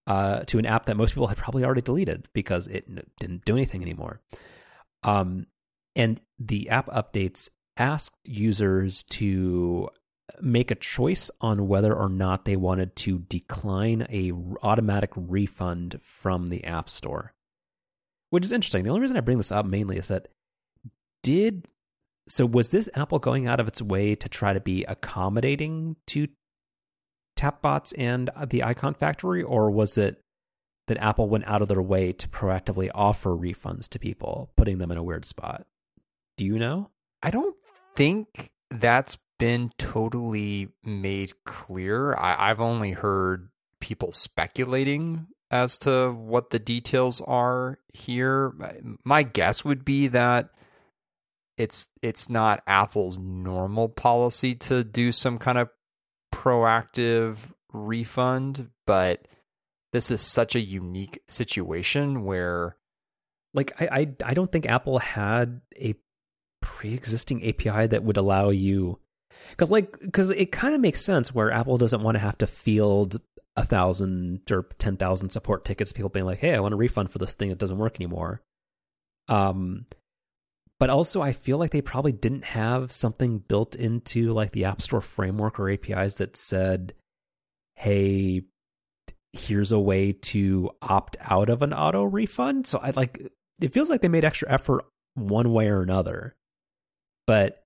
uh, 0.08 0.40
to 0.42 0.60
an 0.60 0.66
app 0.66 0.86
that 0.86 0.98
most 0.98 1.14
people 1.14 1.28
had 1.28 1.38
probably 1.38 1.64
already 1.64 1.82
deleted 1.82 2.28
because 2.34 2.68
it 2.68 2.86
didn't 3.20 3.46
do 3.46 3.56
anything 3.56 3.82
anymore. 3.82 4.22
Um, 5.06 5.48
and 5.96 6.20
the 6.40 6.70
app 6.70 6.88
updates 6.88 7.50
asked 7.78 8.18
users 8.26 9.04
to 9.04 9.90
make 10.42 10.72
a 10.72 10.76
choice 10.76 11.30
on 11.40 11.68
whether 11.68 11.94
or 11.94 12.10
not 12.10 12.46
they 12.46 12.56
wanted 12.56 12.96
to 12.96 13.20
decline 13.20 14.08
a 14.10 14.32
automatic 14.64 15.12
refund 15.16 16.00
from 16.02 16.48
the 16.48 16.64
app 16.66 16.90
store 16.90 17.36
which 18.36 18.44
is 18.44 18.52
interesting. 18.52 18.84
The 18.84 18.90
only 18.90 19.00
reason 19.00 19.16
i 19.16 19.22
bring 19.22 19.38
this 19.38 19.52
up 19.52 19.66
mainly 19.66 19.98
is 19.98 20.10
that 20.10 20.28
did 21.24 21.70
so 22.28 22.46
was 22.46 22.70
this 22.70 22.90
apple 22.96 23.20
going 23.20 23.48
out 23.48 23.62
of 23.62 23.68
its 23.70 23.82
way 23.82 24.14
to 24.16 24.28
try 24.28 24.52
to 24.52 24.60
be 24.60 24.84
accommodating 24.84 25.96
to 26.08 26.28
tapbots 27.38 27.94
and 27.98 28.30
the 28.48 28.64
icon 28.64 28.94
factory 28.94 29.42
or 29.42 29.72
was 29.72 29.98
it 29.98 30.22
that 30.88 30.98
Apple 30.98 31.28
went 31.28 31.48
out 31.48 31.62
of 31.62 31.68
their 31.68 31.82
way 31.82 32.12
to 32.14 32.28
proactively 32.28 32.90
offer 32.94 33.32
refunds 33.32 33.88
to 33.90 34.00
people, 34.00 34.52
putting 34.56 34.78
them 34.78 34.92
in 34.92 34.98
a 34.98 35.04
weird 35.04 35.26
spot. 35.26 35.66
Do 36.38 36.46
you 36.46 36.60
know? 36.60 36.92
I 37.24 37.32
don't 37.32 37.56
think 37.96 38.52
that's 38.70 39.18
been 39.40 39.72
totally 39.78 40.70
made 40.84 41.34
clear. 41.46 42.16
I, 42.16 42.48
have 42.48 42.62
only 42.62 42.92
heard 42.92 43.50
people 43.80 44.12
speculating 44.12 45.28
as 45.52 45.78
to 45.80 46.12
what 46.12 46.50
the 46.50 46.60
details 46.60 47.22
are 47.22 47.80
here. 47.94 48.54
My 49.04 49.24
guess 49.24 49.64
would 49.66 49.86
be 49.86 50.08
that 50.08 50.50
it's 51.58 51.88
it's 52.02 52.30
not 52.30 52.62
Apple's 52.68 53.18
normal 53.18 53.88
policy 53.88 54.56
to 54.56 54.84
do 54.84 55.12
some 55.12 55.38
kind 55.38 55.58
of 55.58 55.70
proactive 56.34 57.38
refund, 57.72 58.70
but 58.86 59.28
this 59.96 60.12
is 60.12 60.22
such 60.22 60.56
a 60.56 60.60
unique 60.60 61.24
situation 61.30 62.26
where 62.26 62.76
like 63.54 63.72
I, 63.82 63.86
I 63.86 64.00
I, 64.26 64.34
don't 64.34 64.52
think 64.52 64.66
Apple 64.66 65.00
had 65.00 65.62
a 65.80 65.96
pre-existing 66.62 67.48
API 67.48 67.88
that 67.88 68.04
would 68.04 68.18
allow 68.18 68.50
you 68.50 69.00
because 69.52 69.72
like 69.72 69.98
because 70.02 70.32
it 70.32 70.52
kind 70.52 70.76
of 70.76 70.82
makes 70.82 71.00
sense 71.00 71.34
where 71.34 71.50
Apple 71.50 71.78
doesn't 71.78 72.02
want 72.02 72.16
to 72.16 72.20
have 72.20 72.38
to 72.40 72.48
field 72.48 73.22
a 73.56 73.64
thousand 73.64 74.42
or 74.52 74.64
ten 74.78 74.98
thousand 74.98 75.30
support 75.30 75.64
tickets. 75.64 75.94
People 75.94 76.10
being 76.10 76.26
like, 76.26 76.40
"Hey, 76.40 76.54
I 76.54 76.60
want 76.60 76.74
a 76.74 76.78
refund 76.78 77.12
for 77.12 77.20
this 77.20 77.36
thing. 77.36 77.50
It 77.50 77.58
doesn't 77.58 77.78
work 77.78 77.96
anymore." 77.96 78.42
Um, 79.30 79.86
but 80.78 80.90
also 80.90 81.22
I 81.22 81.32
feel 81.32 81.58
like 81.58 81.72
they 81.72 81.82
probably 81.82 82.12
didn't 82.12 82.44
have 82.44 82.92
something 82.92 83.40
built 83.40 83.76
into 83.76 84.34
like 84.34 84.52
the 84.52 84.66
App 84.66 84.82
Store 84.82 85.00
framework 85.00 85.58
or 85.58 85.70
APIs 85.70 86.16
that 86.16 86.36
said, 86.36 86.94
"Hey, 87.76 88.44
here's 89.38 89.72
a 89.72 89.80
way 89.80 90.14
to 90.14 90.72
opt 90.82 91.18
out 91.22 91.50
of 91.50 91.62
an 91.62 91.74
auto 91.74 92.04
refund." 92.04 92.68
So 92.68 92.80
I 92.80 92.92
like 92.92 93.22
it 93.60 93.74
feels 93.74 93.90
like 93.90 94.02
they 94.02 94.08
made 94.08 94.26
extra 94.26 94.52
effort 94.52 94.86
one 95.16 95.52
way 95.54 95.68
or 95.68 95.82
another. 95.82 96.36
But 97.26 97.64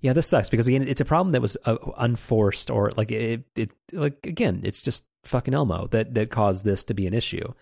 yeah, 0.00 0.12
this 0.12 0.28
sucks 0.28 0.50
because 0.50 0.68
again, 0.68 0.82
it's 0.82 1.00
a 1.00 1.06
problem 1.06 1.32
that 1.32 1.42
was 1.42 1.56
uh, 1.64 1.76
unforced 1.96 2.70
or 2.70 2.90
like 2.96 3.10
it, 3.10 3.44
it 3.56 3.70
like 3.92 4.26
again, 4.26 4.60
it's 4.64 4.82
just 4.82 5.04
fucking 5.24 5.54
Elmo 5.54 5.86
that 5.88 6.14
that 6.14 6.30
caused 6.30 6.64
this 6.64 6.84
to 6.84 6.94
be 6.94 7.06
an 7.06 7.14
issue. 7.14 7.52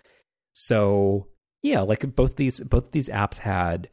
So 0.53 1.29
yeah, 1.63 1.81
like 1.81 2.15
both 2.15 2.37
these 2.37 2.61
both 2.61 2.93
these 2.93 3.09
apps 3.09 3.39
had 3.39 3.89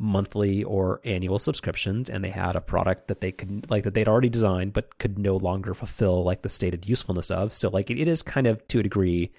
monthly 0.00 0.64
or 0.64 0.98
annual 1.04 1.38
subscriptions 1.38 2.08
and 2.08 2.24
they 2.24 2.30
had 2.30 2.56
a 2.56 2.60
product 2.60 3.08
that 3.08 3.20
they 3.20 3.30
could 3.30 3.68
like 3.70 3.84
that 3.84 3.92
they'd 3.92 4.08
already 4.08 4.30
designed 4.30 4.72
but 4.72 4.96
could 4.98 5.18
no 5.18 5.36
longer 5.36 5.74
fulfill 5.74 6.24
like 6.24 6.40
the 6.40 6.48
stated 6.48 6.88
usefulness 6.88 7.30
of. 7.30 7.52
So 7.52 7.68
like 7.68 7.90
it, 7.90 8.00
it 8.00 8.08
is 8.08 8.22
kind 8.22 8.46
of 8.46 8.66
to 8.68 8.80
a 8.80 8.82
degree 8.82 9.30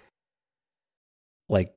like 1.49 1.73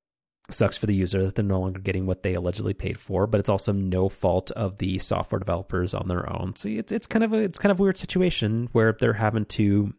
sucks 0.51 0.77
for 0.77 0.85
the 0.85 0.95
user 0.95 1.25
that 1.25 1.35
they're 1.35 1.45
no 1.45 1.61
longer 1.61 1.81
getting 1.81 2.05
what 2.05 2.23
they 2.23 2.35
allegedly 2.35 2.75
paid 2.75 2.99
for 2.99 3.27
but 3.27 3.41
it's 3.41 3.49
also 3.49 3.73
no 3.73 4.11
fault 4.11 4.51
of 4.51 4.77
the 4.77 4.99
software 4.99 5.39
developers 5.39 5.95
on 5.95 6.07
their 6.07 6.31
own. 6.31 6.55
So 6.55 6.69
it's 6.69 6.93
it's 6.93 7.07
kind 7.07 7.25
of 7.25 7.33
a 7.33 7.39
it's 7.39 7.59
kind 7.59 7.73
of 7.73 7.81
a 7.81 7.83
weird 7.83 7.97
situation 7.97 8.69
where 8.73 8.93
they're 8.93 9.15
having 9.15 9.47
to 9.47 9.95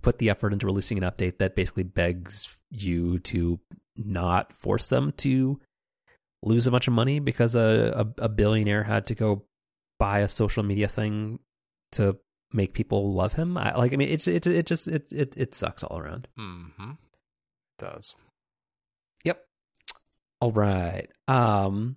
put 0.00 0.16
the 0.16 0.30
effort 0.30 0.54
into 0.54 0.64
releasing 0.64 0.96
an 0.96 1.04
update 1.04 1.36
that 1.38 1.54
basically 1.54 1.82
begs 1.82 2.56
you 2.70 3.18
to 3.18 3.60
not 3.94 4.54
force 4.54 4.88
them 4.88 5.12
to 5.18 5.60
lose 6.42 6.66
a 6.66 6.70
bunch 6.70 6.88
of 6.88 6.94
money 6.94 7.18
because 7.20 7.54
a, 7.54 8.06
a, 8.18 8.24
a 8.24 8.28
billionaire 8.28 8.82
had 8.82 9.06
to 9.06 9.14
go 9.14 9.44
buy 9.98 10.20
a 10.20 10.28
social 10.28 10.62
media 10.62 10.88
thing 10.88 11.38
to 11.92 12.16
make 12.52 12.72
people 12.72 13.12
love 13.12 13.34
him. 13.34 13.56
I, 13.58 13.76
like, 13.76 13.92
I 13.92 13.96
mean, 13.96 14.08
it's 14.08 14.26
it 14.26 14.46
it 14.46 14.66
just 14.66 14.88
it 14.88 15.12
it 15.12 15.34
it 15.36 15.54
sucks 15.54 15.82
all 15.84 15.98
around. 15.98 16.28
Mm-hmm. 16.38 16.90
It 16.92 17.78
does. 17.78 18.14
Yep. 19.24 19.40
All 20.40 20.52
right. 20.52 21.08
Um, 21.28 21.96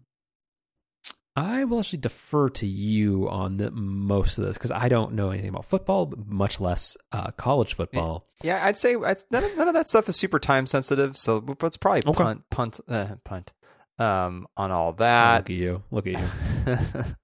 I 1.35 1.63
will 1.63 1.79
actually 1.79 1.99
defer 1.99 2.49
to 2.49 2.67
you 2.67 3.27
on 3.27 3.57
the, 3.57 3.71
most 3.71 4.37
of 4.37 4.45
this 4.45 4.55
because 4.55 4.69
I 4.69 4.87
don't 4.87 5.13
know 5.13 5.31
anything 5.31 5.49
about 5.49 5.65
football, 5.65 6.13
much 6.27 6.59
less 6.59 6.95
uh, 7.11 7.31
college 7.31 7.73
football. 7.73 8.27
Yeah, 8.43 8.63
I'd 8.63 8.77
say 8.77 8.95
none 8.95 9.43
of 9.43 9.57
none 9.57 9.67
of 9.67 9.73
that 9.73 9.87
stuff 9.87 10.07
is 10.09 10.15
super 10.15 10.37
time 10.37 10.67
sensitive, 10.67 11.17
so 11.17 11.43
it's 11.63 11.77
probably 11.77 12.01
Okay. 12.05 12.23
punt 12.23 12.43
punt 12.51 12.79
uh, 12.87 13.15
punt 13.23 13.51
um 13.99 14.47
on 14.57 14.71
all 14.71 14.93
that. 14.93 15.49
Look 15.49 15.49
at 15.49 15.55
you. 15.55 15.83
Look 15.91 16.07
at 16.07 17.15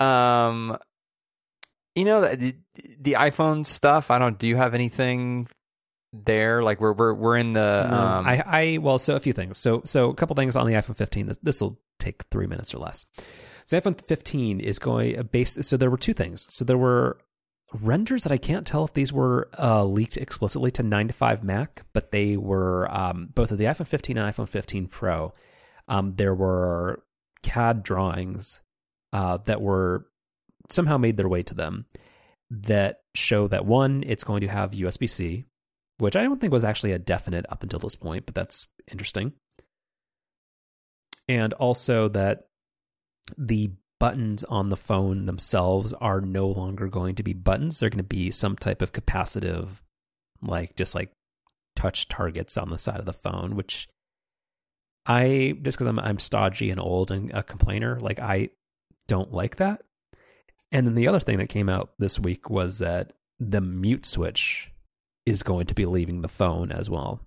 you. 0.00 0.04
um, 0.04 0.78
you 1.94 2.04
know 2.04 2.20
the, 2.20 2.54
the 3.00 3.12
iPhone 3.14 3.66
stuff. 3.66 4.10
I 4.10 4.18
don't. 4.18 4.38
Do 4.38 4.46
you 4.46 4.56
have 4.56 4.74
anything 4.74 5.48
there? 6.12 6.62
Like 6.62 6.80
we're 6.80 6.92
we're 6.92 7.14
we're 7.14 7.36
in 7.36 7.52
the 7.52 7.88
No, 7.90 7.96
um. 7.96 8.26
I, 8.26 8.42
I 8.46 8.78
well, 8.78 8.98
so 8.98 9.16
a 9.16 9.20
few 9.20 9.32
things. 9.32 9.58
So 9.58 9.82
so 9.84 10.10
a 10.10 10.14
couple 10.14 10.36
things 10.36 10.56
on 10.56 10.66
the 10.66 10.74
iPhone 10.74 10.96
15. 10.96 11.26
This 11.26 11.38
this 11.38 11.60
will 11.60 11.78
take 11.98 12.22
three 12.30 12.46
minutes 12.46 12.74
or 12.74 12.78
less. 12.78 13.04
So 13.66 13.78
iPhone 13.78 14.00
15 14.00 14.60
is 14.60 14.78
going 14.78 15.18
uh, 15.18 15.22
based. 15.24 15.62
So 15.64 15.76
there 15.76 15.90
were 15.90 15.98
two 15.98 16.14
things. 16.14 16.46
So 16.48 16.64
there 16.64 16.78
were 16.78 17.18
renders 17.72 18.22
that 18.22 18.32
I 18.32 18.38
can't 18.38 18.66
tell 18.66 18.84
if 18.84 18.94
these 18.94 19.12
were 19.12 19.48
uh, 19.58 19.84
leaked 19.84 20.16
explicitly 20.16 20.70
to 20.72 20.82
9to5Mac, 20.82 21.82
but 21.92 22.12
they 22.12 22.36
were 22.36 22.88
um, 22.90 23.28
both 23.34 23.52
of 23.52 23.58
the 23.58 23.64
iPhone 23.64 23.86
15 23.86 24.16
and 24.16 24.34
iPhone 24.34 24.48
15 24.48 24.86
Pro. 24.88 25.32
Um, 25.86 26.14
there 26.16 26.34
were 26.34 27.04
CAD 27.42 27.82
drawings 27.82 28.62
uh, 29.12 29.38
that 29.44 29.60
were 29.60 30.06
somehow 30.70 30.98
made 30.98 31.16
their 31.16 31.28
way 31.28 31.42
to 31.42 31.54
them 31.54 31.86
that 32.50 33.00
show 33.14 33.48
that 33.48 33.66
one, 33.66 34.02
it's 34.06 34.24
going 34.24 34.40
to 34.40 34.48
have 34.48 34.70
USB 34.72 35.08
C, 35.08 35.44
which 35.98 36.16
I 36.16 36.22
don't 36.22 36.40
think 36.40 36.52
was 36.52 36.64
actually 36.64 36.92
a 36.92 36.98
definite 36.98 37.46
up 37.48 37.62
until 37.62 37.78
this 37.78 37.96
point, 37.96 38.26
but 38.26 38.34
that's 38.34 38.66
interesting. 38.90 39.32
And 41.28 41.52
also 41.54 42.08
that 42.08 42.48
the 43.36 43.72
buttons 43.98 44.44
on 44.44 44.68
the 44.68 44.76
phone 44.76 45.26
themselves 45.26 45.92
are 45.94 46.20
no 46.20 46.48
longer 46.48 46.88
going 46.88 47.14
to 47.16 47.22
be 47.22 47.32
buttons. 47.32 47.80
They're 47.80 47.90
going 47.90 47.98
to 47.98 48.04
be 48.04 48.30
some 48.30 48.56
type 48.56 48.82
of 48.82 48.92
capacitive, 48.92 49.82
like 50.42 50.76
just 50.76 50.94
like 50.94 51.10
touch 51.76 52.08
targets 52.08 52.56
on 52.56 52.70
the 52.70 52.78
side 52.78 53.00
of 53.00 53.06
the 53.06 53.12
phone, 53.12 53.56
which 53.56 53.88
I 55.06 55.56
just 55.62 55.78
because 55.78 55.86
I'm 55.86 55.98
I'm 55.98 56.18
stodgy 56.18 56.70
and 56.70 56.80
old 56.80 57.10
and 57.10 57.30
a 57.32 57.42
complainer, 57.42 57.98
like 58.00 58.18
I 58.18 58.50
don't 59.06 59.32
like 59.32 59.56
that. 59.56 59.82
And 60.70 60.86
then 60.86 60.94
the 60.94 61.08
other 61.08 61.20
thing 61.20 61.38
that 61.38 61.48
came 61.48 61.68
out 61.68 61.90
this 61.98 62.18
week 62.18 62.50
was 62.50 62.78
that 62.78 63.12
the 63.40 63.60
mute 63.60 64.04
switch 64.04 64.70
is 65.24 65.42
going 65.42 65.66
to 65.66 65.74
be 65.74 65.86
leaving 65.86 66.20
the 66.20 66.28
phone 66.28 66.70
as 66.70 66.90
well. 66.90 67.20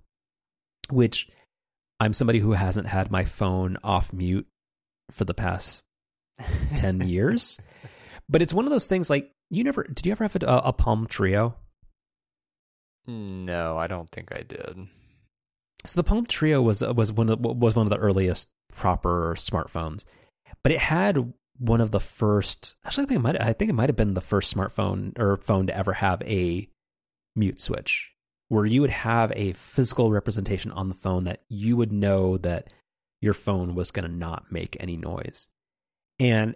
Which 0.89 1.29
I'm 1.99 2.13
somebody 2.13 2.39
who 2.39 2.53
hasn't 2.53 2.87
had 2.87 3.11
my 3.11 3.25
phone 3.25 3.77
off 3.83 4.13
mute 4.13 4.47
for 5.09 5.25
the 5.25 5.33
past 5.33 5.81
10 6.75 7.07
years. 7.07 7.59
But 8.29 8.41
it's 8.41 8.53
one 8.53 8.65
of 8.65 8.71
those 8.71 8.87
things 8.87 9.09
like 9.09 9.31
you 9.49 9.63
never 9.63 9.83
did 9.83 10.05
you 10.05 10.13
ever 10.13 10.23
have 10.23 10.35
a, 10.37 10.61
a 10.65 10.73
Palm 10.73 11.07
Treo? 11.07 11.55
no, 13.07 13.77
I 13.77 13.87
don't 13.87 14.09
think 14.09 14.33
I 14.33 14.43
did. 14.43 14.87
So 15.85 15.99
the 15.99 16.03
Palm 16.03 16.25
Treo 16.25 16.63
was 16.63 16.81
was 16.81 17.11
one 17.11 17.29
of 17.29 17.39
was 17.39 17.75
one 17.75 17.85
of 17.85 17.89
the 17.89 17.97
earliest 17.97 18.49
proper 18.71 19.35
smartphones, 19.37 20.05
but 20.63 20.71
it 20.71 20.79
had 20.79 21.33
one 21.57 21.81
of 21.81 21.91
the 21.91 21.99
first. 21.99 22.75
Actually, 22.85 23.03
I 23.03 23.07
think 23.07 23.19
it 23.19 23.23
might. 23.23 23.41
I 23.41 23.53
think 23.53 23.69
it 23.69 23.75
might 23.75 23.89
have 23.89 23.95
been 23.95 24.13
the 24.13 24.21
first 24.21 24.55
smartphone 24.55 25.17
or 25.19 25.37
phone 25.37 25.67
to 25.67 25.75
ever 25.75 25.93
have 25.93 26.21
a 26.21 26.69
mute 27.35 27.59
switch, 27.59 28.11
where 28.47 28.65
you 28.65 28.81
would 28.81 28.91
have 28.91 29.31
a 29.35 29.53
physical 29.53 30.11
representation 30.11 30.71
on 30.71 30.87
the 30.87 30.95
phone 30.95 31.23
that 31.25 31.41
you 31.49 31.75
would 31.75 31.91
know 31.91 32.37
that 32.37 32.71
your 33.21 33.33
phone 33.33 33.75
was 33.75 33.91
going 33.91 34.09
to 34.09 34.15
not 34.15 34.51
make 34.51 34.77
any 34.79 34.97
noise. 34.97 35.49
And 36.21 36.55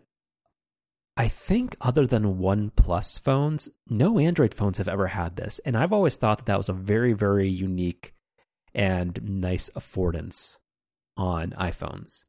I 1.17 1.27
think 1.27 1.75
other 1.81 2.05
than 2.05 2.37
OnePlus 2.37 3.19
phones, 3.19 3.67
no 3.89 4.19
Android 4.19 4.53
phones 4.53 4.77
have 4.77 4.87
ever 4.87 5.07
had 5.07 5.37
this. 5.37 5.57
And 5.65 5.75
I've 5.75 5.91
always 5.91 6.17
thought 6.17 6.37
that 6.37 6.45
that 6.45 6.57
was 6.57 6.69
a 6.69 6.73
very, 6.73 7.13
very 7.13 7.49
unique 7.49 8.13
and 8.75 9.19
nice 9.23 9.71
affordance 9.71 10.59
on 11.17 11.49
iPhones. 11.57 12.25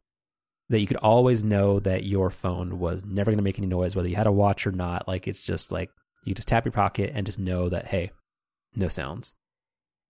That 0.70 0.80
you 0.80 0.86
could 0.86 0.96
always 0.96 1.44
know 1.44 1.78
that 1.80 2.04
your 2.04 2.30
phone 2.30 2.78
was 2.78 3.04
never 3.04 3.30
going 3.30 3.36
to 3.36 3.44
make 3.44 3.58
any 3.58 3.66
noise, 3.66 3.94
whether 3.94 4.08
you 4.08 4.16
had 4.16 4.26
a 4.26 4.32
watch 4.32 4.66
or 4.66 4.72
not. 4.72 5.06
Like 5.06 5.28
it's 5.28 5.42
just 5.42 5.70
like 5.70 5.90
you 6.24 6.34
just 6.34 6.48
tap 6.48 6.64
your 6.64 6.72
pocket 6.72 7.10
and 7.12 7.26
just 7.26 7.38
know 7.38 7.68
that, 7.68 7.84
hey, 7.84 8.12
no 8.74 8.88
sounds. 8.88 9.34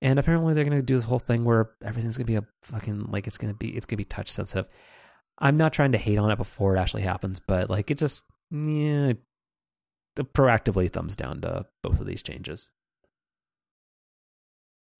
And 0.00 0.20
apparently 0.20 0.54
they're 0.54 0.64
going 0.64 0.78
to 0.78 0.82
do 0.82 0.94
this 0.94 1.04
whole 1.06 1.18
thing 1.18 1.44
where 1.44 1.70
everything's 1.84 2.16
going 2.16 2.26
to 2.26 2.32
be 2.32 2.36
a 2.36 2.46
fucking, 2.62 3.10
like 3.10 3.26
it's 3.26 3.38
going 3.38 3.52
to 3.52 3.58
be, 3.58 3.70
it's 3.76 3.84
going 3.84 3.96
to 3.96 4.00
be 4.00 4.04
touch 4.04 4.30
sensitive. 4.30 4.68
I'm 5.38 5.56
not 5.56 5.72
trying 5.72 5.92
to 5.92 5.98
hate 5.98 6.18
on 6.18 6.30
it 6.30 6.36
before 6.36 6.76
it 6.76 6.80
actually 6.80 7.02
happens, 7.02 7.40
but 7.40 7.68
like 7.68 7.90
it 7.90 7.98
just, 7.98 8.24
yeah, 8.50 9.12
proactively 10.16 10.90
thumbs 10.90 11.16
down 11.16 11.42
to 11.42 11.66
both 11.82 12.00
of 12.00 12.06
these 12.06 12.22
changes. 12.22 12.70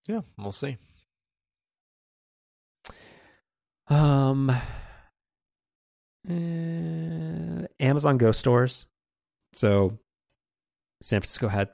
Yeah, 0.07 0.21
we'll 0.39 0.53
see. 0.53 0.77
Um, 3.89 4.51
uh, 6.29 7.67
Amazon 7.81 8.19
Go 8.19 8.33
stores. 8.33 8.87
So 9.53 9.99
San 11.03 11.21
Francisco 11.21 11.49
had 11.49 11.71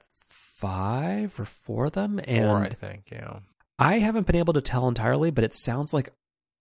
five 0.62 1.38
or 1.40 1.44
four 1.44 1.86
of 1.86 1.92
them, 1.92 2.20
and 2.26 2.46
Four, 2.46 2.58
I 2.58 2.68
think. 2.68 3.10
Yeah. 3.10 3.40
I 3.78 3.98
haven't 3.98 4.26
been 4.26 4.36
able 4.36 4.52
to 4.54 4.60
tell 4.60 4.86
entirely, 4.88 5.30
but 5.30 5.44
it 5.44 5.54
sounds 5.54 5.92
like 5.92 6.10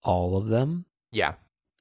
all 0.02 0.36
of 0.36 0.48
them 0.48 0.86
Yeah. 1.12 1.34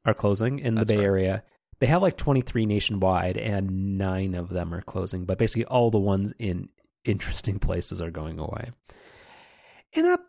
Are 0.06 0.14
closing 0.14 0.60
in 0.60 0.76
That's 0.76 0.88
the 0.88 0.96
Bay 0.96 1.00
right. 1.00 1.06
Area. 1.06 1.44
They 1.80 1.88
have 1.88 2.02
like 2.02 2.18
23 2.18 2.66
nationwide, 2.66 3.38
and 3.38 3.98
nine 3.98 4.36
of 4.36 4.50
them 4.50 4.74
are 4.74 4.82
closing, 4.82 5.26
but 5.26 5.38
basically 5.38 5.66
all 5.66 5.90
the 5.90 6.00
ones 6.00 6.34
in 6.38 6.70
interesting 7.06 7.60
places 7.60 8.02
are 8.02 8.12
going 8.12 8.40
away. 8.40 8.70
And 9.96 10.06
that 10.06 10.20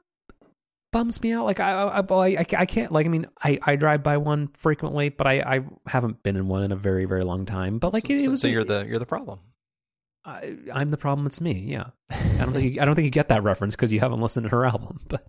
bums 0.93 1.23
me 1.23 1.33
out. 1.33 1.45
Like, 1.45 1.61
I, 1.61 1.73
I, 1.73 2.01
I, 2.01 2.47
I 2.59 2.67
can't, 2.67 2.91
like, 2.93 3.07
I 3.07 3.09
mean, 3.09 3.27
I, 3.43 3.59
I 3.63 3.77
drive 3.77 4.03
by 4.03 4.17
one 4.17 4.49
frequently, 4.49 5.09
but 5.11 5.27
I, 5.27 5.41
I 5.41 5.65
haven't 5.87 6.23
been 6.23 6.37
in 6.37 6.49
one 6.49 6.65
in 6.65 6.73
a 6.73 6.77
very, 6.77 7.05
very 7.05 7.23
long 7.23 7.47
time. 7.47 7.79
But 7.79 7.93
like, 7.93 8.07
so, 8.07 8.13
it, 8.15 8.25
it 8.25 8.29
was, 8.29 8.41
so 8.41 8.49
you're 8.49 8.65
the 8.65 8.85
you're 8.87 8.99
the 8.99 9.07
problem. 9.07 9.41
I, 10.25 10.57
I'm 10.73 10.89
the 10.89 10.97
problem. 10.97 11.27
It's 11.27 11.41
me. 11.41 11.65
Yeah. 11.69 11.89
I 12.11 12.39
don't 12.39 12.53
think 12.53 12.75
you, 12.75 12.81
I 12.81 12.85
don't 12.85 12.95
think 12.95 13.07
you 13.07 13.11
get 13.11 13.29
that 13.29 13.43
reference 13.43 13.75
because 13.75 13.93
you 13.93 14.01
haven't 14.01 14.21
listened 14.21 14.45
to 14.45 14.51
her 14.51 14.65
album. 14.67 14.99
But 15.09 15.27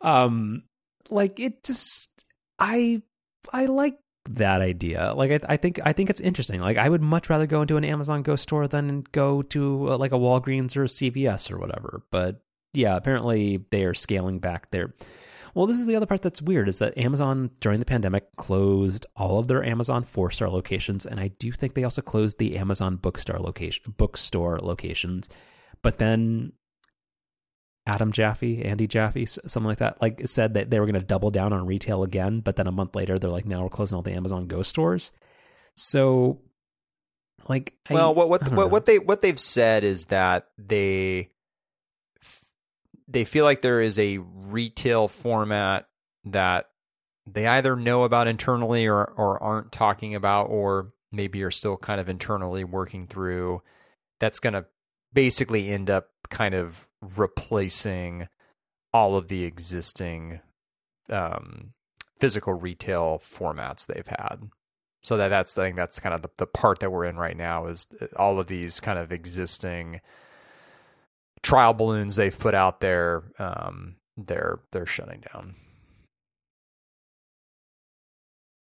um, 0.00 0.62
like 1.10 1.40
it 1.40 1.64
just 1.64 2.10
I 2.58 3.02
I 3.52 3.66
like 3.66 3.98
that 4.30 4.60
idea. 4.60 5.12
Like 5.14 5.30
I, 5.30 5.54
I 5.54 5.56
think 5.56 5.80
I 5.84 5.92
think 5.92 6.10
it's 6.10 6.20
interesting. 6.20 6.60
Like 6.60 6.78
I 6.78 6.88
would 6.88 7.02
much 7.02 7.28
rather 7.28 7.46
go 7.46 7.62
into 7.62 7.76
an 7.76 7.84
Amazon 7.84 8.22
Go 8.22 8.36
store 8.36 8.68
than 8.68 9.04
go 9.12 9.42
to 9.42 9.92
uh, 9.92 9.98
like 9.98 10.12
a 10.12 10.18
Walgreens 10.18 10.76
or 10.76 10.84
a 10.84 10.88
CVS 10.88 11.52
or 11.52 11.58
whatever. 11.58 12.02
But 12.10 12.42
yeah, 12.72 12.96
apparently 12.96 13.64
they 13.70 13.84
are 13.84 13.94
scaling 13.94 14.38
back 14.38 14.70
their. 14.70 14.94
Well, 15.54 15.66
this 15.66 15.78
is 15.78 15.86
the 15.86 15.94
other 15.94 16.06
part 16.06 16.20
that's 16.20 16.42
weird 16.42 16.68
is 16.68 16.80
that 16.80 16.98
Amazon 16.98 17.50
during 17.60 17.78
the 17.78 17.86
pandemic 17.86 18.34
closed 18.34 19.06
all 19.14 19.38
of 19.38 19.46
their 19.46 19.62
Amazon 19.62 20.02
four 20.02 20.30
star 20.30 20.50
locations, 20.50 21.06
and 21.06 21.20
I 21.20 21.28
do 21.28 21.52
think 21.52 21.74
they 21.74 21.84
also 21.84 22.02
closed 22.02 22.38
the 22.38 22.56
Amazon 22.58 22.96
bookstore 22.96 23.38
location 23.38 23.94
bookstore 23.96 24.58
locations. 24.58 25.28
But 25.82 25.98
then 25.98 26.52
Adam 27.86 28.12
Jaffe, 28.12 28.62
Andy 28.64 28.86
Jaffe, 28.86 29.26
something 29.26 29.64
like 29.64 29.78
that, 29.78 30.00
like 30.00 30.26
said 30.26 30.54
that 30.54 30.70
they 30.70 30.80
were 30.80 30.86
going 30.86 31.00
to 31.00 31.06
double 31.06 31.30
down 31.30 31.52
on 31.52 31.66
retail 31.66 32.02
again, 32.02 32.38
but 32.38 32.56
then 32.56 32.66
a 32.66 32.72
month 32.72 32.96
later 32.96 33.18
they're 33.18 33.30
like, 33.30 33.44
now 33.44 33.62
we're 33.62 33.68
closing 33.68 33.96
all 33.96 34.02
the 34.02 34.12
Amazon 34.12 34.46
Go 34.46 34.62
stores. 34.62 35.12
So, 35.74 36.40
like, 37.46 37.74
well, 37.90 38.10
I, 38.10 38.12
what 38.12 38.28
what 38.28 38.52
what, 38.52 38.70
what 38.70 38.84
they 38.86 38.98
what 38.98 39.20
they've 39.20 39.38
said 39.38 39.84
is 39.84 40.06
that 40.06 40.48
they 40.56 41.30
they 43.06 43.24
feel 43.24 43.44
like 43.44 43.60
there 43.60 43.82
is 43.82 43.98
a 43.98 44.18
retail 44.18 45.08
format 45.08 45.86
that 46.24 46.70
they 47.26 47.46
either 47.46 47.76
know 47.76 48.04
about 48.04 48.28
internally 48.28 48.86
or 48.86 49.04
or 49.04 49.42
aren't 49.42 49.72
talking 49.72 50.14
about, 50.14 50.44
or 50.44 50.92
maybe 51.12 51.42
are 51.42 51.50
still 51.50 51.76
kind 51.76 52.00
of 52.00 52.08
internally 52.08 52.64
working 52.64 53.06
through. 53.06 53.60
That's 54.20 54.40
going 54.40 54.54
to 54.54 54.64
basically 55.12 55.70
end 55.70 55.90
up 55.90 56.08
kind 56.30 56.54
of 56.54 56.88
replacing 57.16 58.28
all 58.92 59.16
of 59.16 59.28
the 59.28 59.44
existing 59.44 60.40
um, 61.10 61.70
physical 62.20 62.54
retail 62.54 63.20
formats 63.22 63.86
they've 63.86 64.06
had. 64.06 64.50
So 65.02 65.16
that 65.18 65.28
that's 65.28 65.58
I 65.58 65.64
think 65.64 65.76
that's 65.76 66.00
kind 66.00 66.14
of 66.14 66.22
the, 66.22 66.30
the 66.38 66.46
part 66.46 66.78
that 66.80 66.90
we're 66.90 67.04
in 67.04 67.16
right 67.16 67.36
now 67.36 67.66
is 67.66 67.86
all 68.16 68.38
of 68.38 68.46
these 68.46 68.80
kind 68.80 68.98
of 68.98 69.12
existing 69.12 70.00
trial 71.42 71.74
balloons 71.74 72.16
they've 72.16 72.38
put 72.38 72.54
out 72.54 72.80
there. 72.80 73.24
Um, 73.38 73.96
they're 74.16 74.60
they're 74.72 74.86
shutting 74.86 75.22
down. 75.32 75.56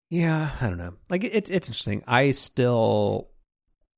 Yeah, 0.10 0.52
I 0.62 0.68
don't 0.68 0.78
know. 0.78 0.94
Like 1.10 1.24
it's 1.24 1.50
it's 1.50 1.70
interesting. 1.70 2.04
I 2.06 2.32
still 2.32 3.30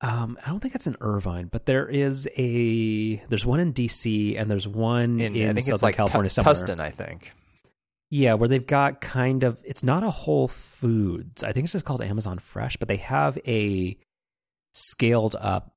um 0.02 0.38
I 0.45 0.50
don't 0.50 0.60
think 0.60 0.76
it's 0.76 0.88
in 0.88 0.95
Irvine, 1.02 1.48
but 1.48 1.66
there 1.66 1.88
is 1.88 2.28
a 2.38 3.18
there's 3.30 3.45
one 3.45 3.60
in 3.60 3.74
DC 3.74 4.39
and 4.39 4.50
there's 4.50 4.68
one 4.68 5.20
in, 5.20 5.36
In, 5.36 5.50
I 5.50 5.54
think 5.54 5.64
Southern 5.64 5.74
it's 5.74 5.84
like 5.84 5.95
California 5.95 6.30
somewhere. 6.30 6.54
Tustin, 6.54 6.80
I 6.80 6.91
think. 6.91 7.34
Yeah, 8.10 8.36
where 8.36 8.48
they've 8.48 8.66
got 8.66 9.02
kind 9.02 9.43
of 9.43 9.60
it's 9.64 9.84
not 9.84 10.04
a 10.04 10.10
Whole 10.10 10.48
Foods. 10.48 11.43
I 11.43 11.52
think 11.52 11.66
it's 11.66 11.74
just 11.74 11.86
called 11.86 12.02
Amazon 12.02 12.39
Fresh, 12.39 12.78
but 12.78 12.88
they 12.88 12.98
have 12.98 13.38
a 13.45 13.98
scaled 14.74 15.36
up 15.39 15.74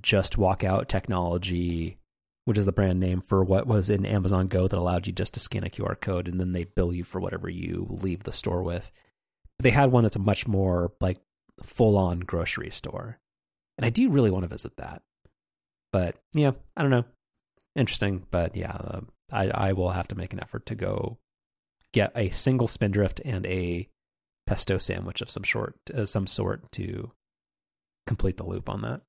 just 0.00 0.38
walk 0.38 0.64
out 0.64 0.88
technology, 0.88 1.98
which 2.44 2.58
is 2.58 2.64
the 2.64 2.72
brand 2.72 2.98
name 2.98 3.20
for 3.20 3.44
what 3.44 3.66
was 3.66 3.90
in 3.90 4.06
Amazon 4.06 4.48
Go 4.48 4.66
that 4.66 4.78
allowed 4.78 5.06
you 5.06 5.12
just 5.12 5.34
to 5.34 5.40
scan 5.40 5.64
a 5.64 5.70
QR 5.70 6.00
code 6.00 6.28
and 6.28 6.40
then 6.40 6.52
they 6.52 6.64
bill 6.64 6.92
you 6.92 7.04
for 7.04 7.20
whatever 7.20 7.48
you 7.48 7.86
leave 7.90 8.24
the 8.24 8.32
store 8.32 8.62
with. 8.62 8.90
But 9.58 9.64
they 9.64 9.70
had 9.70 9.92
one 9.92 10.04
that's 10.04 10.16
a 10.16 10.20
much 10.20 10.48
more 10.48 10.92
like 11.00 11.18
full 11.62 11.98
on 11.98 12.20
grocery 12.20 12.70
store. 12.70 13.18
And 13.78 13.86
I 13.86 13.90
do 13.90 14.10
really 14.10 14.30
want 14.30 14.44
to 14.44 14.48
visit 14.48 14.76
that. 14.76 15.02
But 15.92 16.16
yeah, 16.34 16.52
I 16.76 16.82
don't 16.82 16.90
know. 16.90 17.04
Interesting, 17.74 18.26
but 18.30 18.56
yeah, 18.56 18.72
uh, 18.72 19.00
I 19.30 19.48
I 19.48 19.72
will 19.72 19.90
have 19.90 20.08
to 20.08 20.14
make 20.14 20.32
an 20.32 20.40
effort 20.40 20.66
to 20.66 20.74
go 20.74 21.18
get 21.92 22.12
a 22.14 22.30
single 22.30 22.68
spindrift 22.68 23.20
and 23.24 23.46
a 23.46 23.88
pesto 24.46 24.78
sandwich 24.78 25.20
of 25.20 25.30
some 25.30 25.44
sort, 25.44 25.76
uh, 25.94 26.04
some 26.04 26.26
sort 26.26 26.70
to 26.72 27.12
complete 28.06 28.36
the 28.36 28.44
loop 28.44 28.68
on 28.68 28.82
that. 28.82 29.00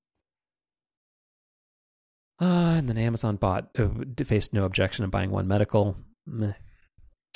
Uh, 2.42 2.76
and 2.78 2.90
then 2.90 2.98
Amazon 2.98 3.36
bought 3.36 3.70
uh, 3.78 3.88
faced 4.24 4.54
no 4.54 4.66
objection 4.66 5.04
in 5.04 5.10
buying 5.10 5.32
one 5.32 5.48
medical. 5.48 5.98
Meh. 6.26 6.54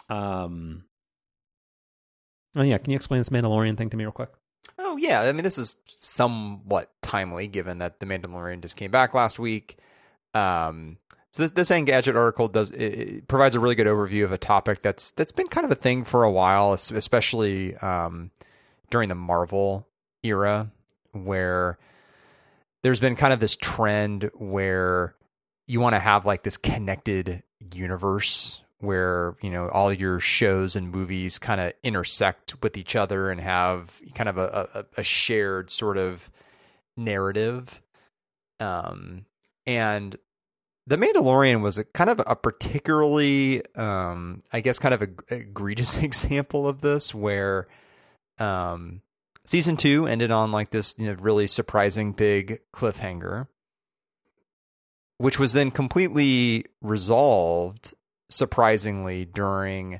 Um. 0.09 0.85
Oh 2.55 2.63
yeah, 2.63 2.77
can 2.77 2.91
you 2.91 2.95
explain 2.95 3.19
this 3.19 3.29
Mandalorian 3.29 3.77
thing 3.77 3.89
to 3.89 3.97
me 3.97 4.05
real 4.05 4.11
quick? 4.11 4.31
Oh 4.79 4.97
yeah, 4.97 5.21
I 5.21 5.31
mean 5.31 5.43
this 5.43 5.57
is 5.57 5.75
somewhat 5.85 6.91
timely 7.01 7.47
given 7.47 7.79
that 7.79 7.99
the 7.99 8.05
Mandalorian 8.05 8.61
just 8.61 8.75
came 8.75 8.91
back 8.91 9.13
last 9.13 9.39
week. 9.39 9.77
Um, 10.33 10.97
so 11.31 11.43
this 11.43 11.51
this 11.51 11.69
Engadget 11.69 12.15
article 12.15 12.47
does 12.47 12.71
it, 12.71 12.83
it 12.83 13.27
provides 13.27 13.55
a 13.55 13.59
really 13.59 13.75
good 13.75 13.87
overview 13.87 14.23
of 14.23 14.31
a 14.31 14.37
topic 14.37 14.81
that's 14.81 15.11
that's 15.11 15.31
been 15.31 15.47
kind 15.47 15.65
of 15.65 15.71
a 15.71 15.75
thing 15.75 16.03
for 16.03 16.23
a 16.23 16.31
while, 16.31 16.73
especially 16.73 17.75
um, 17.77 18.31
during 18.89 19.09
the 19.09 19.15
Marvel 19.15 19.87
era, 20.23 20.71
where 21.11 21.77
there's 22.83 22.99
been 22.99 23.15
kind 23.15 23.33
of 23.33 23.39
this 23.39 23.55
trend 23.55 24.29
where 24.35 25.15
you 25.67 25.79
want 25.79 25.93
to 25.93 25.99
have 25.99 26.25
like 26.25 26.43
this 26.43 26.57
connected 26.57 27.43
universe 27.73 28.63
where 28.79 29.35
you 29.41 29.49
know 29.49 29.69
all 29.69 29.91
your 29.91 30.19
shows 30.19 30.75
and 30.75 30.91
movies 30.91 31.39
kind 31.39 31.59
of 31.59 31.73
intersect 31.83 32.61
with 32.61 32.77
each 32.77 32.95
other 32.95 33.29
and 33.29 33.41
have 33.41 34.01
kind 34.13 34.29
of 34.29 34.37
a, 34.37 34.69
a, 34.73 35.01
a 35.01 35.03
shared 35.03 35.69
sort 35.69 35.97
of 35.97 36.29
narrative. 36.95 37.81
Um 38.59 39.25
and 39.65 40.17
the 40.87 40.97
Mandalorian 40.97 41.61
was 41.61 41.77
a 41.77 41.83
kind 41.83 42.09
of 42.09 42.21
a 42.25 42.35
particularly, 42.35 43.61
um, 43.75 44.41
I 44.53 44.61
guess, 44.61 44.79
kind 44.79 44.93
of 44.93 45.01
a, 45.01 45.09
egregious 45.29 45.97
example 46.01 46.67
of 46.67 46.79
this, 46.79 47.13
where 47.13 47.67
um, 48.39 49.01
season 49.45 49.75
two 49.75 50.07
ended 50.07 50.31
on 50.31 50.53
like 50.53 50.69
this, 50.69 50.95
you 50.97 51.07
know, 51.07 51.17
really 51.19 51.45
surprising 51.45 52.13
big 52.13 52.61
cliffhanger, 52.73 53.47
which 55.17 55.37
was 55.37 55.51
then 55.51 55.71
completely 55.71 56.65
resolved, 56.81 57.93
surprisingly, 58.29 59.25
during 59.25 59.99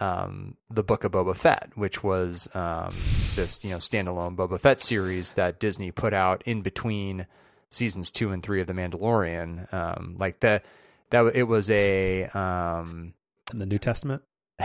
um, 0.00 0.56
the 0.70 0.82
Book 0.82 1.04
of 1.04 1.12
Boba 1.12 1.36
Fett, 1.36 1.70
which 1.74 2.02
was 2.02 2.48
um, 2.54 2.90
this, 3.36 3.62
you 3.64 3.70
know, 3.70 3.76
standalone 3.76 4.34
Boba 4.34 4.58
Fett 4.58 4.80
series 4.80 5.34
that 5.34 5.60
Disney 5.60 5.90
put 5.90 6.14
out 6.14 6.42
in 6.46 6.62
between 6.62 7.26
seasons 7.70 8.10
two 8.10 8.32
and 8.32 8.42
three 8.42 8.60
of 8.60 8.66
The 8.66 8.72
Mandalorian. 8.72 9.72
Um, 9.72 10.16
like 10.18 10.40
that, 10.40 10.64
that 11.10 11.34
it 11.34 11.44
was 11.44 11.70
a 11.70 12.24
um, 12.26 13.14
In 13.52 13.58
the 13.58 13.66
New 13.66 13.78
Testament? 13.78 14.22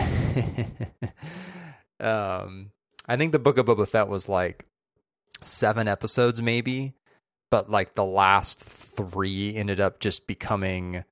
um, 2.00 2.70
I 3.08 3.16
think 3.16 3.32
the 3.32 3.38
Book 3.38 3.58
of 3.58 3.66
Boba 3.66 3.88
Fett 3.88 4.08
was 4.08 4.28
like 4.28 4.64
seven 5.42 5.86
episodes, 5.86 6.40
maybe, 6.40 6.94
but 7.50 7.70
like 7.70 7.94
the 7.94 8.04
last 8.04 8.58
three 8.58 9.54
ended 9.54 9.80
up 9.80 10.00
just 10.00 10.26
becoming 10.26 11.04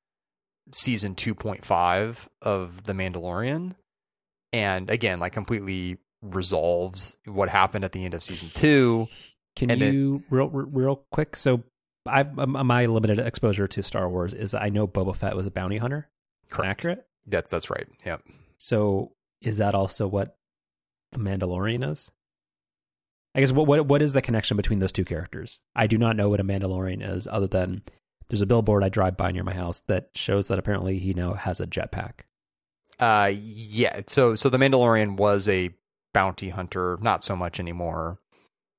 season 0.73 1.15
two 1.15 1.35
point 1.35 1.65
five 1.65 2.28
of 2.43 2.85
The 2.85 2.93
Mandalorian, 2.93 3.74
and 4.53 4.91
again, 4.91 5.20
like 5.20 5.32
completely 5.32 5.99
resolves 6.23 7.16
what 7.27 7.49
happened 7.49 7.85
at 7.85 7.93
the 7.93 8.05
end 8.05 8.15
of 8.15 8.23
season 8.23 8.49
two. 8.55 9.07
Can 9.57 9.70
And 9.70 9.82
it- 9.82 9.95
you 9.95 10.23
real 10.31 10.49
real 10.49 11.05
quick? 11.12 11.36
So, 11.36 11.62
I've 12.07 12.39
um, 12.39 12.53
my 12.66 12.86
limited 12.86 13.19
exposure 13.20 13.69
to 13.69 13.82
Star 13.82 14.09
Wars 14.09 14.35
is 14.35 14.53
I 14.55 14.69
know 14.69 14.86
Boba 14.89 15.15
Fett 15.16 15.36
was 15.36 15.47
a 15.47 15.51
bounty 15.51 15.78
hunter. 15.78 16.09
Correct. 16.51 16.70
Accurate. 16.70 17.07
That's 17.27 17.51
that's 17.51 17.70
right. 17.70 17.86
Yep. 18.05 18.23
So, 18.59 19.12
is 19.41 19.59
that 19.59 19.74
also 19.74 20.07
what 20.07 20.36
the 21.12 21.19
Mandalorian 21.19 21.89
is? 21.89 22.11
I 23.35 23.41
guess 23.41 23.53
what 23.53 23.66
what 23.66 23.86
what 23.86 24.03
is 24.03 24.12
the 24.12 24.23
connection 24.23 24.57
between 24.57 24.78
those 24.81 24.93
two 24.93 25.05
characters? 25.05 25.61
I 25.74 25.86
do 25.86 25.99
not 25.99 26.16
know 26.16 26.28
what 26.28 26.41
a 26.41 26.45
Mandalorian 26.45 27.07
is, 27.09 27.27
other 27.27 27.47
than 27.47 27.82
there's 28.29 28.43
a 28.43 28.47
billboard 28.47 28.83
I 28.85 28.89
drive 28.89 29.17
by 29.17 29.31
near 29.33 29.45
my 29.45 29.55
house 29.55 29.81
that 29.81 30.09
shows 30.15 30.49
that 30.49 30.59
apparently 30.59 30.99
he 30.99 31.15
now 31.15 31.35
has 31.35 31.61
a 31.61 31.67
jetpack. 31.67 32.21
Uh, 32.99 33.33
yeah. 33.35 34.01
So, 34.07 34.35
so 34.35 34.49
the 34.49 34.59
Mandalorian 34.59 35.17
was 35.17 35.49
a 35.49 35.71
bounty 36.13 36.51
hunter, 36.51 36.99
not 37.03 37.25
so 37.25 37.35
much 37.37 37.59
anymore. 37.61 38.19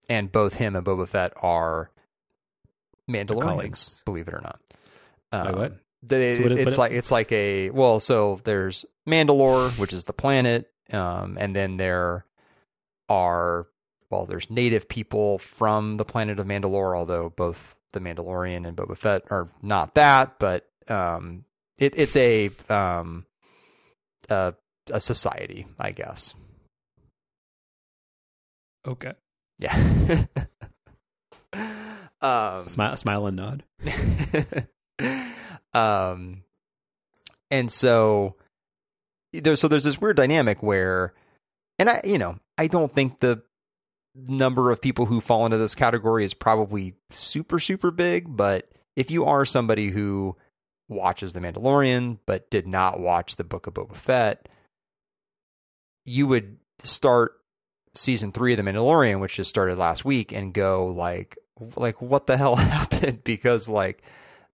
And 0.07 0.31
both 0.31 0.55
him 0.55 0.75
and 0.75 0.85
Boba 0.85 1.07
Fett 1.07 1.33
are 1.41 1.89
Mandalorians, 3.09 4.03
believe 4.05 4.27
it 4.27 4.33
or 4.33 4.41
not. 4.41 4.59
Wait, 5.33 5.55
what? 5.55 5.73
they- 6.01 6.35
So 6.37 6.43
what 6.43 6.51
is- 6.53 6.57
it's 6.59 6.77
what- 6.77 6.83
like 6.83 6.91
it's 6.97 7.11
like 7.11 7.31
a 7.31 7.69
well. 7.71 7.99
So 7.99 8.39
there's 8.43 8.85
Mandalore, 9.07 9.77
which 9.79 9.93
is 9.93 10.05
the 10.05 10.13
planet, 10.13 10.71
um, 10.91 11.37
and 11.39 11.55
then 11.55 11.77
there 11.77 12.25
are 13.09 13.67
well, 14.11 14.25
there's 14.25 14.49
native 14.49 14.87
people 14.87 15.39
from 15.39 15.97
the 15.97 16.05
planet 16.05 16.39
of 16.39 16.47
Mandalore. 16.47 16.97
Although 16.97 17.29
both 17.35 17.75
the 17.95 17.99
Mandalorian 17.99 18.67
and 18.67 18.77
Boba 18.77 18.95
Fett 18.95 19.23
are 19.31 19.47
not 19.63 19.95
that, 19.95 20.37
but 20.37 20.67
um, 20.87 21.45
it, 21.79 21.93
it's 21.97 22.15
a 22.15 22.51
um, 22.69 23.25
a, 24.29 24.53
a 24.91 24.99
society, 24.99 25.65
I 25.79 25.91
guess. 25.91 26.35
Okay. 28.87 29.13
Yeah. 29.57 29.73
um, 32.21 32.67
Smile, 32.67 32.97
smile 32.97 33.25
and 33.25 33.37
nod. 33.37 33.63
um, 35.73 36.43
and 37.49 37.71
so 37.71 38.35
there's 39.33 39.59
so 39.59 39.67
there's 39.67 39.85
this 39.85 39.99
weird 39.99 40.17
dynamic 40.17 40.61
where 40.61 41.13
and 41.79 41.89
I, 41.89 42.01
you 42.03 42.17
know, 42.17 42.37
I 42.57 42.67
don't 42.67 42.93
think 42.93 43.19
the 43.19 43.41
number 44.15 44.71
of 44.71 44.81
people 44.81 45.05
who 45.05 45.19
fall 45.19 45.45
into 45.45 45.57
this 45.57 45.75
category 45.75 46.23
is 46.23 46.33
probably 46.33 46.93
super, 47.11 47.59
super 47.59 47.91
big. 47.91 48.35
But 48.35 48.69
if 48.95 49.11
you 49.11 49.25
are 49.25 49.45
somebody 49.45 49.89
who 49.89 50.35
watches 50.87 51.33
The 51.33 51.39
Mandalorian 51.39 52.19
but 52.25 52.49
did 52.49 52.67
not 52.67 52.99
watch 52.99 53.35
the 53.35 53.43
Book 53.43 53.67
of 53.67 53.73
Boba 53.73 53.95
Fett, 53.95 54.47
you 56.05 56.27
would 56.27 56.57
start 56.83 57.33
season 57.93 58.31
three 58.31 58.53
of 58.53 58.57
The 58.57 58.63
Mandalorian, 58.63 59.19
which 59.19 59.35
just 59.35 59.49
started 59.49 59.77
last 59.77 60.05
week, 60.05 60.31
and 60.31 60.53
go 60.53 60.87
like, 60.87 61.37
like 61.75 62.01
what 62.01 62.27
the 62.27 62.37
hell 62.37 62.55
happened? 62.55 63.23
Because 63.23 63.67
like 63.67 64.03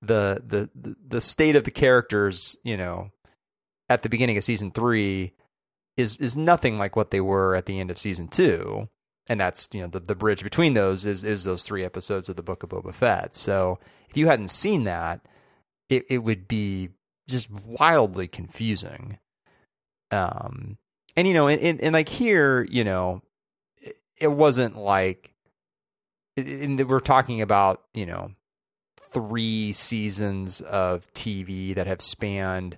the 0.02 0.42
the 0.46 0.96
the 1.08 1.22
state 1.22 1.56
of 1.56 1.64
the 1.64 1.72
characters, 1.72 2.58
you 2.64 2.78
know, 2.78 3.12
at 3.90 4.02
the 4.02 4.10
beginning 4.10 4.38
of 4.38 4.44
season 4.44 4.72
three 4.72 5.34
is 5.98 6.18
is 6.18 6.36
nothing 6.36 6.78
like 6.78 6.96
what 6.96 7.12
they 7.12 7.22
were 7.22 7.56
at 7.56 7.66
the 7.66 7.80
end 7.80 7.92
of 7.92 7.98
season 7.98 8.28
two. 8.28 8.88
And 9.30 9.39
that's 9.39 9.69
you 9.72 9.81
know 9.81 9.88
the 9.88 9.99
the 9.99 10.15
bridge 10.15 10.43
between 10.43 10.73
those 10.73 11.06
is 11.06 11.23
is 11.23 11.43
those 11.43 11.64
three 11.64 11.85
episodes 11.85 12.27
of 12.27 12.35
the 12.35 12.43
Book 12.43 12.64
of 12.64 12.69
Boba 12.69 12.93
Fett. 12.93 13.35
So 13.35 13.80
if 14.10 14.18
you 14.18 14.27
hadn't 14.27 14.49
seen 14.49 14.84
that, 14.85 15.22
it 15.89 16.06
it 16.10 16.19
would 16.19 16.48
be 16.48 16.89
just 17.27 17.49
wildly 17.49 18.27
confusing. 18.27 19.19
Um, 20.11 20.77
and 21.15 21.27
you 21.27 21.34
know, 21.34 21.48
and, 21.48 21.80
and, 21.81 21.93
like 21.93 22.10
here, 22.10 22.68
you 22.69 22.84
know, 22.84 23.22
it, 23.77 23.98
it 24.19 24.27
wasn't 24.27 24.77
like, 24.77 25.34
and 26.38 26.88
we're 26.88 26.99
talking 26.99 27.41
about 27.41 27.81
you 27.93 28.06
know 28.06 28.31
three 29.11 29.72
seasons 29.72 30.61
of 30.61 31.11
TV 31.14 31.76
that 31.76 31.88
have 31.88 32.02
spanned, 32.02 32.77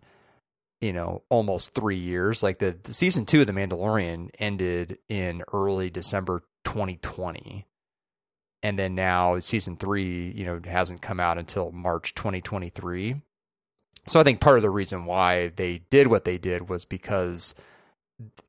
you 0.84 0.92
know, 0.92 1.24
almost 1.30 1.74
three 1.74 1.98
years. 1.98 2.44
Like 2.44 2.58
the, 2.58 2.76
the, 2.84 2.94
season 2.94 3.26
two 3.26 3.40
of 3.40 3.48
The 3.48 3.54
Mandalorian 3.54 4.32
ended 4.38 4.98
in 5.08 5.42
early 5.54 5.90
December 5.90 6.44
2020. 6.66 7.66
And 8.62 8.78
then 8.78 8.94
now 8.94 9.40
season 9.40 9.78
three, 9.78 10.34
you 10.36 10.44
know, 10.46 10.60
hasn't 10.66 11.02
come 11.02 11.22
out 11.22 11.38
until 11.38 11.72
March 11.72 12.14
2023. 12.16 13.22
So 14.08 14.20
I 14.20 14.24
think 14.24 14.42
part 14.42 14.58
of 14.58 14.64
the 14.64 14.70
reason 14.70 15.06
why 15.06 15.54
they 15.56 15.84
did 15.90 16.08
what 16.08 16.26
they 16.26 16.38
did 16.38 16.68
was 16.68 16.84
because 16.84 17.56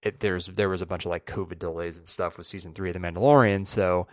it, 0.03 0.19
there's 0.19 0.47
there 0.47 0.69
was 0.69 0.83
a 0.83 0.87
bunch 0.87 1.05
of 1.05 1.11
like 1.11 1.27
COVID 1.27 1.61
delays 1.61 1.99
and 1.99 2.09
stuff 2.09 2.37
with 2.37 2.49
season 2.49 2.75
three 2.75 2.91
of 2.91 2.95
The 2.95 2.99
Mandalorian. 3.01 3.65
So, 3.65 4.09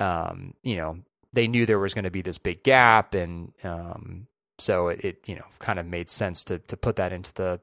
um, 0.00 0.54
you 0.64 0.76
know, 0.76 0.98
they 1.32 1.46
knew 1.46 1.66
there 1.66 1.78
was 1.78 1.94
going 1.94 2.04
to 2.04 2.10
be 2.10 2.22
this 2.22 2.38
big 2.38 2.64
gap, 2.64 3.14
and 3.14 3.52
um, 3.62 4.26
so 4.58 4.88
it, 4.88 5.04
it, 5.04 5.18
you 5.26 5.34
know 5.34 5.44
kind 5.58 5.78
of 5.78 5.86
made 5.86 6.10
sense 6.10 6.44
to 6.44 6.58
to 6.58 6.76
put 6.76 6.96
that 6.96 7.12
into 7.12 7.32
the 7.34 7.60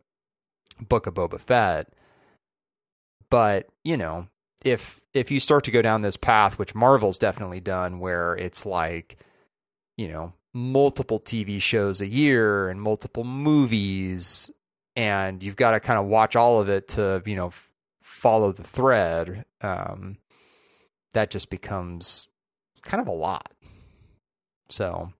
book 0.80 1.08
of 1.08 1.14
Boba 1.14 1.40
Fett. 1.40 1.90
But 3.30 3.68
you 3.84 3.98
know, 3.98 4.28
if 4.64 5.00
if 5.14 5.32
you 5.32 5.40
start 5.40 5.64
to 5.66 5.72
go 5.72 5.82
down 5.82 6.02
this 6.02 6.18
path, 6.18 6.60
which 6.60 6.76
Marvel's 6.76 7.18
definitely 7.18 7.60
done, 7.60 8.00
where 8.00 8.36
it's 8.36 8.66
like, 8.66 9.18
you 9.98 10.08
know, 10.08 10.34
multiple 10.54 11.20
TV 11.20 11.62
shows 11.62 12.02
a 12.02 12.08
year 12.08 12.70
and 12.70 12.82
multiple 12.82 13.24
movies, 13.24 14.52
and 14.96 15.42
you've 15.42 15.56
got 15.56 15.72
to 15.72 15.80
kind 15.80 16.00
of 16.00 16.06
watch 16.06 16.36
all 16.36 16.60
of 16.60 16.70
it 16.70 16.90
to 16.90 17.22
you 17.26 17.36
know 17.36 17.48
f- 17.48 17.70
follow 18.02 18.52
the 18.52 18.64
thread. 18.64 19.46
Um, 19.62 20.18
that 21.14 21.30
just 21.30 21.50
becomes 21.50 22.28
kind 22.82 23.02
of 23.02 23.08
a 23.08 23.12
lot. 23.12 23.54
So 24.70 25.12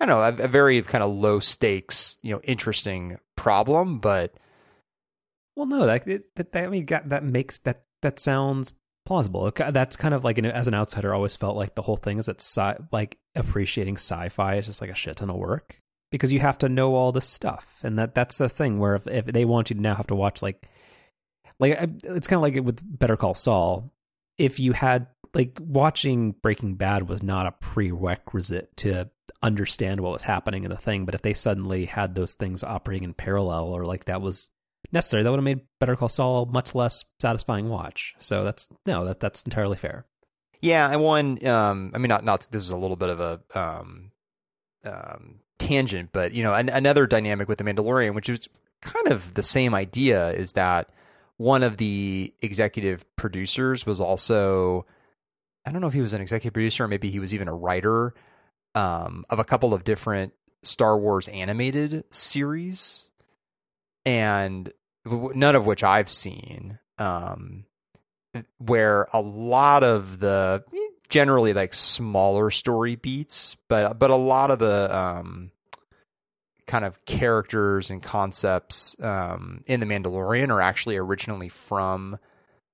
I 0.00 0.06
don't 0.06 0.08
know, 0.08 0.42
a, 0.42 0.46
a 0.46 0.48
very 0.48 0.80
kind 0.82 1.04
of 1.04 1.14
low 1.14 1.38
stakes, 1.38 2.16
you 2.22 2.32
know, 2.32 2.40
interesting 2.42 3.18
problem, 3.36 3.98
but 3.98 4.34
well, 5.56 5.66
no, 5.66 5.86
that 5.86 6.04
that, 6.06 6.52
that 6.52 6.64
I 6.64 6.68
mean 6.68 6.86
that, 6.86 7.24
makes 7.24 7.58
that 7.58 7.84
that 8.00 8.18
sounds 8.18 8.72
plausible. 9.04 9.50
That's 9.50 9.96
kind 9.96 10.14
of 10.14 10.24
like 10.24 10.38
an, 10.38 10.46
as 10.46 10.68
an 10.68 10.74
outsider, 10.74 11.12
I 11.12 11.16
always 11.16 11.36
felt 11.36 11.56
like 11.56 11.74
the 11.74 11.82
whole 11.82 11.96
thing 11.96 12.18
is 12.18 12.26
that 12.26 12.40
sci, 12.40 12.76
like 12.90 13.18
appreciating 13.34 13.96
sci-fi 13.96 14.56
is 14.56 14.66
just 14.66 14.80
like 14.80 14.90
a 14.90 14.94
shit 14.94 15.16
ton 15.16 15.30
of 15.30 15.36
work 15.36 15.78
because 16.10 16.32
you 16.32 16.40
have 16.40 16.58
to 16.58 16.68
know 16.68 16.94
all 16.94 17.12
this 17.12 17.28
stuff, 17.28 17.80
and 17.82 17.98
that 17.98 18.14
that's 18.14 18.38
the 18.38 18.48
thing 18.48 18.78
where 18.78 18.94
if, 18.94 19.06
if 19.06 19.26
they 19.26 19.44
want 19.44 19.70
you 19.70 19.76
to 19.76 19.82
now 19.82 19.94
have 19.94 20.06
to 20.08 20.14
watch 20.14 20.42
like 20.42 20.66
like 21.58 21.78
it's 22.04 22.26
kind 22.26 22.38
of 22.38 22.42
like 22.42 22.54
it 22.54 22.64
with 22.64 22.80
Better 22.82 23.16
Call 23.16 23.34
Saul. 23.34 23.92
If 24.38 24.58
you 24.58 24.72
had 24.72 25.06
like 25.34 25.58
watching 25.60 26.32
Breaking 26.32 26.74
Bad 26.74 27.08
was 27.08 27.22
not 27.22 27.46
a 27.46 27.52
prerequisite 27.52 28.76
to 28.78 29.10
understand 29.42 30.00
what 30.00 30.12
was 30.12 30.22
happening 30.22 30.64
in 30.64 30.70
the 30.70 30.76
thing, 30.76 31.04
but 31.04 31.14
if 31.14 31.22
they 31.22 31.34
suddenly 31.34 31.84
had 31.86 32.14
those 32.14 32.34
things 32.34 32.62
operating 32.62 33.04
in 33.04 33.14
parallel 33.14 33.72
or 33.72 33.84
like 33.84 34.04
that 34.06 34.22
was 34.22 34.50
necessary, 34.92 35.22
that 35.22 35.30
would 35.30 35.38
have 35.38 35.44
made 35.44 35.62
Better 35.80 35.96
Call 35.96 36.08
Saul 36.08 36.46
much 36.46 36.74
less 36.74 37.04
satisfying 37.20 37.68
watch. 37.68 38.14
So 38.18 38.44
that's 38.44 38.68
no, 38.86 39.04
that 39.04 39.20
that's 39.20 39.42
entirely 39.42 39.76
fair. 39.76 40.06
Yeah, 40.60 40.88
and 40.88 41.02
one, 41.02 41.44
um, 41.46 41.90
I 41.94 41.98
mean, 41.98 42.08
not 42.08 42.24
not 42.24 42.48
this 42.50 42.62
is 42.62 42.70
a 42.70 42.76
little 42.76 42.96
bit 42.96 43.08
of 43.08 43.20
a 43.20 43.40
um, 43.58 44.12
um, 44.84 45.40
tangent, 45.58 46.10
but 46.12 46.32
you 46.32 46.42
know, 46.42 46.54
an, 46.54 46.68
another 46.68 47.06
dynamic 47.06 47.48
with 47.48 47.58
the 47.58 47.64
Mandalorian, 47.64 48.14
which 48.14 48.28
is 48.28 48.48
kind 48.80 49.08
of 49.08 49.34
the 49.34 49.42
same 49.42 49.74
idea, 49.74 50.30
is 50.30 50.52
that 50.52 50.90
one 51.36 51.64
of 51.64 51.78
the 51.78 52.32
executive 52.40 53.04
producers 53.16 53.84
was 53.84 53.98
also 53.98 54.86
I 55.64 55.72
don't 55.72 55.80
know 55.80 55.88
if 55.88 55.94
he 55.94 56.00
was 56.00 56.12
an 56.12 56.20
executive 56.20 56.52
producer 56.52 56.84
or 56.84 56.88
maybe 56.88 57.10
he 57.10 57.20
was 57.20 57.34
even 57.34 57.48
a 57.48 57.54
writer 57.54 58.14
um, 58.74 59.24
of 59.30 59.38
a 59.38 59.44
couple 59.44 59.74
of 59.74 59.84
different 59.84 60.32
Star 60.62 60.98
Wars 60.98 61.28
animated 61.28 62.04
series, 62.10 63.10
and 64.04 64.72
none 65.04 65.56
of 65.56 65.66
which 65.66 65.82
I've 65.82 66.08
seen. 66.08 66.78
Um, 66.98 67.64
where 68.58 69.08
a 69.12 69.20
lot 69.20 69.82
of 69.82 70.20
the 70.20 70.64
generally 71.08 71.52
like 71.52 71.74
smaller 71.74 72.50
story 72.50 72.96
beats, 72.96 73.56
but 73.68 73.98
but 73.98 74.10
a 74.10 74.16
lot 74.16 74.50
of 74.50 74.58
the 74.58 74.96
um, 74.96 75.50
kind 76.66 76.84
of 76.84 77.04
characters 77.04 77.90
and 77.90 78.02
concepts 78.02 78.96
um, 79.00 79.62
in 79.66 79.80
the 79.80 79.86
Mandalorian 79.86 80.48
are 80.50 80.60
actually 80.60 80.96
originally 80.96 81.48
from 81.48 82.18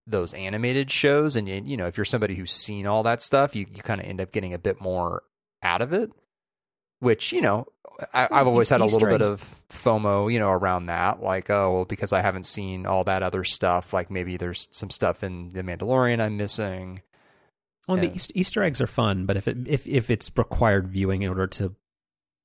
those 0.07 0.33
animated 0.33 0.91
shows 0.91 1.37
and 1.37 1.49
you 1.69 1.77
know 1.77 1.87
if 1.87 1.99
you're 1.99 2.05
somebody 2.05 2.35
who's 2.35 2.51
seen 2.51 2.87
all 2.87 3.03
that 3.03 3.21
stuff 3.21 3.55
you, 3.55 3.67
you 3.71 3.83
kind 3.83 4.01
of 4.01 4.07
end 4.07 4.23
up 4.23 4.33
getting 4.33 4.55
a 4.55 4.59
bit 4.59 4.81
more 4.81 5.23
out 5.63 5.83
of 5.83 5.93
it 5.93 6.11
which 7.01 7.33
you 7.33 7.41
know 7.41 7.67
I, 8.13 8.29
have 8.31 8.47
always 8.47 8.69
had 8.69 8.81
a 8.81 8.85
little 8.85 9.09
bit 9.09 9.23
of 9.23 9.63
FOMO, 9.71 10.33
you 10.33 10.39
know, 10.39 10.51
around 10.51 10.87
that. 10.87 11.21
Like, 11.21 11.51
oh, 11.51 11.75
well, 11.75 11.85
because 11.85 12.13
I 12.13 12.21
haven't 12.21 12.45
seen 12.45 12.87
all 12.87 13.03
that 13.05 13.25
other 13.25 13.43
stuff. 13.43 13.93
Like, 13.93 14.09
maybe 14.09 14.37
there's 14.37 14.69
some 14.71 14.91
stuff 14.91 15.25
in 15.25 15.49
the 15.49 15.63
Mandalorian 15.63 16.21
I'm 16.21 16.37
missing. 16.37 17.03
Well, 17.89 17.97
the 17.97 18.13
Easter 18.35 18.63
eggs 18.63 18.81
are 18.81 18.87
fun, 18.87 19.25
but 19.25 19.37
if 19.37 19.49
it 19.49 19.67
if 19.67 19.87
if 19.87 20.11
it's 20.11 20.31
required 20.37 20.89
viewing 20.89 21.23
in 21.23 21.31
order 21.31 21.47
to 21.47 21.75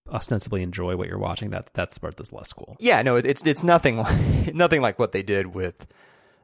ostensibly 0.10 0.64
enjoy 0.64 0.96
what 0.96 1.10
you're 1.10 1.20
watching, 1.20 1.50
that 1.50 1.70
that's 1.74 1.96
the 1.96 2.00
part 2.00 2.16
that's 2.16 2.32
less 2.32 2.54
cool. 2.54 2.78
Yeah, 2.80 3.02
no, 3.02 3.18
it's 3.18 3.46
it's 3.46 3.62
nothing 3.62 3.98
like 3.98 4.56
nothing 4.56 4.82
like 4.82 4.98
what 4.98 5.12
they 5.12 5.22
did 5.22 5.48
with 5.48 5.86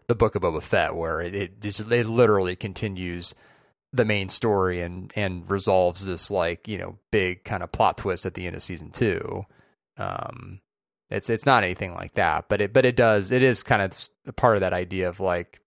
the 0.08 0.16
Book 0.16 0.36
of 0.36 0.42
Boba 0.42 0.62
Fett, 0.62 0.96
where 0.96 1.22
it 1.22 1.34
it, 1.34 1.80
it 1.92 2.08
literally 2.08 2.58
continues 2.58 3.34
the 3.92 4.06
main 4.06 4.30
story 4.30 4.82
and 4.82 5.12
and 5.16 5.50
resolves 5.50 6.06
this 6.06 6.30
like 6.30 6.68
you 6.68 6.78
know 6.78 6.98
big 7.12 7.44
kind 7.44 7.64
of 7.64 7.72
plot 7.72 7.98
twist 7.98 8.26
at 8.26 8.34
the 8.34 8.46
end 8.46 8.56
of 8.56 8.64
season 8.64 8.92
two. 8.92 9.46
Um, 9.98 10.62
it's 11.10 11.30
it's 11.30 11.46
not 11.46 11.64
anything 11.64 11.94
like 11.94 12.14
that, 12.14 12.46
but 12.50 12.62
it 12.62 12.74
but 12.74 12.86
it 12.86 12.96
does 12.96 13.32
it 13.32 13.42
is 13.42 13.64
kind 13.64 13.82
of 13.82 14.36
part 14.36 14.56
of 14.56 14.62
that 14.62 14.74
idea 14.74 15.10
of 15.10 15.20
like 15.20 15.60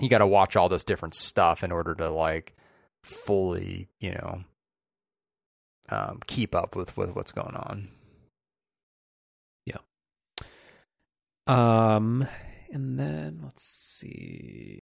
you 0.00 0.08
got 0.08 0.18
to 0.18 0.26
watch 0.26 0.56
all 0.56 0.68
this 0.68 0.84
different 0.84 1.14
stuff 1.14 1.64
in 1.64 1.72
order 1.72 1.94
to 1.94 2.08
like 2.08 2.54
fully 3.02 3.88
you 3.98 4.12
know 4.12 4.44
um, 5.88 6.20
keep 6.26 6.54
up 6.54 6.76
with 6.76 6.96
with 6.96 7.14
what's 7.14 7.32
going 7.32 7.56
on. 7.56 7.88
Yeah. 9.66 9.78
Um 11.46 12.26
and 12.70 12.98
then 12.98 13.40
let's 13.42 13.64
see. 13.64 14.80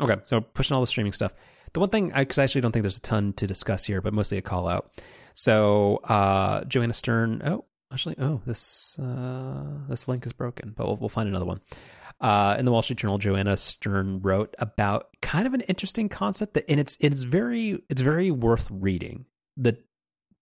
Okay, 0.00 0.16
so 0.24 0.40
pushing 0.40 0.74
all 0.74 0.80
the 0.80 0.86
streaming 0.86 1.12
stuff. 1.12 1.32
The 1.72 1.80
one 1.80 1.90
thing, 1.90 2.12
because 2.14 2.38
I, 2.38 2.42
I, 2.42 2.44
actually 2.44 2.60
don't 2.60 2.72
think 2.72 2.82
there's 2.82 2.98
a 2.98 3.02
ton 3.02 3.32
to 3.34 3.46
discuss 3.46 3.84
here, 3.84 4.00
but 4.00 4.12
mostly 4.12 4.38
a 4.38 4.42
call 4.42 4.68
out. 4.68 4.90
So 5.34 5.96
uh, 6.04 6.64
Joanna 6.64 6.92
Stern. 6.92 7.42
Oh, 7.44 7.64
actually, 7.92 8.16
oh 8.18 8.40
this 8.46 8.98
uh, 8.98 9.64
this 9.88 10.08
link 10.08 10.26
is 10.26 10.32
broken, 10.32 10.72
but 10.76 10.86
we'll, 10.86 10.96
we'll 10.96 11.08
find 11.08 11.28
another 11.28 11.44
one. 11.44 11.60
Uh, 12.20 12.56
in 12.58 12.64
the 12.64 12.72
Wall 12.72 12.80
Street 12.80 12.98
Journal, 12.98 13.18
Joanna 13.18 13.56
Stern 13.56 14.20
wrote 14.22 14.54
about 14.58 15.08
kind 15.20 15.46
of 15.46 15.52
an 15.52 15.60
interesting 15.62 16.08
concept 16.08 16.54
that, 16.54 16.64
and 16.70 16.80
it's 16.80 16.96
it's 17.00 17.22
very 17.22 17.82
it's 17.90 18.02
very 18.02 18.30
worth 18.30 18.68
reading. 18.70 19.26
the 19.56 19.78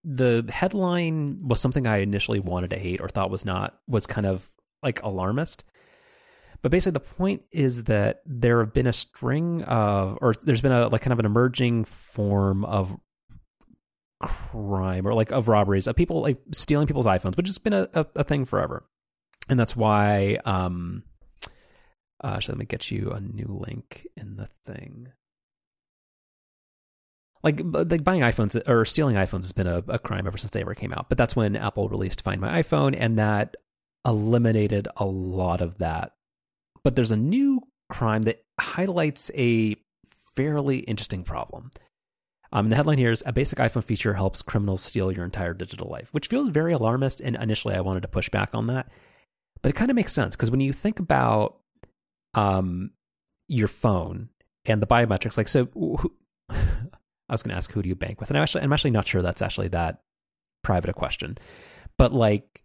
The 0.04 0.48
headline 0.48 1.40
was 1.42 1.60
something 1.60 1.86
I 1.86 1.98
initially 1.98 2.38
wanted 2.38 2.70
to 2.70 2.78
hate 2.78 3.00
or 3.00 3.08
thought 3.08 3.30
was 3.30 3.44
not 3.44 3.78
was 3.88 4.06
kind 4.06 4.26
of 4.26 4.48
like 4.82 5.02
alarmist. 5.02 5.64
But 6.64 6.70
basically, 6.70 6.92
the 6.92 7.00
point 7.00 7.42
is 7.52 7.84
that 7.84 8.22
there 8.24 8.60
have 8.60 8.72
been 8.72 8.86
a 8.86 8.92
string 8.92 9.62
of, 9.64 10.16
or 10.22 10.32
there's 10.32 10.62
been 10.62 10.72
a 10.72 10.88
like 10.88 11.02
kind 11.02 11.12
of 11.12 11.18
an 11.18 11.26
emerging 11.26 11.84
form 11.84 12.64
of 12.64 12.96
crime 14.22 15.06
or 15.06 15.12
like 15.12 15.30
of 15.30 15.48
robberies 15.48 15.86
of 15.86 15.94
people 15.94 16.22
like 16.22 16.38
stealing 16.52 16.86
people's 16.86 17.04
iPhones, 17.04 17.36
which 17.36 17.48
has 17.48 17.58
been 17.58 17.74
a, 17.74 17.86
a, 17.92 18.06
a 18.16 18.24
thing 18.24 18.46
forever, 18.46 18.82
and 19.50 19.60
that's 19.60 19.76
why 19.76 20.38
um, 20.46 21.02
Uh, 22.24 22.40
so 22.40 22.52
let 22.52 22.58
me 22.58 22.64
get 22.64 22.90
you 22.90 23.10
a 23.10 23.20
new 23.20 23.46
link 23.68 24.06
in 24.16 24.36
the 24.36 24.46
thing. 24.46 25.12
Like, 27.42 27.60
like 27.62 28.02
buying 28.02 28.22
iPhones 28.22 28.56
or 28.66 28.86
stealing 28.86 29.16
iPhones 29.16 29.42
has 29.42 29.52
been 29.52 29.66
a, 29.66 29.84
a 29.88 29.98
crime 29.98 30.26
ever 30.26 30.38
since 30.38 30.50
they 30.52 30.62
ever 30.62 30.74
came 30.74 30.94
out. 30.94 31.10
But 31.10 31.18
that's 31.18 31.36
when 31.36 31.54
Apple 31.54 31.90
released 31.90 32.22
Find 32.22 32.40
My 32.40 32.62
iPhone, 32.62 32.96
and 32.98 33.18
that 33.18 33.56
eliminated 34.06 34.88
a 34.96 35.04
lot 35.04 35.60
of 35.60 35.76
that. 35.78 36.12
But 36.84 36.96
there's 36.96 37.10
a 37.10 37.16
new 37.16 37.62
crime 37.88 38.22
that 38.24 38.44
highlights 38.60 39.30
a 39.34 39.76
fairly 40.36 40.78
interesting 40.80 41.24
problem. 41.24 41.70
Um, 42.52 42.68
the 42.68 42.76
headline 42.76 42.98
here 42.98 43.10
is 43.10 43.22
a 43.26 43.32
basic 43.32 43.58
iPhone 43.58 43.82
feature 43.82 44.14
helps 44.14 44.42
criminals 44.42 44.82
steal 44.82 45.10
your 45.10 45.24
entire 45.24 45.54
digital 45.54 45.88
life, 45.88 46.08
which 46.12 46.28
feels 46.28 46.50
very 46.50 46.72
alarmist. 46.72 47.20
And 47.20 47.36
initially, 47.36 47.74
I 47.74 47.80
wanted 47.80 48.02
to 48.02 48.08
push 48.08 48.28
back 48.28 48.50
on 48.54 48.66
that, 48.66 48.92
but 49.60 49.70
it 49.70 49.74
kind 49.74 49.90
of 49.90 49.96
makes 49.96 50.12
sense 50.12 50.36
because 50.36 50.52
when 50.52 50.60
you 50.60 50.72
think 50.72 51.00
about 51.00 51.56
um, 52.34 52.92
your 53.48 53.66
phone 53.66 54.28
and 54.64 54.80
the 54.80 54.86
biometrics, 54.86 55.36
like 55.36 55.48
so, 55.48 55.66
who, 55.74 56.14
I 56.50 57.32
was 57.32 57.42
going 57.42 57.50
to 57.50 57.56
ask 57.56 57.72
who 57.72 57.82
do 57.82 57.88
you 57.88 57.96
bank 57.96 58.20
with, 58.20 58.30
and 58.30 58.36
I'm 58.36 58.42
actually 58.42 58.62
I'm 58.62 58.72
actually 58.72 58.92
not 58.92 59.08
sure 59.08 59.20
that's 59.20 59.42
actually 59.42 59.68
that 59.68 60.02
private 60.62 60.90
a 60.90 60.94
question, 60.94 61.38
but 61.98 62.12
like 62.12 62.62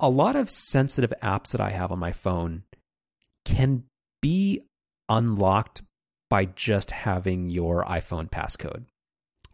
a 0.00 0.10
lot 0.10 0.36
of 0.36 0.50
sensitive 0.50 1.14
apps 1.22 1.52
that 1.52 1.62
I 1.62 1.70
have 1.70 1.92
on 1.92 1.98
my 1.98 2.12
phone 2.12 2.64
can 3.44 3.84
be 4.22 4.62
unlocked 5.08 5.82
by 6.30 6.46
just 6.46 6.90
having 6.90 7.50
your 7.50 7.84
iPhone 7.84 8.28
passcode 8.28 8.84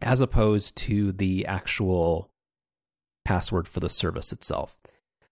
as 0.01 0.21
opposed 0.21 0.75
to 0.77 1.11
the 1.11 1.45
actual 1.45 2.31
password 3.23 3.67
for 3.67 3.79
the 3.79 3.89
service 3.89 4.31
itself. 4.31 4.77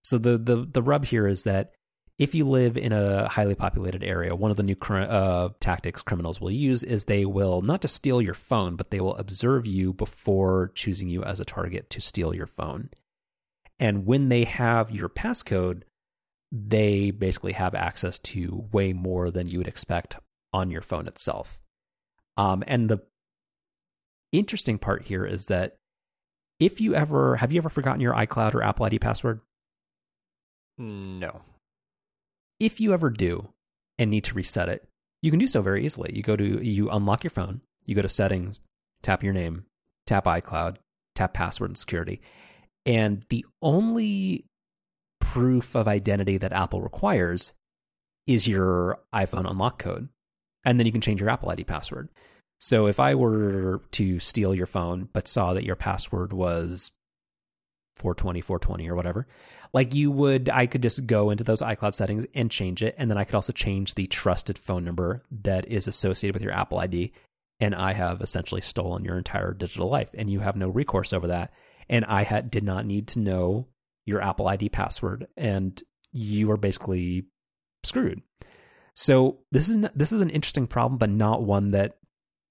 So 0.03 0.17
the 0.17 0.37
the 0.37 0.67
the 0.71 0.83
rub 0.83 1.05
here 1.05 1.27
is 1.27 1.43
that 1.43 1.73
if 2.19 2.35
you 2.35 2.45
live 2.47 2.77
in 2.77 2.91
a 2.91 3.29
highly 3.29 3.55
populated 3.55 4.03
area, 4.03 4.35
one 4.35 4.51
of 4.51 4.57
the 4.57 4.63
new 4.63 4.75
uh, 4.75 5.49
tactics 5.61 6.01
criminals 6.01 6.41
will 6.41 6.51
use 6.51 6.83
is 6.83 7.05
they 7.05 7.25
will 7.25 7.61
not 7.61 7.81
just 7.81 7.95
steal 7.95 8.21
your 8.21 8.33
phone, 8.33 8.75
but 8.75 8.91
they 8.91 8.99
will 8.99 9.15
observe 9.15 9.65
you 9.65 9.93
before 9.93 10.71
choosing 10.75 11.07
you 11.07 11.23
as 11.23 11.39
a 11.39 11.45
target 11.45 11.89
to 11.91 12.01
steal 12.01 12.35
your 12.35 12.45
phone. 12.45 12.89
And 13.79 14.05
when 14.05 14.27
they 14.27 14.43
have 14.43 14.91
your 14.91 15.07
passcode, 15.07 15.83
they 16.51 17.11
basically 17.11 17.53
have 17.53 17.75
access 17.75 18.19
to 18.19 18.67
way 18.71 18.93
more 18.93 19.29
than 19.29 19.47
you 19.47 19.59
would 19.59 19.67
expect 19.67 20.17
on 20.51 20.71
your 20.71 20.81
phone 20.81 21.07
itself. 21.07 21.61
Um, 22.37 22.63
and 22.67 22.89
the 22.89 22.99
interesting 24.31 24.77
part 24.77 25.03
here 25.03 25.25
is 25.25 25.47
that 25.47 25.75
if 26.59 26.81
you 26.81 26.95
ever 26.95 27.35
have 27.37 27.51
you 27.51 27.59
ever 27.59 27.69
forgotten 27.69 28.01
your 28.01 28.13
iCloud 28.13 28.53
or 28.53 28.63
Apple 28.63 28.85
ID 28.85 28.99
password? 28.99 29.41
No. 30.77 31.41
If 32.59 32.79
you 32.79 32.93
ever 32.93 33.09
do 33.09 33.49
and 33.97 34.09
need 34.09 34.23
to 34.25 34.33
reset 34.33 34.69
it, 34.69 34.87
you 35.21 35.31
can 35.31 35.39
do 35.39 35.47
so 35.47 35.61
very 35.61 35.85
easily. 35.85 36.11
You 36.13 36.23
go 36.23 36.35
to 36.35 36.65
you 36.65 36.89
unlock 36.89 37.23
your 37.23 37.31
phone, 37.31 37.61
you 37.85 37.95
go 37.95 38.01
to 38.01 38.09
settings, 38.09 38.59
tap 39.01 39.23
your 39.23 39.33
name, 39.33 39.65
tap 40.05 40.25
iCloud, 40.25 40.77
tap 41.15 41.33
password 41.33 41.69
and 41.71 41.77
security. 41.77 42.21
And 42.85 43.23
the 43.29 43.45
only 43.61 44.45
proof 45.33 45.75
of 45.75 45.87
identity 45.87 46.37
that 46.37 46.53
Apple 46.53 46.81
requires 46.81 47.53
is 48.25 48.47
your 48.47 48.99
iPhone 49.13 49.49
unlock 49.49 49.77
code. 49.77 50.09
And 50.65 50.79
then 50.79 50.87
you 50.87 50.91
can 50.91 51.01
change 51.01 51.21
your 51.21 51.29
Apple 51.29 51.49
ID 51.49 51.65
password. 51.65 52.09
So 52.59 52.87
if 52.87 52.99
I 52.99 53.13
were 53.13 53.81
to 53.91 54.19
steal 54.19 54.55
your 54.55 54.65
phone 54.65 55.07
but 55.13 55.27
saw 55.27 55.53
that 55.53 55.63
your 55.63 55.75
password 55.75 56.33
was 56.33 56.91
420 57.95 58.41
420 58.41 58.89
or 58.89 58.95
whatever, 58.95 59.27
like 59.71 59.93
you 59.93 60.09
would 60.09 60.49
I 60.49 60.65
could 60.65 60.81
just 60.81 61.05
go 61.05 61.29
into 61.29 61.43
those 61.43 61.61
iCloud 61.61 61.93
settings 61.93 62.25
and 62.33 62.49
change 62.49 62.81
it 62.81 62.95
and 62.97 63.09
then 63.09 63.17
I 63.17 63.23
could 63.23 63.35
also 63.35 63.53
change 63.53 63.93
the 63.93 64.07
trusted 64.07 64.57
phone 64.57 64.83
number 64.83 65.23
that 65.43 65.67
is 65.67 65.87
associated 65.87 66.33
with 66.33 66.43
your 66.43 66.53
Apple 66.53 66.79
ID 66.79 67.13
and 67.59 67.75
I 67.75 67.93
have 67.93 68.21
essentially 68.21 68.61
stolen 68.61 69.05
your 69.05 69.17
entire 69.17 69.53
digital 69.53 69.89
life 69.89 70.09
and 70.15 70.27
you 70.29 70.39
have 70.39 70.55
no 70.55 70.69
recourse 70.69 71.13
over 71.13 71.27
that 71.27 71.53
and 71.87 72.03
I 72.05 72.23
had 72.23 72.49
did 72.49 72.63
not 72.63 72.85
need 72.85 73.07
to 73.09 73.19
know 73.19 73.67
your 74.05 74.21
Apple 74.21 74.47
ID 74.47 74.69
password 74.69 75.27
and 75.37 75.81
you 76.11 76.49
are 76.51 76.57
basically 76.57 77.25
screwed. 77.83 78.21
So 78.95 79.39
this 79.51 79.69
is 79.69 79.77
this 79.95 80.11
is 80.11 80.21
an 80.21 80.29
interesting 80.29 80.67
problem 80.67 80.97
but 80.97 81.09
not 81.09 81.43
one 81.43 81.69
that 81.69 81.97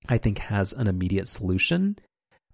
I 0.08 0.18
think 0.18 0.38
has 0.38 0.72
an 0.72 0.86
immediate 0.86 1.28
solution. 1.28 1.98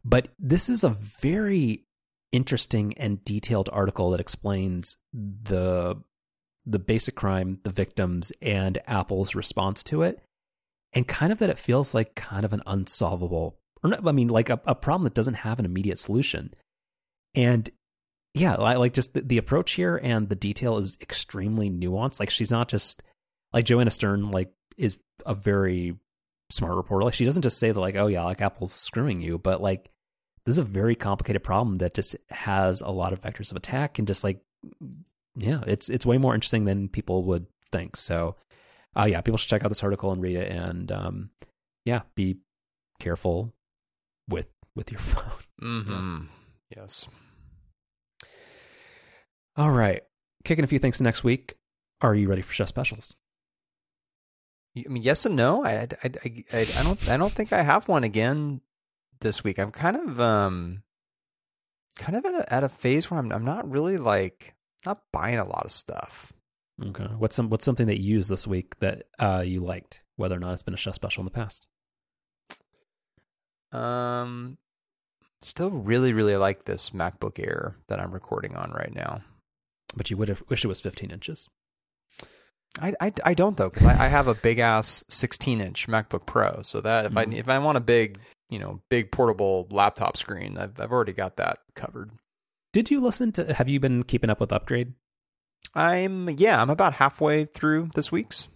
But 0.04 0.28
this 0.38 0.68
is 0.68 0.84
a 0.84 0.90
very 0.90 1.84
interesting 2.32 2.94
and 2.98 3.24
detailed 3.24 3.70
article 3.72 4.10
that 4.10 4.20
explains 4.20 4.96
the 5.12 5.96
the 6.66 6.78
basic 6.78 7.14
crime, 7.14 7.58
the 7.62 7.70
victims, 7.70 8.32
and 8.40 8.78
Apple's 8.86 9.34
response 9.34 9.84
to 9.84 10.02
it, 10.02 10.22
and 10.94 11.06
kind 11.06 11.30
of 11.30 11.38
that 11.38 11.50
it 11.50 11.58
feels 11.58 11.94
like 11.94 12.14
kind 12.14 12.44
of 12.44 12.52
an 12.52 12.62
unsolvable, 12.66 13.58
or 13.82 13.90
not, 13.90 14.06
I 14.06 14.12
mean, 14.12 14.28
like 14.28 14.48
a, 14.48 14.60
a 14.66 14.74
problem 14.74 15.04
that 15.04 15.14
doesn't 15.14 15.34
have 15.34 15.58
an 15.58 15.66
immediate 15.66 15.98
solution. 15.98 16.54
And 17.34 17.68
yeah, 18.34 18.54
I 18.54 18.74
like 18.74 18.92
just 18.92 19.14
the, 19.14 19.22
the 19.22 19.38
approach 19.38 19.72
here 19.72 19.98
and 20.02 20.28
the 20.28 20.34
detail 20.34 20.76
is 20.76 20.98
extremely 21.00 21.70
nuanced. 21.70 22.18
Like 22.18 22.30
she's 22.30 22.50
not 22.50 22.68
just 22.68 23.02
like 23.52 23.64
Joanna 23.64 23.90
Stern, 23.90 24.32
like 24.32 24.52
is 24.76 24.98
a 25.24 25.34
very 25.34 25.96
smart 26.50 26.74
reporter. 26.74 27.04
Like 27.04 27.14
she 27.14 27.24
doesn't 27.24 27.42
just 27.42 27.58
say 27.58 27.70
that 27.70 27.80
like, 27.80 27.94
oh 27.94 28.08
yeah, 28.08 28.24
like 28.24 28.40
Apple's 28.40 28.72
screwing 28.72 29.22
you, 29.22 29.38
but 29.38 29.62
like 29.62 29.90
this 30.44 30.54
is 30.54 30.58
a 30.58 30.64
very 30.64 30.96
complicated 30.96 31.44
problem 31.44 31.76
that 31.76 31.94
just 31.94 32.16
has 32.28 32.80
a 32.80 32.90
lot 32.90 33.12
of 33.12 33.22
vectors 33.22 33.52
of 33.52 33.56
attack 33.56 33.98
and 33.98 34.08
just 34.08 34.24
like 34.24 34.40
yeah, 35.36 35.60
it's 35.66 35.88
it's 35.88 36.04
way 36.04 36.18
more 36.18 36.34
interesting 36.34 36.64
than 36.64 36.88
people 36.88 37.22
would 37.24 37.46
think. 37.70 37.94
So 37.94 38.34
uh 38.96 39.04
yeah, 39.04 39.20
people 39.20 39.38
should 39.38 39.50
check 39.50 39.64
out 39.64 39.68
this 39.68 39.84
article 39.84 40.10
and 40.10 40.20
read 40.20 40.36
it 40.36 40.50
and 40.50 40.90
um 40.90 41.30
yeah, 41.84 42.02
be 42.16 42.38
careful 42.98 43.54
with 44.28 44.48
with 44.74 44.90
your 44.90 44.98
phone. 45.00 45.42
Mm-hmm. 45.62 46.20
Yes. 46.76 47.08
All 49.56 49.70
right. 49.70 50.02
Kicking 50.44 50.64
a 50.64 50.68
few 50.68 50.78
things 50.78 51.00
next 51.00 51.24
week. 51.24 51.54
Are 52.00 52.14
you 52.14 52.28
ready 52.28 52.42
for 52.42 52.52
chef 52.52 52.68
specials? 52.68 53.14
I 54.76 54.88
mean, 54.88 55.02
yes 55.02 55.24
and 55.24 55.36
no. 55.36 55.64
I, 55.64 55.86
I, 56.02 56.10
I, 56.24 56.44
I, 56.52 56.82
don't, 56.82 57.10
I 57.10 57.16
don't 57.16 57.32
think 57.32 57.52
I 57.52 57.62
have 57.62 57.86
one 57.86 58.02
again 58.02 58.60
this 59.20 59.44
week. 59.44 59.58
I'm 59.58 59.70
kind 59.70 59.96
of, 59.96 60.20
um, 60.20 60.82
kind 61.96 62.16
of 62.16 62.24
at 62.24 62.34
a, 62.34 62.52
at 62.52 62.64
a 62.64 62.68
phase 62.68 63.10
where 63.10 63.20
I'm, 63.20 63.30
I'm 63.30 63.44
not 63.44 63.70
really 63.70 63.96
like 63.96 64.54
not 64.84 65.02
buying 65.12 65.38
a 65.38 65.48
lot 65.48 65.64
of 65.64 65.70
stuff. 65.70 66.32
Okay. 66.84 67.04
What's 67.04 67.36
some, 67.36 67.50
what's 67.50 67.64
something 67.64 67.86
that 67.86 68.00
you 68.00 68.14
used 68.16 68.28
this 68.28 68.48
week 68.48 68.76
that 68.80 69.04
uh, 69.20 69.44
you 69.46 69.60
liked, 69.60 70.02
whether 70.16 70.36
or 70.36 70.40
not 70.40 70.54
it's 70.54 70.64
been 70.64 70.74
a 70.74 70.76
chef 70.76 70.96
special 70.96 71.20
in 71.20 71.26
the 71.26 71.30
past? 71.30 71.68
Um, 73.70 74.58
still 75.42 75.70
really, 75.70 76.12
really 76.12 76.36
like 76.36 76.64
this 76.64 76.90
MacBook 76.90 77.38
Air 77.38 77.76
that 77.86 78.00
I'm 78.00 78.12
recording 78.12 78.56
on 78.56 78.72
right 78.72 78.92
now. 78.92 79.22
But 79.96 80.10
you 80.10 80.16
would 80.16 80.28
have 80.28 80.42
wish 80.48 80.64
it 80.64 80.68
was 80.68 80.80
15 80.80 81.10
inches. 81.10 81.48
I, 82.80 82.92
I, 83.00 83.12
I 83.24 83.34
don't 83.34 83.56
though 83.56 83.70
because 83.70 83.84
I, 83.84 84.06
I 84.06 84.08
have 84.08 84.26
a 84.26 84.34
big 84.34 84.58
ass 84.58 85.04
16 85.08 85.60
inch 85.60 85.86
MacBook 85.86 86.26
Pro, 86.26 86.60
so 86.62 86.80
that 86.80 87.06
if 87.06 87.12
mm. 87.12 87.18
I 87.18 87.36
if 87.36 87.48
I 87.48 87.58
want 87.58 87.78
a 87.78 87.80
big 87.80 88.18
you 88.50 88.58
know 88.58 88.80
big 88.90 89.12
portable 89.12 89.68
laptop 89.70 90.16
screen, 90.16 90.58
I've 90.58 90.78
I've 90.80 90.92
already 90.92 91.12
got 91.12 91.36
that 91.36 91.58
covered. 91.74 92.10
Did 92.72 92.90
you 92.90 93.00
listen 93.00 93.30
to? 93.32 93.54
Have 93.54 93.68
you 93.68 93.78
been 93.78 94.02
keeping 94.02 94.30
up 94.30 94.40
with 94.40 94.52
Upgrade? 94.52 94.94
I'm 95.74 96.28
yeah, 96.30 96.60
I'm 96.60 96.70
about 96.70 96.94
halfway 96.94 97.44
through 97.44 97.90
this 97.94 98.10
week's. 98.10 98.48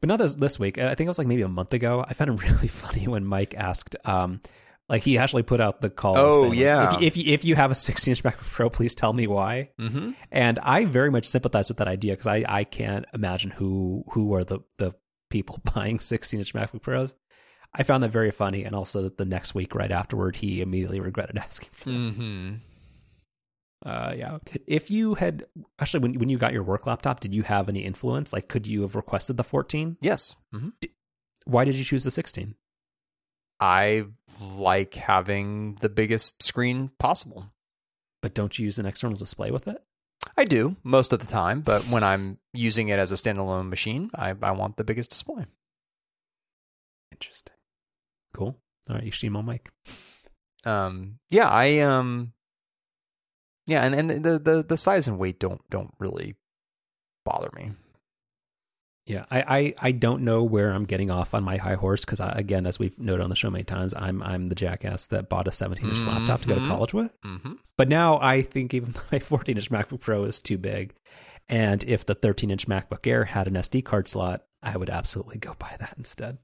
But 0.00 0.08
not 0.08 0.18
this 0.18 0.34
this 0.34 0.58
week. 0.58 0.78
I 0.78 0.94
think 0.94 1.06
it 1.06 1.08
was 1.08 1.18
like 1.18 1.26
maybe 1.26 1.42
a 1.42 1.48
month 1.48 1.72
ago. 1.72 2.04
I 2.06 2.14
found 2.14 2.30
it 2.30 2.42
really 2.50 2.68
funny 2.68 3.06
when 3.06 3.24
Myke 3.24 3.54
asked, 3.54 3.96
um, 4.04 4.40
like 4.88 5.02
he 5.02 5.18
actually 5.18 5.42
put 5.42 5.60
out 5.60 5.80
the 5.80 5.90
call. 5.90 6.16
Oh 6.16 6.42
saying, 6.42 6.54
yeah. 6.54 6.96
If, 6.96 7.02
if 7.02 7.16
you, 7.16 7.32
if 7.32 7.44
you 7.44 7.54
have 7.54 7.70
a 7.70 7.74
16 7.74 8.12
inch 8.12 8.22
MacBook 8.22 8.50
Pro, 8.50 8.70
please 8.70 8.94
tell 8.94 9.12
me 9.12 9.26
why. 9.26 9.70
Mm-hmm. 9.80 10.10
And 10.30 10.58
I 10.58 10.84
very 10.84 11.10
much 11.10 11.26
sympathize 11.26 11.68
with 11.68 11.78
that 11.78 11.88
idea 11.88 12.12
because 12.12 12.26
I 12.26 12.44
I 12.48 12.64
can't 12.64 13.06
imagine 13.14 13.50
who 13.50 14.04
who 14.12 14.34
are 14.34 14.44
the 14.44 14.60
the 14.78 14.94
people 15.30 15.60
buying 15.74 15.98
16 15.98 16.40
inch 16.40 16.54
MacBook 16.54 16.82
Pros. 16.82 17.14
I 17.74 17.84
found 17.84 18.02
that 18.02 18.10
very 18.10 18.30
funny, 18.30 18.64
and 18.64 18.74
also 18.74 19.02
that 19.02 19.16
the 19.16 19.24
next 19.24 19.54
week, 19.54 19.74
right 19.74 19.90
afterward, 19.90 20.36
he 20.36 20.60
immediately 20.60 21.00
regretted 21.00 21.38
asking 21.38 21.70
for 21.72 21.84
them. 21.88 22.12
Mm-hmm. 22.12 23.88
Uh, 23.88 24.12
yeah. 24.14 24.38
If 24.66 24.90
you 24.90 25.14
had 25.14 25.46
actually, 25.78 26.00
when 26.00 26.18
when 26.18 26.28
you 26.28 26.38
got 26.38 26.52
your 26.52 26.62
work 26.62 26.86
laptop, 26.86 27.20
did 27.20 27.34
you 27.34 27.42
have 27.42 27.68
any 27.68 27.80
influence? 27.80 28.32
Like, 28.32 28.48
could 28.48 28.66
you 28.66 28.82
have 28.82 28.94
requested 28.94 29.36
the 29.36 29.44
14? 29.44 29.96
Yes. 30.00 30.34
Mm-hmm. 30.54 30.68
Why 31.44 31.64
did 31.64 31.74
you 31.74 31.84
choose 31.84 32.04
the 32.04 32.10
16? 32.10 32.54
I 33.62 34.06
like 34.40 34.94
having 34.94 35.76
the 35.76 35.88
biggest 35.88 36.42
screen 36.42 36.90
possible. 36.98 37.52
But 38.20 38.34
don't 38.34 38.58
you 38.58 38.64
use 38.64 38.80
an 38.80 38.86
external 38.86 39.16
display 39.16 39.52
with 39.52 39.68
it? 39.68 39.80
I 40.36 40.44
do 40.44 40.76
most 40.82 41.12
of 41.12 41.20
the 41.20 41.26
time, 41.26 41.60
but 41.60 41.82
when 41.82 42.02
I'm 42.02 42.38
using 42.52 42.88
it 42.88 42.98
as 42.98 43.12
a 43.12 43.14
standalone 43.14 43.68
machine, 43.68 44.10
I, 44.16 44.34
I 44.42 44.50
want 44.50 44.76
the 44.76 44.84
biggest 44.84 45.10
display. 45.10 45.46
Interesting. 47.12 47.54
Cool. 48.34 48.56
All 48.90 48.96
right, 48.96 49.04
HDMI 49.04 49.44
mic. 49.44 49.70
Um, 50.64 51.20
yeah, 51.30 51.48
I 51.48 51.78
um, 51.80 52.32
yeah, 53.66 53.84
and 53.84 53.94
and 53.94 54.24
the 54.24 54.40
the 54.40 54.64
the 54.68 54.76
size 54.76 55.06
and 55.06 55.18
weight 55.18 55.38
don't 55.38 55.60
don't 55.70 55.94
really 56.00 56.34
bother 57.24 57.50
me. 57.54 57.72
Yeah, 59.12 59.24
I, 59.30 59.42
I, 59.58 59.74
I 59.88 59.92
don't 59.92 60.22
know 60.22 60.42
where 60.42 60.70
I'm 60.70 60.84
getting 60.84 61.10
off 61.10 61.34
on 61.34 61.44
my 61.44 61.56
high 61.56 61.74
horse 61.74 62.04
because 62.04 62.20
again, 62.20 62.66
as 62.66 62.78
we've 62.78 62.98
noted 62.98 63.22
on 63.22 63.30
the 63.30 63.36
show 63.36 63.50
many 63.50 63.64
times, 63.64 63.92
I'm 63.94 64.22
I'm 64.22 64.46
the 64.46 64.54
jackass 64.54 65.06
that 65.06 65.28
bought 65.28 65.48
a 65.48 65.52
17 65.52 65.88
inch 65.88 66.04
laptop 66.04 66.40
to 66.42 66.48
go 66.48 66.54
to 66.54 66.60
Mhm. 66.60 66.68
college 66.68 66.94
with. 66.94 67.12
Mm-hmm. 67.22 67.52
But 67.76 67.88
now 67.88 68.18
I 68.20 68.42
think 68.42 68.74
even 68.74 68.94
my 69.12 69.18
14 69.18 69.56
inch 69.56 69.70
MacBook 69.70 70.00
Pro 70.00 70.24
is 70.24 70.40
too 70.40 70.56
big, 70.58 70.94
and 71.48 71.82
if 71.84 72.06
the 72.06 72.14
13 72.14 72.50
inch 72.50 72.66
MacBook 72.66 73.06
Air 73.06 73.24
had 73.24 73.48
an 73.48 73.54
SD 73.54 73.84
card 73.84 74.08
slot, 74.08 74.44
I 74.62 74.76
would 74.76 74.90
absolutely 74.90 75.38
go 75.38 75.54
buy 75.58 75.76
that 75.80 75.94
instead. 75.98 76.38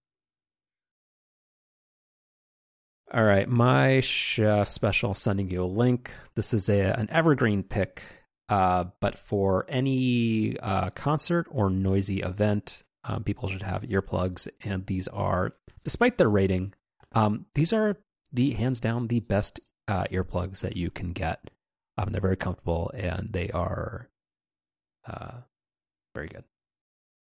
All 3.12 3.24
right, 3.24 3.48
my 3.48 4.00
sh- 4.00 4.40
uh, 4.40 4.64
special 4.64 5.14
sending 5.14 5.50
you 5.50 5.62
a 5.62 5.64
link. 5.64 6.12
This 6.34 6.52
is 6.52 6.68
a 6.68 6.92
an 6.98 7.08
evergreen 7.10 7.62
pick, 7.62 8.02
uh, 8.48 8.84
but 9.00 9.18
for 9.18 9.66
any 9.68 10.58
uh, 10.60 10.90
concert 10.90 11.46
or 11.50 11.70
noisy 11.70 12.20
event, 12.20 12.82
um, 13.04 13.24
people 13.24 13.48
should 13.48 13.62
have 13.62 13.82
earplugs, 13.82 14.48
and 14.64 14.86
these 14.86 15.08
are, 15.08 15.54
despite 15.84 16.18
their 16.18 16.30
rating, 16.30 16.74
um, 17.12 17.46
these 17.54 17.72
are 17.72 17.96
the 18.32 18.50
hands 18.52 18.80
down 18.80 19.06
the 19.06 19.20
best 19.20 19.60
uh, 19.86 20.04
earplugs 20.04 20.60
that 20.60 20.76
you 20.76 20.90
can 20.90 21.12
get. 21.12 21.50
Um, 21.96 22.12
they're 22.12 22.20
very 22.20 22.36
comfortable 22.36 22.90
and 22.94 23.32
they 23.32 23.50
are 23.50 24.08
uh, 25.06 25.38
very 26.14 26.28
good. 26.28 26.44